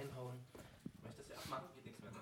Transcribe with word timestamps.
reinhauen. 0.00 0.36
Das 1.02 1.12
ja 1.28 1.36
abmachen? 1.36 1.68
Geht 1.74 1.84
nichts 1.86 2.00
mehr, 2.00 2.10
ne? 2.10 2.18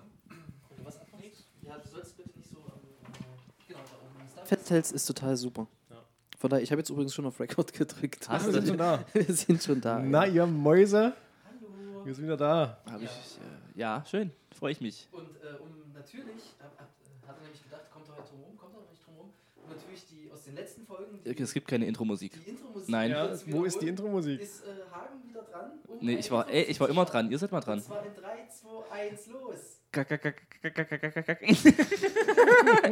Und 0.69 0.79
du 0.79 0.85
was 0.85 0.99
abmachst? 0.99 1.45
Ja, 1.61 1.77
du 1.77 1.87
sollst 1.87 2.17
bitte 2.17 2.37
nicht 2.37 2.49
so 2.49 2.57
am. 2.57 2.63
äh, 2.65 3.67
genau, 3.67 3.79
da 3.79 3.95
oben. 3.97 4.19
Wenn 4.19 4.27
du 4.35 4.41
es 4.41 4.49
festhältst, 4.49 4.91
ist 4.91 5.05
total 5.05 5.37
super. 5.37 5.67
Ja. 5.89 5.97
Von 6.37 6.49
daher, 6.49 6.63
ich 6.63 6.71
habe 6.71 6.79
jetzt 6.81 6.89
übrigens 6.89 7.13
schon 7.13 7.25
auf 7.25 7.39
Record 7.39 7.73
gedrückt. 7.73 8.27
Hast 8.29 8.45
Wir 8.45 8.53
du 8.53 8.57
sind 8.59 8.67
schon 8.69 8.77
da. 8.77 9.05
Wir 9.13 9.33
sind 9.33 9.63
schon 9.63 9.81
da. 9.81 9.99
Na, 9.99 10.25
ihr 10.25 10.45
Mäuse, 10.45 11.13
Hallo. 11.45 12.05
wir 12.05 12.13
sind 12.15 12.25
wieder 12.25 12.37
da. 12.37 12.77
Hab 12.89 13.01
ich, 13.01 13.09
äh, 13.09 13.79
ja, 13.79 14.03
schön. 14.09 14.31
Freue 14.57 14.71
ich 14.71 14.81
mich. 14.81 15.07
Und 15.11 15.23
äh, 15.43 15.55
um 15.61 15.69
natürlich, 15.93 16.55
hab, 16.59 16.71
hab, 16.79 16.87
hat 17.27 17.37
er 17.37 17.43
nämlich 17.43 17.63
gedacht, 17.63 17.89
kommt 17.93 18.07
er 18.09 18.15
heute 18.17 18.29
drum 18.29 18.41
rum, 18.43 18.57
kommt 18.57 18.73
er 18.75 18.81
nicht 18.91 19.05
drum 19.05 19.15
rum. 19.17 19.29
Und 19.63 19.69
natürlich 19.75 20.05
die 20.07 20.31
aus 20.31 20.43
den 20.43 20.55
letzten 20.55 20.85
Folgen, 20.85 21.19
die, 21.23 21.37
Es 21.41 21.53
gibt 21.53 21.67
keine 21.67 21.85
Intro-Musik. 21.85 22.33
die 22.43 22.49
Intro-Musik. 22.49 22.89
Nein. 22.89 23.11
Ja, 23.11 23.29
wo 23.47 23.63
ist 23.65 23.81
die. 23.81 23.87
Intro-Musik? 23.87 24.41
Ist 24.41 24.63
äh, 24.63 24.67
Hagen 24.91 25.21
wieder 25.27 25.43
dran? 25.43 25.71
Um 25.87 25.88
Nee, 26.01 26.15
ich 26.15 26.31
war, 26.31 26.47
ey, 26.49 26.63
ich 26.63 26.79
war 26.79 26.89
immer 26.89 27.05
dran. 27.05 27.29
Ihr 27.31 27.37
seid 27.37 27.51
mal 27.51 27.59
dran. 27.61 27.79
Und 27.79 27.83
zwar 27.85 28.05
in 28.05 28.13
3, 28.15 28.47
2, 28.47 28.91
1, 28.91 29.27
los. 29.27 29.59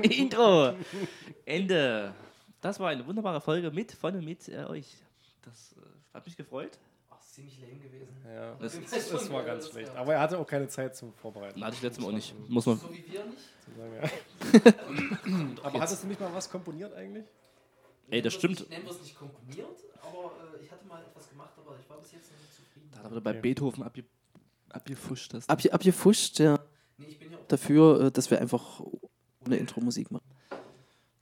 Intro. 0.03 0.73
Ende. 1.45 2.13
Das 2.61 2.79
war 2.79 2.89
eine 2.89 3.05
wunderbare 3.05 3.39
Folge 3.41 3.71
mit, 3.71 3.91
von 3.91 4.15
und 4.15 4.25
mit 4.25 4.47
äh, 4.49 4.63
euch. 4.65 4.95
Das 5.43 5.73
äh, 5.77 5.81
hat 6.13 6.25
mich 6.25 6.35
gefreut. 6.35 6.77
Ach, 7.09 7.19
ist 7.21 7.35
ziemlich 7.35 7.59
lame 7.61 7.75
gewesen. 7.79 8.15
Ja, 8.25 8.55
Das- 8.55 8.75
Ich 8.75 8.89
das 8.89 9.29
war 9.31 9.43
ganz 9.43 9.69
schlecht. 9.69 9.89
war. 9.93 10.01
Aber 10.01 10.13
er 10.13 10.19
hatte 10.21 10.37
auch 10.39 10.47
keine 10.47 10.67
Zeit 10.67 10.95
zum 10.95 11.13
Vorbereiten. 11.13 11.63
Hatte 11.63 11.75
ich 11.75 11.81
letztes 11.83 12.03
Mal 12.03 12.09
auch 12.09 12.15
nicht. 12.15 12.33
Muss 12.49 12.65
man. 12.65 12.77
So 12.77 12.91
wie 12.91 13.05
wir 13.11 13.25
nicht. 13.25 13.37
Ja. 13.77 14.09
Aber 15.63 15.79
hattest 15.79 16.03
du 16.03 16.07
nicht 16.07 16.19
mal 16.19 16.33
was 16.33 16.49
komponiert 16.49 16.93
eigentlich? 16.95 17.25
Ey, 18.09 18.21
das 18.21 18.33
stimmt. 18.33 18.67
Nennen 18.69 18.85
wir 18.85 18.91
es 18.91 19.01
nicht 19.01 19.17
komponiert, 19.17 19.67
aber 20.01 20.31
äh, 20.57 20.63
ich 20.63 20.71
hatte 20.71 20.85
mal 20.85 21.01
etwas 21.03 21.29
gemacht, 21.29 21.51
aber 21.57 21.75
ich 21.79 21.89
war 21.89 21.97
bis 21.99 22.13
jetzt 22.13 22.31
noch 22.31 22.39
nicht. 22.39 22.56
Da 22.91 22.99
hat 22.99 23.05
aber 23.05 23.21
bei 23.21 23.31
Okay. 23.31 23.41
Beethoven 23.41 23.83
abge, 23.83 24.03
abgefuscht. 24.69 25.33
Das 25.33 25.47
Ab, 25.49 25.61
abgefuscht, 25.71 26.39
ja. 26.39 26.59
Nee, 26.97 27.05
ich 27.07 27.19
bin 27.19 27.31
ja 27.31 27.37
auch 27.37 27.47
dafür, 27.47 28.01
äh, 28.01 28.11
dass 28.11 28.31
wir 28.31 28.39
einfach 28.41 28.81
eine 29.45 29.57
Intro-Musik 29.57 30.11
machen. 30.11 30.25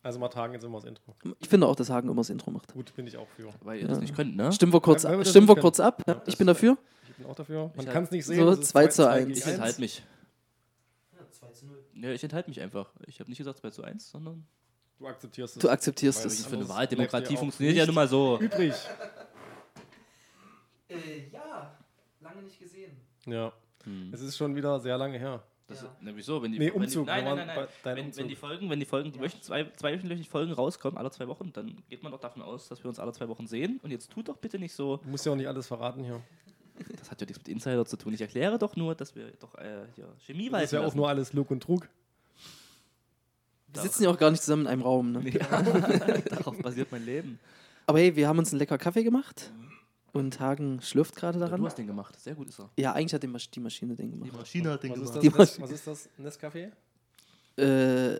Also 0.01 0.19
mal 0.19 0.29
tagen 0.29 0.53
jetzt 0.53 0.63
immer 0.63 0.77
das 0.77 0.85
Intro. 0.85 1.15
Ich 1.39 1.49
finde 1.49 1.67
auch, 1.67 1.75
dass 1.75 1.89
Hagen 1.89 2.07
immer 2.09 2.17
das 2.21 2.29
Intro 2.29 2.51
macht. 2.51 2.71
Gut, 2.73 2.95
bin 2.95 3.07
ich 3.07 3.17
auch 3.17 3.27
für. 3.29 3.49
weil 3.61 3.79
ihr 3.81 3.87
das 3.87 3.97
Ja. 3.97 4.01
nicht 4.01 4.15
könnt, 4.15 4.35
ne? 4.35 4.51
Stimmen 4.51 4.71
wir 4.71 4.79
kurz, 4.79 5.03
wir 5.03 5.17
das 5.17 5.29
stimmen 5.31 5.47
wir 5.47 5.55
kurz 5.55 5.79
ab. 5.79 6.03
Ja, 6.05 6.21
ich 6.27 6.37
bin 6.37 6.45
dafür. 6.45 6.77
Ich 7.09 7.15
bin 7.15 7.25
auch 7.25 7.35
dafür. 7.35 7.71
Man 7.75 7.85
kann 7.87 8.03
es 8.03 8.11
nicht 8.11 8.25
sehen. 8.25 8.39
so 8.39 8.49
es 8.51 8.59
ist 8.59 8.67
2 8.69 8.87
zu 8.87 9.03
2 9.03 9.09
1. 9.09 9.25
gegen 9.27 9.37
Ich 9.39 9.45
enthalte 9.47 9.81
mich. 9.81 10.03
Ja, 11.13 11.31
2 11.31 11.47
zu 11.53 11.65
0. 11.65 11.83
Ja, 11.95 12.11
ich 12.11 12.23
enthalte 12.23 12.49
mich 12.49 12.61
einfach. 12.61 12.93
Ich 13.07 13.19
habe 13.19 13.29
nicht 13.31 13.39
gesagt 13.39 13.57
2 13.57 13.69
zu 13.71 13.83
1, 13.83 14.11
sondern. 14.11 14.45
Du 14.99 15.07
akzeptierst 15.07 15.55
es. 15.57 15.61
Du 15.61 15.69
akzeptierst 15.69 16.23
es. 16.25 16.45
Für 16.45 16.55
eine 16.55 16.65
ja 17.33 17.37
auch 17.37 17.39
funktioniert 17.39 17.75
ja 17.75 17.85
nun 17.87 17.95
mal 17.95 18.07
so. 18.07 18.37
Übrig. 18.39 18.73
Äh, 20.89 21.27
ja, 21.31 21.75
lange 22.21 22.43
nicht 22.43 22.59
gesehen. 22.59 22.91
Ja, 23.25 23.51
Hm. 23.83 24.11
es 24.13 24.21
ist 24.21 24.37
schon 24.37 24.55
wieder 24.55 24.79
sehr 24.79 24.97
lange 24.97 25.17
her. 25.19 25.43
Das 25.67 25.81
Ja. 25.81 25.87
ist, 25.87 26.01
ne, 26.01 26.15
wieso? 26.15 26.41
Wenn 26.43 26.51
die, 26.51 26.59
Nee, 26.59 26.65
wenn 26.67 26.73
die, 26.73 26.85
Umzug. 26.85 27.07
nein, 27.07 27.23
wir 27.25 27.35
nein, 27.35 27.37
waren 27.39 27.47
nein, 27.47 27.55
nein. 27.57 27.67
bei 27.83 27.89
deinem 27.89 27.97
Wenn, 27.97 28.05
Umzug. 28.05 28.21
wenn 28.21 28.27
die 28.29 28.35
Folgen, 28.35 28.69
wenn 28.69 28.79
die 28.79 28.85
Folgen, 28.85 29.11
die 29.11 29.19
wöchentlich, 29.19 29.41
zwei, 29.43 29.63
zweiwöchentlich 29.75 30.29
Folgen 30.29 30.51
rauskommen, 30.53 30.97
alle 30.97 31.09
zwei 31.11 31.27
Wochen, 31.27 31.51
dann 31.53 31.81
geht 31.89 32.03
man 32.03 32.11
doch 32.11 32.19
davon 32.19 32.41
aus, 32.43 32.67
dass 32.67 32.83
wir 32.83 32.89
uns 32.89 32.99
alle 32.99 33.13
zwei 33.13 33.27
Wochen 33.29 33.47
sehen. 33.47 33.79
Und 33.81 33.89
jetzt 33.91 34.11
tut 34.11 34.27
doch 34.29 34.37
bitte 34.37 34.59
nicht 34.59 34.73
so. 34.73 34.97
Du 34.97 35.09
musst 35.09 35.25
ja 35.25 35.31
auch 35.31 35.35
nicht 35.35 35.47
alles 35.47 35.65
verraten 35.67 36.03
hier. 36.03 36.21
Das 36.99 37.09
hat 37.09 37.19
ja 37.21 37.25
nichts 37.25 37.39
mit 37.39 37.47
Insider 37.47 37.85
zu 37.85 37.97
tun. 37.97 38.13
Ich 38.13 38.21
erkläre 38.21 38.59
doch 38.59 38.75
nur, 38.75 38.93
dass 38.95 39.15
wir 39.15 39.31
doch 39.39 39.55
äh, 39.55 39.85
hier 39.95 40.07
Chemie 40.19 40.49
Das 40.49 40.63
ist 40.65 40.71
ja 40.73 40.79
auch 40.81 40.83
lassen. 40.85 40.97
nur 40.97 41.09
alles 41.09 41.33
Lug 41.33 41.49
und 41.49 41.63
Trug. 41.63 41.87
Wir 43.73 43.81
sitzen 43.81 44.03
ja 44.03 44.09
auch 44.09 44.17
gar 44.17 44.31
nicht 44.31 44.41
zusammen 44.43 44.63
in 44.63 44.67
einem 44.67 44.81
Raum. 44.83 45.11
Ne? 45.13 45.29
Ja, 45.29 45.61
darauf 46.29 46.57
basiert 46.61 46.91
mein 46.91 47.05
Leben. 47.05 47.39
Aber 47.87 47.99
hey, 47.99 48.15
wir 48.15 48.27
haben 48.27 48.39
uns 48.39 48.51
einen 48.51 48.59
lecker 48.59 48.77
Kaffee 48.77 49.03
gemacht. 49.03 49.51
Und 50.15 50.39
Hagen 50.39 50.81
schlürft 50.81 51.15
gerade 51.15 51.39
Du 51.39 51.45
daran. 51.45 51.63
hast 51.65 51.77
den 51.77 51.87
gemacht. 51.87 52.17
Sehr 52.19 52.35
gut 52.35 52.47
ist 52.47 52.59
er. 52.59 52.69
Ja, 52.77 52.93
eigentlich 52.93 53.13
hat 53.13 53.21
die, 53.23 53.27
Masch 53.27 53.49
die 53.51 53.59
Maschine 53.59 53.95
den 53.95 54.11
Die 54.13 54.17
gemacht. 54.19 54.39
Maschine 54.39 54.71
hat 54.71 54.83
den 54.83 54.91
Was 54.91 54.99
ist 55.01 55.05
gemacht. 55.13 55.15
das? 55.15 55.21
Die 55.21 55.29
Nes, 55.29 55.37
Masch- 55.37 55.61
was 55.61 55.71
ist 55.71 55.87
das? 55.87 56.09
Nescafé? 56.41 56.71
Äh, 57.57 58.15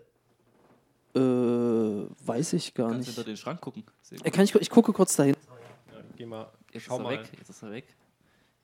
äh, 1.14 2.08
weiß 2.26 2.52
ich 2.54 2.74
gar 2.74 2.90
Kannst 2.90 3.06
nicht. 3.08 3.14
hinter 3.16 3.30
den 3.30 3.36
Schrank 3.36 3.60
gucken. 3.60 3.84
Sehr 4.02 4.18
Äh, 4.18 4.24
gut. 4.24 4.32
kann 4.34 4.44
ich, 4.44 4.54
ich 4.54 4.70
gucke 4.70 4.92
kurz 4.92 5.16
dahin. 5.16 5.34
Ja, 5.92 6.02
geh 6.16 6.26
mal. 6.26 6.50
Jetzt 6.72 6.84
schau 6.84 6.96
ist 6.96 7.00
er 7.00 7.02
mal. 7.04 7.18
weg. 7.18 7.30
Jetzt 7.38 7.50
ist 7.50 7.62
er 7.62 7.70
weg. 7.70 7.86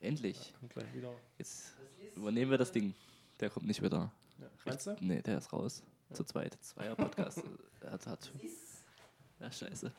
Endlich. 0.00 0.52
Kommt 0.60 0.72
gleich 0.74 0.94
wieder. 0.94 1.12
Jetzt 1.38 1.72
übernehmen 2.16 2.50
wir 2.50 2.58
das 2.58 2.72
Ding. 2.72 2.94
Der 3.40 3.48
kommt 3.50 3.66
nicht 3.66 3.82
wieder. 3.82 4.12
Ja. 4.40 4.46
Meinst 4.66 4.86
du? 4.86 4.96
Nee, 5.00 5.22
der 5.22 5.38
ist 5.38 5.52
raus. 5.52 5.82
Zu 6.12 6.24
zweit. 6.24 6.58
Zweier 6.60 6.94
Podcast. 6.96 7.42
er 7.80 7.92
hat, 7.92 8.06
hat. 8.06 8.30
Ja, 9.40 9.50
scheiße. 9.50 9.90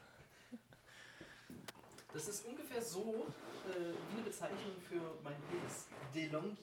Das 2.13 2.27
ist 2.27 2.45
ungefähr 2.45 2.81
so 2.81 3.25
äh, 3.69 3.73
wie 4.09 4.17
eine 4.17 4.23
Bezeichnung 4.23 4.79
für 4.87 5.01
mein 5.23 5.35
Penis. 5.49 5.87
DeLonghi. 6.13 6.57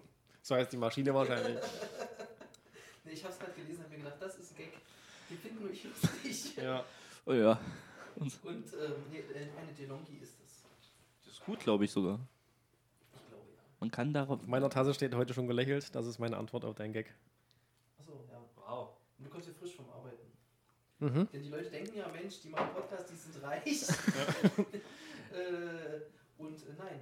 So 0.46 0.54
heißt 0.56 0.70
die 0.72 0.76
Maschine 0.76 1.14
wahrscheinlich. 1.14 1.58
Nee, 3.06 3.12
ich 3.12 3.24
hab's 3.24 3.38
gerade 3.38 3.52
gelesen 3.52 3.78
und 3.78 3.84
hab 3.84 3.90
mir 3.90 3.98
gedacht, 3.98 4.16
das 4.20 4.36
ist 4.36 4.52
ein 4.52 4.56
Gag. 4.56 4.72
Den 5.28 5.38
finden 5.38 5.60
nur 5.60 5.70
ich 5.70 5.84
lustig. 5.84 6.56
ja. 6.56 6.82
Oh 7.26 7.32
ja. 7.34 7.60
Und 8.16 8.32
Und 8.44 8.72
ähm, 8.72 8.94
nee, 9.10 9.18
äh, 9.18 9.48
eine 9.58 9.72
DeLonghi 9.78 10.16
ist 10.22 10.34
das. 10.42 10.62
das 11.24 11.34
ist 11.34 11.44
gut, 11.44 11.60
glaube 11.60 11.84
ich 11.84 11.92
sogar. 11.92 12.18
Ich 13.14 13.28
glaube 13.28 13.44
ja. 13.52 13.58
Man 13.80 13.90
kann 13.90 14.14
darauf. 14.14 14.40
Auf 14.40 14.46
meiner 14.46 14.70
Tasse 14.70 14.94
steht 14.94 15.14
heute 15.14 15.34
schon 15.34 15.46
gelächelt. 15.46 15.94
Das 15.94 16.06
ist 16.06 16.18
meine 16.18 16.38
Antwort 16.38 16.64
auf 16.64 16.74
deinen 16.74 16.94
Gag. 16.94 17.14
Achso, 17.98 18.12
ja. 18.32 18.38
Wow. 18.56 18.88
Und 19.18 19.26
du 19.26 19.30
kommst 19.30 19.48
ja 19.48 19.54
frisch 19.54 19.74
vom. 19.76 19.83
Mhm. 21.00 21.28
Denn 21.32 21.42
die 21.42 21.48
Leute 21.48 21.70
denken 21.70 21.96
ja, 21.96 22.08
Mensch, 22.08 22.40
die 22.40 22.48
machen 22.48 22.68
Podcast, 22.74 23.10
die 23.10 23.16
sind 23.16 23.42
reich. 23.42 23.64
äh, 25.32 26.00
und 26.38 26.62
äh, 26.62 26.72
nein, 26.78 27.00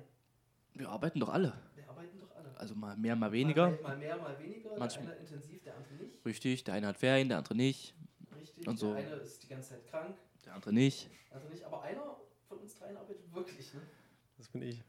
Wir 0.75 0.89
arbeiten 0.89 1.21
doch 1.21 1.29
alle. 1.29 1.53
wir 1.75 1.89
arbeiten 1.89 2.19
doch 2.21 2.35
alle. 2.37 2.51
Also 2.59 2.75
mal 2.75 2.97
mehr, 2.97 3.15
mal 3.17 3.31
weniger. 3.33 3.71
Mal, 3.71 3.81
mal 3.83 3.97
mehr, 3.99 4.17
mal 4.17 4.39
weniger. 4.39 4.71
Manchmal- 4.79 5.07
Der 5.07 5.15
eine 5.17 5.21
intensiv, 5.27 5.63
der 5.63 5.75
andere 5.77 5.95
nicht. 5.95 6.25
Richtig. 6.25 6.65
Der 6.65 6.75
eine 6.75 6.87
hat 6.89 6.97
Ferien, 6.99 7.29
der 7.29 7.39
andere 7.39 7.55
nicht. 7.55 7.95
Richtig. 8.39 8.67
Und 8.67 8.79
so. 8.79 8.95
Der 8.95 9.05
eine 9.07 9.15
ist 9.17 9.43
die 9.43 9.49
ganze 9.49 9.71
Zeit 9.71 9.87
krank, 9.89 10.17
Der 10.45 10.55
andere 10.55 10.73
nicht. 10.73 11.11
der 11.29 11.37
andere 11.37 11.53
nicht. 11.53 11.65
Aber 11.65 11.83
einer 11.83 12.17
von 12.49 12.59
uns 12.59 12.75
dreien 12.75 12.97
arbeitet 12.97 13.33
wirklich. 13.35 13.75
Ne? 13.75 13.81
Das 14.39 14.49
bin 14.49 14.63
ich. 14.63 14.83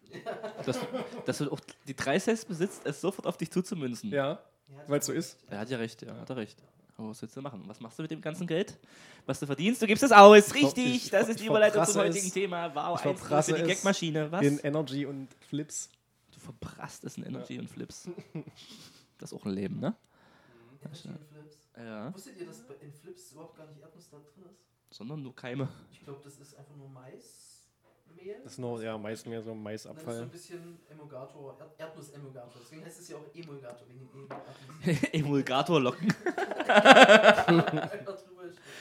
Dass, 0.65 0.79
dass 1.25 1.37
du 1.37 1.51
auch 1.51 1.59
die 1.87 1.95
Dreisest 1.95 2.47
besitzt, 2.47 2.81
es 2.85 3.01
sofort 3.01 3.27
auf 3.27 3.37
dich 3.37 3.51
zuzumünzen. 3.51 4.09
Ja, 4.11 4.41
Ja, 4.69 4.83
weil 4.87 4.99
es 4.99 5.05
so 5.05 5.11
ist. 5.13 5.37
Er 5.49 5.59
hat 5.59 5.69
ja 5.69 5.77
recht, 5.77 6.01
ja, 6.01 6.15
hat 6.17 6.29
er 6.29 6.37
recht. 6.37 6.59
Aber 6.61 6.71
was 7.09 7.21
willst 7.21 7.35
du 7.37 7.41
machen? 7.41 7.63
Was 7.67 7.79
machst 7.79 7.97
du 7.99 8.03
mit 8.03 8.11
dem 8.11 8.21
ganzen 8.21 8.47
Geld? 8.47 8.77
Was 9.25 9.39
du 9.39 9.45
verdienst, 9.45 9.81
du 9.81 9.87
gibst 9.87 10.03
es 10.03 10.11
aus. 10.11 10.53
Richtig, 10.53 11.05
ich- 11.05 11.09
das 11.09 11.29
ist 11.29 11.39
die 11.39 11.45
Überleitung 11.47 11.85
zum 11.85 12.01
heutigen 12.01 12.27
es. 12.27 12.33
Thema. 12.33 12.73
Wow, 12.75 12.99
Ich 12.99 13.05
1 13.05 13.19
verprasse 13.19 13.55
für 13.55 13.61
die 13.63 13.67
Gagmaschine. 13.69 14.31
Was? 14.31 14.41
In 14.45 14.59
Energy 14.59 15.05
und 15.05 15.29
Flips. 15.49 15.89
Du 16.31 16.39
verprasst 16.39 17.03
es 17.03 17.17
in 17.17 17.23
Energy 17.23 17.59
und 17.59 17.69
Flips. 17.69 18.09
Das 19.17 19.31
ist 19.31 19.39
auch 19.39 19.45
ein 19.45 19.51
Leben, 19.51 19.79
ne? 19.79 19.95
Energy 20.83 21.07
und 21.07 21.19
Flips. 21.29 21.57
Ja. 21.77 22.13
Wusstet 22.13 22.37
ihr, 22.39 22.45
dass 22.45 22.59
in 22.81 22.91
Flips 22.91 23.31
überhaupt 23.31 23.55
gar 23.57 23.67
nicht 23.67 23.79
Erdnuss 23.81 24.09
da 24.09 24.17
drin 24.17 24.45
ist? 24.51 24.59
Sondern 24.95 25.23
nur 25.23 25.35
Keime. 25.35 25.69
Ich 25.91 26.03
glaube, 26.03 26.19
das 26.23 26.37
ist 26.39 26.55
einfach 26.55 26.75
nur 26.75 26.89
Maismehl. 28.07 28.35
Das 28.43 28.51
ist 28.53 28.57
nur, 28.59 28.83
ja, 28.83 28.97
meist 28.97 29.25
mehr 29.27 29.41
so 29.41 29.51
Und 29.51 29.63
dann 29.63 29.73
ist 29.73 29.83
so 29.83 29.89
Maisabfall. 29.93 30.21
ein 30.23 30.29
bisschen 30.29 30.79
Emulgator, 30.89 31.57
Erd 31.59 31.79
Erdnuss-Emulgator. 31.79 32.53
Deswegen 32.61 32.85
heißt 32.85 32.99
es 32.99 33.09
ja 33.09 33.17
auch 33.17 33.35
Emulgator, 33.35 33.87
wegen 33.87 34.09
dem 34.09 34.29
Erdnuss. 34.29 35.09
Emulgatorlocken. 35.13 36.13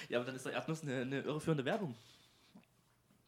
Ja, 0.08 0.18
aber 0.18 0.26
dann 0.26 0.36
ist 0.36 0.44
doch 0.44 0.50
Erdnuss 0.50 0.82
eine, 0.82 1.00
eine 1.02 1.20
irreführende 1.20 1.64
Werbung. 1.64 1.94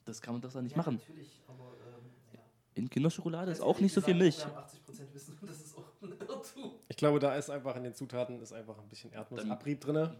Das 0.04 0.20
kann 0.20 0.34
man 0.34 0.42
doch 0.42 0.52
dann 0.52 0.64
nicht 0.64 0.72
ja, 0.72 0.78
machen. 0.78 0.96
Natürlich, 0.96 1.40
aber 1.48 1.72
ähm, 1.86 2.04
ja. 2.34 2.40
In 2.74 2.90
Kinderschokolade 2.90 3.52
ist 3.52 3.58
Ganz 3.58 3.68
auch 3.70 3.80
nicht 3.80 3.94
so 3.94 4.02
viel 4.02 4.14
Milch. 4.14 4.36
Wir 4.38 4.46
haben 4.54 4.66
80% 4.66 5.14
Wissen 5.14 5.38
das 5.46 5.60
ist 5.60 5.78
auch 5.78 5.84
ein 6.02 6.12
Irrtum. 6.12 6.72
Ich 6.88 6.96
glaube, 6.96 7.20
da 7.20 7.34
ist 7.36 7.48
einfach 7.48 7.74
in 7.76 7.84
den 7.84 7.94
Zutaten 7.94 8.38
ist 8.42 8.52
einfach 8.52 8.76
ein 8.78 8.88
bisschen 8.88 9.12
Erdnussabrieb 9.12 9.80
drin. 9.80 10.10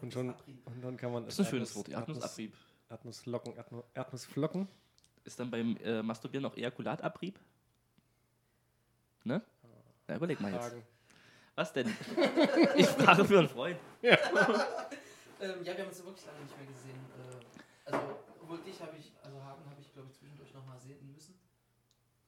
Und 0.00 0.12
schon, 0.12 0.30
und 0.30 0.84
dann 0.84 0.96
kann 0.96 1.12
man 1.12 1.24
Das 1.24 1.34
ist 1.34 1.40
ein 1.40 1.46
schönes 1.50 1.70
Erdnuss- 1.74 1.76
Wort. 1.76 1.88
Erdnussabrieb. 1.88 2.54
Erdnusslocken, 2.88 3.54
Erdnu- 3.54 3.84
Erdnussflocken. 3.94 4.68
Ist 5.24 5.38
dann 5.38 5.50
beim 5.50 5.76
äh, 5.78 6.02
Masturbieren 6.02 6.46
auch 6.46 6.56
Ejakulatabrieb? 6.56 7.38
Ne? 9.24 9.42
Na, 10.06 10.16
überleg 10.16 10.40
mal 10.40 10.52
jetzt. 10.52 10.68
Fragen. 10.68 10.82
Was 11.54 11.72
denn? 11.72 11.94
ich 12.76 12.86
frage 12.86 13.24
für 13.24 13.38
einen 13.38 13.48
Freund. 13.48 13.78
Ähm, 15.42 15.64
ja, 15.64 15.72
wir 15.74 15.84
haben 15.84 15.88
uns 15.88 16.04
wirklich 16.04 16.26
lange 16.26 16.40
nicht 16.40 16.54
mehr 16.54 16.66
gesehen. 16.66 17.00
Äh, 17.16 17.90
also, 17.90 18.20
obwohl 18.42 18.58
dich 18.58 18.78
habe 18.82 18.92
ich, 18.98 19.10
also 19.22 19.42
Hagen 19.42 19.64
habe 19.70 19.80
ich, 19.80 19.90
glaube 19.94 20.08
ich, 20.10 20.18
zwischendurch 20.18 20.52
nochmal 20.52 20.78
sehen 20.78 21.10
müssen. 21.10 21.34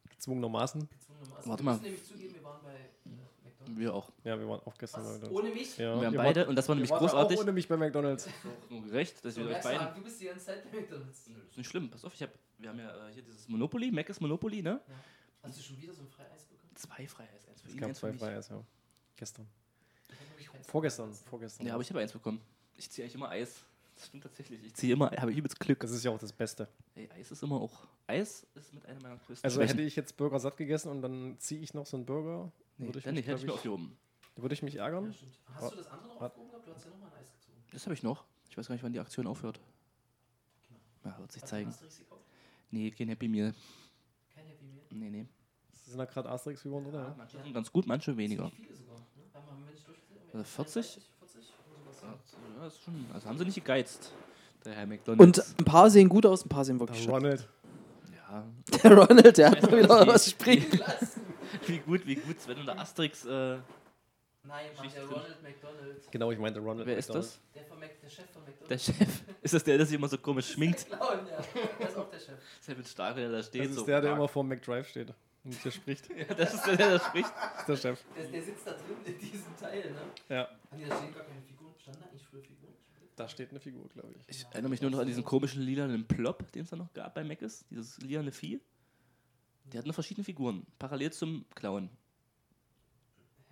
Gezwungenermaßen. 0.08 0.88
Gezwungenermaßen. 0.88 1.50
Warte 1.50 1.62
wir 1.62 1.64
mal. 1.64 1.72
müssen 1.72 1.84
nämlich 1.84 2.06
zugeben, 2.06 2.34
wir 2.34 2.43
waren 2.43 2.62
bei 2.62 2.72
äh. 2.72 3.21
Wir 3.67 3.94
auch. 3.94 4.11
Ja, 4.25 4.38
wir 4.38 4.49
waren 4.49 4.61
auch 4.64 4.76
gestern 4.76 5.05
Was? 5.05 5.20
bei 5.20 5.29
Ohne 5.31 5.50
mich? 5.50 5.76
Ja, 5.79 5.99
wir 6.00 6.06
haben 6.06 6.17
beide, 6.17 6.41
wart- 6.41 6.49
und 6.49 6.56
das 6.56 6.69
war 6.69 6.75
nämlich 6.75 6.91
ja 6.91 6.99
großartig. 6.99 7.38
Auch 7.38 7.43
ohne 7.43 7.53
mich 7.53 7.69
bei 7.69 7.76
McDonalds. 7.76 8.29
Nur 8.69 8.82
gerecht, 8.82 9.25
dass 9.25 9.37
wir 9.37 9.47
euch 9.47 9.62
beiden. 9.62 9.94
Du 9.94 10.03
bist 10.03 10.20
die 10.20 10.26
ganze 10.26 10.47
Zeit 10.47 10.70
bei 10.70 10.81
McDonalds. 10.81 11.29
Nö, 11.29 11.35
ist 11.49 11.56
nicht 11.56 11.69
schlimm, 11.69 11.91
pass 11.91 12.05
auf, 12.05 12.14
ich 12.14 12.23
hab, 12.23 12.31
wir 12.59 12.69
haben 12.70 12.79
ja 12.79 13.09
äh, 13.09 13.12
hier 13.12 13.23
dieses 13.23 13.49
Monopoly, 13.49 13.91
Mac 13.91 14.09
ist 14.09 14.20
Monopoly, 14.20 14.62
ne? 14.62 14.81
Hast 15.43 15.59
du 15.59 15.62
schon 15.62 15.81
wieder 15.81 15.93
so 15.93 16.03
ein 16.03 16.09
Freieis 16.09 16.44
bekommen? 16.44 16.70
Zwei 16.76 17.06
Freiheits, 17.06 17.49
eins 17.49 17.61
für 17.61 17.69
Es 17.69 17.75
ihn, 17.75 17.81
gab 17.81 17.88
eins 17.88 17.99
für 17.99 18.06
zwei 18.06 18.12
mich. 18.12 18.20
Freies, 18.20 18.49
ja. 18.49 18.64
Gestern. 19.17 19.47
Ich 20.38 20.49
Vorgestern. 20.67 21.12
Vorgestern. 21.12 21.67
Ja, 21.67 21.75
aber 21.75 21.82
ich 21.82 21.91
habe 21.91 22.00
eins 22.00 22.12
bekommen. 22.12 22.41
Ich 22.76 22.91
ziehe 22.91 23.05
eigentlich 23.05 23.14
immer 23.17 23.29
Eis. 23.29 23.61
Das 23.97 24.06
stimmt 24.06 24.23
tatsächlich. 24.23 24.62
Ich 24.64 24.75
ziehe 24.75 24.93
immer, 24.94 25.11
habe 25.11 25.32
übelst 25.32 25.59
Glück. 25.61 25.81
Das 25.81 25.91
ist 25.91 26.03
ja 26.05 26.11
auch 26.11 26.19
das 26.19 26.32
Beste. 26.32 26.67
Ey, 26.94 27.09
Eis 27.11 27.31
ist 27.31 27.43
immer 27.43 27.61
auch. 27.61 27.87
Eis 28.06 28.47
ist 28.55 28.73
mit 28.73 28.85
einer 28.87 29.00
meiner 29.00 29.17
größten 29.17 29.44
Also 29.44 29.61
Schwächen. 29.61 29.76
hätte 29.76 29.87
ich 29.87 29.97
jetzt 29.97 30.17
Burger 30.17 30.41
satt 30.41 30.56
gegessen 30.56 30.88
und 30.91 31.03
dann 31.03 31.37
ziehe 31.38 31.61
ich 31.61 31.75
noch 31.75 31.87
so 31.87 31.97
einen 31.97 32.06
Burger, 32.06 32.50
nee, 32.78 32.86
würde 32.86 32.98
ich 32.98 33.04
dann 33.04 33.14
mich, 33.14 33.24
nicht, 33.24 33.28
hätte 33.32 33.40
ich 33.40 33.46
mir 33.46 33.52
aufgehoben. 33.54 33.96
würde 34.36 34.54
ich 34.54 34.62
mich 34.62 34.74
Ja, 34.74 34.84
ärgern. 34.86 35.12
stimmt. 35.14 35.38
Hast 35.54 35.72
du 35.72 35.76
das 35.76 35.86
andere 35.88 36.08
noch 36.14 36.20
aufgehoben 36.20 36.50
gehabt? 36.50 36.66
Du 36.69 36.74
hast 36.74 36.84
ja 36.84 36.90
nochmal 36.90 37.08
ein 37.10 37.20
Eis 37.22 37.32
gezogen. 37.32 37.56
Das 37.72 37.84
habe 37.86 37.94
ich 37.94 38.02
noch. 38.02 38.24
Ich 38.50 38.56
weiß 38.58 38.69
gar 38.69 38.74
nicht, 38.74 38.84
wann 38.84 38.92
die 38.92 39.00
Aktion 39.00 39.26
aufhört. 39.26 39.60
Genau. 41.02 41.14
Ja, 41.14 41.20
wird 41.20 41.32
sich 41.32 41.42
Hast 41.42 41.48
zeigen. 41.50 41.69
Asterix 41.70 41.98
gekauft? 41.98 42.22
Nee, 42.70 42.90
kein 42.90 43.08
Happy 43.08 43.28
Meal. 43.28 43.54
Kein 44.34 44.44
Happy 44.46 44.64
Meal? 44.64 44.82
Nee, 44.90 45.10
nee. 45.10 45.26
Sind 45.86 45.98
da 45.98 46.04
gerade 46.06 46.28
Asterix-Figuren 46.30 46.84
drin? 46.84 46.94
Ja. 46.94 47.14
Manche 47.19 47.38
sind 47.42 47.52
ganz 47.52 47.70
gut, 47.72 47.86
manche 47.86 48.16
weniger. 48.16 48.50
Viele 48.50 48.75
sogar. 48.75 48.96
Ne? 48.96 49.04
Haben 49.34 49.44
wir, 49.46 49.52
haben 49.52 49.64
wir 49.66 49.72
nicht 49.72 49.86
durchgezählt? 49.86 50.20
Also 50.34 50.44
40? 50.44 50.86
40? 51.18 51.52
Oder 51.70 51.92
sowas. 51.92 52.02
Ja, 52.02 52.64
das 52.64 52.75
ist 52.75 52.82
schon, 52.82 53.06
also 53.12 53.28
haben 53.28 53.38
sie 53.38 53.44
nicht 53.44 53.54
gegeizt. 53.56 54.12
Der 54.64 54.75
Herr 54.75 54.82
Und 54.84 54.88
McDonalds. 54.90 55.54
ein 55.58 55.64
paar 55.64 55.90
sehen 55.90 56.08
gut 56.08 56.25
aus, 56.25 56.44
ein 56.46 56.48
paar 56.48 56.64
sehen 56.64 56.78
wirklich 56.78 56.98
Der 56.98 57.04
scheiße. 57.04 57.16
Ronald. 57.16 57.48
ja, 58.14 58.46
Der 58.82 58.96
Ronald, 58.96 59.36
der 59.38 59.50
hat 59.50 59.62
mal 59.62 59.78
wieder 59.82 60.06
was 60.06 60.30
springen. 60.30 60.80
wie 61.69 61.79
gut, 61.79 62.06
wie 62.06 62.14
gut, 62.17 62.41
Sven 62.41 62.59
und 62.59 62.67
der 62.67 62.79
Asterix. 62.79 63.25
Äh, 63.25 63.59
Nein, 64.44 64.67
Mann, 64.76 64.88
der. 64.93 65.05
Ronald 65.05 65.43
McDonald. 65.43 66.11
Genau, 66.11 66.32
ich 66.32 66.38
meinte 66.38 66.59
Ronald. 66.59 66.87
wer 66.87 66.97
ist 66.97 67.09
McDonald. 67.09 67.31
das? 67.32 67.41
Der, 67.55 67.64
von 67.64 67.79
Mac, 67.79 68.00
der 68.00 68.09
Chef 68.09 68.31
von 68.32 68.43
McDonald. 68.43 68.70
Der 68.70 68.79
Chef. 68.79 69.23
Ist 69.43 69.55
das 69.55 69.62
der, 69.64 69.76
der 69.76 69.87
sich 69.87 69.94
immer 69.97 70.09
so 70.09 70.19
komisch 70.19 70.50
schminkt? 70.53 70.91
Der 70.91 70.99
Clown, 70.99 71.26
ja. 71.29 71.41
Der 71.79 71.88
ist 71.88 71.97
auch 71.97 72.11
der 72.11 72.19
Chef. 72.19 72.38
Ist 72.61 72.76
mit 72.76 72.88
Stark, 72.88 73.14
der 73.17 73.31
da 73.31 73.43
steht. 73.43 73.62
Das 73.62 73.70
ist 73.70 73.76
so 73.76 73.85
der, 73.87 74.00
der 74.00 74.09
stark. 74.09 74.19
immer 74.19 74.29
vor 74.29 74.43
McDrive 74.44 74.88
steht 74.88 75.14
und 75.44 75.55
hier 75.55 75.70
spricht. 75.73 76.09
Das 76.11 76.17
Ja, 76.29 76.35
das 76.35 76.55
ist 76.55 76.67
der, 76.67 76.76
der 76.76 76.91
da 76.99 77.05
spricht. 77.05 77.32
ist 77.59 77.69
der 77.69 77.76
Chef. 77.76 78.05
Der, 78.17 78.26
der 78.26 78.43
sitzt 78.43 78.67
da 78.67 78.73
drin 78.73 78.97
in 79.05 79.19
diesem 79.19 79.56
Teil, 79.56 79.91
ne? 79.93 80.00
Ja, 80.29 80.43
Ah, 80.44 80.75
nee, 80.76 80.87
da 80.88 80.97
stehen 80.97 81.14
gar 81.14 81.23
keine 81.25 81.43
Figuren. 81.43 81.73
Standen 81.81 82.00
da 82.00 82.06
eigentlich 82.09 82.23
früher 82.26 82.43
Figuren? 82.43 82.73
da 83.14 83.29
steht 83.29 83.50
eine 83.50 83.61
Figur, 83.61 83.88
glaube 83.91 84.09
ich. 84.19 84.25
Ich 84.26 84.44
erinnere 84.50 84.70
mich 84.70 84.82
nur 84.82 84.91
noch 84.91 84.99
an 84.99 85.06
diesen 85.06 85.23
komischen 85.25 85.62
lilanen 85.62 86.05
Plop, 86.09 86.50
den 86.50 86.62
es 86.64 86.70
da 86.70 86.76
noch 86.76 86.93
gab 86.94 87.14
bei 87.14 87.23
Mc's. 87.23 87.64
Dieses 87.70 87.99
lilane 88.00 88.32
Vieh. 88.32 88.61
Die 89.72 89.78
hatten 89.78 89.88
noch 89.88 89.94
verschiedene 89.94 90.24
Figuren. 90.24 90.66
Parallel 90.78 91.12
zum 91.12 91.44
Clown. 91.54 91.88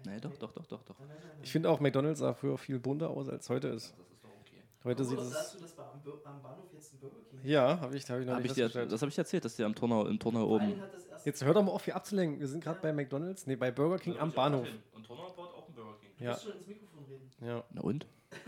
Nein, 0.05 0.21
doch, 0.21 0.37
doch, 0.37 0.53
doch, 0.53 0.67
doch, 0.67 0.83
doch. 0.85 0.97
Ich 1.43 1.53
finde 1.53 1.71
auch, 1.71 1.81
McDonalds 1.81 2.21
sah 2.21 2.33
früher 2.35 2.57
viel 2.57 2.79
bunter 2.79 3.11
aus, 3.11 3.29
als 3.29 3.49
heute 3.51 3.69
ist. 3.69 3.95
Das 3.99 4.07
ist 4.09 4.25
doch 4.25 4.31
okay. 4.41 4.63
Heute 4.85 5.05
sieht 5.05 5.19
Oder 5.19 5.27
es. 5.27 5.33
sagst 5.33 5.55
du, 5.55 5.59
das 5.61 5.77
war 5.77 5.93
am, 5.93 6.01
am 6.25 6.43
Bahnhof 6.43 6.73
jetzt 6.73 6.95
ein 6.95 6.99
Burger 7.01 7.17
King? 7.31 7.41
Ja, 7.45 7.81
habe 7.81 7.97
ich, 7.97 8.09
hab 8.11 8.19
ich 8.21 8.27
noch 8.27 8.35
Hab 8.35 8.43
nicht 8.43 8.57
ich 8.57 8.73
dir, 8.73 8.87
das 8.87 9.01
habe 9.03 9.11
ich 9.11 9.19
erzählt, 9.19 9.45
dass 9.45 9.57
die 9.57 9.65
am 9.65 9.75
Turnau, 9.75 10.07
im 10.07 10.19
Turnau 10.19 10.47
oben. 10.47 10.81
hat 10.81 10.91
Jetzt 11.27 11.45
hör 11.45 11.53
doch 11.53 11.63
mal 11.63 11.73
auf, 11.73 11.85
hier 11.85 11.97
abzulenken. 11.97 12.41
Wir 12.41 12.49
sind 12.49 12.65
gerade 12.65 12.81
bei 12.81 12.93
McDonalds, 12.95 13.47
nee, 13.47 13.57
bei 13.57 13.71
Burger 13.71 13.99
King 13.99 14.19
am 14.19 14.33
Bahnhof. 14.33 14.67
Und 14.95 15.05
Turnau 15.05 15.31
baut 15.33 15.53
auch 15.55 15.69
ein 15.69 15.75
Burger 15.75 15.99
King. 16.01 16.11
Du 16.17 16.25
Ja. 16.25 16.31
musst 16.33 16.45
schon 16.45 16.53
ins 16.57 16.67
Mikrofon 16.67 17.05
reden. 17.05 17.31
Ja. 17.43 17.65
Na 17.71 17.83
und? 17.83 18.07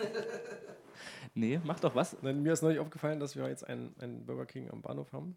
nee, 1.34 1.60
mach 1.64 1.80
doch 1.80 1.94
was. 1.94 2.16
Nein, 2.22 2.42
mir 2.42 2.54
ist 2.54 2.62
neulich 2.62 2.78
aufgefallen, 2.78 3.20
dass 3.20 3.36
wir 3.36 3.46
jetzt 3.48 3.66
einen, 3.66 3.94
einen 4.00 4.24
Burger 4.24 4.46
King 4.46 4.70
am 4.70 4.80
Bahnhof 4.80 5.12
haben. 5.12 5.36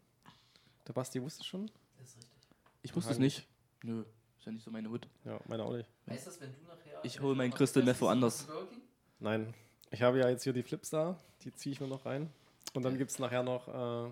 Der 0.88 0.94
Basti 0.94 1.20
wusste 1.22 1.44
schon. 1.44 1.70
Das 1.98 2.08
ist 2.08 2.16
richtig. 2.16 2.48
Ich 2.82 2.94
wusste 2.94 3.12
es 3.12 3.18
nicht. 3.18 3.46
Nö, 3.82 4.04
ist 4.38 4.46
ja 4.46 4.52
nicht 4.52 4.64
so 4.64 4.70
meine 4.70 4.88
Hut. 4.90 5.06
Ja, 5.24 5.38
meiner 5.46 5.64
auch 5.64 5.72
nicht. 5.72 5.88
Heißt 6.08 6.26
das, 6.26 6.40
wenn 6.40 6.52
du 6.52 6.62
nachher. 6.66 7.00
Ich 7.04 7.16
wenn 7.16 7.22
hol 7.24 7.34
du 7.34 7.38
mein 7.38 7.50
noch 7.50 7.56
Crystal 7.56 7.82
Meth 7.82 8.00
woanders. 8.00 8.46
Nein. 9.18 9.54
Ich 9.90 10.02
habe 10.02 10.18
ja 10.18 10.28
jetzt 10.28 10.44
hier 10.44 10.52
die 10.52 10.62
Flips 10.62 10.90
da. 10.90 11.18
Die 11.42 11.52
ziehe 11.54 11.72
ich 11.72 11.80
mir 11.80 11.86
noch 11.86 12.04
rein. 12.04 12.30
Und 12.74 12.84
dann 12.84 12.98
gibt 12.98 13.10
es 13.10 13.18
nachher 13.18 13.42
noch 13.42 13.68
äh, 13.68 14.10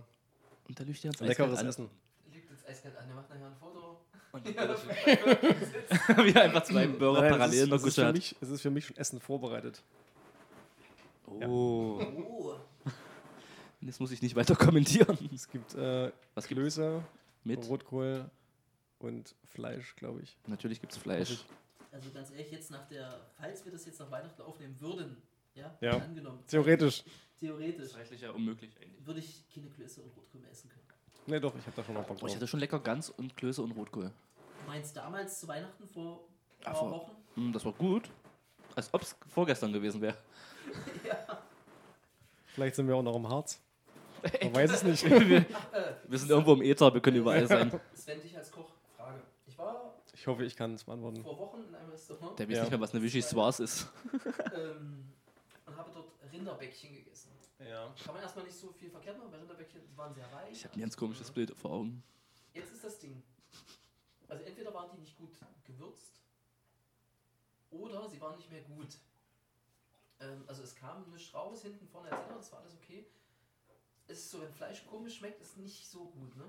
Und 0.69 0.81
da 0.81 0.85
lügt 0.85 1.05
ihr 1.05 1.11
ans 1.11 1.21
leckeres 1.21 1.59
Eiskalt 1.59 1.69
Essen. 1.69 1.91
Liegt 2.33 2.51
jetzt 2.51 2.67
eiskalt 2.67 2.97
an, 2.97 3.07
der 3.07 3.17
macht 3.17 3.29
nachher 3.31 3.47
ein 3.47 3.57
Foto. 3.57 4.01
Und 4.33 4.49
Ja, 4.49 4.65
ja, 4.65 6.25
wie 6.25 6.37
einfach 6.37 6.65
zwei 6.65 6.87
Burger 6.87 7.21
Nein, 7.21 7.31
parallel 7.31 7.73
ist, 7.73 7.99
hat. 7.99 8.15
mich, 8.15 8.35
es 8.41 8.49
ist 8.49 8.63
für 8.63 8.71
mich 8.71 8.87
schon 8.87 8.97
Essen 8.97 9.21
vorbereitet. 9.21 9.83
Oh. 11.27 11.41
Oh. 11.47 12.55
Jetzt 13.81 14.01
muss 14.01 14.11
ich 14.11 14.23
nicht 14.23 14.35
weiter 14.35 14.57
kommentieren. 14.57 15.19
Es 15.35 15.49
gibt 15.49 15.75
äh, 15.75 16.11
Was 16.35 16.47
Klöße, 16.47 17.03
mit? 17.45 17.67
Rotkohl 17.69 18.31
und 18.99 19.35
Fleisch, 19.45 19.95
glaube 19.97 20.23
ich. 20.23 20.37
Natürlich 20.47 20.81
gibt's 20.81 20.97
Fleisch. 20.97 21.45
Also 21.93 22.11
ganz 22.11 22.31
ehrlich, 22.31 22.51
jetzt 22.51 22.71
nach 22.71 22.87
der, 22.89 23.21
falls 23.37 23.65
wir 23.65 23.73
das 23.73 23.85
jetzt 23.87 24.01
nach 24.01 24.11
Weihnachten 24.11 24.43
aufnehmen 24.43 24.79
würden, 24.81 25.17
ja, 25.55 25.77
Ja. 25.81 25.99
angenommen, 25.99 26.43
Theoretisch. 26.49 27.05
theoretisch, 27.39 27.95
rechtlich 27.95 28.21
ja 28.23 28.33
unmöglich 28.33 28.77
eigentlich. 28.81 29.07
würde 29.07 29.21
ich 29.21 29.45
keine 29.55 29.69
Klöße 29.69 30.03
und 30.03 30.17
Rotkohl 30.17 30.41
mehr 30.41 30.51
essen 30.51 30.69
können. 30.69 30.83
Ne, 31.27 31.41
doch, 31.41 31.55
ich 31.57 31.65
habe 31.67 31.77
da 31.77 31.85
schon 31.85 31.95
noch 31.95 32.03
Bock 32.03 32.11
Oh, 32.11 32.15
ich 32.27 32.33
drauf. 32.33 32.35
hatte 32.37 32.47
schon 32.49 32.61
lecker 32.61 32.81
Gans 32.81 33.11
und 33.11 33.37
Klöße 33.37 33.63
und 33.63 33.71
Rotkohl. 33.73 34.11
Du 34.11 34.67
meinst 34.67 34.97
damals 34.97 35.39
zu 35.41 35.47
Weihnachten 35.49 35.87
vor 35.87 36.27
ein 36.61 36.65
Ja, 36.65 36.73
paar 36.73 36.91
Wochen? 36.91 37.13
Hm, 37.35 37.53
das 37.53 37.65
war 37.65 37.73
gut. 37.73 38.11
Als 38.75 38.93
ob 38.93 39.03
es 39.03 39.17
vorgestern 39.29 39.73
gewesen 39.73 40.01
wäre. 40.01 40.17
Vielleicht 42.47 42.75
sind 42.77 42.87
wir 42.89 42.97
auch 42.97 43.03
noch 43.03 43.17
im 43.17 43.29
Harz. 43.29 43.61
Man 44.43 44.55
weiß 44.55 44.71
es 44.73 44.83
nicht. 44.83 45.05
wir, 45.29 45.45
wir 46.09 46.19
sind 46.19 46.31
irgendwo 46.31 46.55
im 46.55 46.63
Äther, 46.63 46.93
wir 46.93 47.01
können 47.01 47.19
überall 47.19 47.47
sein. 47.47 47.71
Sven, 47.95 48.21
dich 48.23 48.37
als 48.37 48.51
Koch, 48.51 48.71
Frage. 48.97 49.23
Ich 49.47 49.59
war 49.59 49.95
Ich 50.13 50.27
hoffe, 50.27 50.45
ich 50.45 50.57
kann 50.57 50.75
es 50.75 50.85
beantworten. 50.85 51.23
vor 51.23 51.39
Wochen 51.39 51.65
in 51.69 51.75
einem 51.75 51.91
Restaurant 51.91 52.39
Der 52.39 52.49
weiß 52.49 52.57
Ja. 52.57 52.63
nicht 52.63 52.71
mehr, 52.71 52.81
was 52.81 52.93
eine 52.95 53.03
Vichy 53.03 53.21
Soise 53.23 53.63
ist. 53.65 53.89
ähm, 54.55 55.13
und 55.67 55.77
habe 55.77 55.91
dort 55.93 56.09
Rinderbäckchen 56.33 56.95
gegessen. 56.95 57.31
Ja. 57.59 57.93
Kann 58.05 58.15
man 58.15 58.23
erstmal 58.23 58.45
nicht 58.45 58.57
so 58.57 58.73
viel 58.73 58.91
verkehrt 58.91 59.19
machen, 59.19 59.31
weil 59.33 59.41
Rinderbäckchen 59.41 59.81
waren 59.97 60.15
sehr 60.15 60.31
weich. 60.33 60.53
Ich 60.53 60.65
habe 60.65 60.75
ein 60.77 60.81
ganz 60.81 60.97
komisches 60.97 61.31
Bild 61.31 61.55
vor 61.57 61.71
Augen. 61.73 62.03
Jetzt 62.55 62.73
ist 62.73 62.85
das 62.85 62.99
Ding. 62.99 63.23
Also 64.29 64.43
entweder 64.45 64.73
waren 64.73 64.91
die 64.95 65.01
nicht 65.01 65.17
gut 65.19 65.33
gewürzt 65.65 66.21
oder 67.71 68.09
sie 68.09 68.21
waren 68.21 68.37
nicht 68.37 68.51
mehr 68.51 68.63
gut. 68.63 68.89
Ähm, 70.21 70.45
also 70.47 70.63
es 70.63 70.75
kam 70.75 71.09
nichts 71.11 71.35
raus, 71.35 71.63
hinten, 71.63 71.87
vorne 71.89 72.09
etc. 72.09 72.19
Das 72.37 72.53
war 72.53 72.61
alles 72.61 72.75
okay. 72.75 73.07
Es 74.07 74.19
ist 74.19 74.31
so, 74.31 74.41
wenn 74.43 74.53
Fleisch 74.53 74.85
komisch 74.87 75.17
schmeckt, 75.19 75.41
ist 75.41 75.57
nicht 75.57 75.89
so 75.89 76.05
gut, 76.07 76.37
ne? 76.37 76.45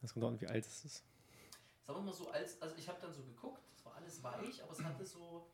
Das 0.00 0.12
kommt 0.12 0.24
auch 0.24 0.28
an, 0.28 0.40
wie 0.40 0.46
alt 0.46 0.64
es 0.66 0.84
ist. 0.84 1.04
Sagen 1.86 1.98
wir 2.00 2.02
mal 2.02 2.12
so, 2.12 2.28
als, 2.30 2.60
also 2.62 2.74
ich 2.76 2.88
habe 2.88 2.98
dann 3.00 3.12
so 3.12 3.22
geguckt, 3.22 3.62
es 3.74 3.84
war 3.84 3.94
alles 3.96 4.22
weich, 4.22 4.62
aber 4.62 4.72
es 4.72 4.82
hatte 4.82 5.04
so, 5.04 5.50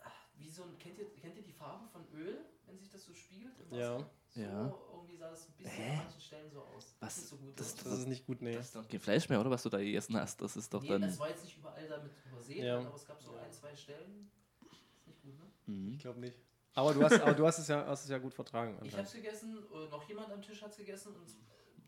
ah, 0.00 0.10
wie 0.36 0.48
so 0.50 0.64
ein, 0.64 0.78
kennt 0.78 0.98
ihr, 0.98 1.12
kennt 1.14 1.36
ihr 1.36 1.42
die 1.42 1.52
Farbe 1.52 1.86
von 1.88 2.04
Öl, 2.12 2.44
wenn 2.66 2.78
sich 2.78 2.90
das 2.90 3.04
so 3.04 3.14
spiegelt 3.14 3.58
im 3.60 3.76
Ja. 3.76 3.94
Wasser? 3.94 4.10
So 4.34 4.40
Ja. 4.40 4.74
irgendwie 4.92 5.16
sah 5.16 5.30
das 5.30 5.46
ein 5.48 5.52
bisschen 5.54 5.70
Hä? 5.72 5.90
an 5.92 5.96
manchen 6.04 6.20
Stellen 6.20 6.50
so 6.50 6.60
aus. 6.62 6.94
Was? 7.00 7.16
Nicht 7.16 7.28
so 7.28 7.36
gut. 7.38 7.60
Das-? 7.60 7.74
Das 7.76 7.86
ist 8.00 8.06
nicht 8.08 8.26
gut, 8.26 8.42
nee. 8.42 8.52
Das 8.54 8.66
ist 8.66 8.76
doch 8.76 8.86
kein 8.88 9.00
Fleisch 9.00 9.28
mehr, 9.28 9.40
oder? 9.40 9.50
Was 9.50 9.62
du 9.62 9.68
da 9.70 9.78
gegessen 9.78 10.16
hast. 10.16 10.40
Das 10.42 10.56
ist 10.56 10.72
doch 10.74 10.82
nee, 10.82 10.88
dann. 10.88 11.02
das 11.02 11.18
war 11.18 11.30
jetzt 11.30 11.44
nicht 11.44 11.56
überall 11.56 11.88
damit 11.88 12.12
übersehen, 12.26 12.64
Ja. 12.66 12.78
aber 12.80 12.94
es 12.94 13.06
gab 13.06 13.20
so 13.22 13.34
ein, 13.36 13.52
zwei 13.52 13.74
Stellen. 13.74 14.30
Ist 14.60 15.06
nicht 15.06 15.22
gut, 15.22 15.38
ne? 15.38 15.46
Mhm. 15.66 15.92
Ich 15.94 15.98
glaube 16.00 16.20
nicht. 16.20 16.36
Aber 16.76 16.92
du 16.92 17.02
hast, 17.02 17.20
aber 17.20 17.32
du 17.32 17.46
hast, 17.46 17.58
es, 17.58 17.68
ja, 17.68 17.86
hast 17.86 18.04
es 18.04 18.10
ja 18.10 18.18
gut 18.18 18.34
vertragen. 18.34 18.78
Ich 18.84 18.96
hab's 18.96 19.12
gegessen, 19.12 19.64
äh, 19.72 19.90
noch 19.90 20.06
jemand 20.08 20.30
am 20.30 20.42
Tisch 20.42 20.60
hat's 20.62 20.76
gegessen 20.76 21.14
und 21.14 21.26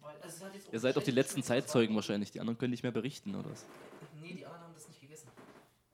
weil, 0.01 0.17
also 0.23 0.29
es 0.29 0.43
hat 0.43 0.55
jetzt 0.55 0.69
auch 0.69 0.73
Ihr 0.73 0.81
seid 0.81 0.97
doch 0.97 1.03
die 1.03 1.11
letzten 1.11 1.43
Zeitzeugen 1.43 1.95
wahrscheinlich. 1.95 2.31
Die 2.31 2.41
anderen 2.41 2.57
können 2.57 2.71
nicht 2.71 2.83
mehr 2.83 2.93
berichten, 2.93 3.35
oder? 3.35 3.51
was? 3.51 3.67
Nee, 4.21 4.33
die 4.33 4.47
anderen 4.47 4.65
haben 4.65 4.75
das 4.75 4.89
nicht 4.89 5.01
gegessen. 5.01 5.29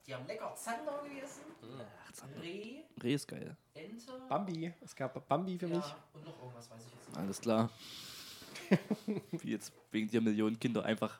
Die 0.06 0.14
haben 0.14 0.26
lecker 0.26 0.54
Zander 0.54 1.02
gegessen, 1.02 1.42
Ach, 1.62 2.12
Zander. 2.12 2.40
Reh, 2.40 2.82
Reh 3.02 3.14
ist 3.14 3.26
geil. 3.26 3.56
Ente. 3.74 4.12
Bambi. 4.28 4.72
Es 4.80 4.94
gab 4.94 5.28
Bambi 5.28 5.58
für 5.58 5.66
ja, 5.66 5.76
mich. 5.76 5.86
Und 6.12 6.24
noch 6.24 6.38
irgendwas 6.38 6.70
weiß 6.70 6.86
ich 6.86 6.92
jetzt 6.92 7.08
nicht. 7.08 7.18
Alles 7.18 7.40
klar. 7.40 7.70
Wie 9.32 9.50
jetzt 9.50 9.72
wegen 9.90 10.08
dir 10.08 10.20
Millionen 10.20 10.60
Kinder 10.60 10.84
einfach 10.84 11.18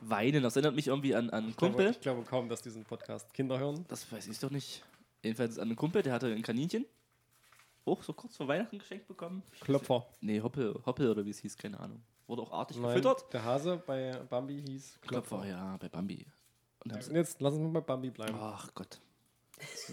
weinen. 0.00 0.42
Das 0.42 0.56
erinnert 0.56 0.74
mich 0.74 0.86
irgendwie 0.86 1.14
an, 1.14 1.30
an 1.30 1.40
einen 1.40 1.48
Ich 1.50 1.56
glaube, 1.56 1.74
Kumpel. 1.74 1.90
ich 1.90 2.00
glaube 2.00 2.22
kaum, 2.22 2.48
dass 2.48 2.62
diesen 2.62 2.84
Podcast 2.84 3.34
Kinder 3.34 3.58
hören. 3.58 3.84
Das 3.88 4.10
weiß 4.10 4.28
ich 4.28 4.38
doch 4.38 4.50
nicht. 4.50 4.82
Jedenfalls 5.26 5.58
an 5.58 5.68
einen 5.68 5.76
Kumpel, 5.76 6.02
der 6.02 6.12
hatte 6.12 6.26
ein 6.32 6.42
Kaninchen. 6.42 6.86
Auch 7.84 8.02
so 8.02 8.12
kurz 8.12 8.36
vor 8.36 8.48
Weihnachten 8.48 8.78
geschenkt 8.78 9.06
bekommen. 9.06 9.42
Klopfer. 9.60 10.06
Nee, 10.20 10.40
Hoppel, 10.40 10.80
Hoppel 10.86 11.10
oder 11.10 11.24
wie 11.24 11.30
es 11.30 11.38
hieß, 11.38 11.56
keine 11.56 11.78
Ahnung. 11.78 12.00
Wurde 12.26 12.42
auch 12.42 12.52
artig 12.52 12.76
Nein, 12.78 12.88
gefüttert. 12.90 13.32
der 13.32 13.44
Hase 13.44 13.76
bei 13.86 14.12
Bambi 14.28 14.60
hieß 14.66 14.98
Klopfer. 15.02 15.36
Klopfer, 15.36 15.48
ja, 15.48 15.76
bei 15.76 15.88
Bambi. 15.88 16.26
Und 16.84 17.02
sie, 17.02 17.12
jetzt 17.14 17.40
lass 17.40 17.54
uns 17.54 17.62
mal 17.62 17.80
bei 17.80 17.86
Bambi 17.86 18.10
bleiben. 18.10 18.36
ach 18.40 18.68
Gott. 18.74 19.00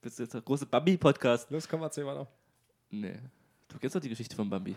Bist 0.00 0.18
du 0.18 0.22
jetzt 0.24 0.34
der 0.34 0.40
große 0.40 0.66
Bambi-Podcast? 0.66 1.50
Los, 1.50 1.68
komm, 1.68 1.82
erzähl 1.82 2.06
weiter. 2.06 2.26
Nee. 2.90 3.18
Du 3.68 3.78
kennst 3.78 3.94
doch 3.96 4.00
die 4.00 4.08
Geschichte 4.08 4.34
von 4.36 4.48
Bambi. 4.50 4.74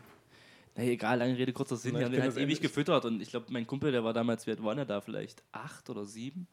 Na 0.75 0.83
egal, 0.83 1.17
lange 1.19 1.37
Rede, 1.37 1.53
kurzer 1.53 1.77
Sinn. 1.77 1.93
Na, 1.93 1.99
Die 1.99 2.05
haben 2.05 2.11
den 2.11 2.21
halt 2.21 2.37
ewig 2.37 2.61
gefüttert 2.61 3.05
und 3.05 3.21
ich 3.21 3.29
glaube, 3.29 3.47
mein 3.49 3.65
Kumpel, 3.65 3.91
der 3.91 4.03
war 4.03 4.13
damals, 4.13 4.45
wie 4.45 4.51
alt 4.51 4.63
war 4.63 4.77
er 4.77 4.85
da? 4.85 5.01
Vielleicht 5.01 5.43
acht 5.51 5.89
oder 5.89 6.05
sieben. 6.05 6.47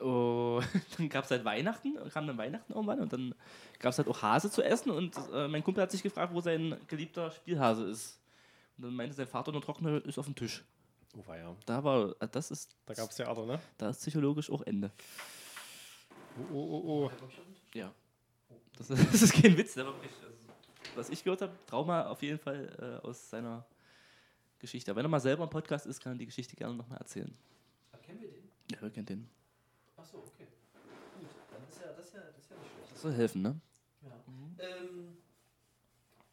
Oh, 0.00 0.62
dann 0.96 1.08
gab 1.08 1.24
es 1.24 1.30
halt 1.30 1.44
Weihnachten, 1.44 1.96
kam 2.10 2.26
dann 2.26 2.38
Weihnachten 2.38 2.72
irgendwann 2.72 3.00
und 3.00 3.12
dann 3.12 3.34
gab 3.78 3.92
es 3.92 3.98
halt 3.98 4.08
auch 4.08 4.22
Hase 4.22 4.50
zu 4.50 4.62
essen 4.62 4.90
und 4.90 5.16
äh, 5.32 5.48
mein 5.48 5.62
Kumpel 5.62 5.82
hat 5.82 5.90
sich 5.90 6.02
gefragt, 6.02 6.32
wo 6.32 6.40
sein 6.40 6.76
geliebter 6.86 7.30
Spielhase 7.30 7.84
ist. 7.84 8.18
Und 8.78 8.84
dann 8.84 8.94
meinte 8.94 9.14
sein 9.14 9.26
Vater, 9.26 9.52
nur 9.52 9.60
trockene 9.60 9.98
ist 9.98 10.18
auf 10.18 10.24
dem 10.24 10.34
Tisch. 10.34 10.64
Oh, 11.16 11.32
ja. 11.34 11.54
Da 11.66 11.84
war, 11.84 12.14
äh, 12.20 12.28
das 12.30 12.50
ist, 12.50 12.76
Da 12.86 12.94
gab 12.94 13.10
es 13.10 13.16
Theater, 13.16 13.44
ne? 13.44 13.60
da 13.76 13.90
ist 13.90 14.00
psychologisch 14.00 14.50
auch 14.50 14.62
Ende. 14.62 14.90
Oh, 16.50 16.54
oh, 16.54 16.82
oh, 16.86 17.04
oh. 17.04 17.10
Ja. 17.74 17.92
Das, 18.76 18.88
das 18.88 19.22
ist 19.22 19.32
kein 19.34 19.56
Witz, 19.58 19.74
der 19.74 19.86
war 19.86 19.92
wirklich, 19.94 20.12
also, 20.22 20.46
was 20.94 21.10
ich 21.10 21.22
gehört 21.22 21.42
habe, 21.42 21.52
Trauma 21.66 22.06
auf 22.06 22.22
jeden 22.22 22.38
Fall 22.38 23.00
äh, 23.02 23.06
aus 23.06 23.28
seiner 23.28 23.66
Geschichte. 24.58 24.90
Aber 24.90 24.98
wenn 24.98 25.06
er 25.06 25.10
mal 25.10 25.20
selber 25.20 25.44
im 25.44 25.50
Podcast 25.50 25.86
ist, 25.86 26.00
kann 26.00 26.12
er 26.12 26.18
die 26.18 26.26
Geschichte 26.26 26.56
gerne 26.56 26.74
nochmal 26.74 26.98
erzählen. 26.98 27.34
Kennen 28.02 28.20
wir 28.20 28.28
den? 28.28 28.48
Ja, 28.70 28.78
wer 28.80 28.90
kennt 28.90 29.08
den? 29.08 29.28
Achso, 30.00 30.18
okay. 30.18 30.46
Gut, 31.18 31.28
dann 31.52 31.62
ist 31.68 31.80
ja 31.80 31.92
das 31.96 32.12
ja, 32.12 32.20
das 32.20 32.42
ist 32.44 32.50
ja 32.50 32.56
nicht 32.56 32.70
schlecht. 32.72 32.92
Das 32.92 33.02
soll 33.02 33.12
helfen, 33.12 33.42
ne? 33.42 33.60
Ja. 34.02 34.66
Ähm, 34.66 35.16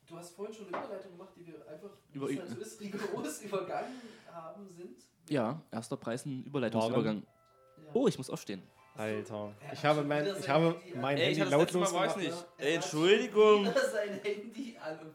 du 0.07 0.17
hast 0.17 0.35
vorhin 0.35 0.53
schon 0.55 0.67
eine 0.73 0.77
Überleitung 0.83 1.11
gemacht, 1.11 1.29
die 1.35 1.47
wir 1.47 1.67
einfach, 1.67 1.89
wie 2.11 2.17
Über- 2.17 2.29
es 2.31 2.39
halt 2.39 2.49
so 2.49 2.55
ist, 2.57 2.81
rigoros 2.81 3.41
übergangen 3.43 4.01
haben 4.31 4.69
sind. 4.69 4.97
Ja, 5.29 5.61
erster 5.71 5.97
Preis 5.97 6.25
ein 6.25 6.43
Überleitungsübergang. 6.45 7.23
Ja. 7.23 7.91
Oh, 7.93 8.07
ich 8.07 8.17
muss 8.17 8.29
aufstehen. 8.29 8.63
Alter. 8.95 9.53
Er 9.61 9.73
Ich 9.73 9.79
hat 9.83 9.97
habe 9.97 10.03
mein, 10.03 10.25
ich 10.25 10.49
habe 10.49 10.65
Handy 10.81 10.97
mein 10.97 11.17
Handy 11.17 11.39
letzte 11.41 11.55
lautlos 11.55 11.91
Mal, 11.91 12.07
weiß 12.07 12.13
gemacht. 12.15 12.27
nicht. 12.31 12.45
Er 12.57 12.65
Ey, 12.67 12.75
hat 12.77 12.83
Entschuldigung. 12.83 13.65
schon 13.65 13.75
wieder 13.75 13.89
sein 13.91 14.19
Handy 14.23 14.77
an 14.81 14.99
und 14.99 15.13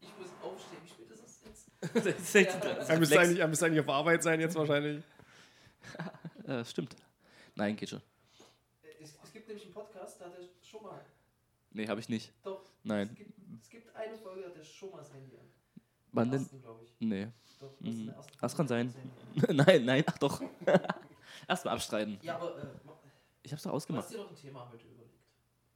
ich 0.00 0.08
muss 0.18 0.28
aufstehen. 0.42 0.78
Wie 0.82 0.88
spät 0.88 1.10
ist 1.10 1.22
es 1.24 1.44
jetzt? 1.44 2.34
ist 2.34 2.34
Ja. 2.34 2.74
das 2.74 2.82
ist 2.84 2.88
Er 2.90 2.98
müsste, 2.98 3.20
eigentlich, 3.20 3.38
er 3.38 3.46
müsste 3.48 3.66
eigentlich 3.66 3.80
auf 3.80 3.88
Arbeit 3.88 4.22
sein 4.22 4.40
jetzt 4.40 4.54
wahrscheinlich. 4.56 5.04
Äh, 6.46 6.64
stimmt. 6.64 6.96
Nein, 7.54 7.76
geht 7.76 7.88
schon. 7.90 8.02
Es, 9.00 9.14
es 9.22 9.32
gibt 9.32 9.48
nämlich 9.48 9.64
einen 9.64 9.74
Podcast, 9.74 10.20
da 10.20 10.26
hat 10.26 10.34
er 10.38 10.44
schon 10.66 10.82
mal. 10.82 11.00
Nee, 11.72 11.86
habe 11.88 12.00
ich 12.00 12.08
nicht. 12.08 12.32
Doch. 12.42 12.62
Nein. 12.82 13.08
Es 13.10 13.16
gibt, 13.16 13.30
es 13.62 13.68
gibt 13.70 13.96
eine 13.96 14.16
Folge, 14.16 14.42
da 14.42 14.48
hat 14.48 14.56
er 14.56 14.64
schon 14.64 14.90
mal 14.90 14.98
das 14.98 15.12
Handy 15.12 15.36
an. 15.36 15.44
Wann 16.12 16.30
denn? 16.30 16.48
Nee. 16.98 17.28
Doch, 17.60 17.72
das 17.78 17.80
Mhm. 17.80 18.14
Das 18.40 18.56
kann 18.56 18.66
Folge, 18.68 18.90
sein. 18.90 19.10
nein, 19.56 19.84
nein, 19.84 20.04
ach 20.06 20.18
doch. 20.18 20.42
Erstmal 21.48 21.74
abstreiten. 21.74 22.18
Ja, 22.22 22.36
aber 22.36 22.58
äh, 22.58 22.66
Ich 23.42 23.52
hab's 23.52 23.62
doch 23.62 23.70
du 23.70 23.76
hast 23.76 23.82
ausgemacht. 23.84 24.10
dir 24.10 24.18
doch 24.18 24.28
ein 24.30 24.36
Thema 24.36 24.68
heute 24.70 24.86
überlegt. 24.86 25.14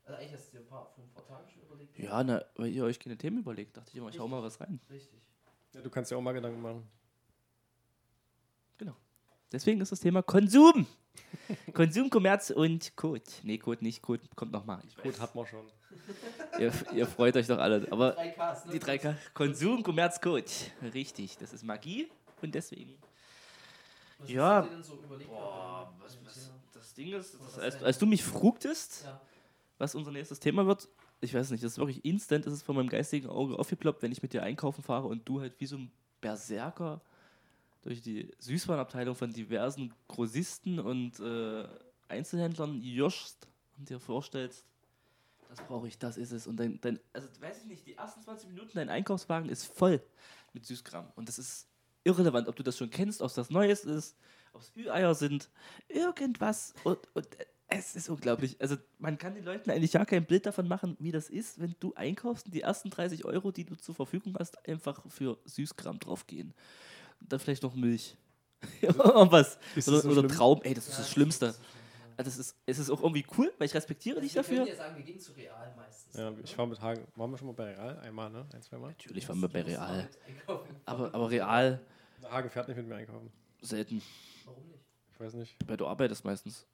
Also 0.05 0.19
eigentlich 0.19 0.33
hast 0.35 0.49
du 0.49 0.57
dir 0.59 0.65
ein 0.65 0.67
paar, 0.67 0.87
vor 0.87 1.05
ein 1.05 1.11
paar 1.13 1.25
Tagen 1.25 1.49
schon 1.49 1.63
überlegt. 1.63 1.99
Ja, 1.99 2.23
na, 2.25 2.45
weil 2.57 2.71
ihr 2.73 2.85
euch 2.85 2.99
keine 2.99 3.17
Themen 3.17 3.39
überlegt, 3.39 3.77
dachte 3.77 3.91
ich 3.91 3.97
immer, 3.97 4.09
ich 4.11 4.19
hau 4.19 4.27
mal 4.29 4.43
was 4.43 4.61
rein. 4.61 4.81
Richtig. 4.91 5.21
Ja, 5.73 5.81
du 5.81 5.91
kannst 5.91 6.11
dir 6.11 6.17
auch 6.17 6.21
mal 6.23 6.33
Gedanken 6.33 6.61
machen. 6.61 6.89
Deswegen 9.53 9.81
ist 9.81 9.93
das 9.93 10.01
Thema 10.01 10.21
Konsum. 10.21 10.85
Konsum, 11.75 12.11
Kommerz 12.11 12.51
und 12.51 12.97
Code. 12.97 13.23
Nee, 13.43 13.59
Code 13.59 13.83
nicht, 13.85 14.03
Code 14.03 14.23
kommt 14.35 14.53
nochmal. 14.53 14.81
Gut, 15.03 15.19
hat 15.21 15.35
man 15.35 15.47
schon. 15.47 15.67
Ihr, 16.59 16.73
ihr 16.95 17.07
freut 17.07 17.37
euch 17.37 17.47
doch 17.47 17.59
alle. 17.59 17.87
Aber 17.91 18.19
3Ks, 18.19 18.67
ne? 18.67 18.73
die 18.73 18.81
3K. 18.81 19.15
Konsum, 19.33 19.83
Kommerz, 19.83 20.21
Code. 20.21 20.45
Richtig, 20.93 21.37
das 21.39 21.53
ist 21.53 21.63
Magie 21.65 22.09
und 22.43 22.55
deswegen. 22.55 22.97
Was 24.19 24.31
Ja. 24.31 24.57
hast 24.57 24.65
du 24.65 24.69
dir 24.71 24.75
denn 24.77 24.85
so 24.85 24.95
überlegt? 25.03 25.31
ähm, 25.31 25.37
was, 26.01 26.19
was, 26.25 26.51
das 26.73 26.95
Ding 26.95 27.13
ist, 27.13 27.35
das, 27.41 27.59
als, 27.59 27.83
als 27.83 27.99
du 27.99 28.07
mich 28.07 28.23
frugtest, 28.25 29.05
Ja. 29.05 29.21
was 29.79 29.95
unser 29.95 30.11
nächstes 30.13 30.41
Thema 30.41 30.67
wird, 30.67 30.89
ich 31.21 31.35
weiß 31.35 31.51
nicht, 31.51 31.63
das 31.63 31.73
ist 31.73 31.79
wirklich 31.79 32.05
instant, 32.05 32.47
ist 32.47 32.53
es 32.53 32.63
von 32.63 32.77
meinem 32.77 32.89
geistigen 32.89 33.29
Auge 33.29 33.59
aufgeploppt, 33.59 34.03
wenn 34.03 34.13
ich 34.13 34.23
mit 34.23 34.33
dir 34.33 34.43
einkaufen 34.43 34.83
fahre 34.83 35.07
und 35.07 35.29
du 35.29 35.41
halt 35.41 35.55
wie 35.61 35.67
so 35.67 35.77
ein 35.77 35.91
Berserker 36.21 37.01
durch 37.85 38.01
die 38.01 38.31
Süßwarenabteilung 38.39 39.15
von 39.15 39.33
diversen 39.33 39.93
Grossisten 40.09 40.81
und 40.81 41.21
äh, 41.21 41.69
Einzelhändlern 42.09 42.81
joschst 42.83 43.47
und 43.79 43.91
dir 43.91 44.01
vorstellst, 44.01 44.65
das 45.51 45.61
brauche 45.67 45.87
ich, 45.87 45.99
das 45.99 46.17
ist 46.17 46.33
es. 46.33 46.47
Und 46.47 46.57
dein, 46.57 46.81
dein, 46.81 46.99
also 47.13 47.29
weiß 47.41 47.59
ich 47.59 47.67
nicht, 47.67 47.87
die 47.87 47.95
ersten 47.95 48.23
20 48.23 48.49
Minuten, 48.49 48.71
dein 48.75 48.89
Einkaufswagen 48.89 49.51
ist 49.51 49.67
voll 49.67 50.03
mit 50.55 50.65
Süßkram. 50.65 51.13
Und 51.15 51.29
das 51.29 51.39
ist 51.39 51.69
irrelevant, 52.05 52.49
ob 52.49 52.57
du 52.57 52.63
das 52.63 52.79
schon 52.79 52.91
kennst, 52.91 53.21
ob 53.21 53.33
das 53.35 53.51
Neues 53.51 53.85
ist, 53.85 54.17
ob 54.55 54.63
es 54.63 54.73
Ü-Eier 54.75 55.15
sind, 55.15 55.51
irgendwas. 55.89 56.73
Und, 56.85 56.99
und 57.13 57.29
es 57.69 57.95
ist 57.95 58.09
unglaublich. 58.09 58.59
Also 58.63 58.77
man 58.99 59.19
kann 59.19 59.35
den 59.35 59.45
Leuten 59.45 59.71
eigentlich 59.71 59.93
gar 59.93 60.07
kein 60.07 60.25
Bild 60.25 60.47
davon 60.47 60.69
machen, 60.69 60.97
wie 61.01 61.13
das 61.13 61.29
ist, 61.29 61.61
wenn 61.61 61.75
du 61.81 61.93
einkaufst 61.95 62.47
und 62.47 62.55
die 62.55 62.63
ersten 62.63 62.89
30 62.89 63.27
Euro, 63.27 63.53
die 63.53 63.65
du 63.65 63.77
zur 63.77 63.95
Verfügung 63.95 64.35
hast, 64.39 64.67
einfach 64.67 65.03
für 65.11 65.39
Süßkram 65.45 65.99
draufgehen. 65.99 66.55
Dann 67.29 67.39
vielleicht 67.41 67.63
noch 67.63 67.75
Milch. 67.75 68.17
was? 68.83 69.59
Ist 69.77 69.89
Oder, 69.89 69.97
das 70.03 70.15
so 70.15 70.21
oder? 70.21 70.29
Traum. 70.29 70.61
Ey, 70.63 70.75
das 70.75 70.85
ist 70.89 70.93
Ja, 70.93 70.99
das 70.99 71.11
Schlimmste. 71.11 71.47
ja. 71.47 71.55
Also 72.17 72.31
das 72.31 72.39
ist, 72.39 72.57
es 72.65 72.79
ist 72.79 72.91
auch 72.91 73.03
irgendwie 73.03 73.27
cool, 73.37 73.53
weil 73.59 73.67
ich 73.67 73.75
respektiere 73.75 74.21
dich 74.21 74.37
Also 74.39 74.49
wir 74.51 74.57
dafür. 74.59 74.73
können 74.73 74.79
ja 74.79 74.85
sagen, 74.85 74.97
wir 74.97 75.05
gehen 75.05 75.19
zu 75.21 75.33
Real 75.33 75.75
meistens. 75.77 76.15
Ja, 76.15 76.33
ich 76.43 76.57
war 76.57 76.67
mit 76.67 76.81
Hagen. 76.81 77.07
Waren 77.17 77.31
wir 77.33 77.39
schon 77.39 77.49
mal 77.49 77.55
bei 77.55 77.75
Real? 77.75 77.99
Einmal, 77.99 78.31
ne? 78.31 78.47
Ein, 78.53 78.63
zweimal? 78.63 78.91
Natürlich 78.91 79.29
waren 79.29 79.41
wir 79.41 79.49
bei 79.49 79.63
Real. 79.63 80.09
Aber, 80.87 81.13
aber 81.13 81.31
Real 81.31 81.81
Hagen 82.31 82.51
fährt 82.51 82.69
nicht 82.69 82.77
mit 82.77 82.87
mir 82.87 82.95
einkaufen. 82.97 83.31
selten. 83.61 84.01
Warum 84.45 84.63
nicht? 84.69 84.81
Ich 85.13 85.21
weiß 85.21 85.35
nicht. 85.35 85.67
Bei 85.67 85.77
du 85.77 85.87
arbeitest 85.87 86.25
meistens. 86.25 86.65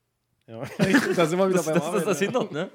Ja, 0.47 0.61
da 1.17 1.27
sind 1.27 1.39
wir 1.39 1.49
wieder 1.49 1.57
Das, 1.59 1.67
beim 1.67 1.75
das, 1.75 1.75
das 1.75 1.77
ist 1.77 1.83
Arbeiten, 1.85 2.07
das 2.07 2.19
hindert, 2.19 2.53
ne? 2.53 2.71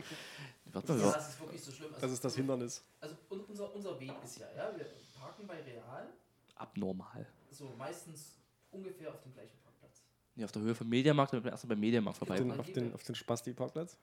Warte 0.73 0.93
mal, 0.93 1.09
es 1.17 1.27
ist 1.29 1.39
wirklich 1.41 1.61
so 1.61 1.71
schlimm. 1.71 1.87
Also, 1.93 2.01
Das 2.01 2.11
ist 2.11 2.25
das 2.25 2.35
Hindernis. 2.35 2.83
Also 2.99 3.15
un- 3.29 3.41
unser, 3.47 3.75
unser 3.75 3.99
Weg 3.99 4.11
ist 4.23 4.39
ja, 4.39 4.47
ja, 4.57 4.75
wir 4.75 4.85
parken 5.19 5.45
bei 5.47 5.61
Real, 5.61 6.07
abnormal. 6.55 7.27
So 7.57 7.73
meistens 7.77 8.37
ungefähr 8.71 9.09
auf 9.11 9.21
dem 9.21 9.33
gleichen 9.33 9.57
Parkplatz. 9.63 10.03
Nee, 10.35 10.43
auf 10.43 10.51
der 10.51 10.61
Höhe 10.61 10.75
vom 10.75 10.89
Mediamarkt, 10.89 11.33
damit 11.33 11.45
wir 11.45 11.51
erstmal 11.51 11.75
beim 11.75 11.79
Mediamarkt 11.79 12.17
vorbei. 12.17 12.37
den, 12.37 12.47
man 12.47 12.59
auf 12.59 12.71
den, 12.71 12.93
auf 12.93 13.03
den 13.03 13.15
Spasti-Parkplatz. 13.15 13.97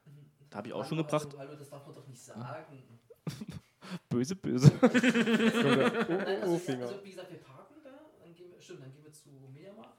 Da 0.50 0.58
habe 0.58 0.68
ich 0.68 0.72
auch 0.74 0.78
Hallo, 0.78 0.88
schon 0.88 0.98
gebracht. 0.98 1.28
Hallo, 1.30 1.38
hallo, 1.38 1.56
das 1.56 1.68
darf 1.70 1.86
man 1.86 1.94
doch 1.94 2.06
nicht 2.06 2.20
sagen. 2.22 2.42
Böse, 4.08 4.36
böse. 4.36 4.72
Oh, 4.82 4.86
Nein, 4.86 6.38
oh, 6.40 6.42
also, 6.42 6.52
ja, 6.52 6.58
Finger. 6.58 6.86
also 6.86 7.04
wie 7.04 7.10
gesagt, 7.10 7.30
wir 7.30 7.38
parken 7.38 7.74
da, 7.84 7.90
dann 8.22 8.34
gehen 8.34 8.50
wir, 8.50 8.60
stimmt, 8.60 8.82
dann 8.82 8.92
gehen 8.92 9.04
wir 9.04 9.12
zu 9.12 9.28
Mediamarkt, 9.52 9.98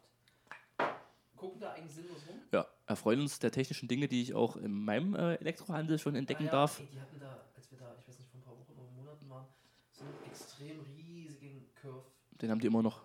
gucken 1.35 1.59
da 1.59 1.73
eigentlich 1.73 1.93
sinnlos 1.93 2.25
rum. 2.27 2.39
Ja, 2.51 2.65
erfreuen 2.87 3.21
uns 3.21 3.37
der 3.39 3.51
technischen 3.51 3.87
Dinge, 3.87 4.07
die 4.07 4.21
ich 4.21 4.33
auch 4.33 4.55
in 4.55 4.71
meinem 4.83 5.13
äh, 5.15 5.35
Elektrohandel 5.35 5.99
schon 5.99 6.15
entdecken 6.15 6.43
Ah 6.43 6.45
ja, 6.47 6.51
darf. 6.51 6.79
Ey, 6.79 6.87
die 6.91 6.99
hatten 6.99 7.19
da, 7.19 7.45
als 7.55 7.69
wir 7.71 7.77
da, 7.77 7.95
ich 7.99 8.07
weiß 8.07 8.17
nicht, 8.17 8.29
vor 8.31 8.39
ein 8.39 8.43
paar 8.43 8.57
Wochen 8.57 8.71
oder 8.79 8.89
Monaten 8.91 9.29
waren, 9.29 9.45
so 9.91 10.05
einen 10.05 10.13
extrem 10.31 10.79
riesigen 10.97 11.69
Curve. 11.75 12.03
Den 12.41 12.49
haben 12.49 12.59
die 12.59 12.67
immer 12.67 12.81
noch. 12.81 13.03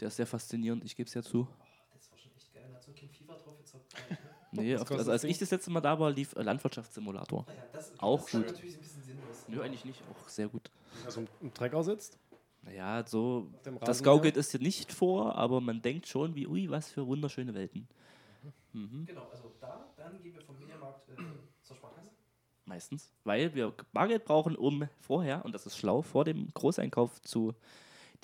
Der 0.00 0.08
ist 0.08 0.16
sehr 0.16 0.26
faszinierend, 0.26 0.84
ich 0.84 0.96
gebe 0.96 1.06
es 1.06 1.14
ja 1.14 1.22
zu. 1.22 1.46
Das 1.92 2.10
war 2.10 2.18
schon 2.18 2.32
echt 2.36 2.52
geil. 2.54 2.64
Da 2.68 2.74
hat 2.74 2.82
so 2.82 2.90
ein 2.90 2.94
Kind 2.94 3.12
FIFA 3.12 3.34
drauf 3.34 3.58
gezockt. 3.58 3.94
Ne? 4.10 4.18
Nee, 4.52 4.74
kostet 4.74 4.98
also 4.98 5.12
als 5.12 5.22
ich 5.22 5.38
das 5.38 5.52
letzte 5.52 5.70
Mal 5.70 5.80
da 5.80 6.00
war, 6.00 6.10
lief 6.10 6.34
äh, 6.34 6.42
Landwirtschaftssimulator. 6.42 7.44
Naja, 7.46 7.62
das, 7.72 7.92
Auch 8.00 8.18
das 8.18 8.26
ist 8.26 8.32
gut. 8.32 8.46
natürlich 8.48 8.74
ein 8.74 8.80
bisschen 8.80 9.02
sinnlos. 9.04 9.44
Nö, 9.46 9.62
eigentlich 9.62 9.84
nicht. 9.84 10.02
Auch 10.10 10.28
sehr 10.28 10.48
gut. 10.48 10.72
Also 11.04 11.24
im 11.40 11.54
Trecker 11.54 11.84
sitzt. 11.84 12.18
Naja, 12.62 13.04
so. 13.06 13.46
Das 13.80 14.02
gaukelt 14.02 14.36
es 14.36 14.48
dir 14.48 14.58
nicht 14.58 14.92
vor, 14.92 15.36
aber 15.36 15.60
man 15.60 15.80
denkt 15.80 16.08
schon, 16.08 16.34
wie, 16.34 16.48
ui, 16.48 16.68
was 16.68 16.90
für 16.90 17.06
wunderschöne 17.06 17.54
Welten. 17.54 17.86
Mhm. 18.72 19.06
Genau, 19.06 19.28
also 19.30 19.52
da, 19.60 19.86
dann 19.96 20.20
gehen 20.20 20.34
wir 20.34 20.42
vom 20.42 20.58
Mediamarkt 20.58 21.08
äh, 21.10 21.14
zur 21.62 21.76
Sparkasse. 21.76 22.10
Meistens. 22.64 23.12
Weil 23.22 23.54
wir 23.54 23.72
Bargeld 23.92 24.24
brauchen, 24.24 24.56
um 24.56 24.88
vorher, 24.98 25.44
und 25.44 25.52
das 25.52 25.66
ist 25.66 25.76
schlau, 25.76 26.02
vor 26.02 26.24
dem 26.24 26.52
Großeinkauf 26.54 27.22
zu 27.22 27.54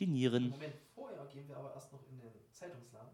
dinieren, 0.01 0.51
Moment, 0.51 0.75
gehen 1.37 1.49
wir 1.49 1.57
aber 1.57 1.75
erst 1.75 1.93
noch 1.93 2.01
in 2.09 2.19
den 2.19 2.33
Zeitungsladen. 2.51 3.11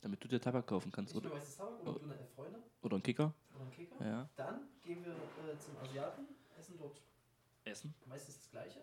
damit 0.00 0.22
du 0.24 0.28
dir 0.28 0.40
Tabak 0.40 0.66
kaufen 0.66 0.90
kannst. 0.90 1.12
Ich 1.12 1.18
Oder, 1.18 1.30
meistens 1.30 1.56
Tabak 1.56 1.80
oder 1.86 1.98
du 1.98 2.04
eine 2.06 2.18
Elf 2.18 2.30
Freunde 2.34 2.58
oder 2.82 2.94
einen 2.96 3.02
Kicker. 3.02 3.32
oder 3.54 3.62
einen 3.62 3.70
Kicker. 3.70 4.04
Ja. 4.04 4.28
Dann 4.36 4.60
gehen 4.82 5.04
wir 5.04 5.12
äh, 5.12 5.58
zum 5.58 5.76
Asiaten, 5.78 6.26
essen 6.58 6.76
dort 6.78 7.00
Essen. 7.64 7.94
meistens 8.06 8.38
das 8.38 8.50
Gleiche. 8.50 8.80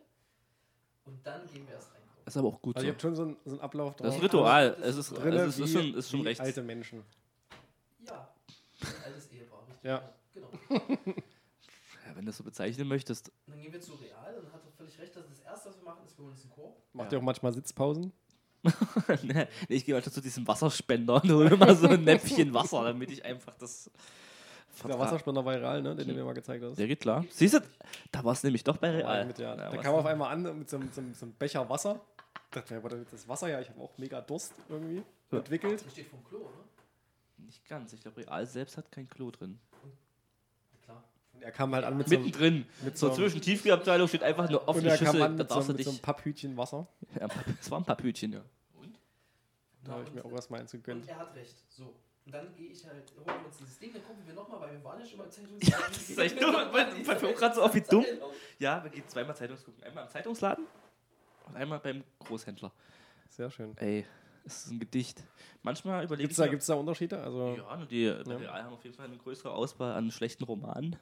Und 1.05 1.25
dann 1.25 1.47
gehen 1.47 1.65
wir 1.67 1.73
erst 1.75 1.89
einkaufen. 1.95 2.21
Ist 2.25 2.37
aber 2.37 2.47
auch 2.49 2.61
gut 2.61 2.75
Also 2.75 2.83
so. 2.85 2.87
ihr 2.87 2.91
habt 2.93 3.01
schon 3.01 3.15
so 3.15 3.21
einen, 3.23 3.37
so 3.45 3.51
einen 3.51 3.61
Ablauf 3.61 3.95
Das 3.95 4.07
ist 4.09 4.15
ein 4.15 4.21
Ritual. 4.21 4.69
das 4.71 4.79
Es 4.79 4.87
ist 4.87 4.97
ist, 4.97 5.07
so. 5.09 5.15
es 5.15 5.21
Drinne 5.21 5.43
ist, 5.43 5.71
schon, 5.73 5.93
ist 5.95 6.09
schon 6.11 6.21
recht. 6.21 6.41
alte 6.41 6.61
Menschen. 6.63 7.03
Ja, 8.05 8.33
ein 8.81 9.03
altes 9.05 9.27
Ehepaar, 9.31 9.67
richtig. 9.67 9.83
Ja. 9.83 10.13
Genau. 10.33 10.49
Ja, 12.05 12.15
wenn 12.15 12.21
du 12.23 12.29
das 12.29 12.37
so 12.37 12.43
bezeichnen 12.45 12.87
möchtest. 12.87 13.27
Und 13.47 13.51
dann 13.55 13.61
gehen 13.61 13.73
wir 13.73 13.81
zu 13.81 13.93
Real 13.95 14.37
und 14.37 14.53
hat 14.53 14.63
er 14.63 14.71
völlig 14.71 14.97
recht, 14.97 15.13
dass 15.13 15.27
das 15.27 15.39
erste, 15.41 15.67
was 15.69 15.75
wir 15.77 15.83
machen, 15.83 16.05
ist, 16.05 16.17
wir 16.17 16.23
holen 16.23 16.31
uns 16.33 16.41
einen 16.43 16.51
Korb. 16.53 16.81
Macht 16.93 17.11
Ja. 17.11 17.17
ihr 17.17 17.21
auch 17.21 17.25
manchmal 17.25 17.51
Sitzpausen? 17.51 18.13
nee, 19.23 19.47
ich 19.69 19.85
gehe 19.85 19.93
manchmal 19.95 20.13
zu 20.13 20.21
diesem 20.21 20.47
Wasserspender 20.47 21.15
und 21.15 21.31
hole 21.31 21.55
mal 21.57 21.75
so 21.75 21.87
ein 21.87 22.03
Näpfchen 22.03 22.53
Wasser, 22.53 22.83
damit 22.83 23.11
ich 23.11 23.23
einfach 23.25 23.53
das. 23.57 23.89
Der 24.87 24.99
Wasserspender 24.99 25.43
viral, 25.43 25.81
ne? 25.81 25.95
Den 25.95 26.07
du 26.07 26.13
mir 26.13 26.23
mal 26.23 26.33
gezeigt 26.35 26.63
hast. 26.63 26.77
Der 26.77 26.87
geht 26.87 26.99
klar. 26.99 27.25
Siehst 27.31 27.55
du, 27.55 27.59
da 28.11 28.23
war 28.23 28.33
es 28.33 28.43
nämlich 28.43 28.63
doch 28.63 28.77
bei 28.77 28.91
war 28.91 28.97
Real. 28.97 29.25
Mit, 29.25 29.39
ja. 29.39 29.55
Da 29.55 29.75
kam 29.77 29.95
auf 29.95 30.05
einmal 30.05 30.31
an 30.31 30.43
mit 30.59 30.69
so, 30.69 30.77
einem- 30.77 30.89
so, 30.91 31.01
so 31.13 31.25
einem 31.25 31.33
Becher 31.33 31.67
Wasser. 31.69 31.99
Ich 32.35 32.51
dachte 32.51 32.75
mir, 32.79 33.05
das 33.11 33.27
Wasser 33.27 33.49
ja, 33.49 33.59
ich 33.59 33.69
habe 33.69 33.81
auch 33.81 33.97
mega 33.97 34.21
Durst 34.21 34.53
irgendwie 34.69 35.01
Ja. 35.31 35.37
entwickelt. 35.39 35.83
Das 35.83 35.91
steht 35.91 36.07
vom 36.07 36.23
Klo, 36.23 36.39
ne? 36.39 37.45
Nicht 37.45 37.67
ganz. 37.67 37.91
Ich 37.93 38.01
glaube, 38.01 38.17
Real 38.21 38.45
selbst 38.45 38.77
hat 38.77 38.91
kein 38.91 39.07
Klo 39.09 39.31
drin. 39.31 39.59
Und 41.33 41.43
er 41.43 41.51
kam 41.51 41.73
halt 41.75 41.83
an 41.85 41.97
mit 41.97 42.07
so, 42.09 42.15
einem- 42.15 42.25
Mittendrin. 42.25 42.65
mit 42.83 42.97
So 42.97 43.09
so, 43.09 43.15
zwischen 43.15 43.41
Tiefkühlabteilung 43.41 44.07
steht 44.07 44.23
einfach 44.23 44.47
eine 44.47 44.59
und 44.59 44.67
offene 44.67 44.89
er 44.89 44.97
kam 44.97 45.05
Schüssel. 45.07 45.21
an 45.21 45.37
Da 45.37 45.43
mit 45.43 45.65
so, 45.65 45.73
mit 45.73 45.83
so 45.83 45.89
einem. 45.91 45.99
Papphütchen 45.99 46.57
Wasser. 46.57 46.87
Ja, 47.19 47.27
es 47.61 47.69
war 47.71 47.79
ein 47.79 47.85
Papphütchen, 47.85 48.33
ja. 48.33 48.41
Da 49.87 49.93
habe 49.93 50.03
ich 50.03 50.13
mir 50.13 50.23
auch 50.25 50.31
erstmal 50.31 50.59
eins 50.61 50.71
gegönnt. 50.71 51.03
Und 51.03 51.09
er 51.09 51.17
hat 51.17 51.35
recht. 51.35 51.55
So. 51.69 51.93
Und 52.25 52.33
dann 52.33 52.53
gehe 52.55 52.71
ich 52.71 52.85
halt, 52.85 53.09
holen 53.15 53.25
wir 53.39 53.45
uns 53.45 53.57
dieses 53.57 53.79
Ding, 53.79 53.93
dann 53.93 54.03
gucken 54.03 54.21
wir 54.27 54.33
nochmal, 54.33 54.59
weil 54.59 54.71
wir 54.73 54.83
waren 54.83 54.99
ja 54.99 55.05
schon 55.05 55.17
mal 55.17 55.23
im 55.25 55.31
Zeitungsladen. 55.31 55.85
das 55.87 56.09
ist 56.09 56.17
echt 56.19 56.41
dumm, 56.41 56.53
grad 57.35 57.55
so 57.55 57.63
auf 57.63 57.73
wie 57.73 57.81
dumm. 57.81 58.05
Ja, 58.59 58.83
wir 58.83 58.89
gehen 58.91 59.07
zweimal 59.07 59.35
Zeitungs 59.35 59.63
gucken. 59.63 59.81
Einmal 59.83 60.03
im 60.03 60.09
Zeitungsladen 60.09 60.65
und 61.47 61.55
einmal 61.55 61.79
beim 61.79 62.03
Großhändler. 62.19 62.71
Sehr 63.29 63.49
schön. 63.49 63.77
Ey, 63.77 64.05
es 64.43 64.65
ist 64.65 64.71
ein 64.71 64.79
Gedicht. 64.79 65.23
Manchmal 65.63 66.03
überlege 66.03 66.27
Gibt 66.27 66.31
ich 66.33 66.37
es 66.37 66.37
da, 66.37 66.43
mir- 66.45 66.51
gibt's 66.51 66.65
da 66.65 66.73
Unterschiede? 66.75 67.17
Also 67.23 67.55
Ja, 67.57 67.77
nur 67.77 67.85
die 67.85 68.03
Ja. 68.03 68.13
Real 68.21 68.63
haben 68.63 68.73
auf 68.73 68.83
jeden 68.83 68.95
Fall 68.95 69.05
eine 69.05 69.17
größere 69.17 69.53
Auswahl 69.53 69.93
an 69.93 70.11
schlechten 70.11 70.43
Romanen. 70.43 70.97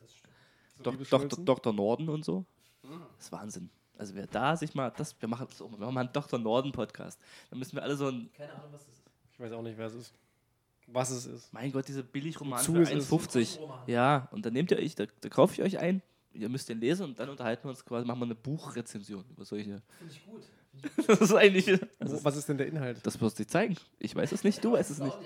Das 0.00 0.14
stimmt. 0.14 0.32
so 0.78 0.82
Dok 0.82 0.92
Liebesschmelzen? 0.94 1.44
Dr. 1.44 1.56
Dr. 1.56 1.72
Norden 1.74 2.08
und 2.08 2.24
so. 2.24 2.46
Das 2.82 3.26
ist 3.26 3.32
Wahnsinn. 3.32 3.68
Also 3.96 4.14
wer 4.14 4.26
da 4.26 4.56
sich 4.56 4.74
mal, 4.74 4.90
das, 4.96 5.14
wir 5.20 5.28
machen 5.28 5.46
das 5.48 5.60
auch 5.62 5.70
mal, 5.70 5.78
wir 5.78 5.86
machen 5.86 5.94
mal 5.94 6.00
einen 6.02 6.12
Dr. 6.12 6.38
Norden 6.38 6.72
Podcast. 6.72 7.18
Dann 7.50 7.58
müssen 7.58 7.76
wir 7.76 7.82
alle 7.82 7.96
so 7.96 8.08
ein, 8.08 8.30
Keine 8.36 8.52
Ahnung, 8.54 8.72
was 8.72 8.84
das 8.84 8.94
ist. 8.94 9.02
Ich 9.32 9.40
weiß 9.40 9.52
auch 9.52 9.62
nicht, 9.62 9.78
wer 9.78 9.86
es 9.86 9.94
ist. 9.94 10.14
Was 10.86 11.10
es 11.10 11.24
ist. 11.26 11.52
mein 11.52 11.72
Gott, 11.72 11.88
diese 11.88 12.02
Billigromanen 12.02 12.60
Wozu 12.66 12.74
für 12.74 12.82
ist 12.82 12.92
es? 12.92 13.10
1,50. 13.10 13.58
Roman. 13.60 13.78
Ja, 13.86 14.28
und 14.32 14.44
dann 14.44 14.52
nehmt 14.52 14.70
ihr 14.70 14.78
euch, 14.78 14.94
da, 14.94 15.06
da 15.20 15.28
kaufe 15.30 15.54
ich 15.54 15.62
euch 15.62 15.78
ein, 15.78 16.02
ihr 16.34 16.48
müsst 16.48 16.68
den 16.68 16.78
lesen 16.78 17.04
und 17.04 17.18
dann 17.18 17.30
unterhalten 17.30 17.64
wir 17.64 17.70
uns 17.70 17.84
quasi, 17.84 18.06
machen 18.06 18.18
wir 18.20 18.26
eine 18.26 18.34
Buchrezension 18.34 19.24
über 19.30 19.44
solche. 19.44 19.80
Finde 19.98 20.12
ich 20.12 20.24
gut. 20.26 20.42
Das 21.06 21.20
ist 21.20 21.32
eigentlich. 21.32 21.66
Das, 22.00 22.10
ist, 22.10 22.24
was 22.24 22.36
ist 22.36 22.48
denn 22.48 22.58
der 22.58 22.66
Inhalt? 22.66 22.98
das 23.06 23.20
wirst 23.20 23.38
du 23.38 23.44
dir 23.44 23.48
zeigen. 23.48 23.76
Ich 24.00 24.14
weiß 24.16 24.32
es 24.32 24.42
nicht, 24.42 24.62
du 24.64 24.72
weißt 24.72 24.90
es 24.90 24.98
nicht. 24.98 25.16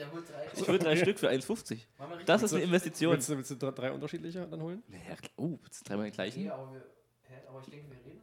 Ich 0.54 0.68
will 0.68 0.78
drei 0.78 0.94
Stück 0.94 1.18
für 1.18 1.30
1,50. 1.30 1.38
Machen 1.46 2.10
wir 2.10 2.10
richtig 2.10 2.26
Das 2.26 2.42
ist 2.42 2.52
eine 2.52 2.64
Investition. 2.64 3.12
Willst 3.14 3.30
du, 3.30 3.36
willst 3.36 3.50
du 3.50 3.56
drei- 3.56 3.90
unterschiedliche 3.90 4.46
dann 4.46 4.60
holen? 4.60 4.82
Naja, 4.88 5.16
oh, 5.36 5.58
jetzt 5.64 5.88
dreimal 5.88 6.04
den 6.04 6.12
gleichen. 6.12 6.42
Nee, 6.42 6.50
aber, 6.50 6.70
wir, 6.70 6.82
aber 7.48 7.60
ich 7.60 7.66
denke, 7.70 7.86
wir 7.90 7.96
reden. 7.96 8.20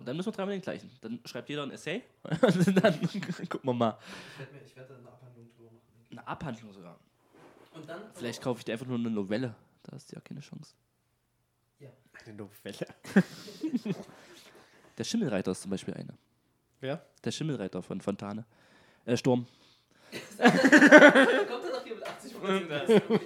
Und 0.00 0.08
dann 0.08 0.16
müssen 0.16 0.28
wir 0.28 0.32
dreimal 0.32 0.54
den 0.54 0.62
gleichen. 0.62 0.90
Dann 1.00 1.20
schreibt 1.24 1.48
jeder 1.48 1.62
ein 1.62 1.70
Essay. 1.70 2.02
Und 2.22 2.42
dann 2.84 3.00
gucken 3.48 3.60
wir 3.62 3.72
mal. 3.74 3.98
ich 4.66 4.74
werde 4.74 4.96
eine 4.96 5.08
Abhandlung 5.08 5.48
drüber 5.56 5.70
machen. 5.70 6.10
Eine 6.10 6.26
Abhandlung 6.26 6.72
sogar. 6.72 6.98
Und 7.72 7.88
dann. 7.88 8.02
Vielleicht 8.14 8.42
kaufe 8.42 8.58
ich 8.58 8.64
dir 8.64 8.72
einfach 8.72 8.86
nur 8.86 8.98
eine 8.98 9.10
Novelle. 9.10 9.54
Da 9.84 9.92
hast 9.92 10.10
du 10.10 10.16
ja 10.16 10.20
keine 10.20 10.40
Chance. 10.40 10.74
Eine 12.26 12.34
Novelle. 12.34 12.86
Der 14.98 15.04
Schimmelreiter 15.04 15.52
ist 15.52 15.62
zum 15.62 15.70
Beispiel 15.70 15.94
eine. 15.94 16.14
Wer? 16.80 17.04
Der 17.24 17.30
Schimmelreiter 17.30 17.82
von 17.82 18.00
Fontane. 18.00 18.44
Äh, 19.06 19.16
Sturm. 19.16 19.46
Dann 20.36 20.50
kommt 20.58 21.64
er 21.64 21.70
doch 21.70 21.84
hier 21.84 21.94
mit 21.94 22.06
80 22.06 22.34
Prozent 22.34 23.10
um. 23.10 23.20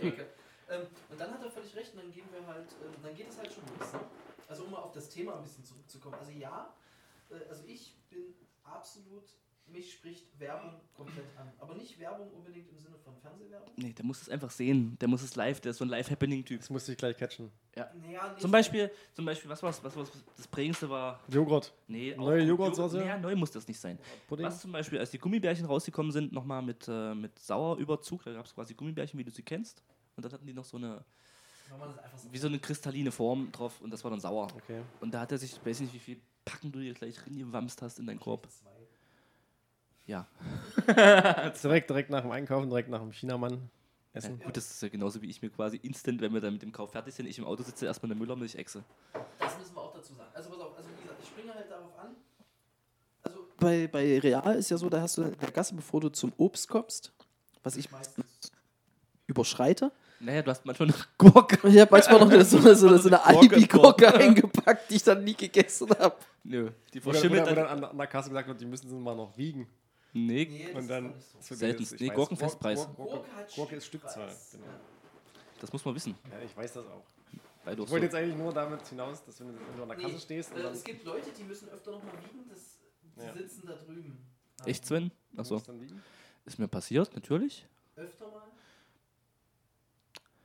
Ähm, 0.70 0.86
und 1.10 1.20
dann 1.20 1.30
hat 1.30 1.42
er 1.42 1.50
völlig 1.50 1.74
recht, 1.76 1.92
und 1.94 2.02
dann 2.02 2.12
gehen 2.12 2.26
wir 2.32 2.46
halt, 2.46 2.66
ähm, 2.82 2.94
dann 3.02 3.14
geht 3.14 3.28
es 3.28 3.38
halt 3.38 3.52
schon 3.52 3.64
los. 3.78 3.92
Ne? 3.92 4.00
Also 4.48 4.64
um 4.64 4.70
mal 4.70 4.78
auf 4.78 4.92
das 4.92 5.08
Thema 5.08 5.36
ein 5.36 5.42
bisschen 5.42 5.64
zurückzukommen. 6.04 6.16
Also 6.18 6.32
ja, 6.32 6.74
äh, 7.30 7.48
also 7.48 7.64
ich 7.66 7.94
bin 8.10 8.34
absolut, 8.64 9.24
mich 9.66 9.94
spricht 9.94 10.38
Werbung 10.38 10.80
komplett 10.94 11.26
an. 11.38 11.50
Aber 11.58 11.74
nicht 11.74 11.98
Werbung 11.98 12.30
unbedingt 12.32 12.68
im 12.70 12.78
Sinne 12.78 12.96
von 12.98 13.16
Fernsehwerbung. 13.16 13.72
Nee, 13.76 13.92
der 13.92 14.04
muss 14.04 14.20
es 14.22 14.28
einfach 14.28 14.50
sehen. 14.50 14.96
Der 15.00 15.08
muss 15.08 15.22
es 15.22 15.36
live. 15.36 15.60
Der 15.60 15.70
ist 15.70 15.78
so 15.78 15.84
ein 15.84 15.88
Live-Happening-Typ. 15.88 16.60
Das 16.60 16.70
musste 16.70 16.92
ich 16.92 16.98
gleich 16.98 17.16
catchen. 17.16 17.50
Naja, 17.74 18.28
nicht 18.28 18.40
Zum 18.40 18.50
Beispiel, 18.50 18.90
zum 19.14 19.24
Beispiel, 19.24 19.50
was 19.50 19.62
war's? 19.62 19.82
Was 19.82 19.96
war's? 19.96 20.10
Das 20.36 20.46
prägendste 20.46 20.88
war. 20.88 21.20
Joghurt. 21.28 21.72
Nee, 21.88 22.14
Neue 22.14 22.44
Joghurtsoße? 22.44 23.04
Ja, 23.04 23.18
neu 23.18 23.34
muss 23.34 23.50
das 23.50 23.66
nicht 23.66 23.80
sein. 23.80 23.98
Pudding. 24.28 24.46
Was 24.46 24.60
zum 24.60 24.70
Beispiel, 24.70 24.98
als 24.98 25.10
die 25.10 25.18
Gummibärchen 25.18 25.66
rausgekommen 25.66 26.12
sind, 26.12 26.32
nochmal 26.32 26.62
mit, 26.62 26.86
äh, 26.86 27.14
mit 27.14 27.38
Sauerüberzug, 27.38 28.22
da 28.24 28.32
gab 28.32 28.44
es 28.44 28.54
quasi 28.54 28.74
Gummibärchen, 28.74 29.18
wie 29.18 29.24
du 29.24 29.30
sie 29.30 29.42
kennst. 29.42 29.82
Und 30.16 30.24
dann 30.24 30.32
hatten 30.32 30.46
die 30.46 30.52
noch 30.52 30.64
so 30.64 30.76
eine, 30.76 31.04
so 32.16 32.32
wie 32.32 32.38
so 32.38 32.46
eine 32.48 32.58
kristalline 32.58 33.10
Form 33.12 33.50
drauf 33.52 33.80
und 33.80 33.90
das 33.90 34.02
war 34.04 34.10
dann 34.10 34.20
sauer. 34.20 34.48
Okay. 34.54 34.82
Und 35.00 35.12
da 35.12 35.20
hat 35.20 35.32
er 35.32 35.38
sich, 35.38 35.52
ich 35.52 35.66
weiß 35.66 35.80
nicht, 35.80 35.94
wie 35.94 35.98
viel 35.98 36.20
Packen 36.44 36.72
du 36.72 36.80
dir 36.80 36.94
gleich 36.94 37.20
reingewamst 37.26 37.80
hast 37.82 37.98
in 37.98 38.06
deinen 38.06 38.20
Korb. 38.20 38.46
Ja. 40.06 40.26
Direkt, 41.62 41.88
direkt 41.88 42.10
nach 42.10 42.20
dem 42.20 42.30
Einkaufen, 42.30 42.68
direkt 42.68 42.90
nach 42.90 43.00
dem 43.00 43.12
Chinamann 43.12 43.70
essen. 44.12 44.38
Gut, 44.38 44.56
das 44.56 44.70
ist 44.70 44.82
ja 44.82 44.88
genauso 44.88 45.22
wie 45.22 45.30
ich 45.30 45.40
mir 45.40 45.48
quasi 45.48 45.78
instant, 45.78 46.20
wenn 46.20 46.34
wir 46.34 46.42
dann 46.42 46.52
mit 46.52 46.62
dem 46.62 46.72
Kauf 46.72 46.92
fertig 46.92 47.14
sind, 47.14 47.26
ich 47.26 47.38
im 47.38 47.46
Auto 47.46 47.62
sitze, 47.62 47.86
erstmal 47.86 48.12
eine 48.12 48.20
Müllermilch-Echse. 48.20 48.84
Das 49.38 49.58
müssen 49.58 49.74
wir 49.74 49.80
auch 49.80 49.94
dazu 49.94 50.12
sagen. 50.14 50.28
Also 50.34 50.50
pass 50.50 50.60
auf, 50.60 50.76
also 50.76 50.90
wie 50.90 51.02
gesagt, 51.02 51.20
ich 51.22 51.28
springe 51.28 51.54
halt 51.54 51.70
darauf 51.70 51.98
an. 51.98 52.14
Also 53.22 53.48
Bei, 53.58 53.86
bei 53.88 54.18
Real 54.18 54.54
ist 54.56 54.70
ja 54.70 54.76
so, 54.76 54.90
da 54.90 55.00
hast 55.00 55.16
du 55.16 55.22
in 55.22 55.38
der 55.38 55.50
Gasse, 55.50 55.74
bevor 55.74 56.02
du 56.02 56.10
zum 56.10 56.32
Obst 56.36 56.68
kommst, 56.68 57.12
was 57.62 57.76
ich 57.76 57.90
meistens. 57.90 58.52
überschreite. 59.26 59.90
Naja, 60.20 60.42
du 60.42 60.50
hast 60.50 60.64
manchmal 60.64 60.88
noch 60.88 61.06
Gurke. 61.18 61.68
Ich 61.68 61.78
habe 61.78 61.90
manchmal 61.90 62.20
noch 62.20 62.30
eine, 62.30 62.44
so 62.44 62.56
eine, 62.58 62.74
so 62.74 62.96
so 62.96 63.08
eine. 63.08 63.24
Alibi-Gurke 63.24 64.14
eingepackt, 64.14 64.90
die 64.90 64.96
ich 64.96 65.02
dann 65.02 65.22
nie 65.24 65.34
gegessen 65.34 65.88
habe. 65.98 66.16
Nö, 66.44 66.70
die 66.92 67.00
verschimmelt 67.00 67.46
dann, 67.46 67.50
wo 67.50 67.60
dann. 67.60 67.66
an, 67.66 67.84
an 67.84 67.96
der 67.98 68.06
Kasse 68.06 68.28
gesagt 68.30 68.48
wird, 68.48 68.60
die 68.60 68.66
müssen 68.66 68.88
sie 68.88 68.94
mal 68.94 69.14
noch 69.14 69.36
wiegen. 69.36 69.68
Nee, 70.12 70.46
Nee, 70.48 70.72
Und 70.72 70.88
dann. 70.88 71.12
so. 71.40 71.54
Selten. 71.54 71.84
Nee, 71.98 72.08
Gurkenfestpreis. 72.08 72.88
Gurke, 72.96 73.24
Gurke, 73.56 73.76
ist. 73.76 73.86
Stückzahl. 73.86 74.28
Genau. 74.52 74.64
das 75.60 75.72
muss 75.72 75.84
man 75.84 75.94
wissen. 75.94 76.14
Ja, 76.30 76.38
ich 76.44 76.56
weiß 76.56 76.72
das 76.74 76.86
auch. 76.86 77.02
Weil 77.64 77.76
du 77.76 77.82
Ich 77.84 77.90
wollte 77.90 78.06
so, 78.10 78.16
jetzt 78.16 78.24
eigentlich 78.24 78.36
nur 78.36 78.52
damit 78.52 78.86
hinaus, 78.86 79.24
dass 79.24 79.40
wenn 79.40 79.48
du 79.76 79.82
an 79.82 79.88
der 79.88 79.96
Kasse 79.96 80.14
Nee, 80.14 80.20
stehst 80.20 80.52
und 80.52 80.60
äh, 80.60 80.62
dann. 80.62 80.72
es 80.74 80.84
gibt 80.84 81.04
Leute, 81.04 81.30
die 81.36 81.42
müssen 81.44 81.68
öfter 81.70 81.90
noch 81.92 82.02
mal 82.04 82.12
wiegen, 82.22 82.44
das, 82.48 82.78
die 83.16 83.20
Ja. 83.26 83.32
sitzen 83.34 83.66
da 83.66 83.72
drüben. 83.74 84.18
Echt, 84.66 84.86
Sven? 84.86 85.10
Achso. 85.36 85.60
Ist 86.44 86.58
mir 86.58 86.68
passiert, 86.68 87.12
natürlich. 87.14 87.66
Öfter 87.96 88.26
mal? 88.28 88.42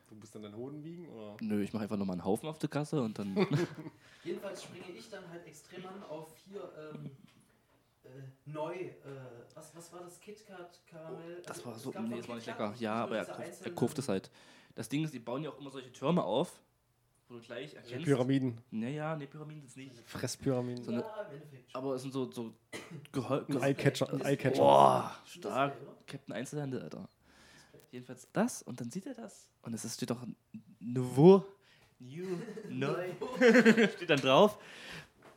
Du 0.10 0.16
musst 0.16 0.34
dann 0.34 0.42
deinen 0.44 0.56
Hoden 0.56 0.84
wiegen 0.84 1.08
oder? 1.10 1.38
Nö, 1.42 1.62
ich 1.62 1.72
mache 1.72 1.84
einfach 1.84 1.98
nochmal 1.98 2.16
einen 2.16 2.26
Haufen 2.26 2.50
auf 2.50 2.58
der 2.60 2.70
Kasse 2.70 3.02
und 3.02 3.18
dann. 3.20 3.36
Jedenfalls 4.24 4.64
springe 4.64 4.90
ich 4.98 5.10
dann 5.10 5.28
halt 5.30 5.46
extrem 5.46 5.86
an 5.86 6.02
auf 6.10 6.36
hier 6.48 6.72
ähm, 6.94 7.12
äh, 8.04 8.10
neu. 8.46 8.74
Äh, 8.74 8.96
was, 9.54 9.76
was 9.76 9.94
war 9.94 10.02
das? 10.02 10.20
KitKat 10.20 10.82
Karamell? 10.88 11.42
Das 11.46 11.58
Also, 11.58 11.66
war 11.70 11.76
es 11.76 11.82
so. 11.84 11.92
Nee, 11.92 12.18
das 12.18 12.28
war 12.28 12.36
nicht 12.36 12.48
lecker. 12.48 12.74
Ja, 12.80 12.96
aber 13.04 13.18
er 13.18 13.26
kauft, 13.26 13.66
er 13.66 13.72
kauft 13.72 14.00
es 14.00 14.10
halt. 14.10 14.32
Das 14.76 14.90
Ding 14.90 15.04
ist, 15.04 15.14
die 15.14 15.20
bauen 15.20 15.44
ja 15.44 15.50
auch 15.52 15.60
immer 15.60 15.70
solche 15.70 15.92
Türme 15.92 16.24
auf, 16.24 16.60
wo 17.28 17.36
du 17.36 17.42
gleich 17.42 17.76
erkennst. 17.76 18.06
Pyramiden. 18.06 18.58
Naja, 18.72 19.16
nee, 19.16 19.28
Pyramiden 19.28 19.68
sind 19.68 19.94
nicht. 19.94 20.10
Fresspyramiden. 20.10 20.84
So 20.84 20.92
eine- 20.92 21.02
Ja, 21.02 21.22
im 21.24 21.34
Endeffekt. 21.36 21.72
schon. 21.72 21.82
Aber 21.82 21.94
es 21.96 22.02
sind 22.02 22.12
so. 22.14 22.32
so 22.32 22.54
gehol- 23.14 23.46
Ein 23.48 23.62
Eyecatcher. 23.62 24.12
Ein 24.12 24.22
Eyecatcher. 24.26 24.62
Boah, 24.62 25.16
stark. 25.26 25.78
Captain 26.08 26.34
Einzelhandel, 26.34 26.82
Alter. 26.82 27.08
Jedenfalls 27.92 28.28
das 28.32 28.62
und 28.62 28.80
dann 28.80 28.92
sieht 28.92 29.06
er 29.08 29.14
das 29.16 29.48
und 29.64 29.74
es 29.74 29.84
ist- 29.86 29.96
steht 29.96 30.10
doch 30.12 30.26
Nouveau, 30.80 31.44
New, 32.00 32.38
neu, 32.70 33.12
steht 33.96 34.10
dann 34.10 34.20
drauf 34.22 34.58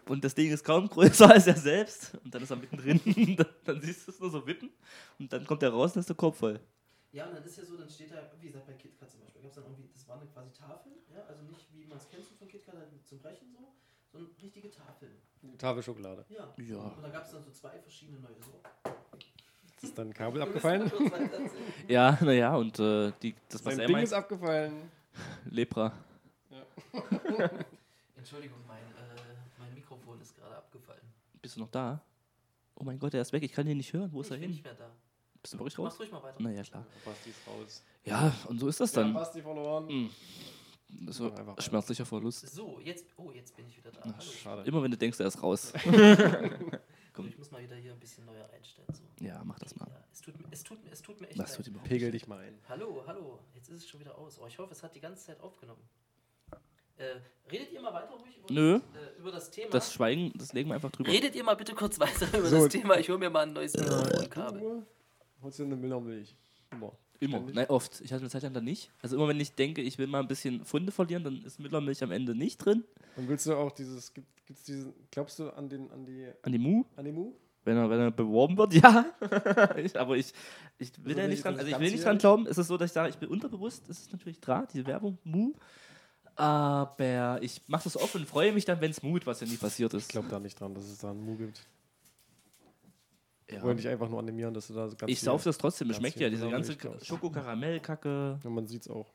und 0.07 0.23
das 0.23 0.35
Ding 0.35 0.53
ist 0.53 0.63
kaum 0.65 0.89
größer 0.89 1.31
als 1.31 1.47
er 1.47 1.57
selbst 1.57 2.15
und 2.23 2.35
dann 2.35 2.43
ist 2.43 2.51
er 2.51 2.57
mittendrin, 2.57 3.01
dann, 3.37 3.47
dann 3.65 3.81
siehst 3.81 4.07
du 4.07 4.13
es 4.13 4.21
nur 4.21 4.31
so 4.31 4.47
wippen 4.47 4.71
und 5.19 5.33
dann 5.33 5.47
kommt 5.47 5.63
er 5.63 5.71
raus 5.71 5.95
und 5.97 6.01
ist 6.01 6.09
der 6.09 6.17
Korb 6.17 6.37
voll. 6.37 6.61
Ja, 7.11 7.27
und 7.27 7.35
dann 7.35 7.45
ist 7.45 7.57
ja 7.59 7.65
so, 7.65 7.77
dann 7.77 7.91
steht 7.91 8.11
da, 8.11 8.31
wie 8.41 8.47
gesagt, 8.47 8.67
bei 8.67 8.73
KitKat 8.75 9.11
zum 9.11 9.21
Beispiel, 9.21 9.43
gab 9.43 9.51
es 9.51 9.55
dann 9.57 9.65
irgendwie, 9.65 9.89
das 9.93 10.07
war 10.09 10.17
eine 10.21 10.27
quasi 10.31 10.51
Tafel, 10.53 10.93
ja, 11.13 11.23
also 11.25 11.43
nicht 11.45 11.67
wie 11.75 11.85
man 11.87 11.99
es 11.99 12.09
kennt 12.09 12.25
von 12.25 12.49
KitKat, 12.49 12.75
halt 12.75 12.89
zum 13.07 13.19
Brechen 13.19 13.49
so, 13.53 13.73
sondern 14.13 14.31
richtige 14.41 14.71
Tafeln. 14.71 15.13
Tafel 15.59 15.83
Schokolade. 15.83 16.25
Ja. 16.29 16.55
Ja. 16.59 16.77
Und 16.79 17.03
da 17.03 17.09
gab 17.09 17.25
es 17.25 17.33
dann 17.33 17.43
so 17.43 17.51
zwei 17.51 17.79
verschiedene 17.81 18.21
neue 18.21 18.37
Sorten. 18.41 18.69
Ist 19.83 19.99
dein 19.99 20.15
Kabel 20.15 20.41
abgefallen? 20.43 20.89
Kurz 20.89 21.11
weiter 21.13 21.23
erzählen. 21.25 21.51
Ja, 21.89 22.17
naja, 22.21 22.55
und 22.57 22.79
äh, 22.79 23.13
die, 23.21 23.35
das, 23.49 23.65
was 23.65 23.75
Sein 23.75 23.81
er 23.81 23.87
Ding 23.87 23.93
meint, 23.97 24.05
ist 24.05 24.13
abgefallen. 24.13 24.73
Lepra. 25.51 25.93
Entschuldigung, 28.17 28.59
mein, 28.69 28.79
äh, 28.79 29.21
mein 29.59 29.75
Mikrofon 29.75 30.21
ist 30.21 30.37
gerade 30.37 30.57
abgefallen. 30.57 31.01
Bist 31.41 31.57
du 31.57 31.61
noch 31.61 31.71
da? 31.71 32.01
Oh 32.77 32.85
mein 32.85 32.99
Gott, 32.99 33.13
er 33.15 33.23
ist 33.23 33.33
weg, 33.33 33.43
ich 33.43 33.53
kann 33.53 33.67
ihn 33.67 33.77
nicht 33.79 33.93
hören. 33.93 34.09
Wo 34.13 34.21
ist 34.21 34.29
ich 34.29 34.33
er 34.33 34.37
bin 34.39 34.43
hin? 34.43 34.51
nicht 34.53 34.65
mehr 34.65 34.75
da. 34.75 34.89
Bist 35.43 35.55
du 35.55 35.59
wirklich 35.59 35.77
Mach's 35.79 35.95
raus? 35.95 36.01
ruhig 36.01 36.13
mal 36.13 36.23
weiter. 36.23 36.41
Naja, 36.41 36.63
klar. 36.63 36.87
Basti 37.05 37.31
ist 37.31 37.41
raus. 37.49 37.83
Ja, 38.05 38.33
und 38.49 38.61
so 38.61 38.69
ist 38.69 38.79
das 38.81 38.95
Ja, 38.95 39.03
dann. 39.03 39.15
Basti 39.15 39.43
verloren. 39.43 39.87
Mm. 39.87 40.11
Das 41.07 41.19
Ja, 41.19 41.25
war 41.25 41.39
einfach- 41.39 41.61
schmerzlicher 41.61 42.07
Verlust. 42.07 42.49
So, 42.55 42.79
jetzt, 42.85 43.07
oh, 43.17 43.33
jetzt 43.33 43.57
bin 43.57 43.67
ich 43.67 43.77
wieder 43.79 43.91
da. 43.91 43.99
Ach, 44.03 44.13
Hallo. 44.13 44.21
Schade. 44.21 44.63
Immer 44.69 44.83
wenn 44.83 44.91
du 44.93 44.97
denkst, 44.97 45.19
er 45.19 45.27
ist 45.27 45.43
raus. 45.43 45.73
Komm, 47.13 47.29
ich 47.29 47.37
muss 47.37 47.51
mal 47.51 47.63
wieder 47.63 47.77
hier 47.77 47.93
ein 47.93 48.01
bisschen 48.01 48.25
neuer 48.25 48.49
einstellen. 48.51 48.89
So. 48.93 49.03
Ja, 49.25 49.43
mach 49.45 49.59
das 49.59 49.77
mal. 49.77 49.87
Ja, 49.89 50.05
es, 50.13 50.21
tut, 50.23 50.39
mir- 50.41 50.47
es, 50.51 50.63
tut, 50.63 50.83
mir- 50.85 50.91
es 50.93 51.03
tut 51.03 51.21
mir 51.21 51.29
echt 51.29 51.39
Was 51.39 51.59
leid. 51.59 51.67
tut 51.67 51.83
Pegel 51.85 52.11
dich 52.11 52.27
mal 52.27 52.39
ein. 52.39 52.59
Hallo, 52.69 53.03
hallo, 53.07 53.39
jetzt 53.55 53.69
ist 53.69 53.77
es 53.83 53.89
schon 53.89 54.01
wieder 54.01 54.17
aus. 54.17 54.39
Oh, 54.39 54.47
ich 54.47 54.59
hoffe, 54.59 54.73
es 54.73 54.83
hat 54.83 54.95
die 54.95 55.01
ganze 55.01 55.27
Zeit 55.27 55.41
aufgenommen. 55.41 55.83
Äh, 56.97 57.17
redet 57.51 57.73
ihr 57.73 57.81
mal 57.83 57.93
weiter 57.93 58.15
ruhig 58.15 58.37
über, 58.39 58.53
Nö. 58.53 58.81
Das, 58.93 59.03
äh, 59.03 59.19
über 59.19 59.31
das 59.33 59.51
Thema? 59.51 59.71
Das 59.71 59.93
Schweigen, 59.93 60.33
das 60.37 60.53
legen 60.53 60.69
wir 60.71 60.75
einfach 60.75 60.91
drüber. 60.91 61.11
redet 61.11 61.35
ihr 61.35 61.43
mal 61.45 61.55
bitte 61.55 61.75
kurz 61.75 61.99
weiter 61.99 62.27
über 62.39 62.49
So. 62.49 62.65
das 62.65 62.69
Thema. 62.73 62.99
Ich 62.99 63.09
hole 63.09 63.19
mir 63.19 63.31
mal 63.31 63.41
ein 63.41 63.53
neues 63.53 63.75
Mikrofonkabel. 63.75 64.61
Du 64.61 64.87
holst 65.43 65.59
dir 65.59 65.65
eine 65.65 65.77
Millermilch. 65.77 66.37
Immer. 66.71 66.93
Immer. 67.23 67.37
Ständig. 67.39 67.55
Nein, 67.55 67.67
oft. 67.69 68.01
Ich 68.01 68.13
hatte 68.13 68.23
eine 68.23 68.31
Zeit 68.31 68.43
lang 68.43 68.53
dann 68.53 68.65
nicht. 68.65 68.91
Also 69.01 69.17
immer 69.17 69.29
wenn 69.29 69.39
ich 69.39 69.55
denke, 69.55 69.81
ich 69.81 69.97
will 69.97 70.09
mal 70.09 70.21
ein 70.21 70.29
bisschen 70.29 70.65
Funde 70.65 70.91
verlieren, 70.91 71.23
dann 71.23 71.43
ist 71.45 71.61
Müllermilch 71.61 72.03
am 72.03 72.11
Ende 72.11 72.35
nicht 72.35 72.59
drin. 72.59 72.85
Und 73.17 73.29
willst 73.29 73.47
du 73.47 73.55
auch 73.55 73.71
dieses, 73.71 74.13
gibt, 74.13 74.27
gibt's 74.45 74.65
diesen, 74.65 74.93
glaubst 75.11 75.39
du 75.39 75.51
an 75.51 75.69
den, 75.69 75.91
an 75.93 76.05
die, 76.05 76.27
An 76.43 76.51
die 76.51 76.59
Mu, 76.59 76.85
an 76.97 77.05
die 77.05 77.13
Mu? 77.13 77.33
wenn 77.65 77.77
er, 77.77 77.89
wenn 77.89 78.01
er 78.01 78.11
beworben 78.11 78.57
wird, 78.59 78.75
ja. 78.83 79.05
ich, 79.77 79.97
aber 79.97 80.17
ich, 80.17 80.33
ich 80.79 80.93
will 81.05 81.13
Also 81.13 81.21
da 81.23 81.29
nicht, 81.29 81.45
dran, 81.45 81.55
also 81.55 81.67
es 81.67 81.73
ich 81.73 81.79
will 81.79 81.93
nicht 81.93 82.05
dran 82.05 82.19
glauben. 82.19 82.47
Es 82.49 82.59
ist 82.59 82.67
so, 82.67 82.77
dass 82.77 82.91
ich 82.91 82.93
sage, 82.93 83.11
ich 83.11 83.19
bin 83.19 83.29
unterbewusst, 83.29 83.89
es 83.89 84.01
ist 84.01 84.13
natürlich 84.13 84.41
dran, 84.41 84.67
diese 84.73 84.85
Werbung, 84.87 85.17
Mu. 85.23 85.53
Aber 86.35 87.39
ich 87.41 87.61
mache 87.69 87.85
das 87.85 87.97
offen 87.97 88.23
und 88.23 88.27
freue 88.27 88.53
mich 88.53 88.65
dann, 88.65 88.81
wenn 88.81 88.91
es 88.91 89.03
Mut, 89.03 89.27
was 89.27 89.41
ja 89.41 89.47
nie 89.47 89.57
passiert 89.57 89.95
ist. 89.95 90.03
Ich 90.03 90.09
glaube 90.09 90.29
da 90.29 90.41
nicht 90.41 90.59
dran, 90.59 90.75
dass 90.75 90.85
es 90.85 90.99
da 90.99 91.11
einen 91.11 91.25
Mu 91.25 91.37
gibt. 91.37 91.65
Ich 93.53 93.59
ja. 93.59 93.65
wollte 93.65 93.83
dich 93.83 93.91
einfach 93.91 94.09
nur 94.09 94.19
animieren, 94.19 94.55
dass 94.55 94.69
du 94.69 94.73
da 94.73 94.89
so 94.89 94.97
ganz 94.97 95.13
Ich 95.13 95.21
sauf 95.21 95.45
das 95.45 95.59
trotzdem, 95.59 95.91
es 95.91 95.99
schmeckt 95.99 96.19
ja, 96.19 96.31
diese 96.31 96.49
ganze. 96.49 96.75
Schoko-Karamell-Kacke. 97.03 98.41
Ja, 98.43 98.51
man 98.51 98.67
sieht's 98.67 98.89
auch. 98.89 99.13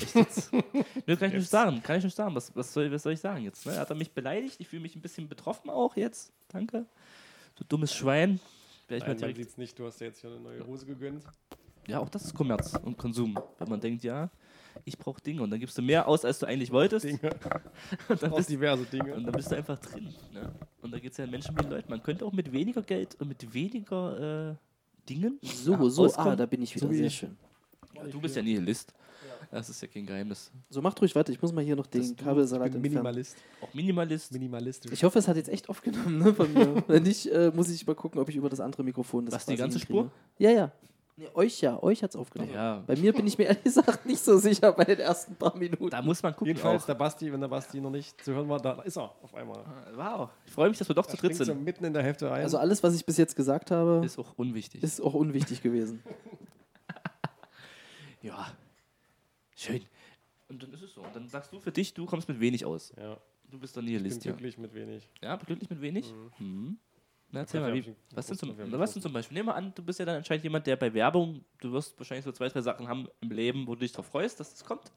Nö, 0.14 1.16
kann 1.16 1.28
ich 1.28 1.34
nicht 1.34 1.34
Jetzt. 1.34 1.50
sagen. 1.50 1.82
Kann 1.82 1.98
ich 1.98 2.04
nicht 2.04 2.16
sagen. 2.16 2.34
Was, 2.34 2.56
was, 2.56 2.72
soll, 2.72 2.90
was 2.90 3.02
soll 3.02 3.12
ich 3.12 3.20
sagen 3.20 3.44
jetzt? 3.44 3.66
Ne? 3.66 3.76
Hat 3.76 3.90
er 3.90 3.96
mich 3.96 4.12
beleidigt? 4.12 4.56
Ich 4.58 4.68
fühle 4.68 4.80
mich 4.80 4.96
ein 4.96 5.02
bisschen 5.02 5.28
betroffen 5.28 5.68
auch 5.68 5.94
jetzt. 5.94 6.32
Danke. 6.48 6.86
Du 7.56 7.64
dummes 7.64 7.94
Schwein. 7.94 8.40
Mal 8.88 8.98
Nein, 9.00 9.20
man 9.20 9.34
sieht's 9.34 9.58
nicht, 9.58 9.78
du 9.78 9.86
hast 9.86 10.00
dir 10.00 10.06
jetzt 10.06 10.20
hier 10.20 10.30
eine 10.30 10.40
neue 10.40 10.66
Hose 10.66 10.86
gegönnt. 10.86 11.22
ja, 11.86 12.00
auch 12.00 12.08
das 12.08 12.24
ist 12.24 12.34
Kommerz 12.34 12.72
und 12.82 12.96
Konsum. 12.96 13.38
Wenn 13.58 13.68
man 13.68 13.80
denkt, 13.80 14.02
ja, 14.02 14.30
ich 14.84 14.98
brauche 14.98 15.20
Dinge 15.20 15.42
und 15.42 15.50
dann 15.50 15.60
gibst 15.60 15.76
du 15.78 15.82
mehr 15.82 16.06
aus, 16.08 16.24
als 16.24 16.38
du 16.38 16.46
eigentlich 16.46 16.70
wolltest. 16.72 17.04
Dinge. 17.04 17.18
Und 18.08 18.22
dann, 18.22 18.34
bist, 18.34 18.48
diverse 18.50 18.84
Dinge. 18.84 19.14
und 19.14 19.24
dann 19.24 19.32
bist 19.32 19.50
du 19.50 19.56
einfach 19.56 19.78
drin. 19.78 20.12
Ne? 20.32 20.50
Und 20.82 20.92
da 20.92 20.98
geht 20.98 21.12
es 21.12 21.18
ja 21.18 21.24
an 21.24 21.30
Menschen 21.30 21.56
wie 21.58 21.64
Leuten. 21.68 21.90
Man 21.90 22.02
könnte 22.02 22.24
auch 22.24 22.32
mit 22.32 22.50
weniger 22.52 22.82
Geld 22.82 23.14
und 23.20 23.28
mit 23.28 23.52
weniger 23.54 24.50
äh, 24.50 24.54
Dingen 25.08 25.38
So, 25.42 25.72
ja, 25.72 25.90
so, 25.90 26.02
ah, 26.02 26.06
auskommen. 26.06 26.36
da 26.38 26.46
bin 26.46 26.62
ich 26.62 26.74
wieder 26.74 26.86
So 26.86 26.92
wie 26.92 26.96
sehr 26.96 27.06
ich. 27.06 27.14
schön. 27.14 27.36
Ja, 27.94 28.04
du 28.04 28.20
bist 28.20 28.36
ja 28.36 28.42
Nihilist. 28.42 28.92
Das 29.50 29.68
ist 29.68 29.80
ja 29.82 29.88
kein 29.88 30.06
Geheimnis. 30.06 30.50
So, 30.68 30.80
macht 30.80 31.00
ruhig 31.00 31.14
weiter. 31.16 31.32
Ich 31.32 31.42
muss 31.42 31.52
mal 31.52 31.64
hier 31.64 31.74
noch 31.76 31.86
den 31.86 32.02
Das- 32.02 32.16
Kabelsalat 32.16 32.68
ich 32.68 32.72
bin 32.74 32.84
entfernen. 32.84 33.04
Minimalist. 33.04 33.36
Auch 33.60 33.74
Minimalist. 33.74 34.32
Minimalistisch. 34.32 34.92
Ich 34.92 35.02
hoffe, 35.02 35.18
es 35.18 35.26
hat 35.26 35.36
jetzt 35.36 35.48
echt 35.48 35.68
aufgenommen 35.68 36.18
ne, 36.18 36.32
von 36.34 36.52
mir. 36.52 36.84
Wenn 36.88 37.02
nicht, 37.02 37.26
äh, 37.26 37.50
muss 37.54 37.68
ich 37.70 37.84
mal 37.86 37.96
gucken, 37.96 38.20
ob 38.20 38.28
ich 38.28 38.36
über 38.36 38.48
das 38.48 38.60
andere 38.60 38.84
Mikrofon 38.84 39.24
das 39.26 39.34
Was, 39.34 39.46
die 39.46 39.56
ganze 39.56 39.78
hinkriege. 39.78 40.00
Spur? 40.00 40.12
Ja, 40.38 40.50
ja. 40.50 40.72
Nee, 41.20 41.28
euch 41.34 41.60
ja, 41.60 41.82
euch 41.82 42.02
hat 42.02 42.08
es 42.10 42.16
aufgenommen. 42.16 42.50
Ja, 42.54 42.82
Bei 42.86 42.96
mir 42.96 43.12
bin 43.12 43.26
ich 43.26 43.36
mir 43.36 43.44
ehrlich 43.48 43.62
gesagt 43.62 44.06
nicht 44.06 44.24
so 44.24 44.38
sicher 44.38 44.72
bei 44.72 44.84
den 44.84 45.00
ersten 45.00 45.34
paar 45.36 45.54
Minuten. 45.54 45.90
da 45.90 46.00
muss 46.00 46.22
man 46.22 46.32
gucken. 46.32 46.46
Jedenfalls 46.46 46.84
Auch. 46.84 46.86
der 46.86 46.94
Basti, 46.94 47.30
wenn 47.30 47.40
der 47.42 47.48
Basti 47.48 47.78
noch 47.78 47.90
nicht 47.90 48.24
zu 48.24 48.32
hören 48.32 48.48
war, 48.48 48.58
da 48.58 48.80
ist 48.80 48.96
er 48.96 49.14
auf 49.22 49.34
einmal. 49.34 49.62
Wow, 49.94 50.30
ich 50.46 50.52
freue 50.52 50.70
mich, 50.70 50.78
dass 50.78 50.88
wir 50.88 50.94
doch 50.94 51.04
Er 51.04 51.10
zu 51.10 51.16
dritt 51.18 51.32
springt 51.32 51.36
so 51.36 51.44
sind. 51.44 51.62
mitten 51.62 51.84
in 51.84 51.92
der 51.92 52.02
Hälfte 52.02 52.30
rein. 52.30 52.42
Also 52.42 52.56
alles, 52.56 52.82
was 52.82 52.94
ich 52.94 53.04
bis 53.04 53.18
jetzt 53.18 53.36
gesagt 53.36 53.70
habe, 53.70 54.00
Ist 54.04 54.18
auch 54.18 54.32
unwichtig. 54.38 54.82
ist 54.82 54.98
auch 55.02 55.12
unwichtig 55.12 55.60
gewesen. 55.62 56.02
ja, 58.22 58.46
schön. 59.56 59.82
Und 60.48 60.62
dann 60.62 60.72
ist 60.72 60.82
es 60.82 60.94
so. 60.94 61.02
Und 61.02 61.14
dann 61.14 61.28
sagst 61.28 61.52
du 61.52 61.60
für 61.60 61.70
dich, 61.70 61.94
du 61.94 62.06
kommst 62.06 62.28
mit 62.28 62.40
wenig 62.40 62.64
aus. 62.64 62.92
ja, 62.98 63.16
Du 63.50 63.58
bist 63.58 63.76
der 63.76 63.82
ich 63.82 63.86
bin 63.88 63.94
Nihilist, 63.96 64.24
ja. 64.24 64.32
glücklich 64.32 64.58
mit 64.58 64.74
wenig. 64.74 65.08
Ja, 65.22 65.36
glücklich 65.36 65.70
mit 65.70 65.80
wenig? 65.80 66.12
Mhm. 66.38 66.78
Na, 67.32 67.40
erzähl 67.40 67.60
Kaffee 67.60 67.72
mal, 67.72 67.86
wie, 67.86 67.94
was, 68.12 68.26
denn 68.26 68.36
zum, 68.38 68.56
was 68.72 68.92
denn 68.92 69.02
zum 69.02 69.12
Beispiel? 69.12 69.36
Nehmen 69.36 69.48
wir 69.48 69.54
an, 69.54 69.72
du 69.74 69.82
bist 69.82 69.98
ja 70.00 70.04
dann 70.04 70.16
anscheinend 70.16 70.42
jemand, 70.44 70.66
der 70.66 70.76
bei 70.76 70.92
Werbung, 70.92 71.44
du 71.60 71.70
wirst 71.72 71.96
wahrscheinlich 71.98 72.24
so 72.24 72.32
zwei, 72.32 72.48
drei 72.48 72.60
Sachen 72.60 72.88
haben 72.88 73.08
im 73.20 73.30
Leben, 73.30 73.66
wo 73.66 73.74
du 73.74 73.80
dich 73.80 73.92
drauf 73.92 74.06
freust, 74.06 74.40
dass 74.40 74.50
das 74.50 74.64
kommt. 74.64 74.90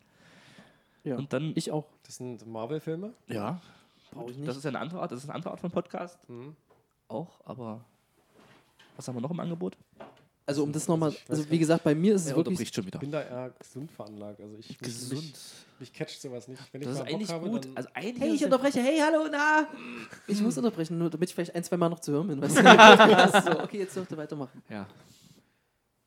Ja. 1.04 1.17
Und 1.17 1.32
dann, 1.34 1.52
Ich 1.56 1.72
auch. 1.72 1.86
Das 2.04 2.15
sind 2.17 2.46
Marvel-Filme. 2.48 3.13
ja, 3.28 3.62
Brauche 4.12 4.32
ich 4.32 4.38
das 4.38 4.48
nicht. 4.48 4.58
ist 4.58 4.63
ja 4.63 4.69
eine 4.69 4.80
andere 4.80 5.02
Art, 5.02 5.12
das 5.12 5.19
ist 5.19 5.26
eine 5.26 5.36
andere 5.36 5.52
Art 5.52 5.60
von 5.60 5.72
Podcast. 5.72 6.28
Mhm. 6.30 6.56
Auch, 7.08 7.39
aber 7.46 7.84
was 8.96 9.08
haben 9.08 9.15
wir 9.15 9.22
noch 9.22 9.32
im 9.32 9.39
Angebot? 9.39 9.76
Also 10.45 10.63
um 10.63 10.71
das 10.73 10.88
nochmal, 10.88 11.12
ich 11.12 11.29
also 11.29 11.49
wie 11.49 11.58
gesagt, 11.58 11.84
bei 11.84 11.95
mir 11.95 12.15
ist 12.15 12.21
es 12.23 12.27
Er 12.27 12.36
wirklich 12.36 12.47
unterbricht 12.49 12.75
schon 12.75 12.86
wieder. 12.86 12.97
Ich 12.97 13.01
bin 13.01 13.12
da 13.12 13.21
eher 13.21 13.53
gesund 13.58 13.91
veranlagt. 13.91 14.41
Also 14.41 14.56
ich 14.60 14.77
Gesund. 14.77 15.21
Mich, 15.21 15.34
mich 15.79 15.93
catcht 15.93 16.21
sowas 16.21 16.47
nicht. 16.47 16.62
Wenn 16.71 16.82
ich 16.82 16.88
Das 16.88 16.97
ist 16.97 16.99
mal 16.99 17.06
Bock 17.06 17.13
eigentlich 17.13 17.29
habe, 17.29 17.49
gut. 17.49 17.67
Also 17.75 17.89
eigentlich 17.93 18.21
Hey, 18.21 18.29
ist 18.29 18.36
ich 18.36 18.45
unterbreche. 18.45 18.82
Hey, 18.82 18.99
hallo, 18.99 19.27
na. 19.32 19.67
Ich 20.27 20.41
muss 20.41 20.58
unterbrechen, 20.58 20.97
nur 20.97 21.10
damit 21.10 21.29
ich 21.29 21.36
vielleicht 21.36 21.56
ein, 21.56 21.63
zwei 21.63 21.77
Mal 21.77 21.89
noch 21.89 21.99
zu 21.99 22.12
hören 22.12 22.27
bin. 22.27 22.41
Weißt 22.41 22.58
du? 22.58 22.62
so, 23.51 23.63
okay, 23.63 23.79
jetzt 23.79 23.95
dürft 23.95 24.12
ihr 24.12 24.17
weitermachen. 24.17 24.62
Ja. 24.69 24.86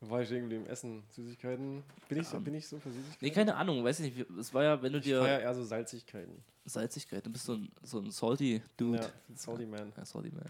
War 0.01 0.21
ich 0.21 0.31
irgendwie 0.31 0.57
im 0.57 0.67
Essen? 0.67 1.03
Süßigkeiten. 1.09 1.83
Bin 2.07 2.19
ich, 2.19 2.27
so, 2.27 2.39
bin 2.39 2.53
ich 2.53 2.67
so 2.67 2.77
für 2.79 2.91
Süßigkeiten? 2.91 3.17
Nee, 3.19 3.31
keine 3.31 3.55
Ahnung, 3.55 3.83
weiß 3.83 4.01
ich 4.01 4.15
nicht. 4.15 4.29
Es 4.39 4.53
war 4.53 4.63
ja, 4.63 4.81
wenn 4.81 4.93
du 4.93 4.99
ich 4.99 5.05
dir 5.05 5.21
feiere 5.21 5.41
eher 5.41 5.55
so 5.55 5.63
Salzigkeiten. 5.63 6.43
Salzigkeit, 6.65 7.25
du 7.25 7.31
bist 7.31 7.45
so 7.45 7.53
ein, 7.53 7.71
so 7.81 7.97
ein 7.99 8.11
salty 8.11 8.61
Dude. 8.75 8.99
Ja, 8.99 9.09
Salty 9.35 9.65
Man. 9.65 9.91
Ja, 9.97 10.05
salty 10.05 10.29
man. 10.29 10.43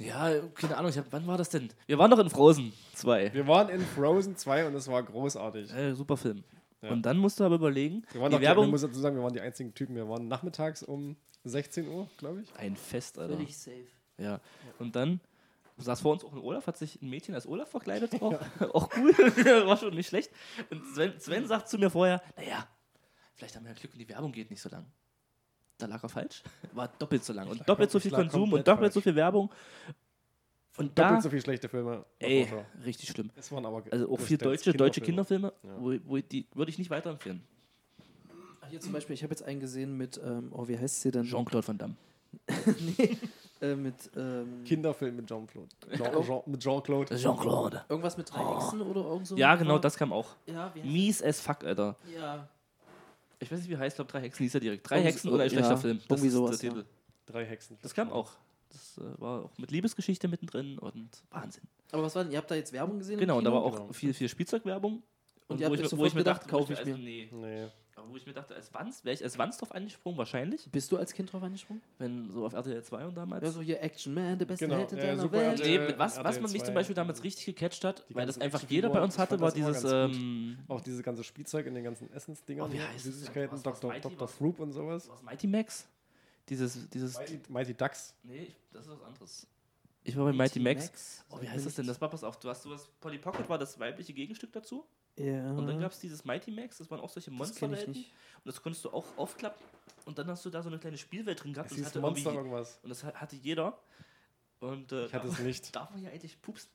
Ja, 0.00 0.30
keine 0.54 0.76
Ahnung, 0.76 0.90
ich 0.90 0.96
hab, 0.98 1.12
wann 1.12 1.26
war 1.26 1.36
das 1.36 1.50
denn? 1.50 1.68
Wir 1.86 1.98
waren 1.98 2.10
doch 2.10 2.18
in 2.18 2.30
Frozen 2.30 2.72
2. 2.94 3.34
Wir 3.34 3.46
waren 3.46 3.68
in 3.68 3.80
Frozen 3.82 4.34
2 4.36 4.66
und 4.66 4.74
es 4.74 4.88
war 4.88 5.02
großartig. 5.02 5.70
Äh, 5.74 5.94
super 5.94 6.16
Film. 6.16 6.42
Ja. 6.82 6.90
Und 6.90 7.02
dann 7.02 7.18
musst 7.18 7.38
du 7.38 7.44
aber 7.44 7.56
überlegen, 7.56 8.02
Wir 8.12 8.20
waren 8.22 8.32
die 8.32 8.40
Werbung. 8.40 8.64
man 8.64 8.70
muss 8.70 8.80
dazu 8.80 8.98
sagen, 8.98 9.16
wir 9.16 9.22
waren 9.22 9.34
die 9.34 9.40
einzigen 9.40 9.74
Typen. 9.74 9.94
Wir 9.94 10.08
waren 10.08 10.26
nachmittags 10.28 10.82
um 10.82 11.16
16 11.44 11.86
Uhr, 11.88 12.08
glaube 12.16 12.40
ich. 12.40 12.48
ein 12.56 12.76
Fest, 12.76 13.18
Alter. 13.18 13.34
Völlig 13.34 13.56
safe. 13.56 13.86
Ja. 14.16 14.40
Und 14.78 14.96
dann 14.96 15.20
saß 15.76 16.00
vor 16.00 16.12
uns 16.12 16.24
auch 16.24 16.32
ein 16.32 16.38
Olaf, 16.38 16.66
hat 16.66 16.78
sich 16.78 17.00
ein 17.02 17.10
Mädchen 17.10 17.34
als 17.34 17.46
Olaf 17.46 17.68
verkleidet. 17.70 18.20
Auch, 18.22 18.38
auch 18.74 18.88
cool, 18.96 19.12
war 19.66 19.76
schon 19.76 19.94
nicht 19.94 20.08
schlecht. 20.08 20.30
Und 20.70 20.82
Sven, 20.94 21.18
Sven 21.20 21.46
sagt 21.46 21.68
zu 21.68 21.76
mir 21.78 21.90
vorher, 21.90 22.22
naja, 22.36 22.66
vielleicht 23.34 23.56
haben 23.56 23.64
wir 23.64 23.72
ja 23.72 23.78
Glück 23.78 23.92
und 23.92 23.98
die 23.98 24.08
Werbung 24.08 24.32
geht 24.32 24.50
nicht 24.50 24.62
so 24.62 24.70
lang. 24.70 24.86
Da 25.80 25.86
lag 25.86 26.02
er 26.02 26.08
falsch. 26.08 26.42
War 26.72 26.88
doppelt 26.98 27.24
so 27.24 27.32
lang. 27.32 27.48
Und 27.48 27.68
doppelt 27.68 27.90
so 27.90 27.98
viel 28.00 28.10
Konsum 28.10 28.52
und 28.52 28.66
doppelt 28.66 28.92
so 28.92 29.00
falsch. 29.00 29.04
viel 29.04 29.16
Werbung. 29.16 29.50
Und 30.76 30.98
Doppelt 30.98 31.18
da, 31.18 31.20
so 31.20 31.28
viele 31.30 31.42
schlechte 31.42 31.68
Filme. 31.68 32.04
ey, 32.20 32.48
richtig 32.84 33.10
schlimm. 33.10 33.30
Es 33.36 33.50
waren 33.52 33.66
aber 33.66 33.82
Also 33.90 34.06
auch 34.10 34.18
viel 34.20 34.38
größtenteils 34.38 34.62
deutsche, 34.62 34.72
deutsche 34.72 35.00
Kinderfilme. 35.00 35.52
Kinderfilme, 35.60 35.76
Ja. 35.98 36.00
wo, 36.06 36.10
wo 36.10 36.18
die 36.18 36.46
würde 36.54 36.70
ich 36.70 36.78
nicht 36.78 36.90
weiterempfehlen. 36.90 37.42
Hier 38.70 38.80
zum 38.80 38.92
Beispiel, 38.92 39.14
ich 39.14 39.22
habe 39.24 39.32
jetzt 39.32 39.42
einen 39.42 39.58
gesehen 39.58 39.96
mit, 39.96 40.20
ähm, 40.24 40.50
oh, 40.52 40.68
wie 40.68 40.78
heißt 40.78 41.00
sie 41.02 41.10
denn? 41.10 41.24
Jean-Claude 41.24 41.66
Van 41.66 41.76
Damme. 41.76 41.96
nee, 42.96 43.16
äh, 43.60 43.74
mit 43.74 43.94
ähm, 44.16 44.62
Kinderfilm 44.64 45.16
mit 45.16 45.26
Jean-Claude. 45.28 45.68
Jean, 45.96 46.22
Jean, 46.22 46.42
mit 46.46 46.60
Jean-Claude. 46.62 47.16
Jean-Claude. 47.16 47.84
irgendwas 47.88 48.16
mit 48.16 48.32
drei 48.32 48.44
Hexen 48.54 48.80
oder 48.82 49.00
irgend 49.00 49.26
so. 49.26 49.36
Ja, 49.36 49.56
genau, 49.56 49.78
das 49.80 49.96
kam 49.96 50.12
auch. 50.12 50.36
Ja, 50.46 50.72
Mies 50.84 51.20
as 51.20 51.40
fuck, 51.40 51.64
Alter. 51.64 51.96
Ja. 52.14 52.48
Ich 53.40 53.50
weiß 53.50 53.58
nicht, 53.60 53.70
wie 53.70 53.76
heißt, 53.76 53.94
ich 53.94 53.96
glaube, 53.96 54.12
drei 54.12 54.20
Hexen 54.20 54.42
hieß 54.44 54.54
er 54.54 54.60
direkt. 54.60 54.88
Drei 54.88 54.96
Irgendwie 54.96 55.12
Hexen 55.12 55.30
und 55.32 55.40
ein 55.40 55.50
schlechter 55.50 55.70
ja, 55.70 55.76
Film. 55.76 56.00
irgendwie 56.08 56.26
ist 56.28 56.32
sowas, 56.34 56.58
der 56.58 56.68
ja. 56.70 56.74
Titel. 56.76 56.88
Drei 57.26 57.44
Hexen. 57.46 57.78
Das 57.82 57.94
kam 57.94 58.12
auch. 58.12 58.32
Das 58.68 58.98
äh, 58.98 59.20
war 59.20 59.44
auch 59.46 59.58
mit 59.58 59.70
Liebesgeschichte 59.70 60.28
mittendrin 60.28 60.78
und 60.78 61.08
Wahnsinn. 61.30 61.64
Aber 61.90 62.02
was 62.04 62.14
war 62.14 62.22
denn, 62.22 62.32
ihr 62.32 62.38
habt 62.38 62.50
da 62.50 62.54
jetzt 62.54 62.72
Werbung 62.72 62.98
gesehen? 62.98 63.18
Genau, 63.18 63.38
und 63.38 63.44
da 63.44 63.52
war 63.52 63.62
auch 63.62 63.74
Genau. 63.76 63.92
viel, 63.92 64.14
viel 64.14 64.28
Spielzeugwerbung. 64.28 65.02
Und 65.48 65.58
ihr 65.60 65.66
habt 65.66 65.78
wo, 65.78 65.82
ich, 65.82 65.98
wo 65.98 66.04
ich 66.06 66.14
mir 66.14 66.20
gedacht, 66.20 66.42
dachte, 66.42 66.50
kaufe 66.50 66.72
ich 66.74 66.78
ich 66.80 66.84
mir. 66.86 66.96
mir. 66.96 67.24
Also, 67.24 67.36
nee. 67.36 67.64
Nee. 67.64 67.68
Aber 67.96 68.08
wo 68.08 68.16
ich 68.16 68.24
mir 68.26 68.32
dachte, 68.32 68.54
als 68.54 68.72
Wanz, 68.72 69.04
wäre 69.04 69.14
ich 69.14 69.22
als 69.22 69.36
Wanz 69.36 69.58
drauf 69.58 69.72
angesprungen, 69.74 70.16
wahrscheinlich. 70.16 70.66
Bist 70.70 70.90
du 70.90 70.96
als 70.96 71.12
Kind 71.12 71.32
drauf 71.32 71.42
angesprungen? 71.42 71.82
Wenn 71.98 72.30
so 72.30 72.46
auf 72.46 72.54
RTL 72.54 72.82
2 72.82 73.06
und 73.06 73.14
damals. 73.16 73.42
Ja, 73.44 73.50
so 73.50 73.60
hier 73.60 73.82
Action 73.82 74.14
Man, 74.14 74.38
der 74.38 74.46
beste 74.46 74.66
Genau, 74.66 74.78
Held 74.78 74.92
in 74.92 74.98
ja, 74.98 75.04
deiner 75.06 75.32
Welt. 75.32 75.60
RTL. 75.60 75.88
Nee, 75.92 75.94
was, 75.98 76.16
was 76.22 76.40
man 76.40 76.50
mich 76.50 76.60
2. 76.60 76.66
zum 76.66 76.74
Beispiel 76.74 76.94
damals 76.94 77.22
richtig 77.22 77.44
gecatcht 77.46 77.84
hat, 77.84 78.04
weil 78.10 78.26
das 78.26 78.40
einfach 78.40 78.62
jeder 78.68 78.88
bei 78.88 79.02
uns 79.02 79.18
hatte, 79.18 79.38
war 79.40 79.52
dieses. 79.52 79.84
Ähm, 79.84 80.58
Auch 80.68 80.80
dieses 80.80 81.02
ganze 81.02 81.24
Spielzeug 81.24 81.66
in 81.66 81.74
den 81.74 81.84
ganzen 81.84 82.10
Essensdingern, 82.12 82.70
Oh, 82.70 82.72
wie 82.72 82.80
heißt 82.80 82.96
es? 83.06 83.14
Süßigkeiten, 83.16 83.52
Was- 83.52 83.64
was 83.64 83.80
Dr. 83.80 83.90
Mighty, 83.90 84.08
Dr. 84.08 84.28
Fruit 84.28 84.58
und 84.60 84.72
sowas. 84.72 85.08
was 85.08 85.22
Mighty 85.22 85.46
Max? 85.46 85.86
Dieses. 86.48 86.88
dieses 86.90 87.18
Mighty, 87.18 87.40
Mighty 87.48 87.74
Ducks. 87.74 88.14
nee, 88.22 88.54
das 88.72 88.86
ist 88.86 88.92
was 88.92 89.02
anderes. 89.02 89.46
Ich 90.02 90.16
war 90.16 90.24
bei 90.24 90.32
Mighty 90.32 90.58
Max. 90.60 91.24
Oh, 91.28 91.40
wie 91.42 91.48
heißt 91.48 91.66
das 91.66 91.74
denn? 91.74 91.86
Das 91.86 92.00
war, 92.00 92.08
pass 92.08 92.24
auf, 92.24 92.38
du 92.40 92.48
hast 92.48 92.62
sowas, 92.62 92.88
Polly 93.00 93.18
Pocket 93.18 93.46
war 93.50 93.58
das 93.58 93.78
weibliche 93.78 94.14
Gegenstück 94.14 94.50
dazu. 94.52 94.86
Ja. 95.18 95.50
Und 95.52 95.66
dann 95.66 95.80
gab 95.80 95.92
es 95.92 95.98
dieses 95.98 96.24
Mighty 96.24 96.50
Max, 96.50 96.78
das 96.78 96.90
waren 96.90 97.00
auch 97.00 97.10
solche 97.10 97.30
das 97.30 97.38
kenn 97.38 97.44
ich 97.44 97.60
Monsterwelten. 97.60 97.92
nicht. 97.92 98.12
Und 98.44 98.46
das 98.46 98.62
konntest 98.62 98.84
du 98.84 98.90
auch 98.90 99.06
aufklappen. 99.18 99.62
Und 100.06 100.18
dann 100.18 100.26
hast 100.28 100.44
du 100.46 100.50
da 100.50 100.62
so 100.62 100.68
eine 100.70 100.78
kleine 100.78 100.96
Spielwelt 100.96 101.42
drin 101.44 101.52
gehabt. 101.52 101.70
Es 101.70 101.76
Und 101.76 101.84
das, 101.84 101.92
hieß 101.92 101.96
hatte 101.96 102.00
Monster 102.00 102.32
irgendwas. 102.32 102.78
und 102.82 102.88
das 102.88 103.04
ha- 103.04 103.12
hatte 103.14 103.36
jeder. 103.36 103.78
Und 104.60 104.92
äh, 104.92 105.06
Ich 105.06 105.14
hatte 105.14 105.28
es 105.28 105.38
nicht. 105.40 105.74
darf 105.76 105.90
man 105.90 106.02
ja 106.02 106.10
eigentlich 106.10 106.40
pups. 106.40 106.68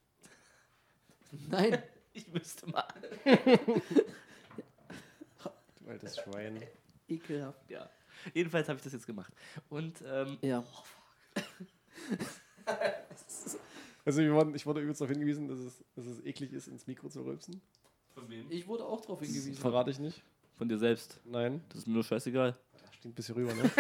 Nein. 1.50 1.82
Ich 2.17 2.30
müsste 2.30 2.65
mal. 2.69 2.86
Du 5.82 5.89
altes 5.89 6.15
Schwein. 6.17 6.62
Ekelhaft. 7.10 7.69
Ja. 7.69 7.89
Jedenfalls 8.34 8.69
habe 8.69 8.78
ich 8.78 8.84
das 8.84 8.93
jetzt 8.93 9.06
gemacht. 9.06 9.34
Und 9.69 10.02
ähm, 10.08 10.38
Ja. 10.41 10.63
Also 14.06 14.21
wir 14.21 14.34
wurden, 14.34 14.56
ich 14.56 14.65
wurde 14.65 14.80
übrigens 14.80 15.00
darauf 15.00 15.12
hingewiesen, 15.12 15.48
dass 15.48 15.60
es, 15.60 15.84
dass 15.95 16.06
es 16.06 16.24
eklig 16.26 16.54
ist, 16.54 16.67
ins 16.67 16.88
Mikro 16.88 17.10
zu 17.10 17.21
rülpsen. 17.24 17.60
Von 18.26 18.32
wem? 18.36 18.46
Ich 18.50 18.68
wurde 18.68 18.84
auch 18.86 19.02
drauf 19.02 19.20
Das 19.20 19.28
hingewiesen. 19.28 19.56
verrate 19.56 19.92
ich 19.92 20.00
nicht. 20.00 20.24
Von 20.58 20.70
dir 20.70 20.78
selbst. 20.78 21.20
Nein. 21.26 21.62
Das 21.70 21.80
ist 21.80 21.88
mir 21.88 21.94
nur 21.94 22.04
scheißegal. 22.04 22.56
Steht 22.92 23.12
ein 23.12 23.14
bisschen 23.14 23.36
rüber, 23.36 23.54
ne? 23.54 23.70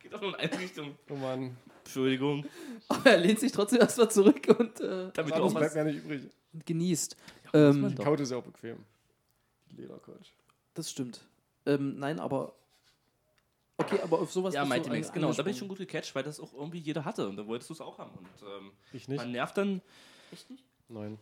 Geht 0.00 0.12
doch 0.12 0.20
nur 0.20 0.30
in 0.38 0.50
eine 0.50 0.58
Richtung. 0.60 0.96
Oh 1.10 1.14
Mann. 1.14 1.56
Entschuldigung. 1.84 2.44
Aber 2.88 3.10
er 3.10 3.18
lehnt 3.18 3.40
sich 3.40 3.52
trotzdem 3.52 3.80
erstmal 3.80 4.10
zurück 4.10 4.46
und, 4.58 4.80
äh, 4.80 5.10
Damit 5.14 5.32
Was 5.32 5.38
du 5.38 5.44
auch 5.44 5.54
bleibt 5.54 5.74
mir 5.74 5.84
nicht 5.84 6.04
übrig. 6.04 6.30
genießt. 6.64 7.16
muss 7.44 7.52
man 7.54 7.62
Ähm. 7.84 7.88
Die 7.96 8.02
Couch 8.02 8.20
ist 8.20 8.30
ja 8.30 8.36
auch 8.38 8.42
bequem. 8.44 8.78
Die 9.70 9.76
Ledercouch. 9.82 10.34
das 10.74 10.90
stimmt. 10.90 11.20
Ähm, 11.64 11.98
nein, 11.98 12.20
aber. 12.20 12.54
Okay, 13.78 14.00
aber 14.02 14.20
auf 14.20 14.32
sowas 14.32 14.54
Ja, 14.54 14.64
Mighty 14.64 14.88
Max, 14.88 15.12
genau. 15.12 15.32
Da 15.32 15.42
bin 15.42 15.52
ich 15.52 15.58
schon 15.58 15.68
gut 15.68 15.78
gecatcht, 15.78 16.14
weil 16.14 16.22
das 16.22 16.40
auch 16.40 16.52
irgendwie 16.54 16.78
jeder 16.78 17.04
hatte. 17.04 17.28
Und 17.28 17.36
da 17.36 17.46
wolltest 17.46 17.68
du 17.70 17.74
es 17.74 17.80
auch 17.80 17.98
haben. 17.98 18.10
Und 18.16 18.26
ähm, 18.42 18.70
Ich 18.92 19.06
nicht? 19.08 19.18
man 19.18 19.30
nervt 19.32 19.56
dann. 19.58 19.82
Echt 20.32 20.48
nicht? 20.50 20.64
Nein. 20.88 21.18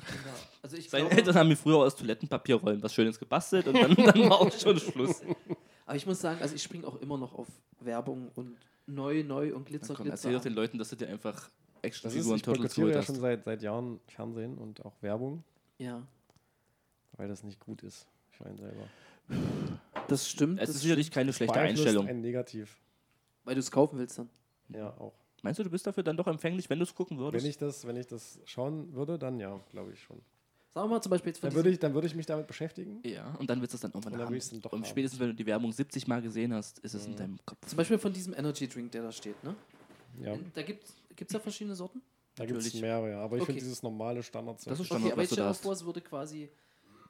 Ja. 0.00 0.32
Also 0.62 0.76
ich 0.76 0.90
Seine 0.90 1.04
glaube, 1.04 1.16
Eltern 1.20 1.34
haben 1.36 1.48
mir 1.48 1.56
früher 1.56 1.76
aus 1.78 1.94
Toilettenpapierrollen 1.94 2.82
was 2.82 2.92
Schönes 2.92 3.18
gebastelt 3.20 3.68
und 3.68 3.74
dann, 3.74 3.94
dann 3.94 4.30
war 4.30 4.40
auch 4.40 4.52
schon 4.52 4.78
Schluss. 4.80 5.22
aber 5.86 5.96
ich 5.96 6.06
muss 6.06 6.20
sagen, 6.20 6.40
also 6.42 6.54
ich 6.56 6.62
springe 6.62 6.86
auch 6.88 6.96
immer 7.00 7.18
noch 7.18 7.34
auf 7.34 7.46
Werbung 7.78 8.30
und 8.34 8.56
neu, 8.86 9.22
neu 9.22 9.54
und 9.54 9.66
Glitzer, 9.66 9.88
Dann 9.88 9.96
komm, 9.98 10.06
Glitzer. 10.06 10.28
erzähl 10.28 10.32
doch 10.34 10.42
den 10.42 10.54
Leuten, 10.54 10.78
dass 10.78 10.88
du 10.88 10.96
dir 10.96 11.08
einfach 11.08 11.34
Das 11.34 11.44
ist, 11.44 11.82
Actionfiguren 11.82 12.36
ich 12.36 12.42
Turtles 12.42 12.74
geholt 12.74 12.94
ja 12.94 12.98
hast. 13.00 13.06
schon 13.06 13.20
seit, 13.20 13.44
seit 13.44 13.62
Jahren 13.62 14.00
Fernsehen 14.08 14.58
und 14.58 14.84
auch 14.84 14.94
Werbung, 15.02 15.44
Ja, 15.78 16.02
weil 17.16 17.28
das 17.28 17.44
nicht 17.44 17.60
gut 17.60 17.82
ist 17.84 18.08
für 18.32 18.46
einen 18.46 18.58
selber. 18.58 18.88
Das 20.08 20.28
stimmt. 20.28 20.60
Es 20.60 20.66
das 20.68 20.76
ist 20.76 20.82
sicherlich 20.82 21.10
keine 21.10 21.32
schlechte 21.32 21.54
Beeinflusst 21.54 21.86
Einstellung. 21.86 22.08
einen 22.08 22.20
negativ. 22.20 22.76
weil 23.44 23.54
du 23.54 23.60
es 23.60 23.70
kaufen 23.70 23.98
willst 23.98 24.18
dann. 24.18 24.28
Ja, 24.68 24.90
auch. 24.98 25.14
Meinst 25.42 25.58
du, 25.58 25.64
du 25.64 25.70
bist 25.70 25.86
dafür 25.86 26.02
dann 26.04 26.16
doch 26.16 26.26
empfänglich, 26.28 26.70
wenn 26.70 26.78
du 26.78 26.84
es 26.84 26.94
gucken 26.94 27.18
würdest? 27.18 27.42
Wenn 27.44 27.50
ich, 27.50 27.58
das, 27.58 27.86
wenn 27.86 27.96
ich 27.96 28.06
das 28.06 28.38
schauen 28.44 28.92
würde, 28.94 29.18
dann 29.18 29.40
ja, 29.40 29.58
glaube 29.70 29.92
ich 29.92 30.00
schon. 30.00 30.20
Sagen 30.70 30.88
wir 30.88 30.94
mal 30.96 31.02
zum 31.02 31.10
Beispiel 31.10 31.30
jetzt 31.30 31.40
von 31.40 31.50
Dann 31.50 31.56
würde 31.56 31.70
ich, 31.70 31.78
dann 31.80 31.92
würde 31.94 32.06
ich 32.06 32.14
mich 32.14 32.24
damit 32.26 32.46
beschäftigen. 32.46 33.00
ja, 33.04 33.34
und 33.38 33.50
dann 33.50 33.60
willst 33.60 33.74
du 33.74 33.76
es 33.76 33.80
dann 33.80 33.90
irgendwann 33.90 34.12
Und 34.14 34.18
dann 34.20 34.28
haben. 34.28 34.38
dann 34.38 34.60
doch 34.60 34.72
und 34.72 34.82
haben. 34.82 34.88
spätestens, 34.88 35.20
wenn 35.20 35.28
du 35.28 35.34
die 35.34 35.44
Werbung 35.46 35.72
70 35.72 36.06
Mal 36.06 36.22
gesehen 36.22 36.54
hast, 36.54 36.78
ist 36.78 36.94
es 36.94 37.04
in 37.06 37.12
Mhm. 37.12 37.16
deinem 37.16 37.38
Kopf. 37.44 37.58
Zum 37.66 37.76
Beispiel 37.76 37.98
von 37.98 38.12
diesem 38.12 38.32
Energy 38.34 38.68
Drink, 38.68 38.92
der 38.92 39.02
da 39.02 39.12
steht, 39.12 39.42
ne? 39.44 39.54
Ja, 40.20 40.36
Da 40.54 40.62
gibt 40.62 40.84
es 40.84 41.26
da 41.32 41.38
verschiedene 41.40 41.74
Sorten? 41.74 42.00
da 42.36 42.46
gibt 42.46 42.58
es 42.58 42.74
mehrere, 42.74 43.10
ja. 43.10 43.18
Aber 43.20 43.36
ich 43.36 43.42
Okay. 43.42 43.52
finde 43.52 43.64
dieses 43.64 43.82
normale 43.82 44.22
Standard. 44.22 44.58
Das 44.64 44.66
ist 44.66 44.70
Okay, 44.80 44.84
Standard, 44.86 45.12
aber 45.12 45.16
was 45.18 45.24
jetzt 45.24 45.30
du 45.32 45.34
stell 45.34 45.48
dir 45.48 45.54
vor, 45.54 45.72
es 45.72 45.84
würde 45.84 46.00
quasi. 46.00 46.48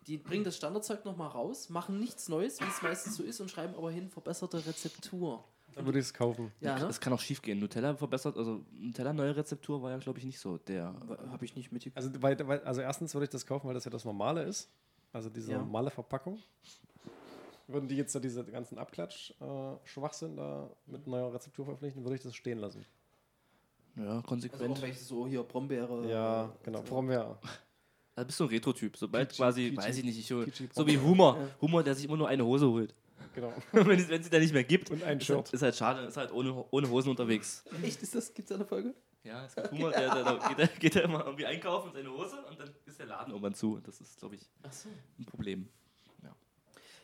Die 0.07 0.19
bringen 0.19 0.45
das 0.45 0.57
Standardzeug 0.57 1.05
nochmal 1.05 1.29
raus, 1.29 1.69
machen 1.71 1.99
nichts 2.01 2.29
Neues, 2.29 2.61
wie 2.61 2.65
es 2.65 2.83
meistens 2.83 3.17
so 3.17 3.23
ist, 3.23 3.41
und 3.41 3.51
schreiben 3.51 3.75
aber 3.75 3.91
hin 3.91 4.09
verbesserte 4.09 4.65
Rezeptur. 4.67 5.45
Dann 5.75 5.87
würde 5.87 5.99
ich 6.01 6.05
es 6.07 6.13
kaufen. 6.15 6.53
Ja, 6.61 6.79
ne? 6.79 6.87
Das 6.87 7.01
kann 7.01 7.13
auch 7.13 7.21
schief 7.21 7.41
gehen. 7.41 7.59
Nutella 7.61 7.95
verbessert, 7.95 8.37
also 8.37 8.63
Nutella 8.73 9.13
neue 9.13 9.35
Rezeptur 9.35 9.81
war 9.83 9.91
ja, 9.91 9.97
glaube 9.99 10.19
ich, 10.19 10.25
nicht 10.25 10.39
so 10.39 10.59
der. 10.59 10.95
Habe 11.31 11.45
ich 11.45 11.55
nicht 11.57 11.73
mitgekriegt. 11.73 11.97
Also, 11.97 12.11
weil, 12.23 12.37
weil, 12.47 12.61
also 12.65 12.81
erstens 12.83 13.15
würde 13.15 13.25
ich 13.25 13.31
das 13.31 13.47
kaufen, 13.47 13.67
weil 13.69 13.75
das 13.75 13.85
ja 13.85 13.91
das 13.91 14.05
Normale 14.05 14.43
ist. 14.43 14.69
Also 15.13 15.31
diese 15.31 15.53
Ja. 15.53 15.59
normale 15.59 15.91
Verpackung. 15.91 16.39
Würden 17.69 17.89
die 17.89 17.97
jetzt 17.97 18.13
so 18.13 18.19
diese 18.21 18.45
ganzen 18.45 18.77
Abklatsch-Schwachsinn 18.79 20.37
da 20.37 20.69
mit 20.87 21.07
neuer 21.07 21.33
Rezeptur 21.33 21.65
verpflichten, 21.65 22.03
würde 22.05 22.17
ich 22.17 22.23
das 22.23 22.35
stehen 22.35 22.59
lassen. 22.59 22.85
Ja, 23.97 24.05
Also 24.17 24.23
konsequent. 24.23 24.63
irgendwelche 24.63 25.03
so 25.05 25.27
hier 25.27 25.43
Brombeere. 25.43 26.07
Ja, 26.11 26.47
äh, 26.47 26.49
genau. 26.65 26.83
so. 26.85 27.39
Da 28.15 28.25
bist 28.25 28.39
du 28.41 28.45
ein 28.45 28.51
Retro-Typ. 28.51 28.97
Sobald 28.97 29.31
Peachy- 29.31 29.37
quasi, 29.37 29.61
Peachy- 29.69 29.77
weiß 29.79 29.97
ich 29.99 30.05
nicht, 30.05 30.19
ich, 30.19 30.31
hol- 30.33 30.45
Peachy 30.45 30.69
so 30.73 30.87
wie 30.87 30.99
Humor. 30.99 31.37
Ja. 31.39 31.49
Humor, 31.63 31.83
der 31.83 31.95
sich 31.95 32.05
immer 32.05 32.17
nur 32.17 32.29
eine 32.29 32.45
Hose 32.45 32.69
holt. 32.69 32.95
Genau. 33.35 33.53
wenn, 33.73 33.99
es- 33.99 34.09
wenn 34.09 34.23
sie 34.23 34.29
da 34.31 34.39
nicht 34.39 34.53
mehr 34.53 34.65
gibt, 34.65 34.91
Und 34.91 35.03
ein 35.03 35.19
ist, 35.19 35.25
Shirt. 35.27 35.37
halt, 35.37 35.53
ist 35.55 35.63
halt 35.63 35.77
schade, 35.77 36.03
ist 36.07 36.17
halt 36.19 36.31
ohne, 36.33 36.65
ohne 36.71 36.91
Hosen 36.91 37.09
unterwegs. 37.11 37.65
Echt, 37.83 38.03
ist 38.03 38.15
das, 38.15 38.35
gibt's 38.35 38.51
da 38.51 38.57
eine 38.57 38.67
Folge? 38.67 38.95
Ja, 39.25 39.47
es 39.47 39.55
gibt 39.55 39.71
Humor, 39.71 39.93
der, 39.93 40.15
der, 40.15 40.25
der, 40.25 40.49
geht, 40.49 40.59
er- 40.59 40.67
geht 40.79 40.97
er 40.97 41.05
immer 41.05 41.25
irgendwie 41.25 41.47
einkaufen 41.47 41.89
in 41.89 41.95
seine 41.95 42.11
Hose 42.13 42.37
und 42.51 42.59
dann 42.61 42.71
ist 42.85 42.99
der 42.99 43.07
Laden 43.07 43.31
irgendwann 43.31 43.55
zu. 43.55 43.75
Und 43.77 43.87
das 43.89 44.01
ist, 44.01 44.19
glaube 44.19 44.35
ich, 44.35 44.43
Ach 44.63 44.73
so. 44.73 44.89
ein 45.19 45.25
Problem. 45.25 45.69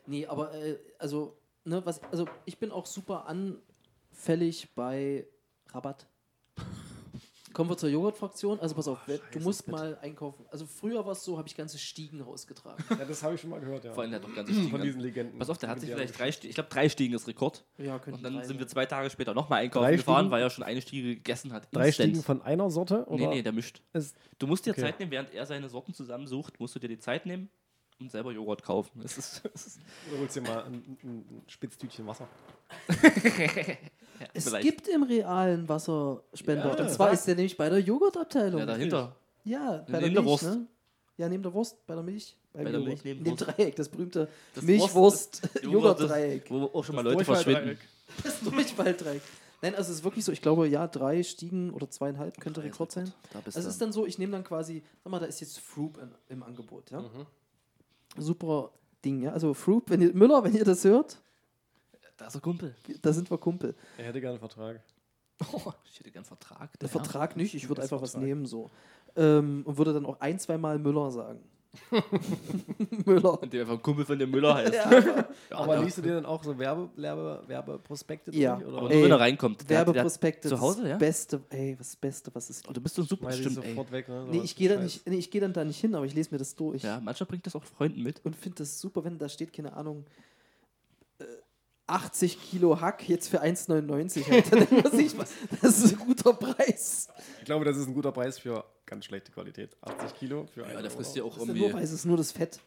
Nee, 0.07 0.25
aber 0.27 0.55
äh, 0.55 0.79
also, 0.99 1.37
ne, 1.65 1.85
was, 1.85 2.03
also 2.05 2.27
ich 2.47 2.57
bin 2.59 2.71
auch 2.71 2.87
super 2.87 3.27
anfällig 3.27 4.69
bei 4.75 5.27
Rabatt. 5.69 6.07
Kommen 7.53 7.71
wir 7.71 7.77
zur 7.77 7.89
Joghurtfraktion. 7.89 8.61
Also 8.61 8.75
pass 8.75 8.87
auf, 8.89 8.99
du 9.07 9.17
scheiße, 9.17 9.41
musst 9.41 9.67
bitte. 9.67 9.77
mal 9.79 9.99
einkaufen. 10.03 10.45
Also 10.51 10.67
früher 10.67 11.05
war 11.05 11.13
es 11.13 11.25
so, 11.25 11.39
habe 11.39 11.49
ich 11.49 11.57
ganze 11.57 11.79
Stiegen 11.79 12.21
rausgetragen. 12.21 12.85
Ja, 12.91 13.05
das 13.05 13.23
habe 13.23 13.35
ich 13.35 13.41
schon 13.41 13.51
mal 13.51 13.59
gehört, 13.61 13.85
ja. 13.85 13.93
Vor 13.93 14.03
allem 14.03 14.11
der 14.13 14.21
hat 14.21 14.29
doch 14.29 14.35
ganze 14.35 14.53
Stiegen. 14.53 14.71
Von 14.71 14.83
diesen 14.83 15.01
Legenden. 15.01 15.39
Pass 15.39 15.51
auf, 15.51 15.59
der 15.59 15.69
hat 15.71 15.81
sich 15.81 15.91
vielleicht 15.91 16.19
drei 16.19 16.31
Stiegen, 16.31 16.51
ich 16.51 16.55
glaube 16.55 16.71
drei 16.71 16.89
Stiegen 16.89 17.15
ist 17.15 17.27
Rekord. 17.27 17.65
Ja, 17.79 17.99
könnten 17.99 18.19
Und 18.19 18.23
dann 18.23 18.35
drei 18.37 18.45
sind 18.45 18.59
wir 18.59 18.67
zwei 18.69 18.87
Tage 18.87 19.11
später 19.11 19.35
nochmal 19.35 19.63
einkaufen 19.63 19.85
Drei 19.85 19.97
gefahren, 19.97 20.17
Stiegen? 20.27 20.31
weil 20.31 20.43
er 20.43 20.51
schon 20.51 20.65
eine 20.65 20.81
Stiege 20.83 21.15
gegessen 21.17 21.53
hat. 21.53 21.69
Drei 21.75 21.87
Instant. 21.87 22.09
Stiegen 22.11 22.23
von 22.25 22.43
einer 22.43 22.71
Sorte? 22.71 23.05
Oder 23.07 23.17
Nee, 23.29 23.35
nee, 23.37 23.43
der 23.43 23.53
mischt. 23.53 23.83
ist, 23.93 24.17
Du 24.39 24.47
musst 24.47 24.67
dir 24.67 24.71
Okay. 24.73 24.83
Zeit 24.83 24.99
nehmen, 25.01 25.11
während 25.11 25.33
er 25.35 25.47
seine 25.47 25.69
Sorten 25.69 25.95
zusammensucht, 25.95 26.61
musst 26.61 26.75
du 26.75 26.79
dir 26.79 26.89
die 26.89 26.99
Zeit 26.99 27.27
nehmen 27.27 27.49
und 27.99 28.11
selber 28.13 28.31
Joghurt 28.31 28.63
kaufen. 28.63 29.01
Das 29.03 29.19
ist, 29.19 29.43
das 29.53 29.67
ist 29.67 29.81
oder 30.11 30.21
holst 30.21 30.37
dir 30.37 30.43
mal 30.43 30.63
ein, 30.65 30.75
ein, 30.75 30.99
ein 31.03 31.43
Spitztütchen 31.49 32.07
Wasser? 32.07 32.29
ja, 34.21 34.27
Es 34.35 34.45
vielleicht. 34.45 34.65
gibt 34.65 34.89
im 34.89 35.03
realen 35.03 35.69
Wasserspender. 35.69 36.77
Ja, 36.77 36.85
und 36.85 36.91
zwar 36.91 37.13
ist 37.13 37.27
der 37.27 37.35
nämlich 37.35 37.57
bei 37.57 37.69
der 37.69 37.81
Joghurtabteilung. 37.81 38.61
ja, 38.61 38.67
dahinter. 38.67 39.17
Ja, 39.45 39.59
bei 39.61 39.75
Neben 39.77 39.91
der 39.93 40.01
der 40.01 40.11
Milch, 40.11 40.25
Wurst. 40.27 40.45
ne? 40.45 40.67
Ja, 41.17 41.29
neben 41.29 41.43
der 41.43 41.53
Wurst, 41.53 41.87
bei 41.87 41.95
der 41.95 42.03
Milch. 42.03 42.37
Beim 42.53 42.65
Bei 42.65 42.71
der. 42.71 42.81
Milch 42.81 43.05
neben 43.05 43.25
dem. 43.25 43.37
Dreieck, 43.37 43.77
das 43.77 43.89
berühmte 43.89 44.29
Milchwurst-Joghurt-Dreieck. 44.61 46.51
Wo 46.51 46.65
auch 46.73 46.85
schon 46.85 46.95
mal 46.97 47.03
Das 47.05 47.15
Leute 47.15 47.25
verschwinden. 47.25 47.79
Das 48.25 48.41
Durchfalldreieck. 48.41 49.21
Nein, 49.61 49.75
also 49.75 49.91
es 49.91 49.99
ist 49.99 50.05
wirklich 50.05 50.25
so, 50.25 50.33
ich 50.33 50.41
glaube, 50.41 50.67
ja, 50.67 50.87
drei 50.87 51.23
Stiegen 51.23 51.71
oder 51.75 51.91
zweieinhalb 51.91 52.41
könnte 52.41 52.61
Drei 52.61 52.69
Rekord 52.69 52.91
sein. 52.91 53.13
Da 53.33 53.41
bist 53.41 53.57
Also 53.57 53.69
es 53.69 53.75
ist 53.75 53.83
dann 53.83 53.93
so, 53.93 54.07
ich 54.07 54.19
nehme 54.19 54.33
dann 54.33 54.45
quasi, 54.45 54.83
sag 55.05 55.11
mal, 55.11 55.19
da 55.19 55.27
ist 55.27 55.41
jetzt 55.41 55.59
Froop 55.61 55.99
im 56.29 56.43
Angebot, 56.43 56.91
ja. 56.91 57.01
Mhm. 57.03 57.27
Super 58.17 58.71
Ding, 59.05 59.21
ja. 59.23 59.33
Also 59.33 59.53
Froop, 59.53 59.91
wenn 59.91 60.01
ihr, 60.01 60.15
Müller, 60.15 60.43
wenn 60.43 60.55
ihr 60.55 60.65
das 60.65 60.85
hört, 60.85 61.19
da 62.19 62.27
ist 62.27 62.35
der 62.35 62.43
Kumpel. 62.43 62.75
da 63.01 63.13
sind 63.13 63.31
wir 63.31 63.39
Kumpel. 63.39 63.75
Er 63.97 64.05
hätte 64.07 64.21
gerne 64.21 64.33
einen 64.39 64.41
Vertrag. 64.41 64.83
Oh, 65.53 65.73
ich 65.91 66.01
hätte 66.01 66.11
gern 66.11 66.17
einen 66.23 66.25
Vertrag. 66.27 66.79
Der 66.79 66.89
Vertrag 66.89 67.37
nicht, 67.37 67.55
ich 67.55 67.69
würde 67.69 67.81
Das 67.81 67.91
einfach 67.91 68.03
was 68.03 68.11
Vertrag. 68.11 68.29
nehmen 68.29 68.45
so. 68.45 68.71
Ähm, 69.17 69.63
und 69.65 69.79
würde 69.79 69.95
dann 69.95 70.05
auch 70.05 70.21
ein, 70.21 70.39
zwei 70.39 70.59
Mal 70.59 70.79
Müller 70.79 71.11
sagen. 71.11 71.41
Müller. 73.05 73.41
Und 73.43 73.53
der 73.53 73.61
einfach 73.63 73.75
ein 73.75 73.83
Kumpel 73.83 74.05
von 74.05 74.19
dem 74.19 74.31
Müller 74.31 74.55
heißt. 74.55 74.73
Ja, 74.75 74.91
Ja, 75.51 75.57
Aber 75.59 75.75
ja. 75.77 75.83
liest 75.83 75.99
du 75.99 76.03
dir 76.03 76.15
dann 76.15 76.27
auch 76.27 76.43
so 76.43 76.59
Werbe, 76.59 76.89
Werbe, 76.97 77.43
Werbeprospekte 77.47 78.35
Ja. 78.35 78.57
durch? 78.57 78.67
Oder 78.69 78.79
Aber 78.79 78.89
nur 78.89 78.97
wenn 78.97 79.05
Ey, 79.05 79.11
er 79.11 79.21
reinkommt. 79.21 79.69
Werbeprospekte, 79.69 80.49
zu 80.49 80.61
Hause, 80.61 80.83
das 80.83 80.91
ja? 80.91 80.97
Beste, 80.97 81.41
ey, 81.51 81.77
was 81.79 81.95
Beste, 81.97 82.35
was 82.35 82.51
es 82.51 82.61
Oh, 82.61 82.69
gibt. 82.69 82.77
du 82.79 82.81
bist 82.81 82.95
so 82.97 83.03
ein 83.03 83.09
super 83.09 83.31
ich 83.31 83.43
bestimmt, 83.43 83.65
ey. 83.65 83.71
sofort 83.71 83.93
weg, 83.93 84.09
ne? 84.09 84.27
Nee, 84.31 84.41
ich 84.43 84.57
gehe 84.57 84.69
da 84.69 84.81
nicht, 84.81 85.07
nee, 85.09 85.17
ich 85.17 85.31
gehe 85.31 85.41
dann 85.41 85.53
da 85.53 85.65
nicht 85.65 85.79
hin, 85.81 85.95
aber 85.95 86.07
ich 86.07 86.15
lese 86.15 86.31
mir 86.33 86.39
das 86.39 86.55
durch. 86.57 86.83
Ja, 86.83 87.01
manchmal 87.01 87.27
bringt 87.27 87.47
das 87.47 87.55
auch 87.55 87.65
Freunden 87.65 88.03
mit. 88.03 88.25
Und 88.25 88.35
finde 88.35 88.57
das 88.59 88.81
super, 88.81 89.05
wenn 89.05 89.19
da 89.19 89.29
steht, 89.29 89.53
keine 89.53 89.73
Ahnung, 89.75 90.05
80 91.89 92.41
Kilo 92.41 92.81
Hack 92.81 93.09
jetzt 93.09 93.29
für 93.29 93.43
1,99. 93.43 94.31
Alter. 94.33 94.51
Dann 94.57 94.69
denkt 94.69 94.85
man 94.85 94.93
sich, 94.93 95.15
das 95.61 95.79
ist 95.85 95.93
ein 95.95 95.99
guter 95.99 96.33
Preis. 96.35 97.09
Ich 97.39 97.45
glaube, 97.45 97.65
das 97.65 97.77
ist 97.77 97.87
ein 97.89 97.95
guter 97.95 98.13
Preis 98.13 98.39
für 98.39 98.65
ganz 98.87 99.05
schlechte 99.07 99.33
Qualität. 99.33 99.77
80 99.83 100.15
Kilo 100.19 100.47
für 100.47 100.61
Ja, 100.61 100.67
einen 100.69 100.83
der 100.83 100.91
frisst 100.91 101.17
Euro. 101.17 101.29
ja 101.29 101.33
auch 101.33 101.39
Das 101.39 101.43
ist 101.43 101.47
nur, 101.49 101.57
irgendwie 101.57 101.75
weil 101.77 101.83
es 101.85 101.93
ist 101.93 102.05
nur 102.05 102.17
das 102.17 102.33
Fett. 102.33 102.61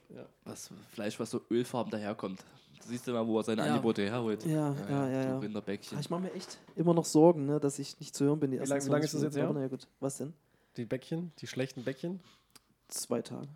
was, 0.44 0.70
Fleisch, 0.94 1.20
was 1.20 1.30
so 1.30 1.42
ölfarben 1.50 1.92
daherkommt. 1.92 2.44
Du 2.82 2.88
siehst 2.88 3.06
ja 3.06 3.14
mal, 3.14 3.26
wo 3.28 3.38
er 3.38 3.44
seine 3.44 3.64
Ja. 3.66 3.74
Angebote 3.74 4.04
herholt. 4.04 4.44
Ja, 4.46 4.76
ja, 4.90 5.08
ja, 5.10 5.24
ja. 5.24 5.40
Rinderbäckchen. 5.40 5.98
Ah, 5.98 6.02
Ich 6.02 6.10
mache 6.10 6.22
mir 6.22 6.34
echt 6.34 6.58
immer 6.76 6.94
noch 6.96 7.06
Sorgen, 7.06 7.46
ne, 7.46 7.60
dass 7.60 7.78
ich 7.78 8.00
nicht 8.00 8.16
zu 8.16 8.26
hören 8.26 8.40
bin. 8.40 8.50
Die 8.52 8.60
wie 8.60 8.66
lange 8.66 8.78
ist 8.80 8.86
das 8.88 9.12
20 9.12 9.22
jetzt 9.22 9.36
her? 9.38 9.52
Na 9.54 9.62
ja, 9.62 9.68
gut. 9.68 9.88
Was 10.00 10.18
denn? 10.18 10.34
Die 10.78 10.86
Bäckchen, 10.86 11.32
die 11.40 11.48
schlechten 11.48 11.84
Bäckchen. 11.84 12.20
Zwei 12.88 13.22
Tage. 13.22 13.48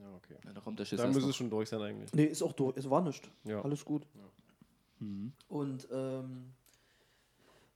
Ja, 0.00 0.08
okay. 0.16 0.34
Ja, 0.44 0.52
da 0.52 0.60
kommt 0.60 0.78
der 0.80 0.84
Schiss 0.86 0.98
Dann 1.00 1.12
müsste 1.12 1.30
es 1.30 1.36
schon 1.36 1.50
durch 1.50 1.68
sein 1.68 1.80
eigentlich. 1.80 2.12
Nee, 2.14 2.24
ist 2.24 2.42
auch 2.42 2.52
durch. 2.52 2.76
Es 2.76 2.90
war 2.90 3.00
nicht. 3.02 3.30
Ja. 3.44 3.62
Alles 3.62 3.84
gut. 3.84 4.06
Mhm. 5.02 5.32
Und 5.48 5.88
ähm, 5.92 6.52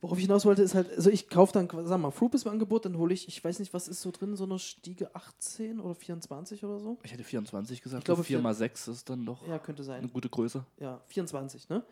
worauf 0.01 0.19
ich 0.19 0.25
hinaus 0.25 0.45
wollte, 0.45 0.63
ist 0.63 0.75
halt, 0.75 0.91
also 0.91 1.11
ich 1.11 1.29
kaufe 1.29 1.53
dann, 1.53 1.69
sag 1.87 1.99
mal, 2.01 2.11
Fruit 2.11 2.35
ist 2.35 2.47
im 2.47 2.53
Angebot, 2.53 2.85
dann 2.85 2.97
hole 2.99 3.13
ich, 3.15 3.27
ich 3.29 3.43
weiß 3.43 3.59
nicht, 3.59 3.73
was 3.75 3.89
ist 3.89 4.01
so 4.03 4.11
drin, 4.11 4.37
so 4.37 4.45
eine 4.45 4.59
Stiege 4.59 5.15
18 5.15 5.81
oder 5.81 5.95
24 5.95 6.65
oder 6.65 6.79
so. 6.79 6.99
Ich 7.03 7.13
hätte 7.13 7.25
24 7.25 7.83
gesagt. 7.83 8.03
Ich 8.03 8.05
glaube, 8.05 8.19
so 8.21 8.25
4 8.25 8.39
vier- 8.39 8.43
mal 8.43 8.55
6 8.55 8.89
ist 8.89 9.11
dann 9.11 9.25
doch 9.27 9.47
Ja, 9.49 9.59
könnte 9.59 9.83
eine 9.83 9.87
sein. 10.03 10.11
gute 10.13 10.29
Größe. 10.29 10.65
Ja, 10.79 11.01
24, 11.07 11.69
ne? 11.69 11.83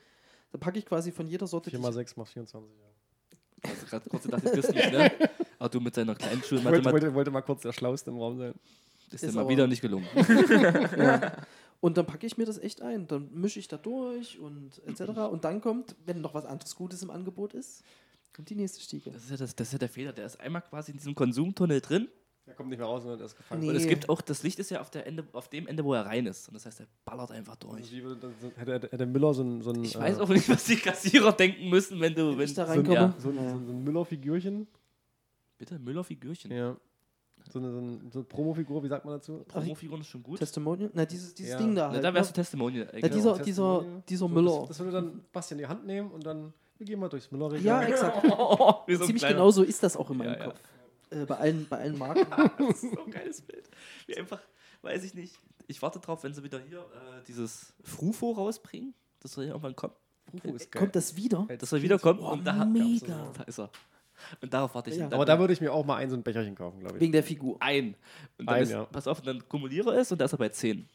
Da 0.52 0.58
packe 0.58 0.78
ich 0.78 0.86
quasi 0.86 1.10
von 1.10 1.26
jeder 1.26 1.46
Sorte. 1.46 1.70
4 1.70 1.78
die 1.78 1.82
mal 1.82 1.88
ich- 1.88 1.94
6 1.96 2.16
macht 2.16 2.28
24. 2.32 2.70
Ja. 2.78 3.70
Also 3.70 3.86
gerade 3.86 4.08
kurz 4.10 4.22
gedacht, 4.24 4.44
das 4.44 4.68
nicht, 4.70 4.92
ne? 4.92 5.10
Aber 5.58 5.68
du 5.70 5.80
mit 5.80 5.96
deiner 5.96 6.14
kleinen 6.14 6.42
Ich 6.44 6.52
wollte, 6.52 6.84
wollte, 6.84 7.14
wollte 7.14 7.30
mal 7.30 7.40
kurz 7.42 7.62
der 7.62 7.72
Schlauste 7.72 8.10
im 8.10 8.18
Raum 8.18 8.36
sein. 8.38 8.54
ist 9.10 9.22
ist 9.22 9.34
dir 9.34 9.40
mal 9.40 9.48
wieder 9.48 9.66
nicht 9.66 9.80
gelungen. 9.80 10.06
ja. 10.98 11.32
Und 11.84 11.98
dann 11.98 12.06
packe 12.06 12.26
ich 12.26 12.38
mir 12.38 12.46
das 12.46 12.56
echt 12.58 12.80
ein. 12.80 13.06
Dann 13.06 13.28
mische 13.34 13.58
ich 13.58 13.68
da 13.68 13.76
durch 13.76 14.38
und 14.38 14.80
etc. 14.86 15.02
Und 15.30 15.44
dann 15.44 15.60
kommt, 15.60 15.94
wenn 16.06 16.22
noch 16.22 16.32
was 16.32 16.46
anderes 16.46 16.74
Gutes 16.76 17.02
im 17.02 17.10
Angebot 17.10 17.52
ist, 17.52 17.84
kommt 18.34 18.48
die 18.48 18.54
nächste 18.54 18.80
Stiege. 18.80 19.10
Das 19.10 19.24
ist, 19.24 19.30
ja 19.30 19.36
das, 19.36 19.54
das 19.54 19.68
ist 19.68 19.72
ja 19.74 19.78
der 19.80 19.88
Fehler. 19.90 20.12
Der 20.14 20.24
ist 20.24 20.40
einmal 20.40 20.62
quasi 20.62 20.92
in 20.92 20.96
diesem 20.96 21.14
Konsumtunnel 21.14 21.82
drin. 21.82 22.08
Der 22.46 22.54
kommt 22.54 22.70
nicht 22.70 22.78
mehr 22.78 22.86
raus, 22.86 23.02
sondern 23.02 23.18
der 23.18 23.26
ist 23.26 23.36
gefangen. 23.36 23.60
Nee. 23.62 23.68
Und 23.70 23.76
es 23.76 23.86
gibt 23.86 24.08
auch, 24.08 24.22
das 24.22 24.42
Licht 24.42 24.58
ist 24.58 24.70
ja 24.70 24.80
auf, 24.80 24.90
der 24.90 25.06
Ende, 25.06 25.26
auf 25.32 25.48
dem 25.48 25.66
Ende, 25.66 25.84
wo 25.84 25.92
er 25.94 26.06
rein 26.06 26.24
ist. 26.26 26.48
Und 26.48 26.54
das 26.54 26.64
heißt, 26.66 26.80
er 26.80 26.86
ballert 27.04 27.30
einfach 27.32 27.56
Also 27.62 27.76
durch. 27.76 27.92
wie 27.92 28.02
würde 28.02 28.20
dann 28.20 28.34
so- 28.40 28.50
hätte, 28.56 28.72
hätte, 28.74 28.88
hätte 28.90 29.06
Müller 29.06 29.34
so 29.34 29.42
ein, 29.42 29.60
so 29.62 29.70
ein, 29.70 29.84
Ich 29.84 29.94
äh, 29.94 29.98
weiß 30.00 30.18
auch 30.20 30.28
nicht, 30.30 30.48
was 30.48 30.64
die 30.64 30.76
Kassierer 30.76 31.32
denken 31.32 31.68
müssen, 31.68 32.00
wenn 32.00 32.14
du. 32.14 32.36
Wenn, 32.38 32.44
ich 32.46 32.54
da 32.54 32.64
reinkomme. 32.64 32.94
ja. 32.96 33.14
so 33.18 33.28
ein, 33.28 33.34
Naja. 33.36 33.50
so 33.50 33.56
ein, 33.56 33.66
so 33.66 33.72
ein 33.72 33.84
Müller-Figürchen. 33.84 34.66
Bitte, 35.58 35.78
Müller-Figürchen. 35.78 36.50
Ja. 36.50 36.76
So 37.50 37.58
eine, 37.58 37.70
so 37.72 37.78
eine, 37.78 37.98
so 38.10 38.18
eine 38.20 38.24
Promo-Figur, 38.24 38.82
wie 38.82 38.88
sagt 38.88 39.04
man 39.04 39.14
dazu? 39.14 39.44
Promo-Figuren 39.46 40.00
ist 40.00 40.08
schon 40.08 40.22
gut. 40.22 40.38
Testimonial? 40.38 40.90
Na, 40.94 41.04
dieses, 41.04 41.34
dieses 41.34 41.52
Ja. 41.52 41.58
Ding 41.58 41.74
da 41.74 41.88
Na, 41.88 41.94
halt. 41.94 42.04
da 42.04 42.14
wärst 42.14 42.30
du 42.30 42.32
ne? 42.32 42.34
Testimonial. 42.36 42.86
Ja, 42.86 42.92
eigentlich. 42.92 43.12
dieser, 43.12 43.32
Genau, 43.32 43.44
dieser, 43.44 43.44
Testimonial. 43.78 44.02
dieser 44.08 44.18
So, 44.18 44.28
Müller. 44.28 44.58
Das, 44.60 44.68
das 44.68 44.78
würde 44.80 44.92
dann 44.92 45.24
Basti 45.32 45.54
in 45.54 45.58
die 45.58 45.66
Hand 45.66 45.86
nehmen 45.86 46.10
und 46.10 46.24
dann, 46.24 46.54
wir 46.78 46.86
gehen 46.86 46.98
mal 47.00 47.08
durchs 47.08 47.30
Müller-Regal. 47.30 47.82
ja, 47.82 47.88
exakt. 47.88 48.22
So 48.26 48.84
ein 48.86 48.96
Ziemlich 48.98 49.16
kleiner- 49.18 49.34
genau 49.34 49.50
so 49.50 49.62
ist 49.62 49.82
das 49.82 49.96
auch 49.96 50.10
in 50.10 50.16
meinem 50.16 50.32
Ja, 50.32 50.38
ja. 50.38 50.44
Kopf. 50.46 50.60
Äh, 51.10 51.26
bei, 51.26 51.36
allen, 51.36 51.66
bei 51.68 51.78
allen 51.78 51.98
Marken. 51.98 52.26
Das 52.58 52.82
ist 52.82 52.94
so 52.94 53.04
ein 53.04 53.10
geiles 53.10 53.42
Bild. 53.42 53.68
Wie 54.06 54.16
einfach, 54.16 54.40
weiß 54.82 55.04
ich 55.04 55.14
nicht. 55.14 55.38
Ich 55.66 55.80
warte 55.82 55.98
drauf, 56.00 56.24
wenn 56.24 56.32
sie 56.34 56.42
wieder 56.42 56.58
hier 56.60 56.78
äh, 56.80 57.22
dieses 57.28 57.74
Frufo 57.82 58.32
rausbringen. 58.32 58.94
Das 59.20 59.32
soll 59.32 59.44
ja 59.44 59.50
irgendwann 59.50 59.76
kommen. 59.76 59.94
Fufu 60.30 60.54
ist 60.54 60.72
geil. 60.72 60.80
Kommt 60.80 60.96
das 60.96 61.14
wieder? 61.16 61.46
Das 61.58 61.70
soll 61.70 61.82
wiederkommen. 61.82 62.20
Oh, 62.20 62.32
und 62.32 62.44
da, 62.46 62.64
mega. 62.64 63.30
da 63.36 63.42
ist 63.44 63.58
er. 63.58 63.70
Und 64.40 64.52
darauf 64.54 64.74
warte 64.74 64.90
ich. 64.90 64.96
Ja. 64.96 65.06
Aber 65.10 65.24
da 65.24 65.38
würde 65.38 65.52
ich 65.52 65.60
mir 65.60 65.72
auch 65.72 65.84
mal 65.84 65.96
ein 65.96 66.10
so 66.10 66.16
ein 66.16 66.22
Becherchen 66.22 66.54
kaufen, 66.54 66.80
glaube 66.80 66.96
ich. 66.96 67.00
Wegen 67.00 67.12
der 67.12 67.22
Figur. 67.22 67.56
ein. 67.60 67.94
Und 68.38 68.46
dann 68.46 68.56
Ein, 68.56 68.62
ist, 68.62 68.70
ja. 68.70 68.84
pass 68.84 69.06
auf, 69.06 69.18
und 69.18 69.26
dann 69.26 69.48
kumuliere 69.48 69.94
es 69.96 70.10
und 70.12 70.20
da 70.20 70.24
ist 70.26 70.32
er 70.32 70.38
bei 70.38 70.48
10. 70.48 70.88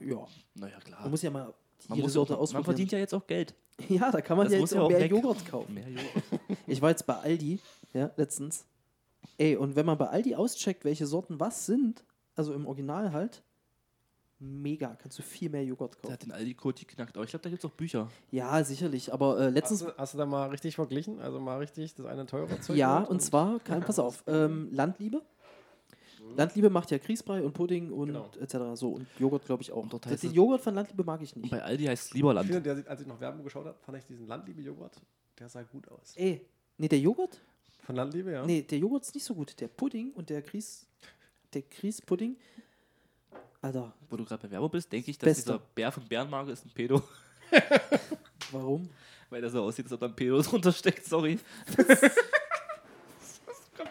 Ja. 0.00 0.26
Naja, 0.54 0.78
klar. 0.80 1.00
Man 1.02 1.10
muss 1.10 1.22
ja 1.22 1.30
mal 1.30 1.44
Man, 1.88 1.96
jede 1.96 2.02
muss 2.06 2.12
Sorte 2.12 2.34
auch, 2.34 2.36
man 2.38 2.42
ausprobieren. 2.42 2.64
verdient 2.64 2.92
ja 2.92 2.98
jetzt 2.98 3.14
auch 3.14 3.26
Geld. 3.26 3.54
Ja, 3.88 4.10
da 4.12 4.20
kann 4.20 4.36
man 4.36 4.46
Das 4.46 4.54
ja 4.54 4.60
muss 4.60 4.70
jetzt 4.70 4.78
auch 4.78 4.84
auch 4.84 4.90
mehr 4.90 5.00
weg. 5.00 5.10
Joghurt 5.10 5.44
kaufen. 5.46 5.74
Mehr 5.74 5.88
Joghurt. 5.88 6.22
Ich 6.68 6.80
war 6.80 6.90
jetzt 6.90 7.06
bei 7.06 7.14
Aldi, 7.16 7.58
ja, 7.92 8.10
letztens. 8.16 8.64
Ey, 9.36 9.56
und 9.56 9.74
wenn 9.74 9.84
man 9.84 9.98
bei 9.98 10.06
Aldi 10.06 10.36
auscheckt, 10.36 10.84
welche 10.84 11.06
Sorten 11.06 11.40
was 11.40 11.66
sind, 11.66 12.04
also 12.36 12.54
im 12.54 12.66
Original 12.66 13.12
halt, 13.12 13.42
mega, 14.44 14.96
kannst 15.00 15.18
du 15.18 15.22
viel 15.22 15.48
mehr 15.50 15.64
Joghurt 15.64 15.94
Der 15.94 16.00
kaufen. 16.02 16.12
hat 16.12 16.22
den 16.24 16.32
Aldi-Code 16.32 16.80
geknackt. 16.84 17.16
Aber 17.16 17.24
ich 17.24 17.30
glaube, 17.30 17.42
da 17.42 17.50
gibt 17.50 17.64
es 17.64 17.70
auch 17.70 17.74
Bücher. 17.74 18.08
Ja, 18.30 18.62
sicherlich, 18.64 19.12
aber 19.12 19.38
äh, 19.40 19.44
Hast 19.46 19.54
letztens, 19.54 19.80
du, 19.80 19.96
hast 19.96 20.14
du 20.14 20.18
da 20.18 20.26
mal 20.26 20.50
richtig 20.50 20.74
verglichen? 20.74 21.20
Also 21.20 21.40
mal 21.40 21.58
richtig 21.58 21.94
das 21.94 22.06
eine 22.06 22.26
teure 22.26 22.60
Zeug? 22.60 22.76
ja, 22.76 22.94
geholt 23.00 23.10
und 23.10 23.20
zwar, 23.20 23.58
kann, 23.60 23.80
pass 23.82 23.98
auf, 23.98 24.22
ähm, 24.28 24.68
Landliebe. 24.72 25.22
Landliebe 26.36 26.70
macht 26.70 26.90
ja 26.90 26.98
Grießbrei 26.98 27.42
und 27.42 27.52
Pudding 27.52 27.90
und 27.92 28.06
Genau. 28.08 28.30
etc. 28.40 28.56
So, 28.80 28.90
und 28.92 29.06
Joghurt 29.18 29.44
glaube 29.44 29.62
ich 29.62 29.70
auch. 29.70 29.82
Und 29.82 29.92
dort 29.92 30.04
Den 30.06 30.12
heißt 30.12 30.24
es- 30.24 30.34
Joghurt 30.34 30.60
von 30.62 30.74
Landliebe 30.74 31.04
mag 31.04 31.20
ich 31.22 31.34
Und 31.36 31.42
nicht. 31.42 31.50
bei 31.50 31.62
Aldi 31.62 31.84
heißt 31.84 32.04
es 32.04 32.08
Ich 32.08 32.14
Lieberland. 32.14 32.46
finde, 32.50 32.62
der, 32.82 32.90
als 32.90 33.00
ich 33.02 33.06
noch 33.06 33.20
Werbung 33.20 33.44
geschaut 33.44 33.66
habe, 33.66 33.76
fand 33.82 33.98
ich 33.98 34.04
diesen 34.06 34.26
Landliebe-Joghurt, 34.26 34.96
der 35.38 35.48
sah 35.48 35.62
gut 35.62 35.86
aus. 35.88 36.14
Ey, 36.16 36.44
nee, 36.78 36.88
der 36.88 36.98
Joghurt? 36.98 37.40
Von 37.84 37.96
Landliebe, 37.96 38.32
ja? 38.32 38.44
Nee, 38.46 38.62
der 38.62 38.78
Joghurt 38.78 39.02
ist 39.04 39.14
nicht 39.14 39.24
so 39.24 39.34
gut. 39.34 39.60
Der 39.60 39.68
Pudding 39.68 40.12
und 40.12 40.30
der 40.30 40.40
Grieß, 40.42 40.86
der 41.52 41.62
Grießpudding, 41.62 42.36
Alter, 43.64 43.92
Wo 44.10 44.16
du 44.16 44.24
gerade 44.24 44.42
bei 44.46 44.50
Werbung 44.50 44.70
bist, 44.70 44.92
denke 44.92 45.10
ich, 45.10 45.16
dass 45.18 45.26
Beste. 45.26 45.52
dieser 45.52 45.58
Bär 45.74 45.90
von 45.90 46.04
Bärenmarke 46.06 46.50
ist 46.52 46.66
ein 46.66 46.70
Pedo. 46.74 47.02
Warum? 48.52 48.90
Weil 49.30 49.40
der 49.40 49.48
so 49.50 49.62
aussieht, 49.62 49.86
als 49.86 49.92
ob 49.94 50.00
da 50.00 50.06
ein 50.06 50.14
Pedo 50.14 50.42
drunter 50.42 50.70
steckt, 50.72 51.06
sorry. 51.06 51.38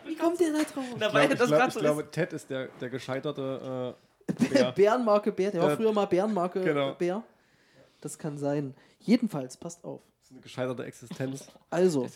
Wie 0.05 0.15
kommt 0.15 0.39
der 0.39 0.51
da 0.53 0.59
drauf? 0.63 0.85
Na, 0.99 1.07
Ich 1.07 1.13
weil 1.13 1.27
das 1.29 1.47
glaub, 1.49 1.67
ich 1.67 1.73
so 1.73 1.79
glaube, 1.79 2.09
Ted 2.11 2.33
ist 2.33 2.49
der, 2.49 2.67
der 2.79 2.89
gescheiterte 2.89 3.95
äh, 4.27 4.33
Bär. 4.33 4.49
Bär. 4.49 4.71
Bärenmarke 4.73 5.31
Bär, 5.31 5.51
der 5.51 5.61
war 5.61 5.69
Der- 5.69 5.77
früher 5.77 5.91
mal 5.93 6.05
Bärenmarke 6.05 6.61
Genau. 6.61 6.93
Bär. 6.95 7.23
Das 8.01 8.17
kann 8.17 8.37
sein. 8.37 8.75
Jedenfalls, 8.99 9.57
passt 9.57 9.83
auf. 9.83 10.01
Das 10.19 10.25
ist 10.27 10.31
eine 10.33 10.41
gescheiterte 10.41 10.83
Existenz. 10.85 11.47
Also, 11.69 12.07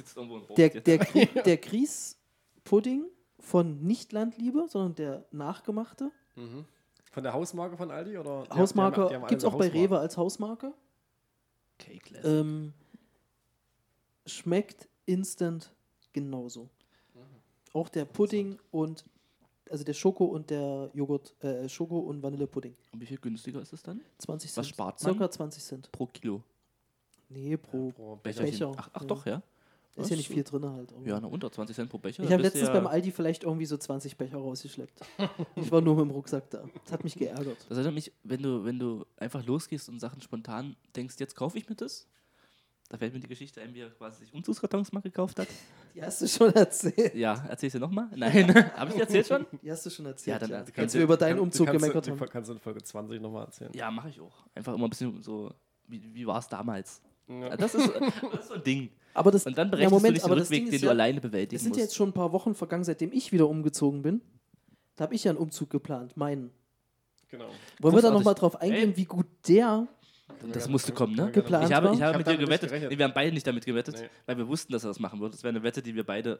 Der 0.57 0.69
der, 0.69 0.97
der, 0.99 1.25
der 1.43 1.57
Grießpudding 1.57 3.05
von 3.39 3.81
nicht 3.83 4.11
Landliebe, 4.11 4.67
sondern 4.69 4.95
der 4.95 5.25
nachgemachte. 5.31 6.11
Von 7.17 7.23
der 7.23 7.33
Hausmarke 7.33 7.75
von 7.75 7.89
Aldi? 7.89 8.15
Oder? 8.19 8.43
Hausmarke 8.51 9.09
gibt 9.27 9.41
es 9.41 9.43
auch 9.45 9.53
eine 9.53 9.57
bei 9.57 9.65
Hausmarke. 9.65 9.73
Rewe 9.73 9.97
als 9.97 10.17
Hausmarke. 10.17 10.71
Cake 11.79 11.97
Classic. 12.01 12.29
Ähm, 12.31 12.73
schmeckt 14.27 14.87
instant 15.07 15.73
genauso. 16.13 16.69
Auch 17.73 17.89
der 17.89 18.05
Pudding 18.05 18.59
und 18.69 19.03
also 19.71 19.83
der 19.83 19.93
Schoko 19.95 20.25
und 20.25 20.51
der 20.51 20.91
Joghurt, 20.93 21.33
äh, 21.43 21.67
Schoko 21.67 21.97
und 21.97 22.21
Vanillepudding. 22.21 22.75
Und 22.91 23.01
wie 23.01 23.07
viel 23.07 23.17
günstiger 23.17 23.61
ist 23.63 23.73
es 23.73 23.81
dann? 23.81 23.99
20 24.19 24.51
Cent. 24.51 24.57
Was 24.57 24.67
spart 24.67 25.01
man? 25.03 25.13
Circa 25.13 25.31
20 25.31 25.63
Cent. 25.63 25.91
Pro 25.91 26.05
Kilo. 26.05 26.43
Nee, 27.29 27.57
pro. 27.57 27.89
Pro 27.93 28.15
Becherchen. 28.17 28.51
Becher. 28.51 28.71
Ach, 28.77 28.89
ach 28.93 29.01
Ja. 29.01 29.07
doch, 29.07 29.25
ja. 29.25 29.41
Da 29.97 30.03
ist 30.03 30.09
ja 30.11 30.15
nicht 30.15 30.29
viel 30.29 30.43
drin 30.43 30.63
halt. 30.63 30.93
Ja, 31.05 31.19
na 31.19 31.27
unter 31.27 31.51
20 31.51 31.75
Cent 31.75 31.89
pro 31.89 31.97
Becher. 31.97 32.21
ich 32.23 32.29
habe 32.29 32.37
du 32.37 32.43
letztens 32.43 32.67
ja, 32.67 32.73
beim 32.73 32.85
Aldi 32.85 33.11
vielleicht 33.11 33.43
irgendwie 33.43 33.65
so 33.65 33.77
20 33.77 34.15
Becher 34.15 34.37
rausgeschleppt. 34.37 35.01
ich 35.55 35.71
war 35.71 35.81
nur 35.81 35.95
mit 35.95 36.05
dem 36.05 36.11
Rucksack 36.11 36.49
da. 36.51 36.63
Das 36.83 36.93
hat 36.93 37.03
mich 37.03 37.15
geärgert. 37.15 37.57
Das 37.67 37.77
erinnert 37.77 37.95
mich, 37.95 38.11
wenn 38.23 38.41
du, 38.43 38.63
wenn 38.63 38.77
du 38.77 39.05
einfach 39.17 39.43
losgehst 39.43 39.89
und 39.89 39.99
Sachen 39.99 40.21
spontan 40.21 40.75
denkst, 40.95 41.15
jetzt 41.19 41.35
kaufe 41.35 41.57
ich 41.57 41.67
mir 41.67 41.75
das. 41.75 42.07
Da 42.89 42.97
fällt 42.97 43.13
mir 43.13 43.19
die 43.19 43.27
Geschichte 43.27 43.59
ein, 43.59 43.73
wie 43.73 43.81
er 43.81 43.89
quasi 43.89 44.19
sich 44.23 44.33
Umzugskartons 44.33 44.93
mal 44.93 45.01
gekauft 45.01 45.39
hat. 45.39 45.47
Die 45.93 46.01
hast 46.01 46.21
du 46.21 46.27
schon 46.27 46.53
erzählt. 46.53 47.15
Ja, 47.15 47.43
erzähl 47.49 47.67
ich 47.67 47.73
dir 47.73 47.79
nochmal? 47.79 48.07
Nein, 48.15 48.53
habe 48.77 48.91
ich 48.91 48.95
dir 48.95 49.01
erzählt 49.01 49.27
schon? 49.27 49.45
Die 49.61 49.71
hast 49.71 49.85
du 49.85 49.89
schon 49.89 50.05
erzählt. 50.05 50.35
Ja, 50.41 50.47
dann 50.47 50.49
ja. 50.51 50.71
kannst 50.71 50.93
du- 50.95 50.99
über 51.01 51.17
deinen 51.17 51.37
Kann- 51.37 51.39
Umzug 51.43 51.65
kannst 51.67 51.81
gemeckert 51.81 52.05
du, 52.07 52.11
haben. 52.11 52.19
die 52.19 52.25
Kannst 52.27 52.49
du 52.49 52.53
in 52.53 52.59
Folge 52.59 52.83
20 52.83 53.19
nochmal 53.19 53.45
erzählen? 53.45 53.71
Ja, 53.73 53.89
mache 53.91 54.09
ich 54.09 54.21
auch. 54.21 54.45
Einfach 54.53 54.73
immer 54.75 54.85
ein 54.85 54.89
bisschen 54.91 55.21
so, 55.23 55.51
wie, 55.87 56.01
wie 56.13 56.25
war 56.27 56.39
es 56.39 56.47
damals? 56.47 57.01
Ja. 57.27 57.35
Ja, 57.49 57.57
Das, 57.57 57.75
ist, 57.75 57.91
das 58.31 58.39
ist 58.41 58.47
so 58.47 58.53
ein 58.55 58.63
Ding. 58.63 58.89
Aber 59.13 59.31
das, 59.31 59.45
Und 59.45 59.57
dann 59.57 59.67
ja, 59.67 59.71
berechnest 59.71 59.91
Moment, 59.93 60.09
du 60.09 60.13
dich 60.13 60.21
den 60.23 60.25
aber 60.31 60.35
das 60.35 60.45
Rückweg, 60.49 60.57
Ding 60.59 60.65
den 60.67 60.73
ist 60.75 60.81
du 60.81 60.85
ja, 60.85 60.91
alleine 60.91 61.19
bewältigen 61.21 61.55
Es 61.55 61.61
sind 61.63 61.69
musst. 61.71 61.79
ja 61.79 61.83
jetzt 61.85 61.95
schon 61.95 62.09
ein 62.09 62.13
paar 62.13 62.31
Wochen 62.33 62.53
vergangen, 62.55 62.83
seitdem 62.83 63.11
ich 63.11 63.31
wieder 63.31 63.47
umgezogen 63.49 64.01
bin. 64.01 64.21
Da 64.95 65.03
habe 65.05 65.15
ich 65.15 65.23
ja 65.23 65.31
einen 65.31 65.39
Umzug 65.39 65.69
geplant, 65.69 66.15
meinen. 66.17 66.51
Genau. 67.29 67.45
Wollen 67.79 67.95
wir 67.95 68.01
da 68.01 68.11
nochmal 68.11 68.35
drauf 68.35 68.55
eingehen, 68.61 68.91
Ey. 68.91 68.97
wie 68.97 69.05
gut 69.05 69.25
der. 69.47 69.87
das 70.53 70.69
musste 70.69 70.91
kommen, 70.93 71.15
ne? 71.15 71.31
Geplant 71.31 71.65
Ich 71.69 71.73
habe, 71.73 71.87
war? 71.87 71.93
ich 71.93 72.01
habe 72.01 72.11
Ich 72.13 72.17
mit 72.19 72.27
dir 72.27 72.31
nicht 72.37 72.45
gewettet. 72.61 72.89
Nee, 72.91 72.97
wir 72.97 73.05
haben 73.05 73.13
beide 73.13 73.33
nicht 73.33 73.45
damit 73.45 73.65
gewettet, 73.65 73.95
Nee. 73.99 74.07
weil 74.25 74.37
wir 74.37 74.47
wussten, 74.47 74.71
dass 74.71 74.83
er 74.85 74.89
das 74.89 74.99
machen 74.99 75.19
würde. 75.19 75.31
Das 75.31 75.43
wäre 75.43 75.49
eine 75.49 75.63
Wette, 75.63 75.81
die 75.81 75.93
wir 75.95 76.05
beide. 76.05 76.39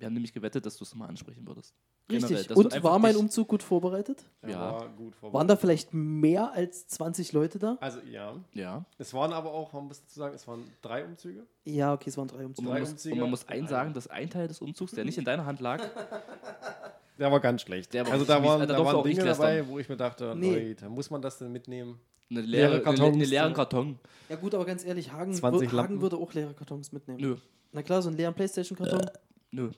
Wir 0.00 0.06
haben 0.06 0.14
nämlich 0.14 0.32
gewettet, 0.32 0.64
dass 0.66 0.76
du 0.78 0.84
es 0.84 0.90
nochmal 0.92 1.10
ansprechen 1.10 1.46
würdest. 1.46 1.74
Generell, 2.08 2.36
Richtig. 2.38 2.54
du 2.56 2.60
Und 2.60 2.82
war 2.82 2.98
mein 2.98 3.14
Umzug 3.16 3.46
gut 3.48 3.62
vorbereitet? 3.62 4.24
Ja. 4.42 4.48
Ja. 4.48 4.60
War 4.60 4.88
gut 4.88 5.14
vorbereitet. 5.14 5.34
Waren 5.34 5.46
da 5.46 5.56
vielleicht 5.56 5.92
mehr 5.94 6.52
als 6.52 6.88
20 6.88 7.32
Leute 7.34 7.58
da? 7.58 7.76
Also 7.80 8.00
ja. 8.10 8.34
Ja. 8.54 8.84
Es 8.98 9.12
waren 9.14 9.32
aber 9.34 9.52
auch, 9.52 9.72
man 9.74 9.86
muss 9.88 10.00
dazu 10.00 10.18
sagen, 10.18 10.34
es 10.34 10.48
waren 10.48 10.64
drei 10.82 11.04
Umzüge. 11.04 11.46
Ja, 11.64 11.92
okay, 11.92 12.08
es 12.08 12.16
waren 12.16 12.26
drei 12.28 12.38
Und 12.38 12.46
Umzüge. 12.46 12.66
man, 12.66 12.74
Drei 12.76 12.80
muss, 12.80 12.90
Umzüge 12.92 13.14
und 13.14 13.20
man 13.20 13.30
muss 13.30 13.46
einem. 13.48 13.68
sagen, 13.68 13.92
dass 13.94 14.08
ein 14.08 14.28
Teil 14.30 14.48
des 14.48 14.60
Umzugs, 14.60 14.92
der 14.92 15.04
nicht 15.04 15.18
in 15.18 15.24
deiner 15.24 15.44
Hand 15.46 15.60
lag, 15.60 15.80
Der 17.18 17.30
war 17.30 17.40
ganz 17.40 17.60
schlecht. 17.60 17.92
Der 17.92 18.06
war 18.06 18.14
also 18.14 18.24
da 18.24 18.42
waren, 18.42 18.60
Da 18.60 18.66
da 18.66 18.76
durfte 18.76 18.94
waren 18.94 19.04
Dinge 19.04 19.24
dabei, 19.24 19.68
wo 19.68 19.78
ich 19.78 19.88
mir 19.90 19.96
dachte, 19.98 20.34
Nee. 20.34 20.68
Leute, 20.70 20.88
muss 20.88 21.10
man 21.10 21.20
das 21.20 21.36
denn 21.38 21.52
mitnehmen? 21.52 22.00
eine 22.30 22.40
Leere 22.42 22.46
leere, 22.68 22.72
eine, 22.74 22.82
Kartons, 22.82 23.14
eine 23.16 23.24
leeren 23.26 23.50
so. 23.50 23.56
Karton. 23.56 23.98
Ja 24.30 24.36
gut, 24.36 24.54
aber 24.54 24.64
ganz 24.64 24.84
ehrlich, 24.84 25.12
Hagen, 25.12 25.34
20 25.34 25.68
wür- 25.70 25.76
Hagen 25.82 26.00
würde 26.00 26.16
auch 26.16 26.32
leere 26.32 26.54
Kartons 26.54 26.92
mitnehmen. 26.92 27.20
Nö, 27.20 27.36
Na 27.72 27.82
klar, 27.82 28.00
so 28.02 28.08
einen 28.08 28.16
leeren 28.16 28.32
Playstation-Karton. 28.34 29.10
nö. 29.50 29.70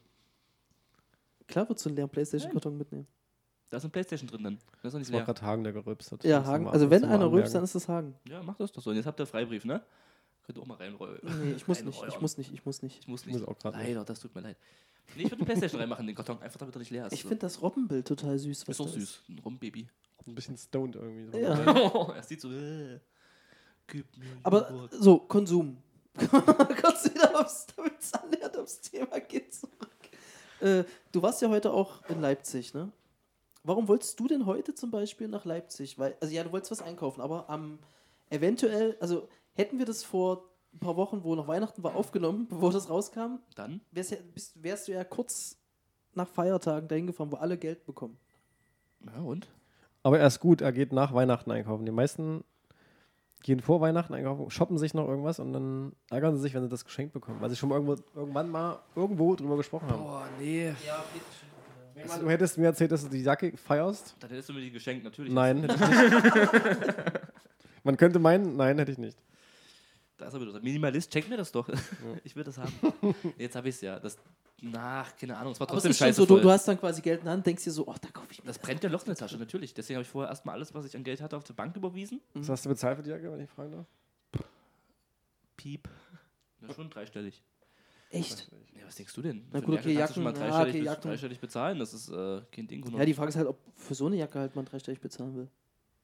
Klar 1.53 1.69
würdest 1.69 1.85
du 1.85 1.91
einen 1.91 1.97
leeren 1.97 2.11
Playstation-Karton 2.11 2.77
mitnehmen. 2.79 3.07
Da 3.69 3.77
ist 3.77 3.85
eine 3.85 3.91
Playstation 3.91 4.29
drin 4.29 4.43
dann. 4.43 4.57
Das 4.57 4.65
ist 4.89 4.93
doch 4.95 4.99
nicht 4.99 5.09
Das 5.09 5.13
war 5.13 5.21
leer. 5.21 5.27
gerade 5.27 5.43
Hagen, 5.43 5.65
der 5.65 5.73
gerülpst 5.73 6.13
hat. 6.13 6.25
Ja, 6.25 6.45
Hagen. 6.45 6.67
Also 6.69 6.91
wenn 6.91 7.05
einer 7.05 7.31
rülpst, 7.31 7.55
dann 7.55 7.63
ist 7.65 7.75
das 7.75 7.89
Hagen. 7.89 8.15
Ja, 8.29 8.43
mach 8.43 8.57
das 8.57 8.73
doch 8.73 8.83
so. 8.83 8.91
Und 8.91 8.97
jetzt 8.97 9.07
habt 9.07 9.21
ihr 9.21 9.27
Freibrief, 9.27 9.65
ne? 9.65 9.83
Könnt 10.45 10.59
ihr 10.59 10.63
auch 10.63 10.67
mal 10.67 10.77
reinrollen. 10.77 11.21
Nee, 11.43 11.53
ich 11.53 11.69
muss 11.69 11.83
nicht, 11.85 12.03
ich 12.09 12.21
muss 12.21 12.37
nicht, 12.39 12.53
ich 12.53 12.65
muss 12.67 12.83
nicht. 12.83 12.99
Ich 13.01 13.07
muss 13.09 13.21
Ich 13.23 13.27
nicht. 13.29 13.47
muss 13.47 13.49
auch 13.49 13.65
nicht. 13.65 13.75
Leider, 13.77 14.05
das 14.05 14.21
tut 14.21 14.35
mir 14.35 14.41
leid. 14.41 14.57
Nee, 15.15 15.23
ich 15.23 15.27
würde 15.27 15.37
eine 15.37 15.45
Playstation 15.45 15.81
reinmachen, 15.83 16.07
den 16.07 16.17
Karton, 16.17 16.41
einfach 16.43 16.59
damit 16.59 16.75
er 16.75 16.79
nicht 16.81 16.91
leer 16.91 17.07
ist. 17.07 17.13
Ich 17.13 17.23
finde 17.23 17.37
das 17.39 17.61
Robbenbild 17.63 18.07
total 18.09 18.39
süß. 18.39 18.67
Was 18.67 18.77
ist 18.77 18.81
auch 18.81 18.87
da 18.87 18.93
süß. 18.93 19.23
Ein 19.29 19.39
Rumbaby. 19.39 19.89
Ein 20.27 20.35
bisschen 20.35 20.57
stoned 20.57 20.97
irgendwie. 20.97 21.31
So. 21.33 21.39
Ja. 21.39 22.09
er 22.17 22.23
sieht 22.23 22.41
so. 22.41 22.51
Äh, 22.51 23.01
gib 23.87 24.17
mir 24.17 24.27
Aber 24.43 24.71
Joghurt. 24.71 24.93
so, 24.95 25.19
Konsum. 25.19 25.77
Kurz 26.15 27.05
wieder 27.13 27.41
aufs, 27.41 27.67
damit 27.75 27.95
es 28.01 28.13
annähernd 28.15 28.57
aufs 28.59 28.81
Thema 28.83 29.19
geht 29.21 29.55
zurück. 29.55 29.89
Äh, 30.63 30.85
du 31.11 31.23
warst 31.23 31.43
ja 31.43 31.49
heute 31.49 31.73
auch 31.73 32.05
in 32.09 32.21
Leipzig, 32.21 32.73
ne? 32.75 32.91
Warum 33.65 33.87
wolltest 33.89 34.19
du 34.19 34.27
denn 34.27 34.47
heute 34.47 34.75
zum 34.75 34.91
Beispiel 34.91 35.29
nach 35.29 35.45
Leipzig? 35.45 35.99
Weil, 35.99 36.17
also 36.21 36.35
ja, 36.35 36.43
du 36.43 36.53
wolltest 36.53 36.73
was 36.73 36.83
einkaufen, 36.83 37.21
aber 37.21 37.49
am 37.49 37.79
eventuell, 38.31 38.97
also 39.01 39.29
hätten 39.55 39.79
wir 39.79 39.87
das 39.87 40.03
vor 40.03 40.49
ein 40.73 40.79
paar 40.81 40.97
Wochen, 40.97 41.23
wo 41.23 41.35
noch 41.35 41.47
Weihnachten 41.47 41.83
war, 41.83 41.95
aufgenommen, 41.95 42.47
bevor 42.51 42.73
das 42.73 42.89
rauskam, 42.89 43.39
Dann? 43.55 43.81
wärst, 43.91 44.13
ja, 44.13 44.19
bist, 44.35 44.63
wärst 44.63 44.89
du 44.89 44.93
ja 44.93 45.05
kurz 45.05 45.59
nach 46.15 46.29
Feiertagen 46.29 46.89
dahin 46.89 47.07
gefahren, 47.07 47.31
wo 47.31 47.37
alle 47.37 47.57
Geld 47.57 47.85
bekommen. 47.87 48.19
Ja, 49.07 49.21
und? 49.21 49.49
Aber 50.03 50.19
er 50.19 50.27
ist 50.27 50.41
gut, 50.41 50.61
er 50.61 50.73
geht 50.73 50.93
nach 50.93 51.15
Weihnachten 51.15 51.51
einkaufen. 51.51 51.87
Die 51.87 51.93
meisten 51.93 52.45
gehen 53.43 53.61
vor 53.61 53.81
Weihnachten 53.81 54.15
einkaufen, 54.15 54.51
shoppen 54.51 54.79
sich 54.79 54.95
noch 54.95 55.09
irgendwas 55.09 55.41
und 55.41 55.53
dann 55.53 55.93
ärgern 56.11 56.37
sie 56.37 56.43
sich, 56.43 56.55
wenn 56.55 56.63
sie 56.63 56.69
das 56.69 56.85
geschenkt 56.85 57.13
bekommen. 57.13 57.41
Weil 57.41 57.51
sie 57.51 57.57
schon 57.57 57.69
mal 57.69 57.77
irgendwo, 57.77 57.97
irgendwann 58.15 58.51
mal 58.51 58.79
irgendwo 58.95 59.35
drüber 59.35 59.57
gesprochen 59.57 59.89
haben. 59.89 60.03
Boah, 60.03 60.29
nee. 60.39 60.69
Ja, 60.87 61.05
meine, 62.07 62.23
du 62.23 62.31
hättest 62.31 62.59
mir 62.59 62.67
erzählt, 62.67 62.93
dass 62.93 63.03
du 63.03 63.09
die 63.09 63.23
Jacke 63.23 63.57
feierst. 63.57 64.17
Dann 64.21 64.31
hättest 64.31 64.49
du 64.49 64.53
mir 64.53 64.61
die 64.61 64.71
geschenkt, 64.71 65.05
natürlich. 65.05 65.33
Nein, 65.33 65.63
hätte 65.63 65.75
ich 65.75 65.81
nicht. 65.81 66.95
Man 67.85 67.97
könnte 67.97 68.19
meinen, 68.19 68.57
nein, 68.57 68.79
hätte 68.79 68.93
ich 68.93 68.99
nicht. 68.99 69.19
Da 70.17 70.29
ist 70.29 70.35
er 70.35 70.41
wieder. 70.41 70.61
Minimalist, 70.61 71.11
check 71.11 71.29
mir 71.29 71.37
das 71.37 71.51
doch. 71.51 71.69
Ich 72.25 72.37
will 72.37 72.45
das 72.45 72.59
haben. 72.59 72.73
Jetzt 73.39 73.57
habe 73.57 73.69
ich 73.69 73.75
es 73.77 73.81
ja. 73.81 73.99
Das, 73.99 74.17
nach, 74.63 75.17
keine 75.17 75.37
Ahnung, 75.37 75.53
es 75.53 75.61
war 75.61 75.67
trotzdem 75.67 75.93
scheiße 75.93 76.21
so, 76.21 76.27
du, 76.27 76.39
du 76.41 76.51
hast 76.51 76.67
dann 76.69 76.79
quasi 76.79 77.03
Geld 77.03 77.21
in 77.21 77.25
der 77.25 77.35
Hand, 77.35 77.45
denkst 77.47 77.65
dir 77.65 77.73
so, 77.73 77.87
oh, 77.87 77.95
da 78.01 78.09
kaufe 78.09 78.29
ich 78.31 78.43
mir 78.43 78.47
Das 78.47 78.59
brennt 78.59 78.83
ja 78.83 78.91
Loch 78.91 79.03
in 79.03 79.07
der 79.07 79.17
Tasche, 79.17 79.37
natürlich. 79.37 79.75
Deswegen 79.75 79.97
habe 79.97 80.03
ich 80.05 80.09
vorher 80.09 80.31
erstmal 80.31 80.55
alles, 80.55 80.73
was 80.73 80.87
ich 80.87 80.97
an 80.97 81.03
Geld 81.03 81.21
hatte, 81.21 81.37
auf 81.37 81.45
die 81.45 81.53
Bank 81.53 81.75
überwiesen. 81.77 82.21
Was 82.35 82.49
hast 82.49 82.65
du 82.65 82.69
bezahlt 82.69 82.97
für 82.97 83.03
die 83.03 83.11
Jacke, 83.11 83.31
wenn 83.33 83.41
ich 83.41 83.51
fragen 83.51 83.73
darf? 83.73 83.87
Piep. 85.57 85.89
Ja, 86.61 86.73
schon 86.73 86.91
dreistellig. 86.91 87.43
Echt? 88.11 88.51
Ja, 88.79 88.87
was 88.87 88.95
denkst 88.97 89.15
du 89.15 89.23
denn? 89.23 89.47
Na 89.51 89.61
Für 89.61 89.67
gut, 89.67 89.79
eine 89.79 89.81
okay, 89.81 89.95
kannst 89.95 90.11
du 90.11 90.15
schon 90.15 90.25
mal 90.25 90.31
Jacken, 90.31 90.43
ja, 90.43 90.51
dreistellig, 90.51 90.75
okay, 90.77 90.85
Jacken. 90.87 91.11
dreistellig 91.11 91.41
bezahlen. 91.41 91.79
Das 91.79 91.95
ist 91.95 92.09
äh, 92.11 92.43
kein 92.53 92.67
Ding. 92.67 92.85
Ja, 92.97 93.05
die 93.05 93.15
Frage 93.15 93.31
ist 93.31 93.37
halt, 93.37 93.49
ob 93.49 93.59
für 93.75 93.95
so 93.95 94.07
eine 94.07 94.17
Jacke 94.17 94.39
halt 94.39 94.55
man 94.55 94.65
dreistellig 94.65 95.01
bezahlen 95.01 95.35
will. 95.35 95.49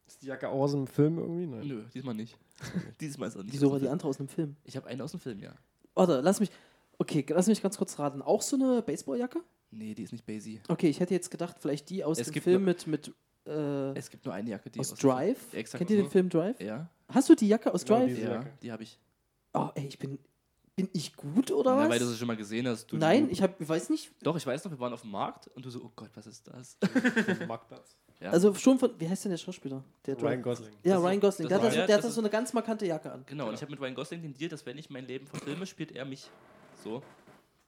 Ist 0.07 0.23
die 0.23 0.27
Jacke 0.27 0.49
auch 0.49 0.62
aus 0.62 0.73
dem 0.73 0.87
Film 0.87 1.18
irgendwie? 1.18 1.47
Nein. 1.47 1.68
Nö, 1.68 1.85
diesmal 1.92 2.14
nicht. 2.14 2.38
diesmal 3.01 3.29
ist 3.29 3.37
er 3.37 3.42
nicht. 3.42 3.53
Wieso 3.53 3.71
war 3.71 3.79
die 3.79 3.88
andere 3.88 4.09
aus 4.09 4.18
einem 4.18 4.29
Film? 4.29 4.57
Ich 4.64 4.77
habe 4.77 4.87
einen 4.87 5.03
aus 5.03 5.11
dem 5.11 5.21
Film, 5.21 5.38
ja. 5.40 5.53
Warte, 5.94 6.21
lass 6.23 6.40
mich. 6.40 6.51
Okay, 6.99 7.25
lass 7.29 7.47
mich 7.47 7.63
ganz 7.63 7.77
kurz 7.79 7.99
raten. 7.99 8.23
Auch 8.23 8.43
so 8.43 8.57
eine 8.57 8.83
Baseballjacke? 8.83 9.41
Nee, 9.71 9.95
die 9.95 10.03
ist 10.03 10.13
nicht 10.13 10.27
Basie. 10.27 10.61
Okay, 10.69 10.89
ich 10.89 10.99
hätte 11.01 11.15
jetzt 11.15 11.31
gedacht, 11.31 11.57
vielleicht 11.61 11.91
die 11.91 12.03
aus 12.05 12.19
Es 12.19 12.31
dem 12.31 12.43
Film 12.43 12.63
nur- 12.65 12.71
mit, 12.75 12.87
mit 12.87 13.13
äh, 13.47 13.93
Es 13.97 14.11
gibt 14.11 14.25
nur 14.25 14.35
eine 14.35 14.51
Jacke, 14.51 14.71
die 14.71 14.81
aus 14.81 14.93
Film- 14.93 15.11
Drive. 15.13 15.53
Ja, 15.53 15.59
exakt 15.59 15.79
Kennt 15.79 15.91
ihr 15.91 15.97
den 15.99 16.07
so. 16.07 16.11
Film 16.11 16.29
Drive? 16.29 16.61
Ja, 16.61 16.89
Hast 17.09 17.29
du 17.29 17.35
die 17.35 17.49
Jacke 17.49 17.73
aus 17.73 17.85
Genau 17.85 17.99
Drive? 18.01 18.09
diese 18.09 18.23
ja, 18.23 18.33
Jacke. 18.35 18.53
die 18.63 18.73
habe 18.73 18.83
ich. 18.83 18.99
Oh, 19.55 19.69
ey, 19.75 19.87
ich 19.87 19.99
bin. 19.99 20.19
Bin 20.77 20.89
ich 20.93 21.17
gut 21.17 21.51
oder 21.51 21.75
Na, 21.75 21.81
was? 21.83 21.89
weil 21.91 21.99
du 21.99 22.07
sie 22.07 22.17
schon 22.17 22.29
mal 22.29 22.37
gesehen 22.37 22.69
hast. 22.69 22.87
Du, 22.87 22.97
Nein, 22.97 23.29
ich 23.33 23.43
hab, 23.43 23.61
ich 23.61 23.69
weiß 23.69 23.91
nicht. 23.91 24.13
Doch, 24.23 24.37
ich 24.37 24.47
weiß 24.47 24.65
noch, 24.65 24.71
wir 24.71 24.79
waren 24.79 24.93
auf 24.93 25.01
dem 25.01 25.11
Markt 25.11 25.49
und 25.49 25.65
du 25.65 25.71
so, 25.71 25.81
oh 25.83 25.91
Gott, 25.97 26.11
was 26.15 26.25
ist 26.29 26.47
das? 26.47 26.77
Marktplatz. 27.47 27.97
Ja. 28.21 28.31
Also 28.31 28.53
schon 28.55 28.81
von. 28.81 28.91
Wie 28.99 29.09
heißt 29.09 29.25
denn 29.27 29.31
der 29.31 29.39
Schauspieler? 29.39 29.85
Der 30.05 30.17
Ryan 30.17 30.43
Drive- 30.43 30.43
Gosling. 30.43 30.73
Ja, 30.83 30.95
Das 30.97 31.05
Ryan 31.05 31.21
Gosling. 31.21 31.49
das 31.49 31.61
Der 31.61 31.67
hat, 31.69 31.73
so, 31.73 31.87
der 31.87 31.97
hat 32.03 32.13
so 32.13 32.21
eine 32.21 32.29
ganz 32.31 32.53
markante 32.53 32.85
Jacke 32.85 33.13
an. 33.13 33.23
Genau, 33.27 33.47
und 33.49 33.55
ich 33.55 33.61
habe 33.63 33.71
mit 33.71 33.81
Ryan 33.81 33.95
Gosling 33.95 34.23
den 34.23 34.35
Deal, 34.35 34.49
dass 34.51 34.67
wenn 34.67 34.77
ich 34.77 34.91
mein 34.91 35.07
Leben 35.07 35.25
verfilme, 35.29 35.67
spielt 35.67 35.93
er 35.93 36.05
mich. 36.05 36.29
So. 36.83 37.03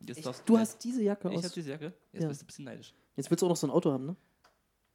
Jetzt 0.06 0.24
darfst 0.24 0.48
Du 0.48 0.56
hast 0.58 0.82
diese 0.82 1.02
Jacke 1.02 1.28
Ich 1.30 1.36
aus. 1.38 1.44
habe 1.44 1.54
diese 1.54 1.70
Jacke. 1.70 1.92
Jetzt 2.12 2.22
Ja. 2.22 2.28
bist 2.28 2.40
du 2.40 2.44
ein 2.44 2.46
bisschen 2.46 2.64
neidisch. 2.64 2.94
Jetzt 3.16 3.30
willst 3.30 3.42
du 3.42 3.46
auch 3.46 3.50
noch 3.50 3.56
so 3.56 3.66
ein 3.66 3.70
Auto 3.70 3.92
haben, 3.92 4.06
ne? 4.06 4.16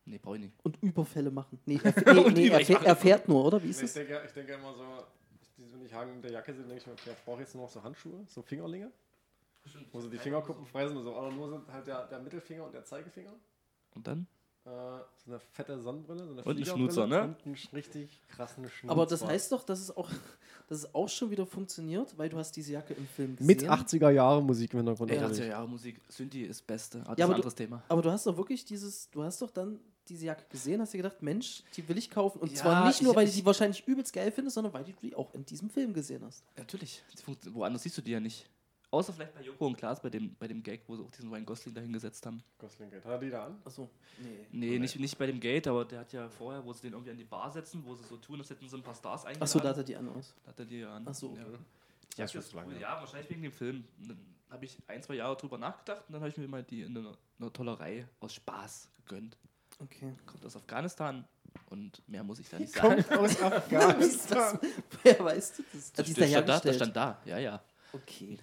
Nee, 0.06 0.18
brauch 0.20 0.36
ich 0.36 0.42
nicht. 0.42 0.54
Und 0.64 0.82
Überfälle 0.82 1.32
machen. 1.32 1.60
Nee, 1.66 1.80
er, 1.84 2.14
nee, 2.14 2.20
Und 2.24 2.34
nee, 2.34 2.48
Über- 2.48 2.56
er, 2.56 2.62
ich 2.62 2.68
fährt, 2.68 2.84
er 2.84 2.96
fährt 2.96 3.28
nur, 3.28 3.46
oder? 3.46 3.62
Wie 3.62 3.70
ist 3.70 3.78
Ich 3.78 3.82
das? 3.84 3.94
denke, 3.94 4.22
ich 4.26 4.32
denke 4.34 4.54
immer 4.54 4.74
so, 4.74 4.84
ich- 5.42 5.74
wenn 5.74 5.86
ich 5.86 5.94
Hagen 5.94 6.14
in 6.14 6.22
der 6.22 6.32
Jacke 6.32 6.54
sehe, 6.54 6.64
denke 6.64 6.78
ich 6.78 6.88
mir, 6.88 6.94
okay, 6.94 7.12
ich 7.18 7.24
brauche 7.26 7.40
jetzt 7.42 7.54
nur 7.56 7.64
noch 7.66 7.70
so 7.72 7.82
Handschuhe, 7.84 8.24
so 8.28 8.42
Fingerlinge, 8.42 8.92
wo 9.92 10.00
so 10.02 10.10
die 10.10 10.18
Fingerkuppen 10.18 10.66
frei 10.66 10.88
sind, 10.88 10.98
und 10.98 11.04
so, 11.04 11.16
oder 11.16 11.32
nur 11.32 11.50
sind 11.50 11.68
halt 11.72 11.86
der, 11.88 12.08
der 12.08 12.20
Mittelfinger 12.20 12.66
und 12.66 12.74
der 12.74 12.84
Zeigefinger. 12.84 13.34
Und 13.96 14.06
dann? 14.08 14.28
Äh, 14.66 14.70
so 14.70 15.32
eine 15.32 15.40
fette 15.40 15.80
Sonnenbrille, 15.80 16.26
so 16.26 16.32
eine 16.32 16.44
Und 16.44 16.58
ein 16.58 16.66
Schnutzer, 16.66 17.06
ne? 17.06 17.22
Und 17.24 17.46
einen 17.46 17.56
richtig 17.74 18.20
krassen 18.30 18.68
Schnutzer. 18.68 18.92
Aber 18.92 19.06
das 19.06 19.24
heißt 19.24 19.52
doch, 19.52 19.64
dass 19.64 19.80
es 19.80 19.96
auch, 19.96 20.10
dass 20.68 20.80
es 20.80 20.96
auch 20.96 21.08
schon 21.08 21.30
wieder 21.30 21.46
funktioniert, 21.46 22.18
weil 22.18 22.30
du 22.30 22.38
hast 22.38 22.52
diese 22.56 22.74
Jacke 22.74 22.96
im 22.96 23.06
Film 23.08 23.36
gesehen. 23.36 23.46
Mit 23.46 23.64
80er 23.70 24.10
Jahre 24.10 24.42
Musik 24.42 24.74
im 24.74 24.80
Hintergrund. 24.80 25.12
Natürlich. 25.12 25.40
80er 25.42 25.48
Jahre 25.48 25.68
Musik. 25.70 26.02
Synthi 26.10 26.42
ist 26.44 26.66
Beste. 26.66 26.98
Das 27.00 27.08
Ja, 27.10 27.14
ist 27.14 27.20
ein 27.20 27.24
aber 27.26 27.34
du- 27.34 27.36
anderes 27.36 27.56
Thema. 27.56 27.84
Aber 27.90 28.02
du 28.02 28.10
hast 28.12 28.26
doch 28.26 28.38
wirklich 28.38 28.66
dieses, 28.66 29.08
du 29.12 29.22
hast 29.24 29.40
doch 29.42 29.52
dann 29.52 29.80
diese 30.10 30.26
Jacke 30.26 30.46
gesehen, 30.50 30.82
hast 30.82 30.94
du 30.94 30.98
gedacht, 30.98 31.22
Mensch, 31.22 31.64
die 31.78 31.88
will 31.88 31.98
ich 32.00 32.10
kaufen. 32.10 32.40
Und 32.40 32.52
Ja, 32.52 32.58
zwar 32.58 32.88
nicht 32.88 33.02
nur, 33.04 33.12
ich- 33.12 33.18
weil 33.18 33.26
du 33.26 33.30
ich- 33.30 33.36
die 33.38 33.46
wahrscheinlich 33.46 33.88
übelst 33.88 34.14
geil 34.14 34.32
findest, 34.32 34.56
sondern 34.56 34.74
weil 34.74 34.84
du 34.84 34.94
die 35.02 35.16
auch 35.16 35.32
in 35.36 35.46
diesem 35.46 35.70
Film 35.70 35.94
gesehen 35.94 36.24
hast. 36.26 36.44
Natürlich. 36.58 37.04
Woanders 37.52 37.84
siehst 37.84 37.98
du 38.00 38.02
die 38.02 38.12
ja 38.12 38.20
nicht. 38.20 38.50
Außer 38.92 39.12
vielleicht 39.14 39.34
bei 39.34 39.42
Joko 39.42 39.68
und 39.68 39.78
Klaas 39.78 40.02
bei 40.02 40.10
dem, 40.10 40.36
bei 40.36 40.48
dem 40.48 40.64
Gag, 40.64 40.82
wo 40.88 40.96
sie 40.96 41.04
auch 41.04 41.12
diesen 41.12 41.30
Ryan 41.30 41.46
Gosling 41.46 41.74
da 41.76 41.82
hingesetzt 41.82 42.26
haben. 42.26 42.42
Gosling 42.58 42.90
Gate. 42.90 43.04
Hat 43.04 43.12
er 43.12 43.18
die 43.20 43.30
da 43.30 43.46
an? 43.48 43.58
Achso, 43.66 43.90
nee. 44.20 44.46
Nee, 44.52 44.80
nicht, 44.80 44.98
nicht 45.00 45.18
bei 45.18 45.26
dem 45.28 45.40
Gate, 45.40 45.68
aber 45.68 45.84
der 45.86 46.00
hat 46.02 46.14
ja 46.14 46.30
vorher, 46.30 46.64
wo 46.64 46.72
sie 46.74 46.82
den 46.84 46.94
irgendwie 46.94 47.12
an 47.12 47.18
die 47.18 47.24
Bar 47.26 47.52
setzen, 47.52 47.84
wo 47.86 47.94
sie 47.96 48.04
so 48.06 48.18
tun, 48.18 48.40
als 48.40 48.50
hätten 48.50 48.70
sie 48.70 48.78
ein 48.78 48.84
paar 48.84 48.96
Stars 48.96 49.26
eingeladen. 49.26 49.44
Achso, 49.44 49.60
da 49.60 49.70
hat 49.70 49.78
er 49.78 49.84
die 49.84 49.96
an 49.96 50.10
aus. 50.10 50.34
Da 50.44 50.50
hat 50.52 50.60
er 50.60 50.66
die 50.66 50.80
ja 50.80 50.96
an. 50.96 51.06
Ach 51.08 51.14
so, 51.14 51.36
ja. 51.36 51.42
okay. 51.44 51.58
Die 52.16 52.22
Das 52.22 52.34
ist 52.36 52.54
lange. 52.54 52.80
Ja, 52.80 53.00
wahrscheinlich 53.00 53.30
wegen 53.30 53.42
dem 53.42 53.52
Film. 53.52 53.84
Dann 54.08 54.18
habe 54.50 54.64
ich 54.66 54.78
ein, 54.88 55.02
zwei 55.04 55.16
Jahre 55.16 55.36
drüber 55.36 55.58
nachgedacht 55.58 56.04
und 56.08 56.14
dann 56.14 56.22
habe 56.22 56.30
ich 56.30 56.38
mir 56.38 56.48
mal 56.48 56.64
die 56.64 56.84
in 56.84 56.96
einer, 56.98 57.18
einer 57.40 57.52
Tollerei 57.52 58.08
aus 58.22 58.34
Spaß 58.36 58.90
gegönnt. 59.06 59.38
Okay. 59.80 60.14
Kommt 60.26 60.46
aus 60.46 60.56
Afghanistan 60.56 61.28
und 61.70 62.02
mehr 62.08 62.24
muss 62.24 62.40
ich 62.40 62.48
da 62.48 62.58
nicht 62.60 62.72
sagen. 62.74 63.04
Kommt 63.04 63.20
aus 63.20 63.42
Afghanistan. 63.42 64.58
Wer 65.04 65.20
weißt 65.20 65.60
du 65.60 65.64
das? 65.74 65.92
Das 65.92 66.06
die 66.06 66.12
ist 66.12 66.18
steht- 66.18 66.24
da 66.24 66.28
stand 66.30 66.48
da, 66.50 66.60
das 66.60 66.76
stand 66.78 66.96
da, 66.96 67.22
ja, 67.26 67.38
ja. 67.40 67.62
Okay. 67.92 68.38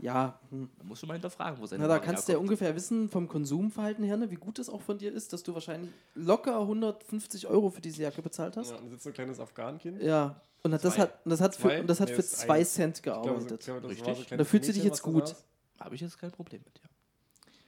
Ja, 0.00 0.38
hm. 0.50 0.68
Man 0.78 0.86
muss 0.88 1.00
schon 1.00 1.08
mal 1.08 1.14
hinterfragen, 1.14 1.60
wo 1.60 1.66
seine 1.66 1.82
Na, 1.82 1.88
da 1.88 1.98
kannst 1.98 2.28
du 2.28 2.32
ja 2.32 2.38
ungefähr 2.38 2.74
wissen 2.74 3.08
vom 3.08 3.28
Konsumverhalten 3.28 4.04
her, 4.04 4.16
ne, 4.16 4.30
wie 4.30 4.36
gut 4.36 4.58
es 4.58 4.68
auch 4.68 4.80
von 4.80 4.98
dir 4.98 5.12
ist, 5.12 5.32
dass 5.32 5.42
du 5.42 5.54
wahrscheinlich 5.54 5.90
locker 6.14 6.60
150 6.60 7.46
Euro 7.48 7.70
für 7.70 7.80
diese 7.80 8.02
Jacke 8.02 8.22
bezahlt 8.22 8.56
hast. 8.56 8.70
Ja, 8.70 8.76
und 8.76 8.84
da 8.86 8.90
sitzt 8.90 9.02
so 9.04 9.10
ein 9.10 9.14
kleines 9.14 9.40
Afghanenkind. 9.40 10.02
Ja. 10.02 10.40
Und 10.62 10.70
das 10.72 10.82
Zwei. 10.82 10.90
hat, 11.02 11.18
das 11.24 11.40
hat 11.40 11.54
für, 11.54 11.62
Zwei? 11.62 11.80
und 11.80 11.86
das 11.88 12.00
hat 12.00 12.08
Nee, 12.08 12.14
für 12.14 12.24
zwei. 12.24 12.64
Cent 12.64 12.96
Ich 12.98 13.02
glaube, 13.02 13.28
so- 13.28 13.34
gearbeitet. 13.34 13.64
glaube, 13.64 13.88
Richtig. 13.88 14.28
so 14.28 14.36
Da 14.36 14.44
fühlt 14.44 14.64
sie 14.64 14.72
dich 14.72 14.84
jetzt 14.84 15.00
da 15.06 15.10
gut. 15.10 15.34
Habe 15.80 15.94
ich 15.94 16.00
jetzt 16.00 16.18
kein 16.18 16.32
Problem 16.32 16.60
mit, 16.64 16.80
ja. 16.82 16.87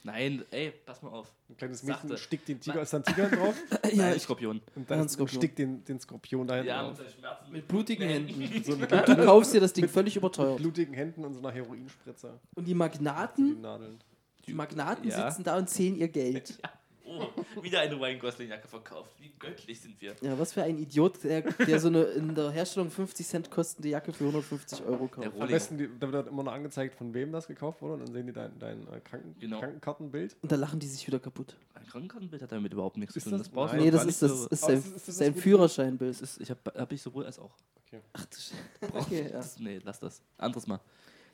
Nein, 0.03 0.45
ey, 0.51 0.73
pass 0.87 1.03
mal 1.03 1.11
auf. 1.11 1.31
Ein 1.51 1.57
kleines 1.59 1.83
Mädchen 1.83 2.09
Sachte. 2.09 2.23
stickt 2.23 2.49
den 2.49 2.59
Tiger, 2.61 2.81
ist 2.81 2.93
da 2.93 2.99
ein 2.99 3.05
Tiger 3.05 3.29
drauf 3.29 3.55
Ja, 3.85 3.91
Nein, 3.97 4.17
ich, 4.17 4.23
Skorpion. 4.23 4.63
und 4.75 4.91
da 4.91 4.95
Ja, 4.95 5.01
ein 5.03 5.07
ist, 5.07 5.13
Skorpion. 5.13 5.41
stickt 5.41 5.59
den, 5.59 5.85
den 5.85 6.01
Skorpion 6.01 6.47
da 6.47 6.55
hinten 6.55 6.69
Ja, 6.69 6.83
drauf. 6.85 6.99
mit 7.45 7.53
mit 7.53 7.69
blutigen 7.69 8.09
Händen. 8.09 8.65
So 8.65 8.77
mit 8.77 8.91
Du 8.91 9.17
kaufst 9.17 9.53
dir 9.53 9.61
das 9.61 9.73
Ding 9.75 9.89
völlig 9.89 10.17
überteuert. 10.17 10.57
blutigen 10.57 10.95
Händen 10.95 11.25
und 11.25 11.35
so 11.35 11.41
einer 11.41 11.51
Heroinspritze. 11.53 12.41
Und 12.55 12.65
die 12.65 12.71
Die 12.71 12.75
Magnaten, 12.75 13.61
Nadeln. 13.61 13.99
die 14.47 14.55
Magnaten 14.55 15.07
Ja. 15.09 15.31
sitzen 15.31 15.45
da 15.45 15.59
und 15.59 15.69
zählen 15.69 15.97
ihr 15.97 16.09
Geld. 16.09 16.59
Ja. 16.65 16.71
Oh, 17.11 17.27
wieder 17.63 17.81
eine 17.81 17.95
Ryan 17.99 18.19
Gosling-Jacke 18.21 18.69
verkauft. 18.69 19.11
Wie 19.19 19.33
göttlich 19.39 19.81
sind 19.81 20.01
wir. 20.01 20.15
Ja, 20.21 20.39
was 20.39 20.53
für 20.53 20.63
ein 20.63 20.79
Idiot, 20.79 21.25
der, 21.25 21.43
der 21.43 21.81
so 21.81 21.89
eine 21.89 22.03
in 22.03 22.35
der 22.35 22.51
Herstellung 22.51 22.91
50 22.91 23.27
Cent 23.27 23.51
kostende 23.51 23.89
Jacke 23.89 24.13
für 24.13 24.25
150 24.25 24.85
Euro 24.85 25.09
kauft. 25.09 25.29
Am 25.41 25.49
besten, 25.49 25.77
die, 25.79 25.89
da 25.99 26.11
wird 26.13 26.29
immer 26.29 26.45
noch 26.45 26.53
angezeigt, 26.53 26.95
von 26.95 27.13
wem 27.15 27.33
das 27.33 27.47
gekauft 27.49 27.83
wurde 27.83 27.95
und 27.95 28.01
dann 28.07 28.13
sehen 28.13 28.27
die 28.27 28.33
dein, 28.33 28.59
dein 28.59 28.83
äh, 28.93 29.01
Kranken, 29.01 29.35
Genau. 29.41 29.59
Krankenkartenbild. 29.61 30.37
Und 30.43 30.53
da 30.53 30.57
lachen 30.57 30.79
die 30.79 30.87
sich 30.87 31.07
wieder 31.07 31.19
kaputt. 31.19 31.57
Ein 31.75 31.87
Krankenkartenbild 31.87 32.43
hat 32.43 32.53
damit 32.53 32.73
überhaupt 32.73 32.97
nichts 32.97 33.15
zu 33.15 33.21
tun. 33.21 33.33
das- 33.33 33.41
Das 33.43 33.49
brauchst. 33.49 33.75
Nee, 33.75 33.91
das 33.91 34.05
ist, 34.05 34.23
das 34.23 34.31
so- 34.43 34.49
ist 34.49 34.61
sein, 34.63 34.79
ist 34.79 34.87
das- 34.87 34.97
ist 34.97 35.09
das 35.09 35.17
sein? 35.17 35.35
Führerscheinbild. 35.35 36.13
Das 36.13 36.21
ist, 36.23 36.41
ich 36.41 36.51
habe 36.51 36.61
hab 36.75 36.93
ich 36.93 37.03
sowohl 37.03 37.27
als 37.27 37.39
auch. 37.39 37.51
Okay. 37.87 38.01
Ach, 38.13 38.25
du 38.27 38.37
Sch- 38.37 38.95
okay, 38.95 39.31
ja. 39.33 39.41
Nee, 39.59 39.81
lass 39.83 39.99
das. 39.99 40.23
Anderes 40.39 40.67
Mal. 40.69 40.79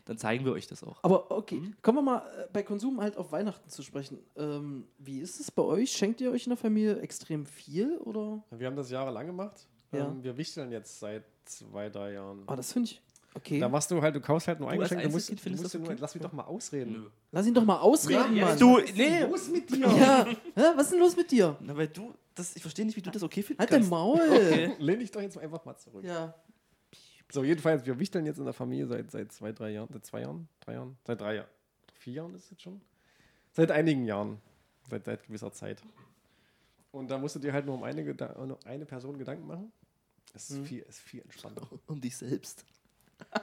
Dann 0.07 0.17
zeigen 0.19 0.45
wir 0.45 0.53
euch 0.53 0.67
das 0.67 0.83
auch. 0.83 0.99
Aber 1.03 1.31
okay, 1.31 1.57
Mhm. 1.57 1.75
kommen 1.83 1.99
wir 1.99 2.03
mal 2.03 2.19
äh, 2.19 2.47
bei 2.53 2.63
Konsum 2.63 3.01
halt 3.01 3.17
auf 3.17 3.33
Weihnachten 3.33 3.69
zu 3.69 3.83
sprechen. 3.83 4.19
Ähm, 4.37 4.87
wie 4.99 5.19
ist 5.21 5.39
es 5.41 5.51
bei 5.51 5.63
euch? 5.63 5.91
Schenkt 5.93 6.21
ihr 6.21 6.31
euch 6.31 6.47
in 6.47 6.51
der 6.51 6.57
Familie 6.57 6.99
extrem 7.01 7.45
viel 7.45 7.99
oder? 7.99 8.43
Wir 8.51 8.67
haben 8.69 8.77
das 8.77 8.91
jahrelang 8.91 9.27
gemacht. 9.27 9.67
Ja. 9.93 10.07
Ähm, 10.07 10.23
wir 10.23 10.37
wichteln 10.37 10.71
jetzt 10.73 10.99
seit 11.01 11.25
zwei, 11.45 11.89
drei 11.91 12.13
Jahren. 12.15 12.43
Ah, 12.47 12.57
das 12.57 12.73
finde 12.73 12.91
ich. 12.91 13.01
Okay. 13.35 13.61
Da 13.61 13.69
machst 13.69 13.91
du 13.91 14.01
halt, 14.01 14.15
du 14.17 14.21
kaust 14.21 14.49
halt 14.49 14.61
nur 14.61 14.71
ein 14.71 14.79
Geschenk, 14.79 15.03
du 15.03 15.09
musst, 15.11 15.29
Einzelkind 15.31 15.39
du 15.39 15.43
findest 15.43 15.63
musst 15.65 15.75
dir 15.75 15.79
nur, 15.81 15.89
okay? 15.91 15.99
lass 16.01 16.15
mich 16.15 16.23
doch 16.23 16.33
mal 16.33 16.45
ausreden. 16.45 16.93
Nö. 16.93 17.11
Lass 17.33 17.47
ihn 17.47 17.53
doch 17.53 17.65
mal 17.65 17.79
ausreden, 17.81 18.35
Mann. 18.41 18.59
Du, 18.59 18.77
Was 18.77 18.85
ist 18.85 18.97
nee. 18.97 19.11
denn 19.21 19.31
los 19.31 19.49
mit 19.51 19.71
dir? 19.71 19.87
Ja, 19.89 20.25
Hä? 20.55 20.63
was 20.75 20.85
ist 20.85 20.93
denn 20.93 21.01
los 21.01 21.17
mit 21.17 21.31
dir? 21.31 21.55
Na, 21.61 21.77
weil 21.77 21.89
du, 21.89 22.15
das, 22.35 22.57
ich 22.57 22.63
verstehe 22.63 22.87
nicht, 22.87 22.97
wie 22.97 23.03
du 23.03 23.11
das 23.11 23.23
okay 23.23 23.43
finden 23.43 23.61
Halt 23.61 23.71
dein. 23.73 23.87
Maul. 23.89 24.21
Okay. 24.21 24.73
Lehn 24.79 25.01
dich 25.01 25.11
doch 25.11 25.21
jetzt 25.21 25.37
einfach 25.37 25.63
mal 25.67 25.77
zurück. 25.77 26.03
Ja. 26.05 26.35
So, 27.33 27.43
jedenfalls, 27.43 27.85
wir 27.87 27.99
wichteln 27.99 28.25
jetzt 28.27 28.39
in 28.39 28.45
der 28.45 28.55
Familie 28.55 28.87
seit, 28.87 29.11
seit 29.11 29.33
zwei, 29.33 29.53
drei 29.53 29.71
Jahren, 29.71 29.89
seit 29.93 30.05
zwei 30.07 30.21
Jahren, 30.23 30.49
drei 30.61 30.75
Jahren, 30.75 30.97
seit 31.05 31.21
drei 31.21 31.35
Jahren, 31.37 31.49
vier 31.95 32.13
Jahren 32.15 32.35
ist 32.35 32.45
es 32.45 32.51
jetzt 32.51 32.63
schon? 32.63 32.81
Seit 33.53 33.71
einigen 33.71 34.05
Jahren, 34.05 34.41
seit, 34.89 35.05
seit 35.05 35.27
gewisser 35.27 35.53
Zeit. 35.53 35.83
Und 36.93 37.11
da 37.11 37.19
musst 37.19 37.35
du 37.37 37.41
dir 37.41 37.53
halt 37.53 37.67
nur 37.67 37.75
um 37.75 37.83
eine, 37.83 38.03
um 38.37 38.57
eine 38.65 38.87
Person 38.87 39.19
Gedanken 39.19 39.47
machen. 39.47 39.73
Es 40.35 40.51
ist, 40.51 40.59
Mhm. 40.61 40.65
viel, 40.67 40.83
es 40.89 40.97
ist 40.97 41.01
viel 41.01 41.23
entspannter. 41.23 41.67
Um 41.87 42.01
dich 42.01 42.17
selbst. 42.17 42.65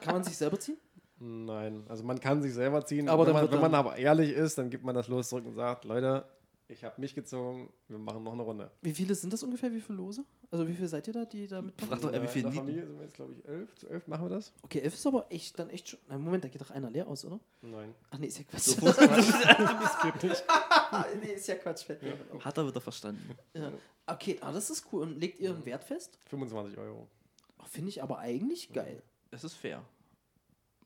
Kann 0.00 0.14
man 0.14 0.24
sich 0.24 0.36
selber 0.36 0.58
ziehen? 0.58 0.76
Nein, 1.18 1.84
also 1.88 2.04
man 2.04 2.18
kann 2.20 2.42
sich 2.42 2.52
selber 2.54 2.84
ziehen, 2.84 3.08
Aber 3.08 3.26
wenn, 3.26 3.32
man, 3.32 3.50
wenn 3.50 3.60
man 3.60 3.74
aber 3.74 3.96
ehrlich 3.96 4.30
ist, 4.32 4.58
dann 4.58 4.70
gibt 4.70 4.84
man 4.84 4.94
das 4.94 5.08
los 5.08 5.28
zurück 5.28 5.46
und 5.46 5.54
sagt, 5.54 5.84
Leute, 5.84 6.24
ich 6.74 6.84
habe 6.84 7.00
mich 7.00 7.14
gezogen, 7.14 7.72
wir 7.88 7.98
machen 7.98 8.22
noch 8.22 8.32
eine 8.34 8.42
Runde. 8.42 8.70
Wie 8.82 8.92
viele 8.92 9.14
sind 9.14 9.32
das 9.32 9.42
ungefähr? 9.42 9.72
Wie 9.72 9.80
viele 9.80 9.96
Lose? 9.98 10.24
Also 10.50 10.68
wie 10.68 10.74
viele 10.74 10.88
seid 10.88 11.06
ihr 11.08 11.12
da, 11.14 11.24
die 11.24 11.46
da 11.46 11.62
mitmachen? 11.62 11.88
Frag 11.88 12.00
doch, 12.02 12.10
äh, 12.10 12.16
wie 12.16 12.18
der- 12.20 12.28
viel 12.28 12.44
in 12.44 12.52
der 12.52 12.62
Nieten? 12.62 12.64
Familie 12.66 12.86
sind 12.86 12.96
wir 12.98 13.04
jetzt, 13.04 13.14
glaube 13.14 13.32
ich, 13.32 13.48
elf. 13.48 13.74
Zu 13.76 13.88
elf 13.88 14.06
machen 14.08 14.24
wir 14.26 14.36
das? 14.36 14.52
Okay, 14.62 14.80
elf 14.80 14.94
ist 14.94 15.06
aber 15.06 15.26
echt 15.30 15.58
dann 15.58 15.70
echt 15.70 15.88
schon. 15.88 15.98
Na, 16.08 16.18
Moment, 16.18 16.44
da 16.44 16.48
geht 16.48 16.60
doch 16.60 16.70
einer 16.70 16.90
leer 16.90 17.08
aus, 17.08 17.24
oder? 17.24 17.40
Nein. 17.62 17.94
Ach 18.10 18.18
nee, 18.18 18.26
ist 18.26 18.38
ja 18.38 18.44
Quatsch. 18.44 18.60
So 18.62 18.80
Das 18.86 20.02
geht 20.02 20.22
nicht. 20.22 20.44
nee, 21.22 21.32
ist 21.32 21.46
ja 21.48 21.54
Quatsch. 21.56 21.86
Hat 22.40 22.58
er 22.58 22.66
wieder 22.66 22.80
verstanden. 22.80 23.30
Ja. 23.54 23.72
Okay, 24.06 24.38
ah, 24.42 24.52
das 24.52 24.68
ist 24.70 24.86
cool. 24.92 25.02
Und 25.02 25.18
legt 25.20 25.40
ihr 25.40 25.50
einen 25.50 25.64
Wert 25.64 25.84
fest? 25.84 26.18
25 26.28 26.76
Euro. 26.78 27.08
Finde 27.70 27.88
ich 27.88 28.02
aber 28.02 28.18
eigentlich 28.18 28.72
geil. 28.72 29.02
Es 29.30 29.42
ist 29.44 29.54
fair. 29.54 29.82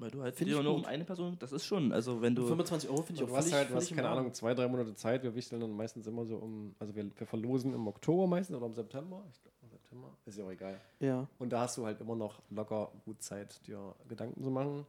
Weil 0.00 0.10
du 0.12 0.22
halt 0.22 0.36
Find 0.36 0.50
nur 0.50 0.62
gut. 0.62 0.74
um 0.74 0.84
eine 0.84 1.04
Person, 1.04 1.36
das 1.40 1.50
ist 1.50 1.64
schon, 1.64 1.92
also 1.92 2.22
wenn 2.22 2.34
du. 2.34 2.46
25 2.46 2.88
Euro 2.88 3.02
finde 3.02 3.20
ich 3.22 3.26
Du 3.26 3.32
auch 3.32 3.36
hast 3.36 3.46
völlig, 3.46 3.54
halt, 3.58 3.70
du 3.70 3.74
hast, 3.74 3.88
völlig 3.88 3.96
keine. 4.02 4.08
Ahnung, 4.16 4.32
zwei, 4.32 4.54
drei 4.54 4.68
Monate 4.68 4.94
Zeit. 4.94 5.24
Wir 5.24 5.34
wichteln 5.34 5.60
dann 5.60 5.72
meistens 5.72 6.06
immer 6.06 6.24
so 6.24 6.36
um, 6.36 6.74
also 6.78 6.94
wir, 6.94 7.04
wir 7.18 7.26
verlosen 7.26 7.74
im 7.74 7.86
Oktober 7.88 8.26
meistens 8.28 8.56
oder 8.56 8.66
im 8.66 8.74
September. 8.74 9.24
Ich 9.32 9.42
glaube, 9.42 9.56
im 9.62 9.68
September. 9.70 10.16
Ist 10.24 10.38
ja 10.38 10.44
auch 10.44 10.50
egal. 10.52 10.80
Ja. 11.00 11.26
Und 11.40 11.52
da 11.52 11.62
hast 11.62 11.76
du 11.78 11.84
halt 11.84 12.00
immer 12.00 12.14
noch 12.14 12.40
locker 12.50 12.92
gut 13.04 13.20
Zeit, 13.22 13.66
dir 13.66 13.94
Gedanken 14.08 14.42
zu 14.42 14.50
machen 14.50 14.86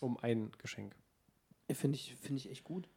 um 0.00 0.16
ein 0.18 0.50
Geschenk. 0.58 0.96
Finde 1.70 1.96
ich, 1.96 2.16
find 2.16 2.38
ich 2.38 2.50
echt 2.50 2.64
gut. 2.64 2.88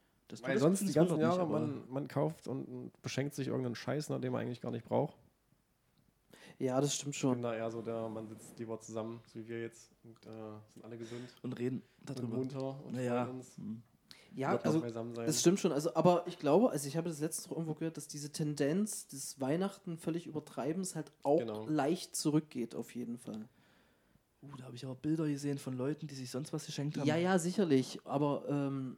Weil 0.42 0.54
das 0.54 0.62
sonst 0.64 0.88
die 0.88 0.92
ganzen 0.94 1.20
Jahre, 1.20 1.42
aber- 1.42 1.60
man, 1.60 1.84
man 1.88 2.08
kauft 2.08 2.48
und, 2.48 2.66
und 2.66 3.02
beschenkt 3.04 3.36
sich 3.36 3.48
irgendeinen 3.48 3.76
Scheiß, 3.76 4.10
nach 4.10 4.20
dem 4.20 4.34
man 4.34 4.42
eigentlich 4.42 4.60
gar 4.62 4.72
nicht 4.72 4.86
braucht. 4.86 5.16
Ja, 6.60 6.80
das 6.80 6.96
stimmt 6.96 7.16
Ich 7.16 7.20
schon. 7.20 7.34
bin 7.36 7.44
da 7.44 7.54
eher 7.56 7.70
so 7.70 7.82
der, 7.82 8.08
man 8.08 8.28
sitzt 8.28 8.58
lieber 8.60 8.80
zusammen, 8.80 9.22
so 9.28 9.40
wie 9.40 9.48
wir 9.48 9.62
jetzt, 9.62 9.92
und 10.04 10.26
äh, 10.26 10.30
sind 10.74 10.86
alle 10.86 10.98
gesund 10.98 11.22
Und 11.42 11.54
reden 11.60 11.82
und 12.08 12.10
darüber. 12.10 12.38
und 12.86 12.94
Naja. 12.94 13.26
freuen 13.26 13.38
uns. 13.38 13.58
Hm. 13.58 13.82
Ja, 14.36 14.58
also 14.58 14.82
das 15.26 15.40
stimmt 15.40 15.62
schon. 15.62 15.72
Also, 15.72 15.96
aber 15.96 16.28
ich 16.28 16.38
glaube, 16.38 16.70
also 16.70 16.88
ich 16.90 16.98
habe 16.98 17.08
das 17.08 17.22
letzte 17.22 17.50
Mal 17.50 17.56
irgendwo 17.56 17.74
gehört, 17.74 17.96
dass 17.96 18.08
diese 18.10 18.32
Tendenz 18.34 19.08
des 19.08 19.40
Weihnachten 19.40 19.98
völlig 19.98 20.28
übertreibens 20.28 20.94
halt 20.96 21.12
auch 21.24 21.40
Genau. 21.40 21.66
leicht 21.68 22.18
zurückgeht, 22.18 22.76
auf 22.76 22.94
jeden 22.96 23.18
Fall. 23.18 23.48
Uh, 24.42 24.50
da 24.58 24.66
habe 24.66 24.76
ich 24.76 24.84
aber 24.86 24.96
Bilder 24.96 25.26
gesehen 25.26 25.58
von 25.58 25.74
Leuten, 25.78 26.08
die 26.08 26.16
sich 26.16 26.30
sonst 26.32 26.52
was 26.52 26.66
geschenkt 26.66 26.98
haben. 26.98 27.08
Ja, 27.08 27.16
ja, 27.16 27.40
sicherlich. 27.40 28.00
Aber 28.04 28.44
ähm, 28.50 28.98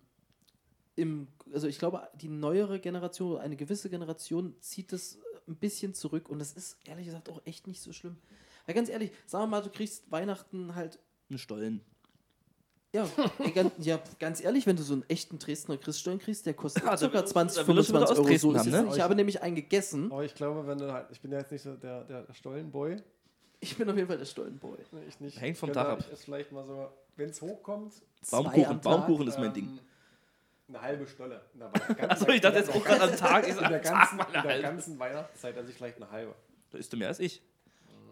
im, 0.95 1.27
also 1.53 1.67
ich 1.67 1.77
glaube, 1.77 2.01
die 2.19 2.29
neuere 2.29 2.79
Generation 2.79 3.33
oder 3.33 3.41
eine 3.41 3.55
gewisse 3.55 3.91
Generation 3.91 4.55
zieht 4.59 4.91
das 4.91 5.19
ein 5.47 5.55
bisschen 5.55 5.93
zurück 5.93 6.29
und 6.29 6.39
das 6.39 6.53
ist 6.53 6.77
ehrlich 6.85 7.05
gesagt 7.05 7.29
auch 7.29 7.41
echt 7.45 7.67
nicht 7.67 7.81
so 7.81 7.93
schlimm. 7.93 8.17
Weil 8.65 8.75
ganz 8.75 8.89
ehrlich, 8.89 9.11
sagen 9.25 9.43
wir 9.43 9.47
mal, 9.47 9.61
du 9.61 9.69
kriegst 9.69 10.09
Weihnachten 10.11 10.75
halt, 10.75 10.99
Ein 11.29 11.37
Stollen. 11.37 11.81
ja, 12.93 13.07
ey, 13.39 13.51
ganz, 13.51 13.73
ja, 13.79 13.99
ganz 14.19 14.41
ehrlich, 14.43 14.65
wenn 14.65 14.75
du 14.75 14.83
so 14.83 14.93
einen 14.93 15.03
echten 15.09 15.39
Dresdner 15.39 15.77
Christstollen 15.77 16.19
kriegst, 16.19 16.45
der 16.45 16.53
kostet 16.53 16.83
da 16.83 16.95
ca. 16.95 17.13
will- 17.13 17.25
20, 17.25 17.61
da 17.61 17.67
will 17.67 17.77
er 17.77 17.83
schon 17.83 17.95
wieder 17.95 18.07
25 18.07 18.11
aus 18.11 18.17
Euro. 18.17 18.37
So 18.37 18.51
ist 18.53 18.75
haben, 18.75 18.85
ne? 18.87 18.95
Ich 18.95 19.01
habe 19.01 19.15
nämlich 19.15 19.41
einen 19.41 19.55
gegessen. 19.55 20.11
Aber 20.11 20.25
ich 20.25 20.35
glaube, 20.35 20.65
wenn 20.67 20.77
du 20.77 20.91
halt, 20.91 21.07
ich 21.11 21.21
bin 21.21 21.31
ja 21.31 21.39
jetzt 21.39 21.51
nicht 21.51 21.61
so 21.61 21.75
der, 21.75 22.03
der, 22.05 22.23
der 22.23 22.33
Stollenboy. 22.33 22.97
Ich 23.59 23.75
bin 23.77 23.89
auf 23.89 23.95
jeden 23.95 24.07
Fall 24.07 24.17
der 24.17 24.25
Stollenboy. 24.25 24.77
Nee, 24.91 24.99
Ich 25.07 25.19
nicht. 25.19 25.39
Hängt 25.41 25.57
vom 25.57 25.71
Tag 25.73 25.87
ab. 25.87 25.99
Ich 26.01 26.11
esse 26.11 26.23
vielleicht 26.25 26.51
mal 26.51 26.65
so, 26.65 26.89
wenn 27.15 27.29
es 27.29 27.41
hochkommt, 27.41 27.93
Baumkuchen. 28.29 28.81
Baumkuchen 28.81 29.27
ist 29.27 29.37
mein 29.37 29.47
ähm, 29.47 29.53
Ding. 29.53 29.79
Eine 30.69 30.81
halbe 30.81 31.07
Stolle. 31.07 31.41
In 31.53 31.59
der 31.59 31.69
ganzen- 31.71 32.09
Achso, 32.09 32.27
ich 32.29 32.41
dachte 32.41 32.57
jetzt 32.59 32.69
auch 32.69 32.83
gerade 32.83 33.03
am 33.03 33.15
Tag. 33.15 33.43
Ich 33.43 33.49
in 33.51 33.55
sag, 33.55 33.69
der 33.69 33.81
Tag 33.81 34.17
ganzen, 34.17 34.35
in 34.35 34.43
der 34.43 34.61
ganzen 34.61 34.99
Weihnachtszeit 34.99 35.55
esse 35.57 35.69
ich 35.69 35.77
vielleicht 35.77 35.97
eine 35.97 36.11
halbe. 36.11 36.35
Da 36.71 36.77
isst 36.77 36.91
du 36.91 36.97
mehr 36.97 37.07
als 37.07 37.19
ich. 37.19 37.41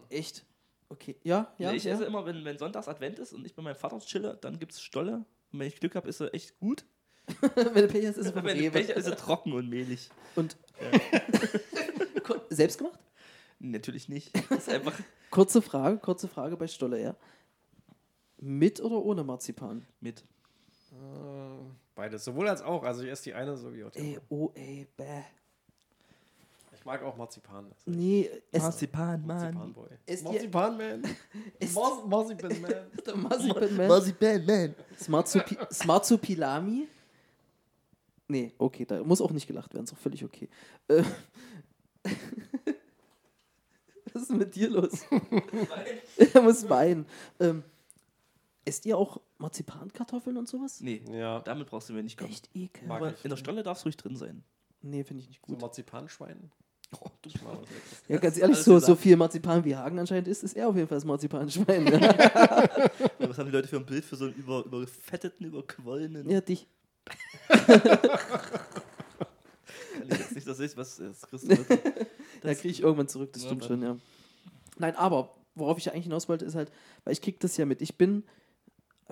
Echt? 0.08 0.44
Okay. 0.88 1.16
Ja, 1.22 1.52
ja. 1.58 1.72
ich 1.72 1.84
ja. 1.84 1.92
esse 1.92 2.04
immer, 2.04 2.24
wenn, 2.24 2.44
wenn 2.44 2.56
Sonntags 2.58 2.88
Advent 2.88 3.18
ist 3.18 3.32
und 3.32 3.44
ich 3.44 3.54
bei 3.54 3.62
meinem 3.62 3.76
Vater 3.76 3.98
chille, 3.98 4.38
dann 4.40 4.58
gibt 4.58 4.72
es 4.72 4.80
Stolle. 4.80 5.24
Und 5.52 5.58
wenn 5.60 5.66
ich 5.66 5.78
Glück 5.80 5.94
habe, 5.96 6.08
ist 6.08 6.20
er 6.20 6.32
echt 6.32 6.58
gut. 6.58 6.84
wenn 7.54 7.74
du 7.74 7.88
Pech 7.88 8.06
hast, 8.06 8.16
ist 8.18 8.30
vom 8.32 8.44
Wenn 8.44 8.56
Rewe. 8.56 8.70
Pech 8.70 8.90
ist 8.90 9.06
er 9.06 9.16
trocken 9.16 9.52
und 9.52 9.68
mehlig. 9.68 10.08
Und 10.36 10.56
Ko- 12.22 12.40
selbst 12.50 12.78
gemacht? 12.78 13.00
Natürlich 13.58 14.08
nicht. 14.08 14.32
Das 14.48 14.58
ist 14.58 14.68
einfach 14.68 14.94
Kurze 15.30 15.60
Frage, 15.60 15.98
kurze 15.98 16.28
Frage 16.28 16.56
bei 16.56 16.68
Stolle, 16.68 17.02
ja. 17.02 17.16
Mit 18.38 18.80
oder 18.80 19.02
ohne 19.04 19.24
Marzipan? 19.24 19.84
mit. 20.00 20.24
Beides, 21.96 22.24
sowohl 22.24 22.48
als 22.48 22.62
auch. 22.62 22.84
Also 22.84 23.02
ich 23.02 23.10
esse 23.10 23.24
die 23.24 23.34
eine 23.34 23.56
so 23.56 23.74
wie 23.74 23.82
auch 23.82 23.90
die 23.90 23.98
Ey, 23.98 24.06
andere. 24.10 24.22
oh, 24.28 24.52
ey, 24.54 24.86
bäh. 24.96 25.22
Ich 26.74 26.84
mag 26.84 27.02
auch 27.02 27.16
Marzipan. 27.16 27.68
Das 27.70 27.78
ist 27.78 27.86
Nee, 27.88 28.30
es, 28.52 28.62
Marzipan, 28.62 29.26
Mann. 29.26 29.54
Marzipanboy. 29.54 29.88
Ihr- 30.06 30.22
Marzipan-Man. 30.22 31.02
Marzipan-Man. 31.02 33.22
Marzipan-Man. 33.22 33.88
Marzipan, 33.88 34.46
man. 34.46 34.74
Smarzupi 35.00 35.56
Smarzupilami? 35.72 36.86
Nee, 38.28 38.52
okay, 38.58 38.84
da 38.84 39.02
muss 39.02 39.20
auch 39.20 39.30
nicht 39.30 39.46
gelacht 39.46 39.72
werden, 39.72 39.84
ist 39.84 39.92
auch 39.92 39.96
völlig 39.98 40.24
okay. 40.24 40.48
Äh, 40.88 41.02
Was 44.12 44.22
ist 44.22 44.30
mit 44.32 44.54
dir 44.54 44.70
los? 44.70 45.04
er 46.34 46.42
muss 46.42 46.68
weinen. 46.68 47.06
Ähm, 47.40 47.62
esst 48.66 48.84
ihr 48.86 48.98
auch 48.98 49.20
Marzipankartoffeln 49.38 50.36
und 50.36 50.48
sowas? 50.48 50.80
Nee, 50.80 51.02
Ja. 51.10 51.40
damit 51.40 51.68
brauchst 51.68 51.88
du 51.88 51.92
mir 51.94 52.02
nicht 52.02 52.18
kommen. 52.18 52.30
Echt 52.30 52.50
ekel. 52.54 52.86
Mag 52.86 52.98
Aber 53.00 53.12
ich. 53.14 53.24
in 53.24 53.30
der 53.30 53.36
Stolle 53.36 53.62
darf 53.62 53.78
es 53.78 53.84
ruhig 53.86 53.96
drin 53.96 54.16
sein. 54.16 54.44
Nee, 54.82 55.02
finde 55.04 55.22
ich 55.22 55.28
nicht 55.28 55.40
So 55.46 55.52
gut. 55.54 55.62
Marzipanschwein. 55.62 56.50
Oh, 57.00 57.08
du. 57.22 57.30
Ja, 57.30 57.38
Das 58.08 58.20
ganz 58.20 58.38
ehrlich, 58.38 58.58
so, 58.58 58.78
so 58.78 58.94
viel 58.94 59.16
Marzipan 59.16 59.64
wie 59.64 59.74
Hagen 59.74 59.98
anscheinend 59.98 60.28
ist, 60.28 60.44
ist 60.44 60.56
er 60.56 60.68
auf 60.68 60.76
jeden 60.76 60.86
Fall 60.86 60.98
das 60.98 61.04
Marzipanschwein. 61.04 61.82
ne? 61.84 62.00
Was 63.18 63.38
haben 63.38 63.46
die 63.46 63.52
Leute 63.52 63.66
für 63.66 63.76
ein 63.76 63.86
Bild 63.86 64.04
für 64.04 64.14
so 64.14 64.26
einen 64.26 64.34
über, 64.34 64.64
überfetteten, 64.64 65.46
überquollenen? 65.46 66.28
ja, 66.30 66.40
dich. 66.40 66.66
Ich 70.08 70.18
jetzt 70.18 70.34
nicht, 70.34 70.46
dass 70.46 70.60
ich 70.60 70.76
was 70.76 70.96
das 70.98 71.22
kriegst 71.22 71.44
du 71.44 71.48
mit. 71.48 71.68
Da 72.42 72.50
Das- 72.50 72.58
kriege 72.60 72.70
ich 72.72 72.80
irgendwann 72.82 73.08
zurück, 73.08 73.32
das 73.32 73.42
Ja, 73.42 73.48
stimmt 73.48 73.62
dann- 73.62 73.68
schon, 73.68 73.82
ja. 73.82 73.96
Nein, 74.78 74.94
aber 74.96 75.30
worauf 75.54 75.78
ich 75.78 75.86
ja 75.86 75.92
eigentlich 75.92 76.04
hinaus 76.04 76.28
wollte, 76.28 76.44
ist 76.44 76.54
halt, 76.54 76.70
weil 77.04 77.12
ich 77.14 77.22
krieg 77.22 77.40
das 77.40 77.56
ja 77.56 77.64
mit. 77.64 77.80
Ich 77.82 77.96
bin, 77.96 78.22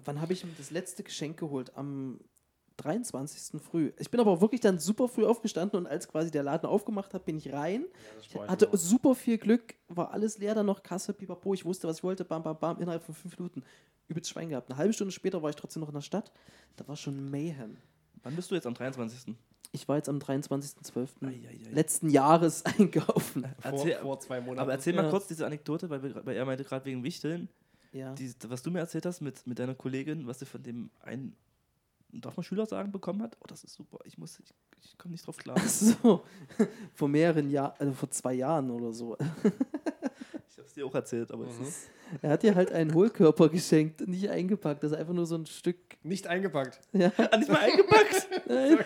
wann 0.05 0.21
habe 0.21 0.33
ich 0.33 0.45
mir 0.45 0.53
das 0.57 0.71
letzte 0.71 1.03
Geschenk 1.03 1.39
geholt? 1.39 1.77
Am 1.77 2.21
23. 2.79 3.61
früh. 3.63 3.93
Ich 3.99 4.11
bin 4.11 4.21
aber 4.21 4.33
auch 4.33 4.41
wirklich 4.41 4.61
dann 4.61 4.79
super 4.81 5.07
früh 5.09 5.25
aufgestanden 5.25 5.79
und 5.79 5.87
als 5.87 6.09
quasi 6.09 6.31
der 6.33 6.43
Laden 6.43 6.67
aufgemacht 6.69 7.15
hat, 7.15 7.25
bin 7.25 7.37
ich 7.39 7.53
rein. 7.53 7.85
Ich 8.21 8.35
hatte 8.37 8.69
super 8.73 9.15
viel 9.15 9.39
Glück, 9.39 9.75
war 9.89 10.11
alles 10.13 10.39
leer, 10.39 10.55
dann 10.57 10.67
noch 10.67 10.83
Kasse, 10.83 11.13
pipapo, 11.15 11.55
ich 11.55 11.65
wusste, 11.65 11.87
was 11.87 11.99
ich 11.99 12.03
wollte, 12.05 12.25
bam, 12.25 12.43
bam, 12.43 12.59
bam, 12.59 12.81
innerhalb 12.81 13.05
von 13.05 13.15
fünf 13.15 13.39
Minuten. 13.39 13.63
Übelst 14.09 14.29
Schwein 14.31 14.49
gehabt. 14.51 14.69
Eine 14.71 14.77
halbe 14.79 14.93
Stunde 14.93 15.13
später 15.13 15.41
war 15.43 15.51
ich 15.51 15.57
trotzdem 15.57 15.81
noch 15.81 15.89
in 15.89 15.95
der 15.95 16.03
Stadt. 16.03 16.31
Da 16.77 16.87
war 16.89 16.97
schon 16.97 17.31
Mayhem. 17.31 17.77
Wann 18.23 18.35
bist 18.37 18.51
du 18.51 18.55
jetzt 18.57 18.67
am 18.67 18.75
23.? 18.75 19.35
Ich 19.73 19.89
war 19.89 19.97
jetzt 19.97 20.09
am 20.09 20.19
23.12. 20.19 21.09
Eieiei. 21.27 21.71
letzten 21.73 22.11
Jahres 22.11 22.65
einkaufen. 22.79 23.45
vor, 23.61 23.73
Erzähl- 23.73 23.99
vor 24.03 24.21
zwei 24.21 24.41
Monaten. 24.41 24.59
Aber 24.61 24.73
erzähl 24.73 24.95
Ja. 24.95 25.03
mal 25.03 25.11
kurz 25.11 25.27
diese 25.29 25.47
Anekdote, 25.47 25.89
weil, 25.91 26.27
weil 26.27 26.37
er 26.37 26.45
meinte 26.45 26.65
gerade 26.65 26.85
wegen 26.85 27.03
Wichteln, 27.03 27.49
Ja. 27.95 28.13
die, 28.15 28.31
was 28.49 28.63
du 28.63 28.71
mir 28.71 28.81
erzählt 28.81 29.07
hast 29.07 29.21
mit, 29.23 29.47
mit 29.47 29.59
deiner 29.59 29.75
Kollegin, 29.75 30.27
was 30.27 30.41
sie 30.41 30.47
von 30.47 30.63
dem 30.63 30.91
einen, 31.01 31.35
darf 32.13 32.37
man 32.37 32.45
Schüler 32.45 32.67
sagen, 32.67 32.93
bekommen 32.93 33.23
hat. 33.23 33.37
Oh, 33.41 33.47
das 33.47 33.65
ist 33.65 33.73
super. 33.75 33.99
Ich 34.05 34.19
muss, 34.19 34.39
ich, 34.41 34.53
ich 34.85 34.99
komme 34.99 35.13
nicht 35.13 35.27
drauf 35.27 35.37
klar. 35.37 35.57
Ach 35.59 35.69
so, 35.69 36.25
vor 36.95 37.09
mehreren 37.09 37.49
Jahren, 37.51 37.75
also 37.79 37.93
vor 37.95 38.11
zwei 38.11 38.35
Jahren 38.35 38.71
oder 38.71 38.93
so. 38.93 39.17
Ich 40.47 40.59
habe 40.59 40.69
es 40.69 40.75
dir 40.75 40.87
auch 40.87 40.95
erzählt, 40.95 41.33
aber 41.33 41.47
es 41.49 41.59
Mhm. 41.59 41.65
ist, 41.67 41.89
Er 42.23 42.31
hat 42.31 42.43
dir 42.45 42.55
halt 42.55 42.71
einen 42.71 42.95
Hohlkörper 42.95 43.49
geschenkt, 43.49 44.07
nicht 44.07 44.29
eingepackt. 44.29 44.85
Das 44.85 44.93
ist 44.93 44.97
einfach 44.97 45.13
nur 45.13 45.27
so 45.27 45.35
ein 45.35 45.47
Stück. 45.47 45.77
Nicht 46.05 46.29
eingepackt. 46.29 46.79
Ja, 46.93 47.11
Ah, 47.33 47.37
nicht 47.37 47.49
mal 47.51 47.59
eingepackt. 47.59 48.29
nein, 48.47 48.79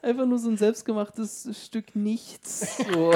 einfach 0.00 0.24
nur 0.24 0.38
so 0.38 0.48
ein 0.48 0.56
selbstgemachtes 0.56 1.50
Stück 1.66 1.94
Nichts. 1.94 2.78
So. 2.90 3.12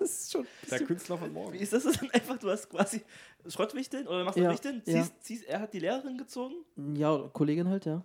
Das 0.00 0.10
ist 0.22 0.32
schon. 0.32 0.46
Der 0.70 0.80
Künstler 0.80 1.16
von 1.18 1.32
morgen. 1.32 1.52
Wie 1.52 1.58
ist 1.58 1.72
das 1.72 1.84
denn 1.84 2.10
einfach? 2.10 2.38
Du 2.38 2.50
hast 2.50 2.68
quasi 2.68 3.02
Schrottwichteln 3.46 4.06
oder 4.08 4.24
machst 4.24 4.36
du 4.38 4.42
Ja, 4.42 4.50
Wichteln? 4.50 4.82
ja. 4.86 4.94
Ziehst, 5.02 5.12
ziehst, 5.22 5.44
er 5.46 5.60
hat 5.60 5.72
die 5.72 5.78
Lehrerin 5.78 6.18
gezogen? 6.18 6.54
Ja, 6.94 7.28
Kollegin 7.32 7.68
halt, 7.68 7.84
ja. 7.86 8.02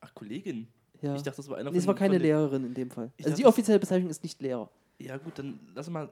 Ach, 0.00 0.14
Kollegin. 0.14 0.66
ja. 1.02 1.14
Ich 1.14 1.22
dachte, 1.22 1.36
das 1.36 1.48
war 1.48 1.58
einer 1.58 1.70
nee, 1.70 1.78
es 1.78 1.86
war 1.86 1.94
keine 1.94 2.14
von 2.14 2.22
Lehrerin 2.22 2.64
in 2.64 2.74
dem 2.74 2.90
Fall. 2.90 3.10
Ich 3.16 3.24
Also 3.26 3.36
die 3.36 3.42
dachte, 3.42 3.48
es- 3.50 3.54
offizielle 3.54 3.78
Bezeichnung 3.78 4.10
ist 4.10 4.22
nicht 4.22 4.40
Lehrer. 4.40 4.70
Ja, 4.98 5.16
gut, 5.18 5.38
dann 5.38 5.60
lass 5.74 5.88
mal. 5.90 6.08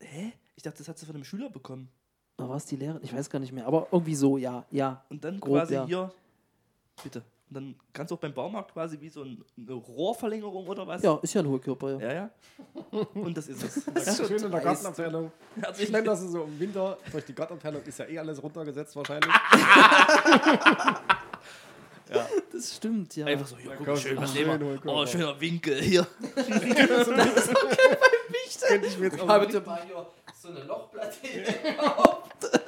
Hä? 0.00 0.32
Ich 0.56 0.62
dachte, 0.62 0.78
das 0.78 0.88
hat 0.88 0.98
sie 0.98 1.06
von 1.06 1.14
einem 1.16 1.24
Schüler 1.24 1.50
bekommen. 1.50 1.88
Aber 2.36 2.50
war 2.50 2.56
es 2.56 2.66
die 2.66 2.76
Lehrerin? 2.76 3.00
Ich 3.02 3.12
weiß 3.14 3.30
gar 3.30 3.38
nicht 3.38 3.52
mehr. 3.52 3.66
Aber 3.66 3.88
irgendwie 3.92 4.14
so, 4.14 4.36
ja, 4.38 4.64
ja. 4.70 5.04
Und 5.08 5.24
dann 5.24 5.40
Grob, 5.40 5.54
quasi 5.58 5.74
ja. 5.74 5.86
hier. 5.86 6.12
Bitte. 7.02 7.22
Und 7.50 7.54
dann 7.56 7.74
kannst 7.92 8.10
du 8.10 8.14
auch 8.16 8.20
beim 8.20 8.32
Baumarkt 8.32 8.72
quasi 8.72 8.98
wie 9.00 9.08
so 9.08 9.22
ein, 9.22 9.44
eine 9.56 9.74
Rohrverlängerung 9.74 10.66
oder 10.66 10.86
was? 10.86 11.02
Ja, 11.02 11.18
ist 11.22 11.34
ja 11.34 11.42
ein 11.42 11.48
Hohlkörper, 11.48 11.92
ja. 11.92 11.98
Ja, 12.00 12.12
ja. 12.12 12.30
Und 13.14 13.36
das 13.36 13.48
ist 13.48 13.62
es. 13.62 13.84
Das 13.84 14.18
ist 14.18 14.28
schön 14.28 14.42
in 14.42 14.50
der. 14.50 14.60
Gartenabteilung. 14.60 15.30
Herzlich 15.60 15.88
Schlimm, 15.88 16.04
dass 16.04 16.22
es 16.22 16.32
so 16.32 16.44
im 16.44 16.58
Winter 16.58 16.98
durch 17.12 17.24
die 17.24 17.34
Gartenabteilung 17.34 17.82
ist 17.82 17.98
ja 17.98 18.06
eh 18.06 18.18
alles 18.18 18.42
runtergesetzt 18.42 18.96
wahrscheinlich. 18.96 19.30
Das 22.52 22.76
stimmt, 22.76 23.16
ja. 23.16 23.26
Einfach 23.26 23.46
so, 23.46 23.56
ja, 23.56 23.74
guck, 23.76 23.86
kommst 23.86 24.02
schön, 24.02 24.16
was 24.16 24.34
nehmen 24.34 24.60
wir? 24.60 24.80
Oh, 24.86 25.06
schöner 25.06 25.40
Winkel 25.40 25.80
hier. 25.82 26.06
Könnte 28.68 28.86
ich 28.86 28.98
mir 28.98 29.06
jetzt 29.06 29.20
auch 29.20 29.28
Habe 29.28 29.46
mal 29.60 29.82
hier 29.84 30.06
so 30.40 30.48
eine 30.48 30.62
Lochplatte 30.64 31.16
gekauft. 31.28 32.60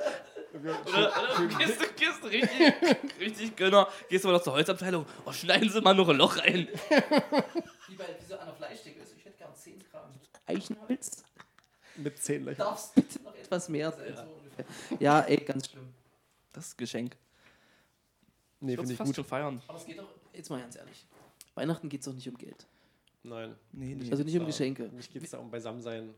Oder, 0.59 0.81
oder 0.89 1.37
du 1.49 1.49
gehst, 1.59 1.81
du 1.81 1.87
gehst 1.95 2.25
richtig, 2.25 3.21
richtig 3.21 3.57
Gönner. 3.57 3.89
Gehst 4.09 4.25
du 4.25 4.29
mal 4.29 4.35
noch 4.35 4.43
zur 4.43 4.55
Holzabteilung. 4.55 5.07
Oh, 5.25 5.33
schneiden 5.33 5.69
Sie 5.71 5.81
mal 5.81 5.95
noch 5.95 6.09
ein 6.09 6.17
Loch 6.17 6.37
rein. 6.39 6.69
Wie 7.89 7.95
bei 7.95 8.05
wie 8.19 8.25
so 8.27 8.39
einer 8.39 8.53
Fleischdecke 8.55 9.01
ist. 9.01 9.15
Ich 9.17 9.25
hätte 9.25 9.39
gern 9.39 9.55
10 9.55 9.79
Gramm. 9.91 10.11
Eichenholz? 10.47 11.25
mit 11.99 12.19
zehn 12.23 12.45
Löchern. 12.45 12.67
Darfst 12.67 12.95
bitte 12.95 13.23
noch 13.23 13.35
Etwas 13.35 13.69
mehr. 13.71 13.91
sein, 13.91 14.15
so 14.15 14.23
ungefähr. 14.23 14.67
Ja, 15.01 15.21
ey, 15.23 15.39
ganz 15.39 15.71
schlimm. 15.71 15.89
Das 16.53 16.67
ist 16.67 16.79
Geschenk. 16.79 17.17
Nee, 18.61 18.77
finde 18.77 18.93
ich 18.93 18.99
fast 18.99 19.09
gut. 19.09 19.17
schon 19.17 19.25
feiern. 19.25 19.63
Aber 19.67 19.79
es 19.79 19.87
geht 19.87 19.99
doch. 19.99 20.09
Jetzt 20.35 20.51
mal 20.51 20.61
ganz 20.61 20.77
ehrlich. 20.77 21.07
Weihnachten 21.55 21.89
geht 21.89 22.01
es 22.01 22.07
doch 22.07 22.13
nicht 22.13 22.29
um 22.29 22.37
Geld. 22.37 22.67
Nein. 23.23 23.57
Nee, 23.73 23.95
nee. 23.95 24.11
Also 24.11 24.23
nicht 24.25 24.35
um 24.35 24.41
Ja. 24.43 24.47
Geschenke. 24.47 24.89
Mich 24.93 25.11
geht 25.11 25.23
es 25.25 25.31
da 25.31 25.39
um 25.39 25.51
Beisammensein. 25.51 26.15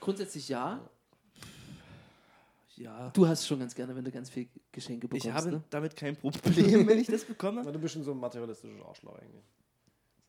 Grundsätzlich 0.00 0.48
ja. 0.48 0.80
Ja. 2.76 3.10
Du 3.10 3.26
hast 3.26 3.46
schon 3.46 3.58
ganz 3.58 3.74
gerne, 3.74 3.94
wenn 3.94 4.04
du 4.04 4.10
ganz 4.10 4.30
viel 4.30 4.48
Geschenke 4.72 5.08
bekommst. 5.08 5.26
Ich 5.26 5.32
habe 5.32 5.50
ne? 5.50 5.64
damit 5.70 5.96
kein 5.96 6.16
Problem, 6.16 6.86
wenn 6.86 6.98
ich 6.98 7.06
das 7.06 7.24
bekomme. 7.24 7.62
Na, 7.64 7.70
du 7.72 7.78
bist 7.78 7.94
schon 7.94 8.04
so 8.04 8.12
ein 8.12 8.18
materialistisches 8.18 8.80
Arschloch 8.82 9.18
eigentlich. 9.18 9.44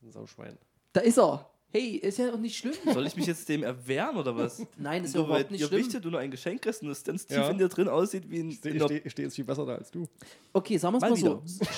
ist 0.00 0.04
ein 0.06 0.12
Sauschwein. 0.12 0.58
Da 0.92 1.00
ist 1.00 1.18
er. 1.18 1.50
Hey, 1.70 1.96
ist 1.96 2.18
ja 2.18 2.32
auch 2.32 2.38
nicht 2.38 2.56
schlimm. 2.56 2.72
Soll 2.94 3.06
ich 3.06 3.14
mich 3.14 3.26
jetzt 3.26 3.46
dem 3.46 3.62
erwehren 3.62 4.16
oder 4.16 4.34
was? 4.34 4.66
Nein, 4.78 5.04
ist 5.04 5.14
weil 5.14 5.24
überhaupt 5.24 5.50
nicht 5.50 5.60
ihr 5.60 5.66
schlimm. 5.66 5.80
Wichte, 5.80 6.00
du 6.00 6.08
nur 6.08 6.18
ein 6.18 6.30
Geschenk 6.30 6.62
kriegst 6.62 6.82
und 6.82 6.88
es 6.88 7.04
ganz 7.04 7.26
tief 7.26 7.36
Ja. 7.36 7.50
in 7.50 7.58
dir 7.58 7.68
drin 7.68 7.88
aussieht 7.88 8.30
wie 8.30 8.40
ein. 8.40 8.48
Ich 8.48 8.56
stehe 8.58 9.10
steh, 9.10 9.22
jetzt 9.22 9.34
viel 9.34 9.44
besser 9.44 9.66
da 9.66 9.74
als 9.74 9.90
du. 9.90 10.06
Okay, 10.54 10.78
sagen 10.78 10.94
wir 10.94 11.00
Mal 11.00 11.12
es 11.12 11.22
mal, 11.22 11.42
so. 11.44 11.68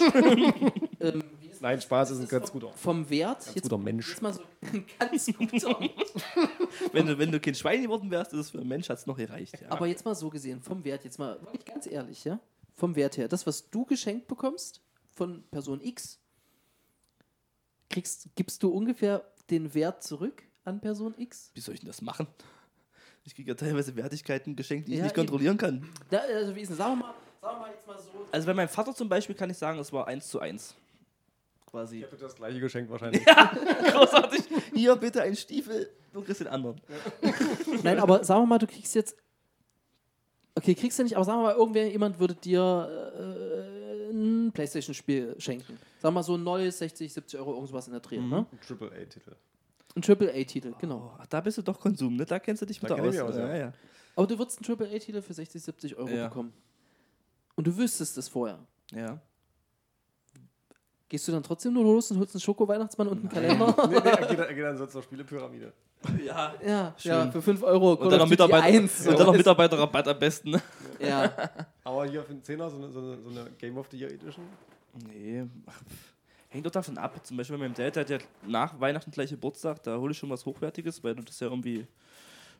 ähm, 1.01 1.25
Nein? 1.61 1.81
Spaß 1.81 2.11
ist 2.13 2.21
ein 2.21 2.29
ganz 2.29 2.51
guter, 2.51 2.73
vom 2.73 3.09
Wert, 3.11 3.45
ganz 3.45 3.55
jetzt, 3.55 3.63
guter 3.65 3.79
Mensch. 3.79 4.09
jetzt 4.09 4.23
mal 4.23 4.33
so 4.33 4.43
ein 4.73 4.87
ganz 4.99 5.27
guter. 5.27 5.79
wenn, 6.93 7.07
du, 7.07 7.19
wenn 7.19 7.31
du 7.33 7.41
kein 7.41 7.55
Schwein 7.55 7.83
geworden 7.83 8.11
wärst, 8.11 8.33
ist 8.33 8.41
es 8.41 8.51
für 8.51 8.59
einen 8.59 8.69
Mensch 8.69 8.89
hat 8.89 8.99
es 8.99 9.07
noch 9.07 9.17
gereicht. 9.17 9.61
Ja. 9.61 9.71
Aber 9.71 9.87
jetzt 9.87 10.05
mal 10.05 10.15
so 10.15 10.31
gesehen, 10.31 10.61
vom 10.63 10.85
Wert, 10.85 11.05
jetzt 11.05 11.19
mal 11.19 11.41
wirklich 11.43 11.65
ganz 11.65 11.87
ehrlich, 11.87 12.25
ja? 12.25 12.41
Vom 12.75 12.97
Wert 12.97 13.17
her, 13.19 13.29
das, 13.29 13.47
was 13.47 13.69
du 13.71 13.85
geschenkt 13.85 14.27
bekommst 14.27 14.81
von 15.15 15.43
Person 15.51 15.81
X, 15.83 16.19
kriegst, 17.91 18.29
gibst 18.37 18.63
du 18.63 18.71
ungefähr 18.71 19.25
den 19.51 19.75
Wert 19.75 20.03
zurück 20.03 20.43
an 20.65 20.81
Person 20.81 21.15
X? 21.19 21.51
Wie 21.55 21.61
soll 21.61 21.75
ich 21.75 21.81
denn 21.81 21.89
das 21.89 22.01
machen? 22.01 22.27
Ich 23.25 23.35
kriege 23.35 23.51
ja 23.51 23.55
teilweise 23.55 23.95
Wertigkeiten 23.97 24.57
geschenkt, 24.57 24.89
die 24.89 24.93
ich 24.93 24.99
Ja, 24.99 25.05
nicht 25.05 25.13
eben. 25.13 25.27
kontrollieren 25.27 25.59
kann. 25.59 25.87
Da, 26.09 26.19
also 26.21 26.55
wie 26.57 26.61
ist 26.63 26.69
denn, 26.69 26.77
sagen 26.79 26.93
wir 26.99 27.05
mal, 27.07 27.15
sagen 27.43 27.57
wir 27.57 27.61
mal 27.61 27.71
jetzt 27.71 27.87
mal 27.87 27.99
so. 27.99 28.27
Also 28.33 28.47
bei 28.47 28.55
meinem 28.55 28.69
Vater 28.69 28.95
zum 28.95 29.09
Beispiel 29.09 29.35
kann 29.35 29.51
ich 29.51 29.59
sagen, 29.59 29.79
es 29.79 29.93
war 29.93 30.07
1 30.07 30.27
zu 30.29 30.41
1. 30.41 30.75
Quasi. 31.71 31.99
Ich 31.99 32.05
habe 32.05 32.17
das 32.17 32.35
gleiche 32.35 32.59
geschenkt 32.61 32.91
wahrscheinlich. 32.91 33.25
Großartig. 33.93 34.43
Hier 34.75 34.97
bitte 34.97 35.23
ein 35.23 35.37
Stiefel, 35.37 35.89
du 36.13 36.23
kriegst 36.23 36.41
den 36.41 36.49
anderen. 36.49 36.81
Nein, 37.85 37.99
aber 38.01 38.25
sagen 38.25 38.43
wir 38.43 38.47
mal, 38.47 38.59
du 38.59 38.67
kriegst 38.67 38.95
jetzt. 38.95 39.17
Okay, 40.57 40.75
kriegst 40.75 40.99
du 40.99 41.05
nicht, 41.05 41.15
aber 41.15 41.25
sagen 41.25 41.39
wir 41.39 41.45
mal, 41.45 41.55
irgendwer, 41.55 41.89
jemand 41.89 42.19
würde 42.19 42.35
dir 42.35 43.13
äh, 43.17 44.11
ein 44.13 44.51
Playstation-Spiel 44.53 45.37
schenken. 45.39 45.79
Sagen 46.01 46.03
wir 46.03 46.11
mal 46.11 46.23
so 46.25 46.35
ein 46.35 46.43
neues 46.43 46.79
60, 46.79 47.13
70 47.13 47.39
Euro, 47.39 47.55
irgendwas 47.55 47.87
in 47.87 47.93
der 47.93 48.01
Dreh, 48.01 48.19
ne? 48.19 48.47
Ein 48.51 48.61
Triple-A-Titel. 48.61 49.37
Ein 49.95 50.03
Triple-A-Titel, 50.03 50.75
genau. 50.79 51.13
Oh, 51.15 51.19
ach, 51.21 51.27
da 51.27 51.41
bist 51.41 51.59
du 51.59 51.63
doch 51.63 51.79
Konsum, 51.79 52.17
ne? 52.17 52.25
Da 52.27 52.41
kennst 52.41 52.63
du 52.63 52.67
dich 52.67 52.81
Da 52.81 52.87
wieder 52.87 52.97
kenn 52.97 53.07
aus. 53.23 53.31
aus, 53.31 53.37
ja. 53.37 53.49
ja, 53.49 53.57
ja. 53.57 53.73
Aber 54.17 54.27
du 54.27 54.37
würdest 54.39 54.59
einen 54.59 54.65
Triple-A-Titel 54.65 55.23
für 55.23 55.35
60, 55.35 55.63
70 55.63 55.97
Euro 55.97 56.09
Ja. 56.09 56.27
bekommen. 56.29 56.53
Und 57.55 57.67
du 57.67 57.77
wüsstest 57.77 58.19
es 58.19 58.29
vorher. 58.29 58.59
ja. 58.93 59.21
Gehst 61.11 61.27
du 61.27 61.33
dann 61.33 61.43
trotzdem 61.43 61.73
nur 61.73 61.83
los 61.83 62.09
und 62.13 62.21
holst 62.21 62.37
einen 62.37 62.41
Schoko-Weihnachtsmann 62.41 63.09
und 63.09 63.19
einen 63.19 63.29
Kalender? 63.29 63.75
nee, 63.91 63.99
nee, 63.99 64.11
er 64.11 64.27
geht, 64.29 64.39
er 64.39 64.55
geht 64.55 64.65
dann 64.65 64.79
so 64.79 64.87
zur 64.87 65.03
Spielepyramide. 65.03 65.73
Ja. 66.25 66.55
ja, 66.65 66.95
Schön. 66.97 67.11
ja, 67.11 67.31
für 67.33 67.43
5 67.43 67.65
Euro. 67.65 67.95
Und 67.95 68.11
dann 68.11 68.21
noch, 68.21 68.29
Mitarbeiter, 68.29 68.63
1, 68.63 69.09
und 69.09 69.19
dann 69.19 69.27
noch. 69.27 69.35
Mitarbeiterrabatt 69.35 70.07
am 70.07 70.19
besten. 70.21 70.63
Ja, 71.01 71.33
Aber 71.83 72.07
hier 72.07 72.23
für 72.23 72.33
den 72.33 72.45
Zehner 72.45 72.71
so 72.71 72.77
eine, 72.77 72.91
so 72.91 73.01
eine, 73.01 73.21
so 73.21 73.29
eine 73.29 73.51
Game 73.59 73.77
of 73.77 73.89
the 73.91 73.99
Year 73.99 74.13
Edition. 74.13 74.45
Nee, 75.09 75.47
hängt 76.49 76.65
doch 76.65 76.71
davon 76.71 76.97
ab. 76.97 77.19
Zum 77.27 77.37
Beispiel 77.37 77.59
bei 77.59 77.65
meinem 77.65 77.75
Dad, 77.75 77.97
der 77.97 78.05
hat 78.05 78.11
ja 78.11 78.19
nach 78.47 78.79
Weihnachten 78.79 79.11
gleich 79.11 79.31
Geburtstag, 79.31 79.83
da 79.83 79.97
hole 79.99 80.13
ich 80.13 80.19
schon 80.19 80.31
was 80.31 80.47
Hochwertiges, 80.47 81.03
weil 81.03 81.17
du 81.17 81.25
das 81.25 81.41
ja 81.41 81.49
irgendwie 81.49 81.89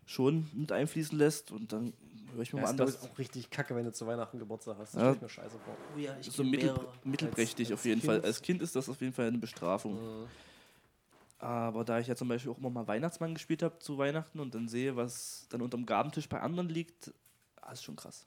schon 0.07 0.49
mit 0.55 0.73
einfließen 0.73 1.17
lässt 1.17 1.53
und 1.53 1.73
dann 1.73 1.93
ich 2.39 2.53
mir 2.53 2.61
Ja, 2.61 2.67
mal 2.67 2.75
ist 2.75 2.81
an, 2.81 2.87
was 2.87 3.11
auch 3.11 3.19
richtig 3.19 3.51
kacke, 3.51 3.75
wenn 3.77 3.85
du 3.85 3.93
zu 3.93 4.07
Weihnachten 4.07 4.39
Geburtstag 4.39 4.77
hast. 4.79 4.95
Das 4.95 5.03
Ja. 5.03 5.17
mir 5.21 5.29
scheiße 5.29 5.59
vor. 5.59 5.77
oh 5.95 5.99
ja 5.99 6.17
ich 6.21 6.31
so 6.31 6.43
kenn 6.43 6.51
mittel, 6.51 6.73
mehrere. 6.73 6.93
mittelprächtig 7.05 7.69
Als- 7.69 7.73
auf 7.75 7.79
als 7.81 7.85
jeden 7.87 8.01
Fall. 8.03 8.17
Kind. 8.17 8.27
Als 8.27 8.43
Kind 8.43 8.63
ist 8.63 8.77
das 8.77 8.89
auf 8.89 9.01
jeden 9.01 9.13
Fall 9.13 9.27
eine 9.29 9.39
Bestrafung. 9.39 9.99
Aber 11.39 11.85
da 11.85 11.99
ich 11.99 12.07
ja 12.07 12.15
zum 12.15 12.29
Beispiel 12.29 12.53
auch 12.53 12.59
immer 12.59 12.69
mal 12.71 12.87
Weihnachtsmann 12.87 13.33
gespielt 13.35 13.63
habe 13.63 13.79
zu 13.79 13.97
Weihnachten 13.97 14.41
und 14.41 14.55
dann 14.55 14.69
sehe, 14.69 14.95
was 14.97 15.47
dann 15.49 15.63
unterm 15.63 15.87
Gabentisch 15.87 16.29
bei 16.29 16.41
anderen 16.41 16.69
liegt, 16.69 17.13
ah, 17.63 17.73
ist 17.73 17.83
schon 17.83 17.97
krass. 17.97 18.27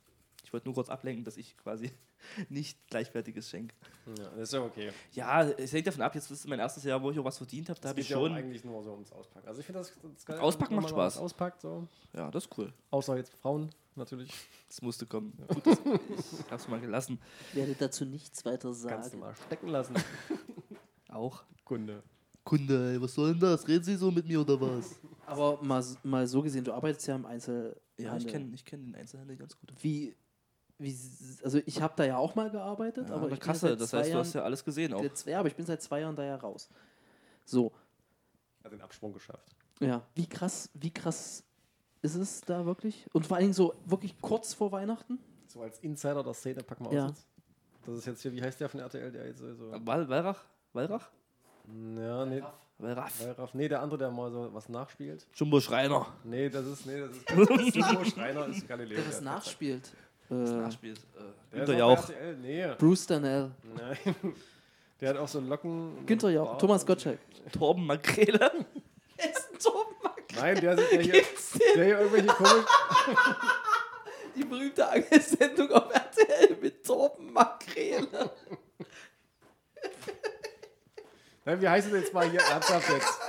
Ich 0.54 0.56
wollte 0.56 0.68
nur 0.68 0.76
kurz 0.76 0.90
ablenken, 0.90 1.24
dass 1.26 1.36
ich 1.36 1.58
quasi 1.58 1.90
nicht 2.50 2.78
gleichwertiges 2.88 3.50
schenke. 3.50 3.74
Ja, 4.20 4.30
das 4.36 4.42
ist 4.50 4.54
ja 4.54 4.62
okay. 4.62 4.92
Ja, 5.14 5.42
es 5.50 5.74
hängt 5.74 5.88
davon 5.88 6.04
ab, 6.04 6.14
jetzt 6.14 6.30
ist 6.30 6.48
mein 6.48 6.60
erstes 6.60 6.84
Jahr, 6.84 7.02
wo 7.02 7.10
ich 7.10 7.18
auch 7.18 7.24
was 7.26 7.38
verdient 7.40 7.70
habe, 7.70 7.80
da 7.80 7.82
Das 7.82 7.90
habe 7.90 8.02
ich 8.02 8.08
geht 8.08 8.12
ja 8.16 8.22
auch 8.22 8.28
schon. 8.28 8.36
eigentlich 8.38 8.64
nur 8.64 8.84
so 8.84 8.92
ums 8.92 9.12
Auspacken. 9.12 9.48
Also 9.48 9.62
ich 9.62 9.66
finde 9.66 9.80
das, 9.80 9.92
das 10.16 10.24
geil, 10.28 10.38
Auspacken 10.40 10.76
macht 10.76 10.90
Spaß. 10.90 11.18
Auspackt, 11.18 11.60
so. 11.62 11.88
Ja, 12.16 12.30
das 12.30 12.46
ist 12.46 12.56
cool. 12.56 12.72
Außer 12.92 13.18
jetzt 13.18 13.34
Frauen, 13.34 13.72
natürlich. 13.96 14.32
Das 14.68 14.80
musste 14.84 15.08
kommen. 15.08 15.34
Gut, 15.48 15.66
das, 15.66 15.80
ich 16.46 16.52
hab's 16.52 16.68
mal 16.68 16.80
gelassen. 16.80 17.20
Ich 17.50 17.56
werde 17.56 17.74
dazu 17.74 18.06
nichts 18.06 18.46
weiter 18.46 18.70
Kannst 18.70 18.84
du 18.86 19.18
sagen. 19.18 19.20
mal 19.20 19.36
stecken 19.48 19.70
lassen. 19.70 19.96
Auch. 21.10 21.44
Kunde. 21.66 22.04
Kunde, 22.44 22.92
ey, 22.94 23.02
was 23.02 23.14
soll 23.16 23.32
denn 23.32 23.40
das? 23.40 23.68
Reden 23.68 23.84
Sie 23.86 23.96
so 23.96 24.12
mit 24.12 24.28
mir 24.28 24.42
oder 24.42 24.62
was? 24.62 25.00
Aber 25.26 25.64
mal, 25.64 25.84
mal 26.04 26.28
so 26.28 26.44
gesehen, 26.44 26.64
du 26.64 26.74
arbeitest 26.74 27.08
ja 27.08 27.16
im 27.16 27.26
Einzelhandel. 27.26 27.82
Ja, 27.98 28.18
ich 28.18 28.28
kenne 28.28 28.54
ich 28.54 28.66
kenn 28.66 28.84
den 28.84 28.96
Einzelhandel 28.96 29.38
ganz 29.38 29.58
gut. 29.58 29.72
Wie, 29.82 30.14
wie, 30.84 30.96
also 31.44 31.60
ich 31.66 31.82
habe 31.82 31.94
da 31.98 32.04
ja 32.06 32.18
auch 32.18 32.36
mal 32.36 32.50
gearbeitet, 32.52 33.10
Ja, 33.10 33.16
aber 33.16 33.26
ich 33.26 33.32
bin 33.32 33.40
Kasse, 33.40 33.70
seit 33.70 33.82
das 33.82 33.94
heißt, 33.94 34.06
du 34.08 34.12
Jahren, 34.12 34.20
hast 34.26 34.34
ja 34.34 34.44
alles 34.44 34.64
gesehen 34.64 34.94
auch. 34.94 35.02
jetzt, 35.02 35.26
ja, 35.26 35.40
aber 35.40 35.48
ich 35.48 35.56
bin 35.56 35.66
seit 35.66 35.82
zwei 35.82 36.02
Jahren 36.02 36.16
da 36.16 36.24
ja 36.24 36.36
raus. 36.36 36.70
So, 37.46 37.72
Hat 38.64 38.72
den 38.72 38.82
Absprung 38.82 39.14
geschafft. 39.14 39.56
ja, 39.80 40.02
wie 40.16 40.28
krass, 40.28 40.70
wie 40.74 40.92
krass 40.92 41.44
ist 42.02 42.16
es 42.16 42.42
da 42.42 42.66
wirklich? 42.66 43.06
Und 43.14 43.26
vor 43.28 43.38
allen 43.38 43.46
Dingen 43.46 43.54
so 43.54 43.74
wirklich 43.86 44.20
kurz 44.22 44.54
vor 44.54 44.72
Weihnachten? 44.72 45.20
So 45.48 45.62
als 45.62 45.80
Insider 45.80 46.24
der 46.24 46.34
Szene 46.34 46.64
packen 46.64 46.86
wir 46.86 46.94
Ja. 46.94 47.06
aus 47.06 47.10
jetzt. 47.12 47.28
Das 47.86 47.98
ist 47.98 48.06
jetzt 48.06 48.22
hier, 48.22 48.32
wie 48.34 48.42
heißt 48.42 48.60
der 48.62 48.70
von 48.70 48.80
RTL, 48.80 49.12
der 49.12 49.28
jetzt 49.28 49.40
so. 49.40 49.54
so 49.56 49.72
Wal 49.86 50.08
Walrach? 50.08 50.44
Walrach? 50.74 51.10
ja, 51.98 52.26
nee. 52.26 52.42
Walraff. 52.80 53.22
Wallraff. 53.26 53.54
Nee, 53.54 53.68
der 53.70 53.82
andere, 53.82 53.98
der 54.00 54.12
mal 54.12 54.32
so 54.32 54.54
was 54.54 54.68
nachspielt. 54.68 55.28
Jumbo 55.34 55.60
Schreiner. 55.60 56.08
Nee, 56.24 56.50
das 56.50 56.66
ist, 56.66 56.86
nee, 56.86 57.00
das 57.00 57.12
ist, 57.16 57.26
Timo 57.74 58.04
Schreiner, 58.04 58.48
ist 58.48 58.68
Galileo. 58.68 59.00
Der 59.02 59.10
der- 59.12 59.22
nachspielt. 59.22 59.92
Das 60.30 60.50
Äh, 60.50 60.54
nachspielt. 60.56 60.98
Äh, 60.98 61.20
Der 61.52 61.60
Günther 61.60 61.74
ist 61.74 61.80
Jauch. 61.80 62.00
auch 62.00 62.08
bei 62.08 62.14
RTL. 62.14 62.36
Nee, 62.38 62.76
Bruce 62.78 63.06
Danell. 63.08 63.52
nein. 63.76 64.16
Der 65.02 65.10
hat 65.10 65.18
auch 65.18 65.28
so 65.28 65.40
Locken. 65.42 66.06
Günther 66.06 66.30
Jauch. 66.30 66.48
Bart 66.52 66.62
Thomas 66.62 66.86
Gottschalk. 66.86 67.20
Torben 67.52 67.86
Makrele. 67.86 68.40
ist 69.18 69.52
ein 69.54 69.60
Torbenmack. 69.60 70.24
Nein, 70.36 70.62
der, 70.62 70.76
der, 70.76 71.02
hier, 71.02 71.24
der 71.76 71.86
hier 71.86 72.00
irgendwelche 72.00 72.28
komisch. 72.28 72.66
Die 74.36 74.44
berühmte 74.46 74.88
Angelsendung 74.90 75.70
auf 75.72 75.94
RTL 75.94 76.56
mit 76.62 76.84
Torben 76.86 77.34
Makrele. 77.34 78.32
Nein, 81.46 81.62
wie 81.62 81.68
heißt 81.68 81.88
es 81.88 81.94
jetzt 81.94 82.14
mal 82.14 82.30
hier 82.30 82.40
ernsthaft 82.40 82.90
jetzt? 82.90 83.20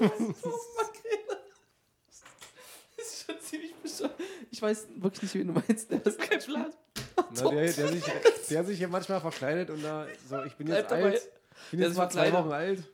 Makrele. 0.00 1.40
Das 2.96 3.06
ist 3.06 3.26
schon 3.26 3.40
ziemlich 3.40 3.74
bescheuert. 3.76 3.89
Ich 4.50 4.60
weiß 4.62 4.86
wirklich 4.96 5.22
nicht, 5.22 5.34
wen 5.34 5.48
du 5.48 5.52
meinst. 5.66 5.90
Der 5.90 6.04
ist 6.04 6.18
kein 6.18 6.38
Plan. 6.40 6.72
Na, 7.34 7.50
der, 7.50 7.72
der, 7.72 7.88
sich, 7.88 8.04
der 8.50 8.64
sich 8.64 8.78
hier 8.78 8.88
manchmal 8.88 9.20
verkleidet 9.20 9.70
und 9.70 9.82
da 9.82 10.06
so, 10.28 10.42
ich 10.44 10.54
bin 10.56 10.66
Bleib 10.66 10.80
jetzt 10.80 10.90
dabei. 10.90 11.04
alt. 11.04 11.28
Ich 11.64 11.70
bin 11.70 11.80
Der 11.80 11.88
jetzt 11.88 11.96
mal 11.98 12.10
zwei 12.10 12.30
verkleidet. 12.30 12.44
Wochen 12.46 12.52
alt. 12.52 12.84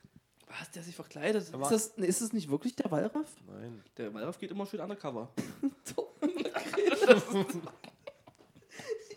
Was, 0.61 0.71
der 0.71 0.83
sich 0.83 0.95
verkleidet? 0.97 1.43
Ist 1.43 1.53
das, 1.71 1.97
nee, 1.97 2.07
ist 2.07 2.21
das 2.23 2.33
nicht 2.33 2.51
wirklich 2.51 2.77
der 2.77 2.91
Wallraff? 2.91 3.35
Nein. 3.47 3.83
Der 3.97 4.13
Walraff 4.15 4.39
geht 4.39 4.51
immer 4.51 4.67
schön 4.67 4.81
undercover. 4.81 5.29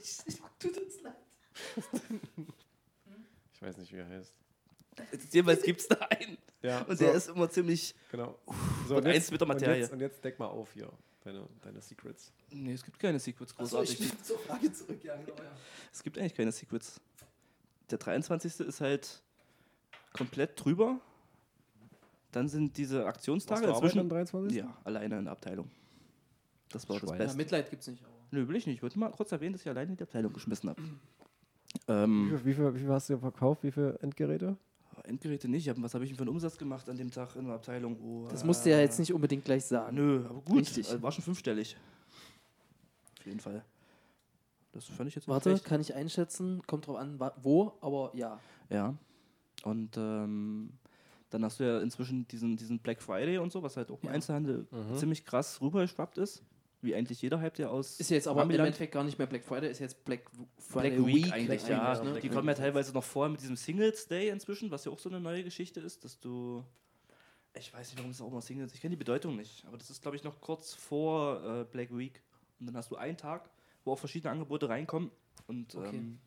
Ich, 0.01 0.17
ich, 0.25 0.35
tut 0.59 0.77
uns 0.77 1.01
leid. 1.01 1.15
Ich 3.53 3.61
weiß 3.61 3.77
nicht, 3.77 3.91
wie 3.91 3.97
er 3.97 4.07
heißt. 4.07 4.33
Jedenfalls 5.31 5.63
gibt 5.63 5.81
es 5.81 5.87
da 5.89 5.95
einen. 5.95 6.37
Ja, 6.61 6.79
Und 6.83 6.97
so, 6.97 7.03
der 7.03 7.13
ist 7.13 7.27
immer 7.27 7.49
ziemlich. 7.49 7.93
Genau. 8.09 8.39
So, 8.87 8.95
und 8.95 9.05
eins 9.05 9.29
mit 9.31 9.41
der 9.41 9.49
Und 9.49 9.53
Materie. 9.55 9.79
jetzt, 9.81 9.91
und 9.91 9.99
jetzt 9.99 10.23
deck 10.23 10.39
mal 10.39 10.45
auf 10.47 10.71
hier. 10.73 10.89
Deine, 11.31 11.47
deine 11.61 11.81
Secrets. 11.81 12.31
Nee, 12.51 12.73
es 12.73 12.83
gibt 12.83 12.97
keine 12.97 13.19
Secrets 13.19 13.51
Achso, 13.57 13.77
großartig. 13.77 13.99
ich 13.99 14.09
bin 14.15 14.23
zur 14.23 14.39
Frage 14.39 14.73
zurück. 14.73 15.03
Ja, 15.03 15.15
genau, 15.15 15.37
ja. 15.37 15.51
es 15.93 16.01
gibt 16.01 16.17
eigentlich 16.17 16.33
keine 16.33 16.51
Secrets. 16.51 16.99
Der 17.91 17.99
23. 17.99 18.61
ist 18.61 18.81
halt 18.81 19.21
komplett 20.13 20.63
drüber. 20.63 20.99
Dann 22.31 22.47
sind 22.47 22.77
diese 22.77 23.05
Aktionstage 23.05 23.67
Warst 23.67 23.81
du 23.81 23.85
inzwischen. 23.85 23.99
am 23.99 24.09
23.? 24.09 24.57
Ja, 24.57 24.77
alleine 24.83 25.19
in 25.19 25.25
der 25.25 25.33
Abteilung. 25.33 25.69
Das 26.69 26.87
war 26.89 26.95
das 26.99 27.07
Schwein. 27.07 27.19
ja, 27.19 27.25
Beste. 27.25 27.37
Mitleid 27.37 27.69
gibt's 27.69 27.87
nicht. 27.87 28.03
Aber. 28.03 28.13
Nö, 28.31 28.47
will 28.47 28.55
ich 28.55 28.65
nicht. 28.65 28.77
Ich 28.77 28.83
wollte 28.83 28.97
mal 28.99 29.11
kurz 29.11 29.31
erwähnen, 29.31 29.53
dass 29.53 29.61
ich 29.61 29.69
alleine 29.69 29.91
in 29.91 29.97
die 29.97 30.03
Abteilung 30.03 30.33
geschmissen 30.33 30.69
habe. 30.69 30.81
Wie, 30.81 30.97
ähm, 31.87 32.29
viel, 32.29 32.45
wie, 32.45 32.53
viel, 32.53 32.73
wie 32.73 32.79
viel 32.79 32.89
hast 32.89 33.09
du 33.09 33.17
verkauft? 33.19 33.63
Wie 33.63 33.71
viele 33.71 33.97
Endgeräte? 33.99 34.57
Endgeräte 35.05 35.47
nicht. 35.47 35.67
Was 35.81 35.93
habe 35.93 36.03
ich 36.03 36.09
denn 36.11 36.17
für 36.17 36.23
einen 36.23 36.29
Umsatz 36.31 36.57
gemacht 36.57 36.89
an 36.89 36.97
dem 36.97 37.11
Tag 37.11 37.35
in 37.35 37.45
der 37.45 37.55
Abteilung? 37.55 37.97
Oh, 38.01 38.27
Das 38.29 38.43
äh, 38.43 38.45
musst 38.45 38.65
du 38.65 38.69
ja 38.69 38.79
jetzt 38.79 38.99
nicht 38.99 39.13
unbedingt 39.13 39.45
gleich 39.45 39.65
sagen. 39.65 39.95
Nö, 39.95 40.25
aber 40.29 40.41
gut. 40.41 40.59
Richtig. 40.59 40.87
Also 40.89 41.01
war 41.01 41.11
schon 41.11 41.23
fünfstellig. 41.23 41.77
Auf 43.19 43.25
jeden 43.25 43.39
Fall. 43.39 43.63
Das 44.71 44.85
fand 44.85 45.09
ich 45.09 45.15
jetzt 45.15 45.23
nicht 45.27 45.33
Warte, 45.33 45.49
schlecht. 45.49 45.65
kann 45.65 45.81
ich 45.81 45.95
einschätzen. 45.95 46.61
Kommt 46.67 46.87
drauf 46.87 46.97
an, 46.97 47.19
wo, 47.41 47.73
aber 47.81 48.11
ja. 48.13 48.39
Ja. 48.69 48.95
Und 49.63 49.97
ähm, 49.97 50.71
dann 51.31 51.43
hast 51.43 51.59
du 51.59 51.63
ja 51.65 51.79
inzwischen 51.81 52.27
diesen, 52.27 52.55
diesen 52.55 52.79
Black 52.79 53.01
Friday 53.01 53.39
und 53.39 53.51
so, 53.51 53.61
was 53.63 53.75
halt 53.77 53.91
auch 53.91 54.01
im 54.01 54.07
Ja. 54.09 54.15
Einzelhandel 54.15 54.67
Mhm. 54.71 54.95
ziemlich 54.97 55.25
krass 55.25 55.59
rübergeschwappt 55.61 56.17
ist. 56.17 56.43
Wie 56.81 56.95
eigentlich 56.95 57.21
jeder 57.21 57.41
Hype, 57.41 57.55
der 57.55 57.71
aus. 57.71 57.99
Ist 57.99 58.09
jetzt 58.09 58.27
aber 58.27 58.41
im 58.43 58.49
Amiland- 58.49 58.67
Endeffekt 58.67 58.93
gar 58.93 59.03
nicht 59.03 59.17
mehr 59.17 59.27
Black 59.27 59.43
Friday, 59.43 59.69
ist 59.69 59.79
jetzt 59.79 60.05
Black 60.05 60.21
Friday 60.57 60.91
Black 60.91 61.05
Week, 61.07 61.25
Week 61.25 61.33
eigentlich, 61.33 61.67
ja. 61.67 61.91
Week, 61.99 62.05
ja. 62.05 62.13
Die 62.13 62.19
Black 62.29 62.33
kommen 62.33 62.47
ja 62.47 62.53
teilweise 62.53 62.93
noch 62.93 63.03
vor 63.03 63.27
mit 63.27 63.41
diesem 63.41 63.57
Singles 63.57 64.07
Day 64.07 64.29
inzwischen, 64.29 64.71
was 64.71 64.85
ja 64.85 64.91
auch 64.91 64.99
so 64.99 65.09
eine 65.09 65.19
neue 65.19 65.43
Geschichte 65.43 65.81
ist, 65.81 66.03
dass 66.05 66.19
du. 66.19 66.63
Ich 67.53 67.73
weiß 67.73 67.89
nicht, 67.89 67.97
warum 67.97 68.11
es 68.11 68.21
auch 68.21 68.31
mal 68.31 68.41
Singles 68.41 68.73
Ich 68.73 68.79
kenne 68.79 68.91
die 68.91 68.97
Bedeutung 68.99 69.35
nicht, 69.35 69.65
aber 69.65 69.77
das 69.77 69.89
ist, 69.89 70.01
glaube 70.01 70.15
ich, 70.15 70.23
noch 70.23 70.39
kurz 70.39 70.73
vor 70.73 71.43
äh, 71.43 71.63
Black 71.65 71.95
Week. 71.97 72.21
Und 72.59 72.67
dann 72.67 72.77
hast 72.77 72.91
du 72.91 72.95
einen 72.95 73.17
Tag, 73.17 73.49
wo 73.83 73.91
auch 73.93 73.99
verschiedene 73.99 74.31
Angebote 74.31 74.69
reinkommen. 74.69 75.11
Und 75.47 75.75
Okay. 75.75 75.97
ähm, 75.97 76.19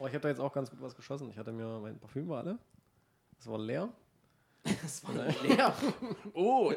Oh, 0.00 0.06
ich 0.08 0.12
habe 0.14 0.22
da 0.22 0.28
jetzt 0.30 0.40
auch 0.40 0.52
ganz 0.52 0.70
gut 0.70 0.80
was 0.80 0.96
geschossen. 0.96 1.30
Ich 1.30 1.38
hatte 1.38 1.52
mir 1.52 1.78
mein 1.80 1.96
Parfüm 2.00 2.28
war 2.28 2.38
alle. 2.42 2.58
Das 3.36 3.46
war 3.46 3.58
leer. 3.60 3.92
Das 4.82 5.04
war 5.04 5.14
leer. 5.42 5.74
Oh, 6.32 6.72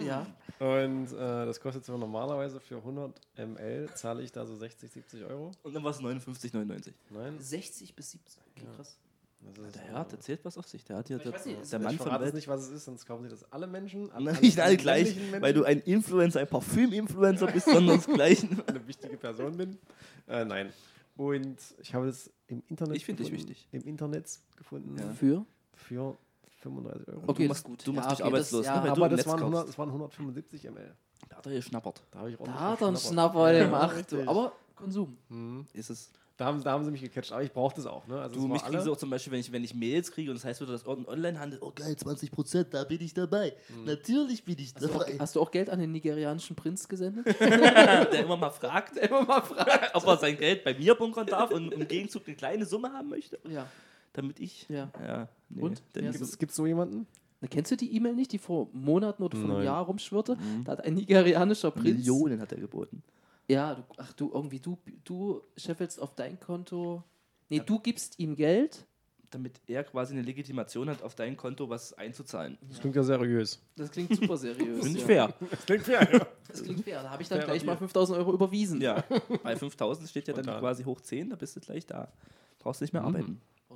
ja. 0.00 0.26
Und 0.58 1.12
äh, 1.12 1.16
das 1.46 1.60
kostet 1.60 1.84
zwar 1.84 1.98
normalerweise 1.98 2.58
für 2.58 2.76
100 2.76 3.20
ml, 3.36 3.88
zahle 3.94 4.22
ich 4.22 4.32
da 4.32 4.46
so 4.46 4.56
60, 4.56 4.90
70 4.90 5.24
Euro. 5.24 5.52
und 5.62 5.74
dann 5.74 5.84
war 5.84 5.90
es 5.90 5.98
59,99. 6.00 6.92
Nein. 7.10 7.38
60 7.38 7.94
bis 7.94 8.10
70. 8.12 8.38
Okay, 8.56 8.66
Ja. 8.66 8.74
krass. 8.76 8.98
Das 9.40 9.56
ist, 9.66 9.76
Der 9.76 9.82
Herr 9.82 9.98
hat 10.00 10.12
erzählt 10.12 10.40
was 10.44 10.58
auf 10.58 10.66
sich. 10.66 10.84
Der 10.84 10.96
hat 10.96 11.06
hier 11.06 11.18
Ich 11.18 11.22
der, 11.22 11.32
weiß 11.32 11.46
nicht, 11.46 11.60
es- 11.60 11.70
der 11.70 11.78
ich 11.78 11.84
Mann 11.84 11.96
von 11.96 12.06
verrate 12.06 12.24
Welt. 12.24 12.34
nicht, 12.34 12.48
was 12.48 12.62
es 12.62 12.70
ist, 12.70 12.84
sonst 12.86 13.06
kaufen 13.06 13.22
sie 13.22 13.28
das 13.28 13.52
alle 13.52 13.66
Menschen. 13.68 14.10
Nein, 14.18 14.36
nicht 14.40 14.58
alle 14.58 14.76
gleich, 14.76 15.16
weil 15.40 15.52
du 15.54 15.62
ein 15.64 15.80
Influencer, 15.82 16.40
ein 16.40 16.48
Parfüm-Influencer 16.48 17.46
bist, 17.46 17.66
sondern 17.70 17.98
das 17.98 18.06
Gleichen. 18.12 18.60
eine 18.66 18.84
wichtige 18.88 19.16
Person 19.16 19.56
bin. 19.56 19.78
Äh, 20.26 20.44
nein. 20.44 20.72
Und 21.16 21.56
ich 21.80 21.94
habe 21.94 22.08
es 22.08 22.30
im 22.48 22.62
Internet 22.68 22.96
Ich 22.96 23.04
finde 23.04 23.22
dich 23.22 23.32
wichtig. 23.32 23.68
Im 23.70 23.82
Internet 23.84 24.26
gefunden 24.56 24.96
Ja. 24.98 25.08
Für? 25.12 25.44
für 25.74 26.18
35 26.58 27.08
Euro. 27.08 27.22
Okay, 27.26 27.42
du 27.42 27.48
das 27.48 27.48
machst, 27.48 27.64
gut. 27.64 27.86
Du 27.86 27.92
machst 27.92 28.10
Ja, 28.10 28.16
dich 28.16 28.24
okay, 28.24 28.32
das- 28.36 28.54
arbeitslos, 28.54 28.66
ja. 28.66 28.76
ne, 28.76 28.82
weil 28.82 28.88
du 28.94 28.96
Aber 29.04 29.10
im 29.10 29.16
das 29.16 29.26
waren, 29.26 29.38
100, 29.40 29.52
kaufst. 29.60 29.68
das 29.68 29.78
waren 29.78 29.88
175 29.88 30.64
ml. 30.64 30.94
Da 31.28 31.36
hat 31.36 31.46
er 31.46 31.52
geschnappert. 31.52 32.02
Da 32.10 32.18
habe 32.20 32.30
ich 32.30 32.36
Da 32.36 32.52
hat 32.52 32.80
er 32.80 32.88
einen. 32.88 32.96
Schnapper 32.96 33.52
Ja, 33.52 33.64
gemacht. 33.64 33.96
richtig. 33.96 34.28
Aber 34.28 34.52
Konsum. 34.76 35.16
Mhm. 35.28 35.66
Ist 35.72 35.90
es. 35.90 36.10
Da, 36.36 36.44
haben, 36.44 36.62
da 36.62 36.70
haben 36.70 36.84
sie 36.84 36.92
mich 36.92 37.00
gecatcht, 37.02 37.32
aber 37.32 37.42
ich 37.42 37.52
brauche 37.52 37.74
das 37.74 37.84
auch. 37.86 38.06
Ne? 38.06 38.20
Also 38.20 38.36
Du, 38.36 38.46
mich 38.46 38.62
sie 38.62 38.88
auch 38.92 38.96
zum 38.96 39.10
Beispiel, 39.10 39.32
wenn 39.32 39.40
ich, 39.40 39.50
wenn 39.50 39.64
ich 39.64 39.74
Mails 39.74 40.12
kriege 40.12 40.30
und 40.30 40.36
das 40.36 40.44
heißt 40.44 40.60
wieder 40.60 40.70
das 40.70 40.86
On- 40.86 41.04
Onlinehandel, 41.08 41.58
oh 41.60 41.72
geil, 41.74 41.96
20%, 41.98 42.62
da 42.70 42.84
bin 42.84 43.00
ich 43.00 43.12
dabei. 43.12 43.54
Natürlich 43.84 44.44
bin 44.44 44.56
ich 44.60 44.72
Hast 44.72 44.84
du, 44.84 44.88
auch, 44.94 44.98
dabei. 45.04 45.18
hast 45.18 45.34
du 45.34 45.40
auch 45.40 45.50
Geld 45.50 45.68
an 45.68 45.80
den 45.80 45.90
nigerianischen 45.90 46.54
Prinz 46.54 46.86
gesendet? 46.86 47.26
Der 47.40 48.20
immer 48.22 48.36
mal 48.36 48.50
fragt, 48.50 48.96
Immer 48.98 49.22
mal 49.24 49.40
fragen. 49.42 49.86
ob 49.94 50.06
er 50.06 50.16
sein 50.16 50.36
Geld 50.38 50.62
bei 50.62 50.74
mir 50.74 50.94
bunkern 50.94 51.26
darf 51.26 51.50
und 51.50 51.72
im 51.74 51.88
Gegenzug 51.88 52.22
eine 52.28 52.36
kleine 52.36 52.64
Summe 52.66 52.92
haben 52.92 53.08
möchte, 53.08 53.40
Ja. 53.48 53.66
Damit 54.12 54.40
ich. 54.40 54.66
ja. 54.68 54.90
Ja, 55.04 55.28
nee. 55.48 55.62
Und? 55.62 55.82
Denn 55.94 56.04
Ja, 56.04 56.10
Gibt's, 56.12 56.38
gibt's 56.38 56.56
so 56.56 56.66
jemanden? 56.66 57.06
Na, 57.40 57.46
kennst 57.48 57.70
du 57.70 57.76
die 57.76 57.94
E-Mail 57.94 58.14
nicht, 58.14 58.32
die 58.32 58.38
vor 58.38 58.68
Monaten 58.72 59.22
oder 59.22 59.36
vor 59.36 59.44
einem 59.46 59.56
Nein. 59.58 59.66
Jahr 59.66 59.84
rumschwirrte? 59.84 60.36
Mhm. 60.36 60.64
Da 60.64 60.72
hat 60.72 60.84
ein 60.84 60.94
nigerianischer 60.94 61.70
Prinz. 61.70 61.98
Millionen 61.98 62.40
hat 62.40 62.50
er 62.52 62.58
geboten. 62.58 63.02
Ja, 63.46 63.76
du, 63.76 63.82
ach 63.96 64.12
du, 64.14 64.30
irgendwie 64.32 64.58
du, 64.60 64.76
du 65.04 65.40
scheffelst 65.56 66.00
auf 66.02 66.14
dein 66.14 66.38
Konto. 66.40 67.04
Nee, 67.48 67.60
du 67.64 67.78
gibst 67.78 68.18
ihm 68.18 68.34
Geld. 68.36 68.84
Damit 69.30 69.60
er 69.66 69.84
quasi 69.84 70.14
eine 70.14 70.22
Legitimation 70.22 70.88
hat, 70.88 71.02
auf 71.02 71.14
dein 71.14 71.36
Konto 71.36 71.68
was 71.68 71.92
einzuzahlen. 71.92 72.56
Das 72.66 72.80
klingt 72.80 72.96
ja 72.96 73.02
seriös. 73.02 73.60
Das 73.76 73.90
klingt 73.90 74.16
super 74.16 74.36
seriös. 74.38 74.82
Finde 74.82 74.98
ich 74.98 75.06
ja. 75.06 75.28
fair. 75.28 75.34
Das 75.50 75.66
klingt 75.66 75.82
fair, 75.84 76.08
ja. 76.12 76.26
Das 76.48 76.62
klingt 76.62 76.80
fair. 76.82 77.02
Da 77.02 77.10
habe 77.10 77.22
ich 77.22 77.28
dann 77.28 77.38
Fairer 77.40 77.50
gleich 77.52 77.64
mal 77.64 77.72
Deal. 77.74 77.78
5000 77.80 78.18
Euro 78.18 78.32
überwiesen. 78.32 78.80
Ja, 78.80 79.04
bei 79.42 79.54
5000 79.54 80.08
steht 80.08 80.28
ja 80.28 80.34
dann 80.34 80.46
quasi 80.46 80.82
hoch 80.84 81.00
10, 81.02 81.28
da 81.30 81.36
bist 81.36 81.54
du 81.56 81.60
gleich 81.60 81.86
da. 81.86 82.10
Brauchst 82.58 82.80
du 82.80 82.84
nicht 82.84 82.92
mehr 82.94 83.02
Mhm. 83.02 83.06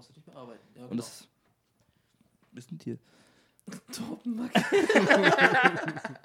Brauchst 0.03 0.11
du 0.11 0.15
nicht 0.21 0.27
mehr 0.27 0.37
arbeiten. 0.37 0.61
Ja, 0.75 0.87
Und 0.87 0.97
das 0.97 1.29
ist 2.55 2.73
ein 2.73 2.79
Tier. 2.79 2.99
Torbenmack. 3.93 4.53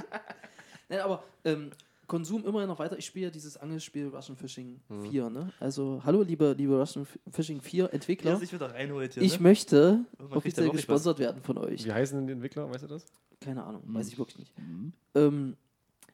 Nein, 0.89 0.99
aber 1.01 1.23
ähm, 1.45 1.69
Konsum 2.07 2.43
immer 2.45 2.65
noch 2.65 2.79
weiter. 2.79 2.97
Ich 2.97 3.05
spiele 3.05 3.25
ja 3.25 3.31
dieses 3.31 3.57
Angelspiel 3.57 4.07
Russian 4.07 4.35
Fishing 4.35 4.79
4. 5.09 5.29
Ne? 5.29 5.53
Also, 5.59 6.01
hallo, 6.03 6.23
liebe, 6.23 6.53
liebe 6.57 6.75
Russian 6.79 7.05
Fishing 7.31 7.61
4 7.61 7.93
Entwickler. 7.93 8.37
Sich 8.37 8.51
wieder 8.51 8.73
reinholt 8.73 9.13
hier. 9.13 9.21
Ich 9.21 9.33
ne? 9.37 9.43
möchte 9.43 10.05
kriegt 10.17 10.31
er 10.31 10.37
offiziell 10.37 10.69
gesponsert 10.71 11.19
werden 11.19 11.43
von 11.43 11.59
euch. 11.59 11.85
Wie 11.85 11.91
heißen 11.91 12.17
denn 12.17 12.25
die 12.25 12.33
Entwickler, 12.33 12.71
weißt 12.71 12.85
du 12.85 12.87
das? 12.87 13.05
Keine 13.41 13.63
Ahnung, 13.63 13.83
Mhm. 13.85 13.93
weiß 13.93 14.07
ich 14.07 14.17
wirklich 14.17 14.39
nicht. 14.39 14.57
Mhm. 14.57 14.93
Ähm, 15.13 15.57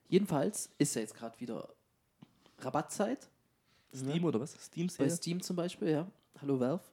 jedenfalls 0.10 0.70
ist 0.78 0.96
ja 0.96 1.02
jetzt 1.02 1.16
gerade 1.16 1.40
wieder 1.40 1.70
Rabattzeit. 2.60 3.30
Steam 3.96 4.26
oder 4.26 4.42
was? 4.42 4.54
Steam 4.60 4.88
Bei 4.88 4.94
Sale? 4.94 5.12
Steam 5.12 5.42
zum 5.42 5.56
Beispiel, 5.56 5.90
ja. 5.92 6.12
Hallo 6.42 6.60
Valve. 6.60 6.84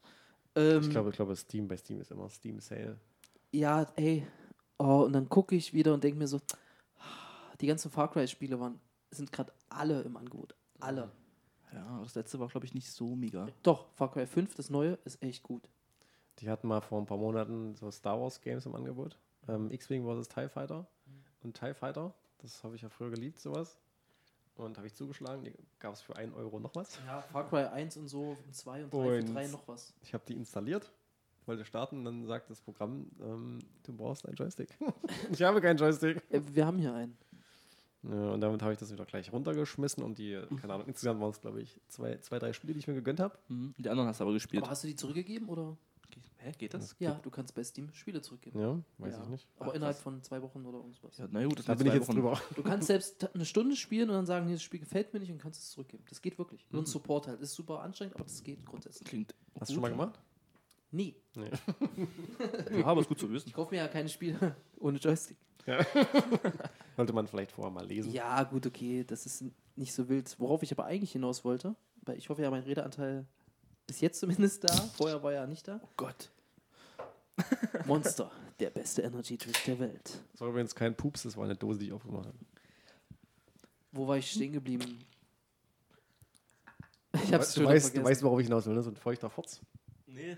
Ähm, 0.54 0.80
Ich 0.82 0.90
glaube, 0.90 1.10
ich 1.10 1.16
glaube, 1.16 1.34
Steam 1.36 1.68
bei 1.68 1.76
Steam 1.76 2.00
ist 2.00 2.10
immer 2.10 2.28
Steam 2.28 2.60
Sale. 2.60 2.98
Ja, 3.52 3.86
ey. 3.96 4.26
Oh, 4.78 5.02
und 5.04 5.12
dann 5.12 5.28
gucke 5.28 5.54
ich 5.54 5.74
wieder 5.74 5.92
und 5.94 6.02
denke 6.02 6.18
mir 6.18 6.26
so, 6.26 6.40
die 7.60 7.66
ganzen 7.66 7.90
Far 7.90 8.10
Cry-Spiele 8.10 8.58
waren, 8.58 8.80
sind 9.10 9.30
gerade 9.30 9.52
alle 9.68 10.02
im 10.02 10.16
Angebot. 10.16 10.54
Alle. 10.78 11.10
Ja, 11.72 12.00
das 12.02 12.14
letzte 12.14 12.40
war, 12.40 12.48
glaube 12.48 12.66
ich, 12.66 12.74
nicht 12.74 12.90
so 12.90 13.14
mega. 13.14 13.46
Doch, 13.62 13.86
Far 13.94 14.10
Cry 14.10 14.26
5, 14.26 14.54
das 14.54 14.70
neue, 14.70 14.98
ist 15.04 15.22
echt 15.22 15.42
gut. 15.42 15.68
Die 16.38 16.48
hatten 16.48 16.68
mal 16.68 16.80
vor 16.80 17.00
ein 17.00 17.06
paar 17.06 17.18
Monaten 17.18 17.74
so 17.76 17.90
Star 17.90 18.20
Wars 18.20 18.40
Games 18.40 18.64
im 18.66 18.74
Angebot. 18.74 19.18
Ähm, 19.48 19.70
X-Wing 19.70 20.04
vs. 20.04 20.28
TIE 20.28 20.48
Fighter 20.48 20.86
und 21.42 21.58
TIE 21.58 21.74
Fighter. 21.74 22.14
Das 22.38 22.64
habe 22.64 22.74
ich 22.76 22.82
ja 22.82 22.88
früher 22.88 23.10
geliebt, 23.10 23.40
sowas. 23.40 23.78
Und 24.60 24.76
habe 24.76 24.86
ich 24.86 24.94
zugeschlagen. 24.94 25.44
Die 25.44 25.52
gab 25.78 25.94
es 25.94 26.00
für 26.00 26.16
1 26.16 26.34
Euro 26.34 26.60
noch 26.60 26.74
was. 26.74 26.98
Ja, 27.06 27.22
Far 27.22 27.48
Cry 27.48 27.64
1 27.64 27.96
und 27.96 28.08
so, 28.08 28.36
und 28.46 28.54
2 28.54 28.84
und 28.84 28.92
3 28.94 28.96
für 28.98 29.18
Und- 29.18 29.34
3 29.34 29.46
noch 29.48 29.66
was. 29.68 29.94
Ich 30.02 30.12
habe 30.14 30.24
die 30.28 30.34
installiert, 30.34 30.92
wollte 31.46 31.64
starten, 31.64 32.04
dann 32.04 32.26
sagt 32.26 32.50
das 32.50 32.60
Programm, 32.60 33.06
ähm, 33.22 33.58
du 33.82 33.92
brauchst 33.92 34.26
einen 34.26 34.36
Joystick. 34.36 34.68
ich 35.32 35.42
habe 35.42 35.60
keinen 35.60 35.76
Joystick. 35.78 36.22
Äh, 36.30 36.40
wir 36.52 36.66
haben 36.66 36.78
hier 36.78 36.94
einen. 36.94 37.16
Ja, 38.02 38.30
und 38.30 38.40
damit 38.40 38.62
habe 38.62 38.72
ich 38.72 38.78
das 38.78 38.90
wieder 38.90 39.04
gleich 39.04 39.30
runtergeschmissen 39.30 40.02
und 40.02 40.16
die, 40.16 40.40
keine 40.60 40.72
Ahnung, 40.72 40.86
insgesamt 40.86 41.20
waren 41.20 41.30
es, 41.30 41.40
glaube 41.40 41.60
ich, 41.60 41.78
zwei, 41.88 42.16
zwei, 42.18 42.38
drei 42.38 42.54
Spiele, 42.54 42.72
die 42.72 42.78
ich 42.78 42.86
mir 42.88 42.94
gegönnt 42.94 43.20
habe. 43.20 43.36
Mhm. 43.48 43.74
Die 43.76 43.90
anderen 43.90 44.08
hast 44.08 44.20
du 44.20 44.24
aber 44.24 44.32
gespielt. 44.32 44.62
Aber 44.62 44.70
hast 44.70 44.84
du 44.84 44.88
die 44.88 44.96
zurückgegeben 44.96 45.48
oder? 45.50 45.76
Hä, 46.42 46.52
geht 46.56 46.72
das? 46.74 46.96
Ja, 46.98 47.12
du 47.22 47.30
kannst 47.30 47.54
bei 47.54 47.62
Steam 47.62 47.92
Spiele 47.92 48.22
zurückgeben. 48.22 48.58
Ja, 48.58 48.78
weiß 48.98 49.14
Ja. 49.16 49.22
ich 49.24 49.28
nicht. 49.28 49.48
Aber 49.58 49.70
Ach, 49.70 49.74
innerhalb 49.74 49.96
krass. 49.96 50.02
von 50.02 50.22
zwei 50.22 50.40
Wochen 50.40 50.64
oder 50.64 50.78
irgendwas. 50.78 51.18
Ja, 51.18 51.28
na 51.30 51.44
gut, 51.44 51.58
das 51.58 51.66
Da 51.66 51.76
sind 51.76 51.78
bin 51.78 51.86
ich 51.88 51.92
zwei 51.92 51.98
jetzt 51.98 52.08
Wochen. 52.08 52.16
drüber. 52.16 52.40
Du 52.56 52.62
kannst 52.62 52.86
selbst 52.86 53.34
eine 53.34 53.44
Stunde 53.44 53.76
spielen 53.76 54.08
und 54.08 54.16
dann 54.16 54.26
sagen, 54.26 54.50
das 54.50 54.62
Spiel 54.62 54.80
gefällt 54.80 55.12
mir 55.12 55.20
nicht 55.20 55.30
und 55.30 55.38
kannst 55.38 55.60
es 55.62 55.70
zurückgeben. 55.70 56.02
Das 56.08 56.22
geht 56.22 56.38
wirklich. 56.38 56.66
Nur 56.70 56.80
ein 56.80 56.84
Mhm. 56.84 56.88
Support 56.88 57.28
halt. 57.28 57.40
Ist 57.40 57.54
super 57.54 57.80
anstrengend, 57.80 58.14
aber 58.14 58.24
das 58.24 58.42
geht 58.42 58.64
grundsätzlich. 58.64 59.06
Klingt 59.06 59.34
Hast 59.58 59.68
du 59.70 59.74
schon 59.74 59.82
mal 59.82 59.90
gemacht? 59.90 60.18
Nie. 60.92 61.14
Ja, 62.72 62.86
aber 62.86 63.00
ist 63.02 63.08
gut 63.08 63.18
zu 63.20 63.30
wissen. 63.30 63.48
Ich 63.48 63.54
kaufe 63.54 63.74
mir 63.74 63.78
ja 63.82 63.88
keine 63.88 64.08
Spiele 64.08 64.56
ohne 64.80 64.98
Joystick. 64.98 65.36
Sollte 66.96 67.12
man 67.12 67.26
vielleicht 67.26 67.52
vorher 67.52 67.70
mal 67.72 67.86
lesen. 67.86 68.12
Ja, 68.12 68.42
gut, 68.44 68.66
okay, 68.66 69.04
das 69.06 69.26
ist 69.26 69.42
n- 69.42 69.54
nicht 69.76 69.92
so 69.92 70.08
wild. 70.08 70.34
Worauf 70.38 70.62
ich 70.62 70.72
aber 70.72 70.84
eigentlich 70.86 71.12
hinaus 71.12 71.44
wollte, 71.44 71.76
weil 72.02 72.16
ich 72.18 72.28
hoffe 72.28 72.42
ja, 72.42 72.50
mein 72.50 72.62
Redeanteil 72.62 73.26
ist 73.90 74.00
jetzt 74.00 74.20
zumindest 74.20 74.64
da. 74.64 74.72
Vorher 74.96 75.22
war 75.22 75.32
er 75.32 75.46
nicht 75.46 75.66
da. 75.68 75.80
Oh 75.82 75.88
Gott. 75.96 76.30
Monster, 77.86 78.30
der 78.60 78.70
beste 78.70 79.02
Energy 79.02 79.36
Drink 79.38 79.64
der 79.64 79.78
Welt. 79.78 80.20
Das 80.32 80.40
war 80.40 80.48
übrigens 80.48 80.74
kein 80.74 80.94
Pups, 80.94 81.22
das 81.22 81.36
war 81.36 81.44
eine 81.44 81.56
Dose, 81.56 81.78
die 81.80 81.86
ich 81.86 81.92
aufgemacht 81.92 82.26
habe. 82.26 82.38
Wo 83.92 84.06
war 84.06 84.16
ich 84.18 84.30
stehen 84.30 84.52
geblieben? 84.52 85.04
Ich 87.14 87.22
Du, 87.28 87.32
hab's 87.34 87.54
schon 87.54 87.64
du, 87.64 87.68
wieder 87.68 87.74
weißt, 87.76 87.86
du 87.86 87.90
vergessen. 87.92 88.04
weißt, 88.10 88.22
worauf 88.22 88.40
ich 88.40 88.46
hinaus 88.46 88.66
will, 88.66 88.74
ne? 88.74 88.82
so 88.82 88.90
ein 88.90 88.96
feuchter 88.96 89.28
Furz. 89.30 89.60
Nee. 90.06 90.36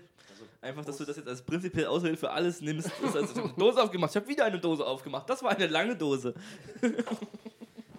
Einfach, 0.61 0.85
dass 0.85 0.97
du 0.97 1.03
das 1.05 1.17
jetzt 1.17 1.27
als 1.27 1.41
prinzipiell 1.41 1.87
Ausrede 1.87 2.15
für 2.15 2.31
alles 2.31 2.61
nimmst. 2.61 2.89
Das 3.01 3.15
heißt, 3.15 3.31
ich 3.31 3.37
habe 3.37 3.49
eine 3.49 3.57
Dose 3.57 3.83
aufgemacht. 3.83 4.11
Ich 4.11 4.15
habe 4.15 4.27
wieder 4.27 4.45
eine 4.45 4.59
Dose 4.59 4.85
aufgemacht. 4.85 5.29
Das 5.29 5.43
war 5.43 5.51
eine 5.51 5.67
lange 5.67 5.95
Dose. 5.95 6.33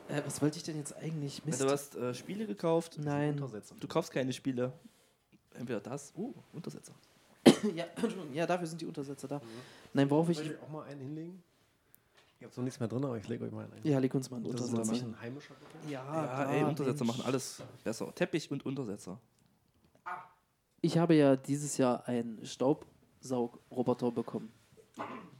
Äh, 0.06 0.22
was 0.26 0.40
wollte 0.42 0.58
ich 0.58 0.62
denn 0.62 0.76
jetzt 0.76 0.94
eigentlich? 0.94 1.44
Mist. 1.44 1.60
Du 1.62 1.68
hast 1.68 1.96
äh, 1.96 2.14
Spiele 2.14 2.46
gekauft. 2.46 2.98
Nein. 3.02 3.42
Du 3.80 3.88
kaufst 3.88 4.12
keine 4.12 4.32
Spiele. 4.34 4.72
Entweder 5.54 5.80
das. 5.80 6.12
Oh, 6.16 6.32
Untersetzer. 6.52 6.92
ja, 7.74 7.84
Entschuldigung. 7.84 8.32
ja, 8.32 8.46
dafür 8.46 8.66
sind 8.66 8.80
die 8.80 8.86
Untersetzer 8.86 9.28
da. 9.28 9.40
Nein, 9.92 10.08
worauf 10.10 10.28
ich. 10.28 10.36
Soll 10.38 10.46
ich 10.46 10.58
auch 10.62 10.68
mal 10.68 10.84
einen 10.84 11.00
hinlegen? 11.00 11.42
Ich 12.38 12.44
habe 12.44 12.54
so 12.54 12.62
nichts 12.62 12.78
mehr 12.80 12.88
drin, 12.88 13.04
aber 13.04 13.16
ich 13.16 13.26
lege 13.28 13.44
euch 13.44 13.52
mal 13.52 13.64
einen 13.64 13.72
ein. 13.74 13.80
Ja, 13.84 13.98
leg 13.98 14.14
uns 14.14 14.30
mal 14.30 14.36
einen 14.38 14.50
das 14.50 14.60
ist 14.62 14.68
ein 14.72 14.78
Untersetzer. 14.80 15.20
heimischer. 15.20 15.54
bitte. 15.54 15.92
Ja, 15.92 16.04
Ja, 16.04 16.24
klar, 16.26 16.50
ey, 16.52 16.64
Untersetzer 16.64 17.04
Mensch. 17.04 17.16
machen 17.18 17.26
alles 17.26 17.62
besser. 17.84 18.14
Teppich 18.14 18.50
und 18.50 18.66
Untersetzer. 18.66 19.18
Ich 20.82 20.98
habe 20.98 21.14
ja 21.14 21.36
dieses 21.36 21.78
Jahr 21.78 22.06
einen 22.06 22.44
Staubsaugroboter 22.44 24.10
bekommen. 24.10 24.52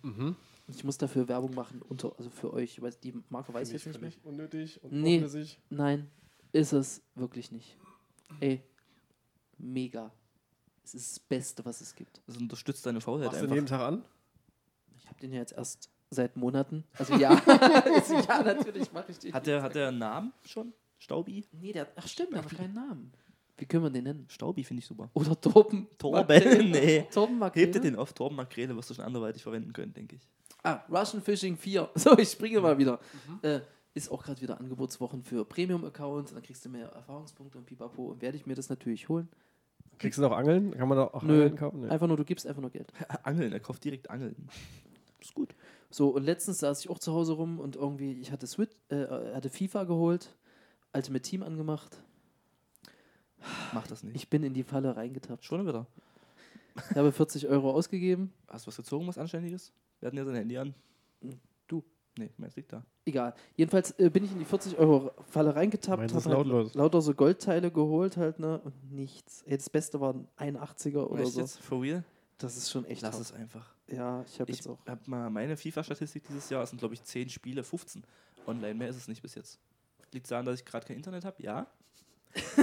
Mhm. 0.02 0.36
Ich 0.68 0.82
muss 0.84 0.96
dafür 0.96 1.28
Werbung 1.28 1.54
machen, 1.54 1.82
unter, 1.82 2.14
also 2.16 2.30
für 2.30 2.52
euch. 2.54 2.80
Weiß, 2.80 2.98
die 3.00 3.12
Marke 3.28 3.52
weiß 3.52 3.68
ich 3.72 3.84
jetzt 3.84 4.00
nicht 4.00 4.00
mehr. 4.00 4.32
unnötig 4.32 4.82
und 4.82 4.92
Nee. 4.92 5.16
unflüssig. 5.16 5.60
Nein, 5.68 6.10
ist 6.52 6.72
es 6.72 7.02
wirklich 7.14 7.52
nicht. 7.52 7.76
Ey, 8.40 8.62
mega. 9.59 10.12
Es 10.84 10.94
ist 10.94 11.12
das 11.12 11.20
Beste, 11.20 11.64
was 11.64 11.80
es 11.80 11.94
gibt. 11.94 12.20
Das 12.26 12.36
unterstützt 12.36 12.84
deine 12.84 13.00
Faulheit 13.00 13.26
Machst 13.26 13.40
du 13.40 13.44
einfach. 13.44 13.55
jeden 13.55 13.66
Tag 13.66 13.80
an? 13.80 14.05
Ich 14.96 15.09
habe 15.09 15.18
den 15.20 15.32
ja 15.32 15.40
jetzt 15.40 15.52
erst 15.52 15.88
seit 16.11 16.36
Monaten. 16.36 16.84
Also 16.98 17.14
ja, 17.14 17.30
also, 17.46 18.14
ja 18.14 18.42
natürlich 18.42 18.92
mache 18.92 19.11
ich 19.11 19.18
den. 19.18 19.32
Hat 19.32 19.46
der, 19.46 19.62
hat 19.62 19.74
der 19.74 19.88
einen 19.88 19.98
Namen 19.98 20.32
schon? 20.44 20.72
Staubi? 20.98 21.46
nee, 21.52 21.72
der 21.72 21.82
hat, 21.82 21.92
ach 21.96 22.07
stimmt, 22.07 22.32
der 22.32 22.42
hat 22.42 22.50
noch 22.50 22.59
keinen 22.59 22.74
Namen. 22.74 23.12
Wie 23.57 23.66
können 23.66 23.84
wir 23.84 23.90
den 23.90 24.05
nennen? 24.05 24.26
Staubi 24.28 24.64
finde 24.64 24.80
ich 24.80 24.86
super. 24.86 25.11
Oder 25.14 25.40
Torben. 25.40 25.88
Torben? 25.96 26.70
Nee. 26.70 27.07
Torben 27.12 27.38
Makrele? 27.38 27.66
Hebt 27.66 27.74
dir 27.76 27.80
den 27.80 27.96
auf. 27.96 28.12
Torben 28.12 28.36
Makrele 28.36 28.74
wirst 28.74 28.90
du 28.90 28.94
schon 28.94 29.05
anderweitig 29.05 29.42
verwenden 29.42 29.72
können, 29.72 29.92
denke 29.92 30.16
ich. 30.16 30.28
Ah, 30.64 30.82
Russian 30.90 31.22
Fishing 31.22 31.57
4. 31.57 31.90
So, 31.94 32.18
ich 32.18 32.30
springe 32.30 32.61
mal 32.61 32.76
wieder. 32.76 32.98
Äh, 33.42 33.61
ist 33.95 34.11
auch 34.11 34.24
gerade 34.24 34.40
wieder 34.40 34.61
Angebotswochen 34.61 35.22
für 35.22 35.45
Premium-Accounts. 35.45 36.34
Dann 36.34 36.42
kriegst 36.42 36.64
du 36.64 36.68
mehr 36.68 36.88
Erfahrungspunkte 36.88 37.59
und 37.59 37.64
pipapo. 37.64 38.07
Und 38.07 38.22
werde 38.22 38.36
ich 38.36 38.45
mir 38.45 38.55
das 38.55 38.68
natürlich 38.68 39.09
holen. 39.09 39.28
Kriegst 39.99 40.18
du 40.18 40.22
noch 40.22 40.32
Angeln? 40.32 40.72
Kann 40.72 40.88
man 40.88 40.99
da 40.99 41.05
auch 41.05 41.22
Nö. 41.22 41.34
Angeln 41.34 41.57
kaufen? 41.57 41.80
Nee. 41.82 41.88
Einfach 41.88 42.09
nur, 42.09 42.16
du 42.16 42.24
gibst 42.24 42.47
einfach 42.47 42.61
nur 42.61 42.70
Geld. 42.70 42.92
Angeln, 43.22 43.53
er 43.53 43.61
kauft 43.61 43.84
direkt 43.84 44.11
Angeln. 44.11 44.34
Ist 45.20 45.34
gut. 45.34 45.55
So, 45.90 46.09
und 46.09 46.24
letztens 46.24 46.59
saß 46.59 46.80
ich 46.80 46.90
auch 46.90 46.99
zu 46.99 47.12
Hause 47.12 47.34
rum 47.34 47.61
und 47.61 47.76
irgendwie, 47.76 48.12
ich 48.14 48.32
hatte, 48.32 48.47
Switch, 48.47 48.74
äh, 48.88 49.07
hatte 49.32 49.49
FIFA 49.49 49.84
geholt, 49.84 50.36
Ultimate 50.92 51.22
Team 51.22 51.42
angemacht. 51.45 52.03
Mach 53.72 53.86
das 53.86 54.03
nicht. 54.03 54.16
Ich 54.16 54.28
bin 54.28 54.42
in 54.42 54.55
die 54.55 54.64
Falle 54.64 54.97
reingetappt. 54.97 55.45
Schon 55.45 55.66
wieder. 55.66 55.86
Ich 56.90 56.97
habe 56.97 57.12
40 57.12 57.47
Euro 57.47 57.70
ausgegeben. 57.70 58.32
Hast 58.49 58.66
du 58.66 58.68
was 58.68 58.76
gezogen, 58.76 59.07
was 59.07 59.18
Anständiges? 59.18 59.72
Wir 60.01 60.09
hatten 60.09 60.16
ja 60.16 60.24
sein 60.24 60.34
Handy 60.34 60.59
an. 60.59 60.74
Nee, 62.16 62.30
meins 62.36 62.54
liegt 62.54 62.72
da. 62.72 62.84
Egal. 63.04 63.34
Jedenfalls 63.56 63.90
äh, 63.98 64.08
bin 64.08 64.24
ich 64.24 64.30
in 64.32 64.38
die 64.38 64.44
40 64.44 64.78
Euro 64.78 65.10
Falle 65.30 65.54
reingetappt, 65.56 65.98
Meins 65.98 66.12
habe 66.12 66.20
ist 66.20 66.26
halt 66.26 66.36
lautlos. 66.46 66.74
lauter 66.74 67.00
so 67.02 67.12
Goldteile 67.14 67.70
geholt 67.72 68.16
halt, 68.16 68.38
ne? 68.38 68.60
Und 68.60 68.92
nichts. 68.92 69.42
Ey, 69.46 69.56
das 69.56 69.68
Beste 69.68 70.00
war 70.00 70.14
ein 70.14 70.28
81er 70.56 71.04
oder 71.04 71.24
Weißt 71.24 71.32
so. 71.34 71.40
jetzt, 71.40 71.60
for 71.60 71.82
real? 71.82 72.04
Das 72.38 72.56
ist 72.56 72.70
schon 72.70 72.84
echt 72.84 73.02
Lass 73.02 73.14
hart. 73.14 73.22
es 73.22 73.32
einfach. 73.32 73.74
Ja, 73.88 74.22
ich 74.28 74.40
habe 74.40 74.50
Ich 74.50 74.58
jetzt 74.58 74.68
auch. 74.68 74.78
habe 74.86 75.00
mal 75.06 75.28
meine 75.30 75.56
FIFA-Statistik 75.56 76.24
dieses 76.28 76.48
Jahr, 76.50 76.62
es 76.62 76.70
sind 76.70 76.78
glaube 76.78 76.94
ich 76.94 77.02
10 77.02 77.28
Spiele, 77.30 77.62
15 77.64 78.02
online. 78.46 78.74
Mehr 78.74 78.88
ist 78.88 78.96
es 78.96 79.08
nicht 79.08 79.20
bis 79.22 79.34
jetzt. 79.34 79.58
Liegt 80.12 80.30
daran, 80.30 80.44
dass 80.46 80.58
ich 80.60 80.64
gerade 80.64 80.86
kein 80.86 80.96
Internet 80.96 81.24
habe? 81.24 81.42
Ja. 81.42 81.66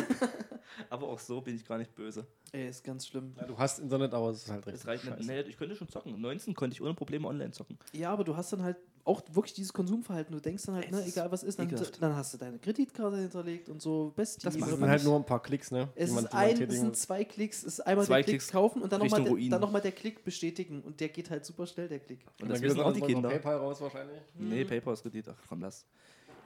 Aber 0.89 1.07
auch 1.07 1.19
so 1.19 1.41
bin 1.41 1.55
ich 1.55 1.65
gar 1.65 1.77
nicht 1.77 1.93
böse. 1.95 2.25
Ey, 2.51 2.69
ist 2.69 2.83
ganz 2.83 3.07
schlimm. 3.07 3.33
Ja, 3.37 3.45
du 3.45 3.57
hast 3.57 3.79
Internet, 3.79 4.13
aber 4.13 4.29
es 4.29 4.43
ist 4.43 4.49
halt 4.49 4.65
Es 4.67 4.73
richtig 4.73 4.87
reicht 5.09 5.19
nicht. 5.19 5.27
Nee, 5.27 5.41
ich 5.41 5.57
könnte 5.57 5.75
schon 5.75 5.87
zocken. 5.89 6.19
19 6.19 6.53
konnte 6.53 6.73
ich 6.73 6.81
ohne 6.81 6.93
Probleme 6.93 7.27
online 7.27 7.51
zocken. 7.51 7.77
Ja, 7.93 8.11
aber 8.11 8.23
du 8.23 8.35
hast 8.35 8.51
dann 8.53 8.63
halt 8.63 8.77
auch 9.03 9.21
wirklich 9.31 9.53
dieses 9.53 9.73
Konsumverhalten. 9.73 10.33
Du 10.33 10.39
denkst 10.39 10.63
dann 10.65 10.75
halt, 10.75 10.91
ne, 10.91 10.99
ist 10.99 11.09
egal 11.09 11.31
was 11.31 11.43
ist, 11.43 11.57
dann, 11.59 11.73
dann 11.99 12.15
hast 12.15 12.33
du 12.33 12.37
deine 12.37 12.59
Kreditkarte 12.59 13.17
hinterlegt 13.17 13.69
und 13.69 13.81
so. 13.81 14.11
Best 14.15 14.45
Das 14.45 14.53
Das 14.55 14.79
man 14.79 14.89
halt 14.89 14.99
nicht. 14.99 15.03
nur 15.05 15.15
ein 15.17 15.25
paar 15.25 15.41
Klicks, 15.41 15.71
ne? 15.71 15.89
Es 15.95 16.11
ist 16.11 16.33
ein, 16.33 16.61
es 16.61 16.79
sind 16.79 16.95
zwei 16.97 17.23
Klicks, 17.23 17.59
es 17.59 17.79
ist 17.79 17.79
einmal 17.81 18.05
Zwei 18.05 18.17
der 18.17 18.23
Klick 18.23 18.39
Klicks 18.39 18.51
kaufen 18.51 18.81
und 18.81 18.91
dann 18.91 19.01
nochmal 19.01 19.23
der, 19.23 19.49
dann 19.49 19.61
noch 19.61 19.71
mal 19.71 19.81
der 19.81 19.91
Klick 19.91 20.23
bestätigen. 20.23 20.81
Und 20.81 20.99
der 20.99 21.09
geht 21.09 21.29
halt 21.29 21.45
super 21.45 21.65
schnell, 21.65 21.87
der 21.87 21.99
Klick. 21.99 22.19
Und 22.41 22.49
das 22.49 22.59
dann 22.59 22.61
geht 22.61 22.63
wissen 22.69 22.79
es 22.79 22.85
auch 22.85 22.93
die 22.93 23.01
Kinder. 23.01 23.29
PayPal 23.29 23.57
raus 23.57 23.81
wahrscheinlich. 23.81 24.21
Nee, 24.35 24.65
PayPal 24.65 24.93
ist 24.93 25.01
Kredit. 25.03 25.27
Ach 25.29 25.35
komm, 25.47 25.61
lass. 25.61 25.85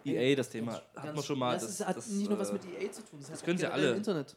EA, 0.05 0.35
das 0.35 0.49
Thema. 0.49 0.81
Hat 0.95 1.15
man 1.15 1.23
schon 1.23 1.39
mal. 1.39 1.53
Das, 1.53 1.63
ist, 1.63 1.85
hat 1.85 1.97
nicht 1.97 2.29
nur 2.29 2.37
was 2.37 2.53
mit 2.53 2.61
EA 2.65 2.91
zu 2.91 3.01
tun. 3.01 3.19
Das, 3.19 3.31
hat 3.31 3.43
können 3.43 3.57
sie 3.57 3.65
alle. 3.65 3.91
im 3.91 3.97
Internet. 3.97 4.35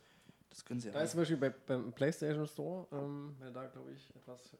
Das 0.51 0.65
können 0.65 0.81
sie 0.81 0.91
Da 0.91 1.03
ist 1.03 1.11
zum 1.13 1.21
Beispiel 1.21 1.37
bei, 1.37 1.51
beim 1.51 1.93
PlayStation 1.93 2.47
Store, 2.47 2.87
ähm, 2.93 3.37
da, 3.53 3.67
glaube 3.67 3.93
ich, 3.93 4.09
etwas 4.17 4.51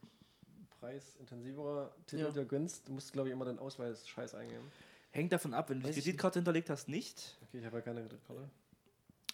preisintensivere 0.81 1.91
Titel 2.07 2.23
Ja. 2.25 2.31
dir 2.31 2.45
gönnst, 2.45 2.89
du 2.89 2.93
musst, 2.93 3.13
glaube 3.13 3.29
ich, 3.29 3.33
immer 3.33 3.45
den 3.45 3.59
Ausweis-Scheiß 3.59 4.35
eingeben. 4.35 4.65
Hängt 5.11 5.33
davon 5.33 5.55
ab, 5.55 5.71
wenn 5.71 5.79
du 5.79 5.85
die 5.85 5.89
Weiß 5.91 5.97
ich 5.97 6.05
Kreditkarte 6.05 6.39
hinterlegt 6.39 6.71
hast, 6.71 6.89
nicht. 6.89 7.39
Okay, 7.43 7.59
ich 7.59 7.65
habe 7.67 7.77
ja 7.77 7.83
keine 7.83 8.03
Kreditkarte. 8.03 8.49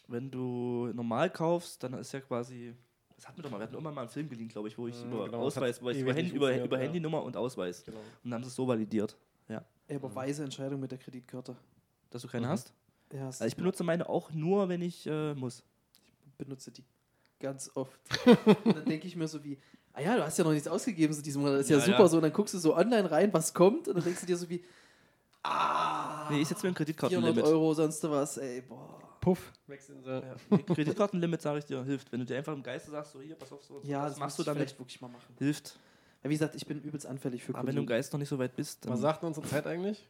Wenn 0.06 0.30
du 0.30 0.90
normal 0.94 1.30
kaufst, 1.30 1.82
dann 1.82 1.94
ist 1.94 2.12
ja 2.12 2.20
quasi. 2.20 2.74
Das 3.16 3.28
hatten 3.28 3.38
wir 3.38 3.42
doch 3.44 3.50
mal. 3.50 3.58
Wir 3.58 3.64
hatten 3.64 3.74
irgendwann 3.74 3.94
mal 3.94 4.02
einen 4.02 4.10
Film 4.10 4.28
geliehen, 4.28 4.48
glaube 4.48 4.68
ich, 4.68 4.76
wo 4.76 4.86
ich 4.88 5.02
Mhm, 5.04 5.12
über 5.12 5.24
genau, 5.26 5.38
Ausweis, 5.40 5.76
ich 5.80 5.98
über, 6.00 6.12
Handy, 6.14 6.34
über, 6.34 6.62
über 6.62 6.76
ja. 6.78 6.82
Handynummer 6.84 7.22
und 7.22 7.36
Ausweis. 7.36 7.84
Genau. 7.84 7.98
Und 7.98 8.06
dann 8.24 8.34
haben 8.34 8.42
sie 8.44 8.48
es 8.48 8.54
so 8.54 8.66
validiert, 8.66 9.16
Ey, 9.86 9.96
aber 9.96 10.14
weise 10.14 10.42
Entscheidung 10.44 10.80
mit 10.80 10.90
der 10.92 10.98
Kreditkarte. 10.98 11.54
dass 12.10 12.22
du 12.22 12.28
keine 12.28 12.46
Mhm. 12.46 12.50
hast. 12.52 12.72
Ja, 13.12 13.26
Also 13.26 13.44
ich 13.44 13.54
benutze 13.56 13.84
meine 13.84 14.08
auch 14.08 14.32
nur, 14.32 14.68
wenn 14.70 14.80
ich 14.80 15.06
äh, 15.06 15.34
muss. 15.34 15.62
benutze 16.38 16.70
die 16.70 16.82
ganz 17.38 17.70
oft. 17.74 18.00
und 18.64 18.76
dann 18.78 18.84
denke 18.86 19.06
ich 19.06 19.14
mir 19.16 19.28
so 19.28 19.44
wie, 19.44 19.58
ah 19.94 20.00
ja, 20.00 20.16
du 20.16 20.24
hast 20.24 20.36
ja 20.38 20.44
noch 20.44 20.52
nichts 20.52 20.68
ausgegeben 20.68 21.12
so 21.14 21.22
diesen 21.22 21.40
Monat, 21.40 21.56
das 21.60 21.62
ist 21.66 21.70
ja, 21.70 21.78
Ja, 21.78 21.84
super 21.84 21.98
ja. 22.00 22.08
so. 22.08 22.16
Und 22.18 22.22
dann 22.24 22.32
guckst 22.32 22.52
du 22.54 22.58
so 22.58 22.76
online 22.76 23.10
rein, 23.10 23.32
was 23.32 23.54
kommt, 23.54 23.88
und 23.88 23.94
dann 23.94 24.04
denkst 24.04 24.20
du 24.20 24.26
dir 24.26 24.36
so 24.36 24.48
wie, 24.48 24.62
ah, 25.42 26.28
Nee, 26.30 26.40
ich 26.42 26.48
setze 26.48 26.66
mir 26.66 26.72
ein 26.72 26.74
400 26.74 26.76
Kreditkartenlimit. 26.76 27.44
Euro, 27.44 27.74
sonst 27.74 28.02
was, 28.10 28.38
ey, 28.38 28.60
boah. 28.62 29.00
Puff, 29.20 29.52
wechseln 29.66 30.02
sie. 30.02 30.10
Ja. 30.10 30.22
Nee, 30.50 30.62
Kreditkartenlimit, 30.64 31.40
sage 31.40 31.58
ich 31.60 31.64
dir, 31.64 31.82
hilft. 31.82 32.12
Wenn 32.12 32.20
du 32.20 32.26
dir 32.26 32.36
einfach 32.36 32.52
im 32.52 32.62
Geiste 32.62 32.90
sagst, 32.90 33.12
so 33.12 33.20
hier, 33.22 33.34
pass 33.36 33.50
auf, 33.52 33.62
so, 33.64 33.80
Ja, 33.84 34.06
das 34.06 34.18
machst 34.18 34.38
du 34.38 34.42
ich 34.42 34.46
damit, 34.46 34.78
wirklich 34.78 35.00
mal 35.00 35.08
machen. 35.08 35.34
hilft. 35.38 35.78
Ja, 36.22 36.28
wie 36.30 36.34
gesagt, 36.34 36.54
ich 36.54 36.66
bin 36.66 36.80
übelst 36.82 37.06
anfällig 37.06 37.42
für 37.42 37.54
Aber 37.54 37.66
wenn 37.66 37.74
du 37.74 37.80
im 37.82 37.86
Konsum. 37.86 37.96
Geist 37.96 38.12
noch 38.12 38.18
nicht 38.20 38.28
so 38.28 38.38
weit 38.38 38.54
bist, 38.56 38.80
Was 38.86 38.90
dann 38.92 39.00
sagt 39.00 39.22
denn 39.22 39.28
unsere 39.28 39.46
Zeit 39.46 39.66
eigentlich? 39.66 40.06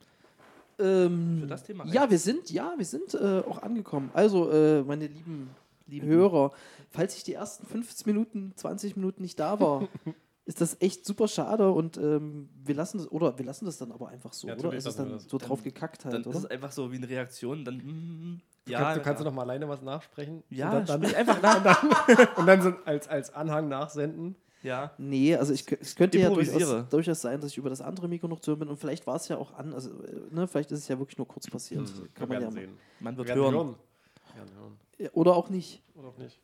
Ähm, 0.80 1.38
Für 1.42 1.46
das 1.46 1.62
Thema 1.62 1.86
Ja, 1.86 2.10
wir 2.10 2.18
sind, 2.18 2.50
ja, 2.50 2.74
wir 2.76 2.84
sind 2.84 3.14
äh, 3.14 3.42
auch 3.48 3.62
angekommen. 3.62 4.10
Also, 4.14 4.50
äh, 4.50 4.82
meine 4.82 5.06
lieben, 5.06 5.48
lieben 5.86 6.06
Hörer, 6.08 6.52
falls 6.90 7.16
ich 7.16 7.24
die 7.24 7.34
ersten 7.34 7.66
15 7.66 8.10
Minuten, 8.12 8.52
20 8.56 8.96
Minuten 8.96 9.22
nicht 9.22 9.38
da 9.38 9.60
war, 9.60 9.88
ist 10.46 10.60
das 10.60 10.76
echt 10.80 11.06
super 11.06 11.26
schade 11.28 11.70
und 11.70 11.96
ähm, 11.96 12.48
wir 12.62 12.74
lassen 12.74 12.98
das, 12.98 13.10
oder 13.10 13.38
wir 13.38 13.44
lassen 13.46 13.64
das 13.64 13.78
dann 13.78 13.92
aber 13.92 14.08
einfach 14.08 14.32
so, 14.32 14.46
Ja, 14.48 14.56
oder? 14.56 14.72
Es 14.74 14.84
ist 14.86 14.98
wir 14.98 15.04
dann 15.04 15.12
das. 15.14 15.24
so 15.24 15.38
drauf 15.38 15.62
gekackt 15.62 16.04
Dann 16.04 16.12
halt, 16.12 16.26
ist 16.26 16.34
es 16.36 16.44
oder? 16.44 16.50
einfach 16.54 16.72
so 16.72 16.92
wie 16.92 16.96
eine 16.96 17.08
Reaktion. 17.08 17.64
Dann, 17.64 17.76
mm, 17.78 18.40
Du 18.66 18.72
ja, 18.72 18.78
kannst, 18.80 18.96
du 18.96 19.02
kannst 19.02 19.20
ja. 19.20 19.24
du 19.24 19.30
noch 19.30 19.36
mal 19.36 19.42
alleine 19.42 19.68
was 19.68 19.82
nachsprechen. 19.82 20.42
Ja, 20.48 20.72
und 20.78 20.88
dann, 20.88 21.02
sprich 21.02 21.14
einfach 21.18 21.42
nach. 21.42 22.36
und 22.38 22.46
dann 22.46 22.62
so 22.62 22.72
als, 22.86 23.08
als 23.08 23.34
Anhang 23.34 23.68
nachsenden. 23.68 24.36
ja. 24.62 24.92
Nee, 24.96 25.36
also 25.36 25.52
ich, 25.52 25.70
es 25.80 25.94
könnte 25.94 26.18
ja 26.18 26.30
durchaus, 26.30 26.88
durchaus 26.88 27.20
sein, 27.20 27.42
dass 27.42 27.50
ich 27.50 27.58
über 27.58 27.68
das 27.68 27.82
andere 27.82 28.08
Mikro 28.08 28.26
noch 28.26 28.40
zu 28.40 28.52
hören 28.52 28.60
bin 28.60 28.68
und 28.70 28.78
vielleicht 28.78 29.06
war 29.06 29.16
es 29.16 29.28
ja 29.28 29.36
auch 29.36 29.52
an, 29.52 29.74
also 29.74 29.90
äh, 30.02 30.16
ne, 30.34 30.46
vielleicht 30.48 30.72
ist 30.72 30.78
es 30.78 30.88
ja 30.88 30.98
wirklich 30.98 31.18
nur 31.18 31.28
kurz 31.28 31.46
passiert. 31.50 31.92
Kann 32.14 32.26
man 32.26 32.40
ja 32.40 32.46
mal. 32.48 32.52
sehen. 32.54 32.70
Man 33.00 33.14
Wir 33.14 33.18
wird 33.18 33.28
werden 33.28 33.42
hören. 33.42 33.54
hören. 33.54 33.76
Wir 34.32 34.40
werden 34.40 34.56
hören. 34.58 34.72
Ja, 34.80 34.83
Oder 35.12 35.34
auch 35.34 35.48
nicht. 35.50 35.82
Oder 35.94 36.08
auch 36.08 36.18
nicht. 36.18 36.38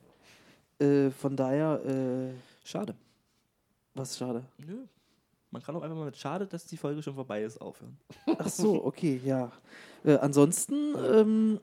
Äh, 0.81 1.11
von 1.11 1.37
daher, 1.37 1.81
äh, 1.85 2.31
Schade. 2.65 2.95
was 3.95 4.17
schade. 4.17 4.45
Nö. 4.59 4.87
Man 5.51 5.63
kann 5.63 5.75
auch 5.77 5.83
einfach 5.83 5.97
mal 5.97 6.05
mit 6.07 6.17
schade, 6.17 6.47
dass 6.47 6.65
die 6.67 6.77
Folge 6.77 7.03
schon 7.03 7.15
vorbei 7.15 7.43
ist, 7.43 7.61
aufhören. 7.61 7.99
Ach 8.39 8.49
so, 8.49 8.85
okay, 8.85 9.21
ja. 9.25 9.51
Äh, 10.05 10.17
ansonsten 10.19 10.95
ähm, 11.13 11.61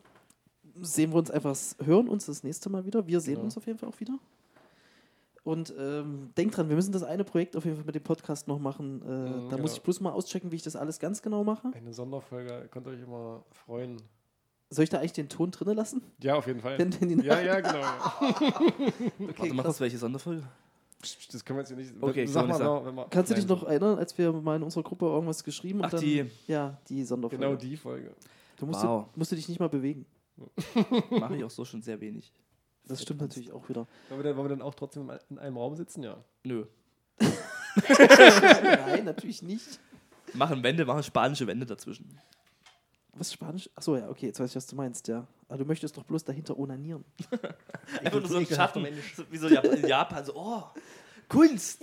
sehen 0.82 1.12
wir 1.12 1.18
uns 1.20 1.32
einfach, 1.32 1.56
hören 1.84 2.10
uns 2.10 2.26
das 2.26 2.44
nächste 2.44 2.70
Mal 2.70 2.86
wieder. 2.86 3.08
Wir 3.08 3.22
sehen 3.22 3.36
Genau. 3.36 3.46
uns 3.46 3.58
auf 3.58 3.66
jeden 3.66 3.80
Fall 3.80 3.88
auch 3.90 4.00
wieder. 4.02 4.20
Und 5.44 5.74
ähm, 5.80 6.32
denkt 6.38 6.58
dran, 6.58 6.68
wir 6.68 6.76
müssen 6.76 6.92
das 6.92 7.04
eine 7.04 7.24
Projekt 7.24 7.56
auf 7.56 7.64
jeden 7.64 7.78
Fall 7.78 7.86
mit 7.86 7.96
dem 7.96 8.04
Podcast 8.04 8.50
noch 8.50 8.60
machen. 8.60 9.02
Äh, 9.02 9.06
Mhm, 9.06 9.50
da 9.50 9.58
muss 9.58 9.72
genau. 9.72 9.74
ich 9.76 9.82
bloß 9.82 10.02
mal 10.02 10.12
auschecken, 10.12 10.52
wie 10.52 10.58
ich 10.58 10.64
das 10.64 10.76
alles 10.76 11.00
ganz 11.00 11.22
genau 11.22 11.46
mache. 11.46 11.72
Eine 11.74 11.94
Sonderfolge, 11.94 12.52
ihr 12.64 12.68
könnt 12.68 12.86
euch 12.88 13.02
immer 13.02 13.46
freuen. 13.52 14.02
Soll 14.70 14.84
ich 14.84 14.90
da 14.90 14.98
eigentlich 15.00 15.14
den 15.14 15.30
Ton 15.30 15.52
drinnen 15.52 15.76
lassen? 15.78 16.02
Ja, 16.22 16.36
auf 16.36 16.46
jeden 16.48 16.60
Fall. 16.60 16.78
Wenn 16.78 16.92
die 16.92 17.26
Ja, 17.26 17.40
ja, 17.42 17.60
genau. 17.62 17.80
Warte, 19.20 19.54
mach 19.54 19.64
das 19.64 19.80
welche 19.80 19.98
Sonderfolge? 19.98 20.44
Das 21.32 21.46
können 21.46 21.58
wir 21.58 21.62
jetzt 21.62 21.70
hier 21.70 21.78
nicht. 21.78 21.94
Okay, 22.02 22.26
sag 22.26 22.48
mal, 22.48 22.86
wenn 22.86 22.96
wir 22.96 23.08
Kannst 23.10 23.32
du 23.32 23.36
dich 23.36 23.48
noch 23.48 23.64
erinnern, 23.64 23.98
als 23.98 24.18
wir 24.18 24.34
mal 24.34 24.56
in 24.58 24.64
unserer 24.64 24.84
Gruppe 24.84 25.06
irgendwas 25.06 25.44
geschrieben 25.44 25.80
Ach, 25.82 25.86
und 25.86 25.94
dann. 25.94 26.02
die. 26.02 26.26
Ja, 26.48 26.78
die 26.90 27.04
Sonderfolge. 27.04 27.44
Genau 27.46 27.56
die 27.56 27.78
Folge. 27.78 28.12
Du 28.58 28.66
musst, 28.66 28.84
Wow. 28.84 29.06
du, 29.14 29.20
musst 29.20 29.32
du 29.32 29.36
dich 29.36 29.48
nicht 29.48 29.60
mal 29.60 29.70
bewegen. 29.70 30.06
Mache 31.12 31.38
ich 31.38 31.44
auch 31.44 31.50
so 31.52 31.64
schon 31.66 31.82
sehr 31.82 32.02
wenig. 32.02 32.32
Das 32.86 33.02
stimmt 33.02 33.22
natürlich 33.22 33.52
auch 33.52 33.68
wieder. 33.70 33.88
Wollen 34.10 34.20
wir, 34.20 34.24
dann, 34.24 34.38
wollen 34.38 34.50
wir 34.50 34.56
dann 34.56 34.62
auch 34.62 34.74
trotzdem 34.74 35.12
in 35.30 35.38
einem 35.38 35.58
Raum 35.58 35.76
sitzen? 35.76 36.04
Ja. 36.04 36.18
Nö. 36.44 36.66
Nein, 37.20 39.06
natürlich 39.06 39.42
nicht. 39.44 39.80
Machen 40.34 40.64
Wände, 40.64 40.86
machen 40.86 41.04
spanische 41.04 41.48
Wände 41.48 41.66
dazwischen. 41.66 42.20
Was 43.18 43.34
Spanisch? 43.34 43.70
Achso, 43.76 43.96
ja, 43.98 44.10
okay, 44.10 44.28
jetzt 44.28 44.40
weiß 44.40 44.50
ich, 44.50 44.56
was 44.56 44.68
du 44.68 44.76
meinst, 44.76 45.08
ja. 45.08 45.26
Aber 45.50 45.58
du 45.60 45.66
möchtest 45.66 45.98
doch 45.98 46.04
bloß 46.04 46.24
dahinter 46.24 46.58
onanieren. 46.58 47.04
Einfach 48.04 48.20
nur 48.20 48.28
so 48.30 48.38
ein 48.38 48.46
Schatten. 48.46 48.86
So, 49.16 49.24
wie 49.32 49.38
so 49.38 49.48
in 49.48 49.88
Japan, 49.88 50.24
so, 50.26 50.34
oh, 50.36 50.64
Kunst. 51.30 51.82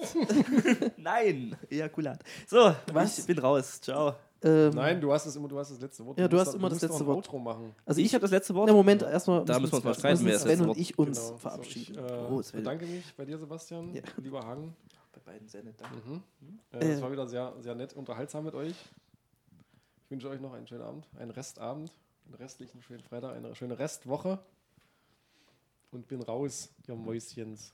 Nein, 0.97 1.57
Ejakulat. 1.71 2.23
So, 2.47 2.75
Was? 2.93 3.19
ich 3.19 3.27
bin 3.27 3.39
raus. 3.39 3.81
Ciao. 3.81 4.15
Ähm, 4.43 4.71
Nein, 4.75 5.01
du 5.01 5.11
hast 5.13 5.25
es 5.27 5.37
immer, 5.37 5.49
du 5.49 5.59
hast 5.59 5.71
das 5.71 5.81
letzte 5.81 6.05
Wort. 6.05 6.19
Ja, 6.19 6.29
du 6.29 6.37
musst 6.37 6.47
hast 6.49 6.55
doch- 6.55 6.59
immer 6.61 6.69
das 6.69 6.77
musst 6.77 6.85
doch 6.85 6.89
letzte 6.91 7.07
Wort. 7.07 7.17
Outro 7.17 7.39
machen. 7.39 7.75
Also 7.87 8.01
ich 8.01 8.07
ich, 8.07 8.15
habe 8.15 8.23
das 8.23 8.31
letzte 8.31 8.55
Wort. 8.55 8.69
Na, 8.69 8.75
Moment, 8.75 9.03
erstmal 9.03 9.45
Da 9.45 9.59
müssen 9.59 9.73
wir 9.73 9.77
uns 9.77 9.85
mal 9.85 9.95
streiten, 9.95 10.23
müssen 10.23 10.27
wer 10.27 10.33
das 10.35 10.43
Sven 10.43 10.69
und 10.69 10.77
ich 10.79 10.99
uns 10.99 11.19
Genau. 11.27 11.39
verabschieden. 11.39 11.95
So, 11.95 12.01
ich 12.05 12.11
äh, 12.11 12.27
Oh, 12.31 12.43
Sven. 12.43 12.61
bedanke 12.61 12.87
mich 12.87 13.15
bei 13.17 13.25
dir, 13.25 13.39
Sebastian. 13.39 13.95
Ja. 13.95 14.03
Lieber 14.19 14.45
Hagen. 14.45 14.77
Bei 15.13 15.33
beiden 15.33 15.49
sehr 15.49 15.63
nett, 15.63 15.77
danke. 15.79 15.97
Mhm. 16.09 16.23
Äh, 16.73 16.79
Äh. 16.79 16.93
Es 16.93 17.01
war 17.03 17.11
wieder 17.11 17.27
sehr, 17.27 17.55
sehr 17.61 17.75
nett, 17.75 17.95
unterhaltsam 17.95 18.45
mit 18.45 18.55
euch. 18.55 18.75
Ich 20.15 20.23
wünsche 20.23 20.29
euch 20.29 20.41
noch 20.41 20.53
einen 20.53 20.69
schönen 20.69 20.83
Abend, 20.83 21.09
einen 21.19 21.33
Restabend, 21.33 21.93
einen 22.27 22.35
restlichen 22.35 22.81
schönen 22.83 23.03
Freitag, 23.03 23.35
eine 23.35 23.53
schöne 23.57 23.81
Restwoche. 23.81 24.39
Und 25.91 26.07
bin 26.07 26.23
raus, 26.23 26.73
ihr 26.87 26.95
Mäuschens. 26.95 27.73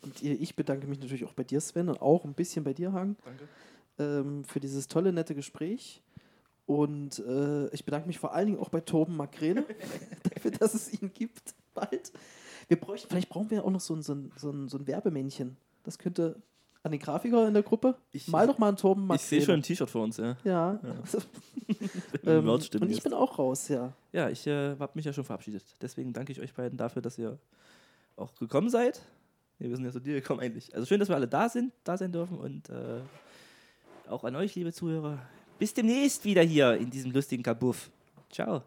Und 0.00 0.22
ich 0.22 0.54
bedanke 0.54 0.86
mich 0.86 1.00
natürlich 1.00 1.24
auch 1.24 1.32
bei 1.32 1.42
dir, 1.42 1.60
Sven, 1.60 1.88
und 1.88 2.00
auch 2.00 2.24
ein 2.24 2.34
bisschen 2.34 2.62
bei 2.62 2.74
dir, 2.74 2.92
Hagen, 2.92 3.16
Danke. 3.24 3.48
ähm, 3.98 4.44
für 4.44 4.60
dieses 4.60 4.86
tolle, 4.86 5.12
nette 5.12 5.34
Gespräch. 5.34 6.00
Und 6.64 7.18
äh, 7.26 7.66
ich 7.70 7.84
bedanke 7.84 8.06
mich 8.06 8.20
vor 8.20 8.34
allen 8.34 8.46
Dingen 8.46 8.60
auch 8.60 8.68
bei 8.68 8.82
Torben 8.82 9.16
Makrele 9.16 9.66
dafür, 10.32 10.52
dass 10.52 10.74
es 10.74 10.92
ihn 10.92 11.12
gibt 11.12 11.56
bald. 11.74 12.12
Wir 12.68 12.78
bräuchten, 12.78 13.08
vielleicht 13.08 13.30
brauchen 13.30 13.50
wir 13.50 13.64
auch 13.64 13.70
noch 13.70 13.80
so 13.80 13.96
ein, 13.96 14.02
so 14.02 14.14
ein, 14.14 14.30
so 14.36 14.52
ein, 14.52 14.68
so 14.68 14.78
ein 14.78 14.86
Werbemännchen. 14.86 15.56
Das 15.82 15.98
könnte 15.98 16.40
an 16.82 16.92
den 16.92 17.00
Grafiker 17.00 17.46
in 17.46 17.54
der 17.54 17.62
Gruppe. 17.62 17.96
Ich- 18.12 18.28
Mal 18.28 18.46
doch 18.46 18.58
mal 18.58 18.68
einen 18.68 18.76
Torben 18.76 19.06
Makrele. 19.06 19.20
Ich 19.22 19.28
sehe 19.28 19.42
schon 19.42 19.54
ein 19.56 19.62
T-Shirt 19.62 19.90
vor 19.90 20.02
uns, 20.04 20.16
ja. 20.16 20.36
Ja. 20.44 20.80
Wenn 22.22 22.38
ähm, 22.38 22.48
und 22.48 22.90
ich 22.90 23.02
bin 23.02 23.12
auch 23.12 23.38
raus, 23.38 23.68
ja. 23.68 23.92
Ja, 24.12 24.28
ich 24.30 24.46
äh, 24.46 24.76
habe 24.78 24.92
mich 24.94 25.04
ja 25.04 25.12
schon 25.12 25.24
verabschiedet. 25.24 25.62
Deswegen 25.80 26.12
danke 26.12 26.32
ich 26.32 26.40
euch 26.40 26.54
beiden 26.54 26.78
dafür, 26.78 27.02
dass 27.02 27.18
ihr 27.18 27.38
auch 28.16 28.34
gekommen 28.34 28.70
seid. 28.70 29.00
Nee, 29.58 29.68
wir 29.68 29.76
sind 29.76 29.84
ja 29.84 29.92
zu 29.92 30.00
dir 30.00 30.14
gekommen 30.14 30.40
eigentlich. 30.40 30.74
Also 30.74 30.86
schön, 30.86 30.98
dass 31.00 31.08
wir 31.08 31.16
alle 31.16 31.28
da 31.28 31.48
sind, 31.48 31.72
da 31.84 31.96
sein 31.98 32.12
dürfen 32.12 32.38
und 32.38 32.70
äh, 32.70 33.00
auch 34.08 34.24
an 34.24 34.34
euch, 34.36 34.54
liebe 34.54 34.72
Zuhörer. 34.72 35.18
Bis 35.58 35.74
demnächst 35.74 36.24
wieder 36.24 36.42
hier 36.42 36.74
in 36.76 36.90
diesem 36.90 37.10
lustigen 37.12 37.42
Kabuff. 37.42 37.90
Ciao. 38.30 38.62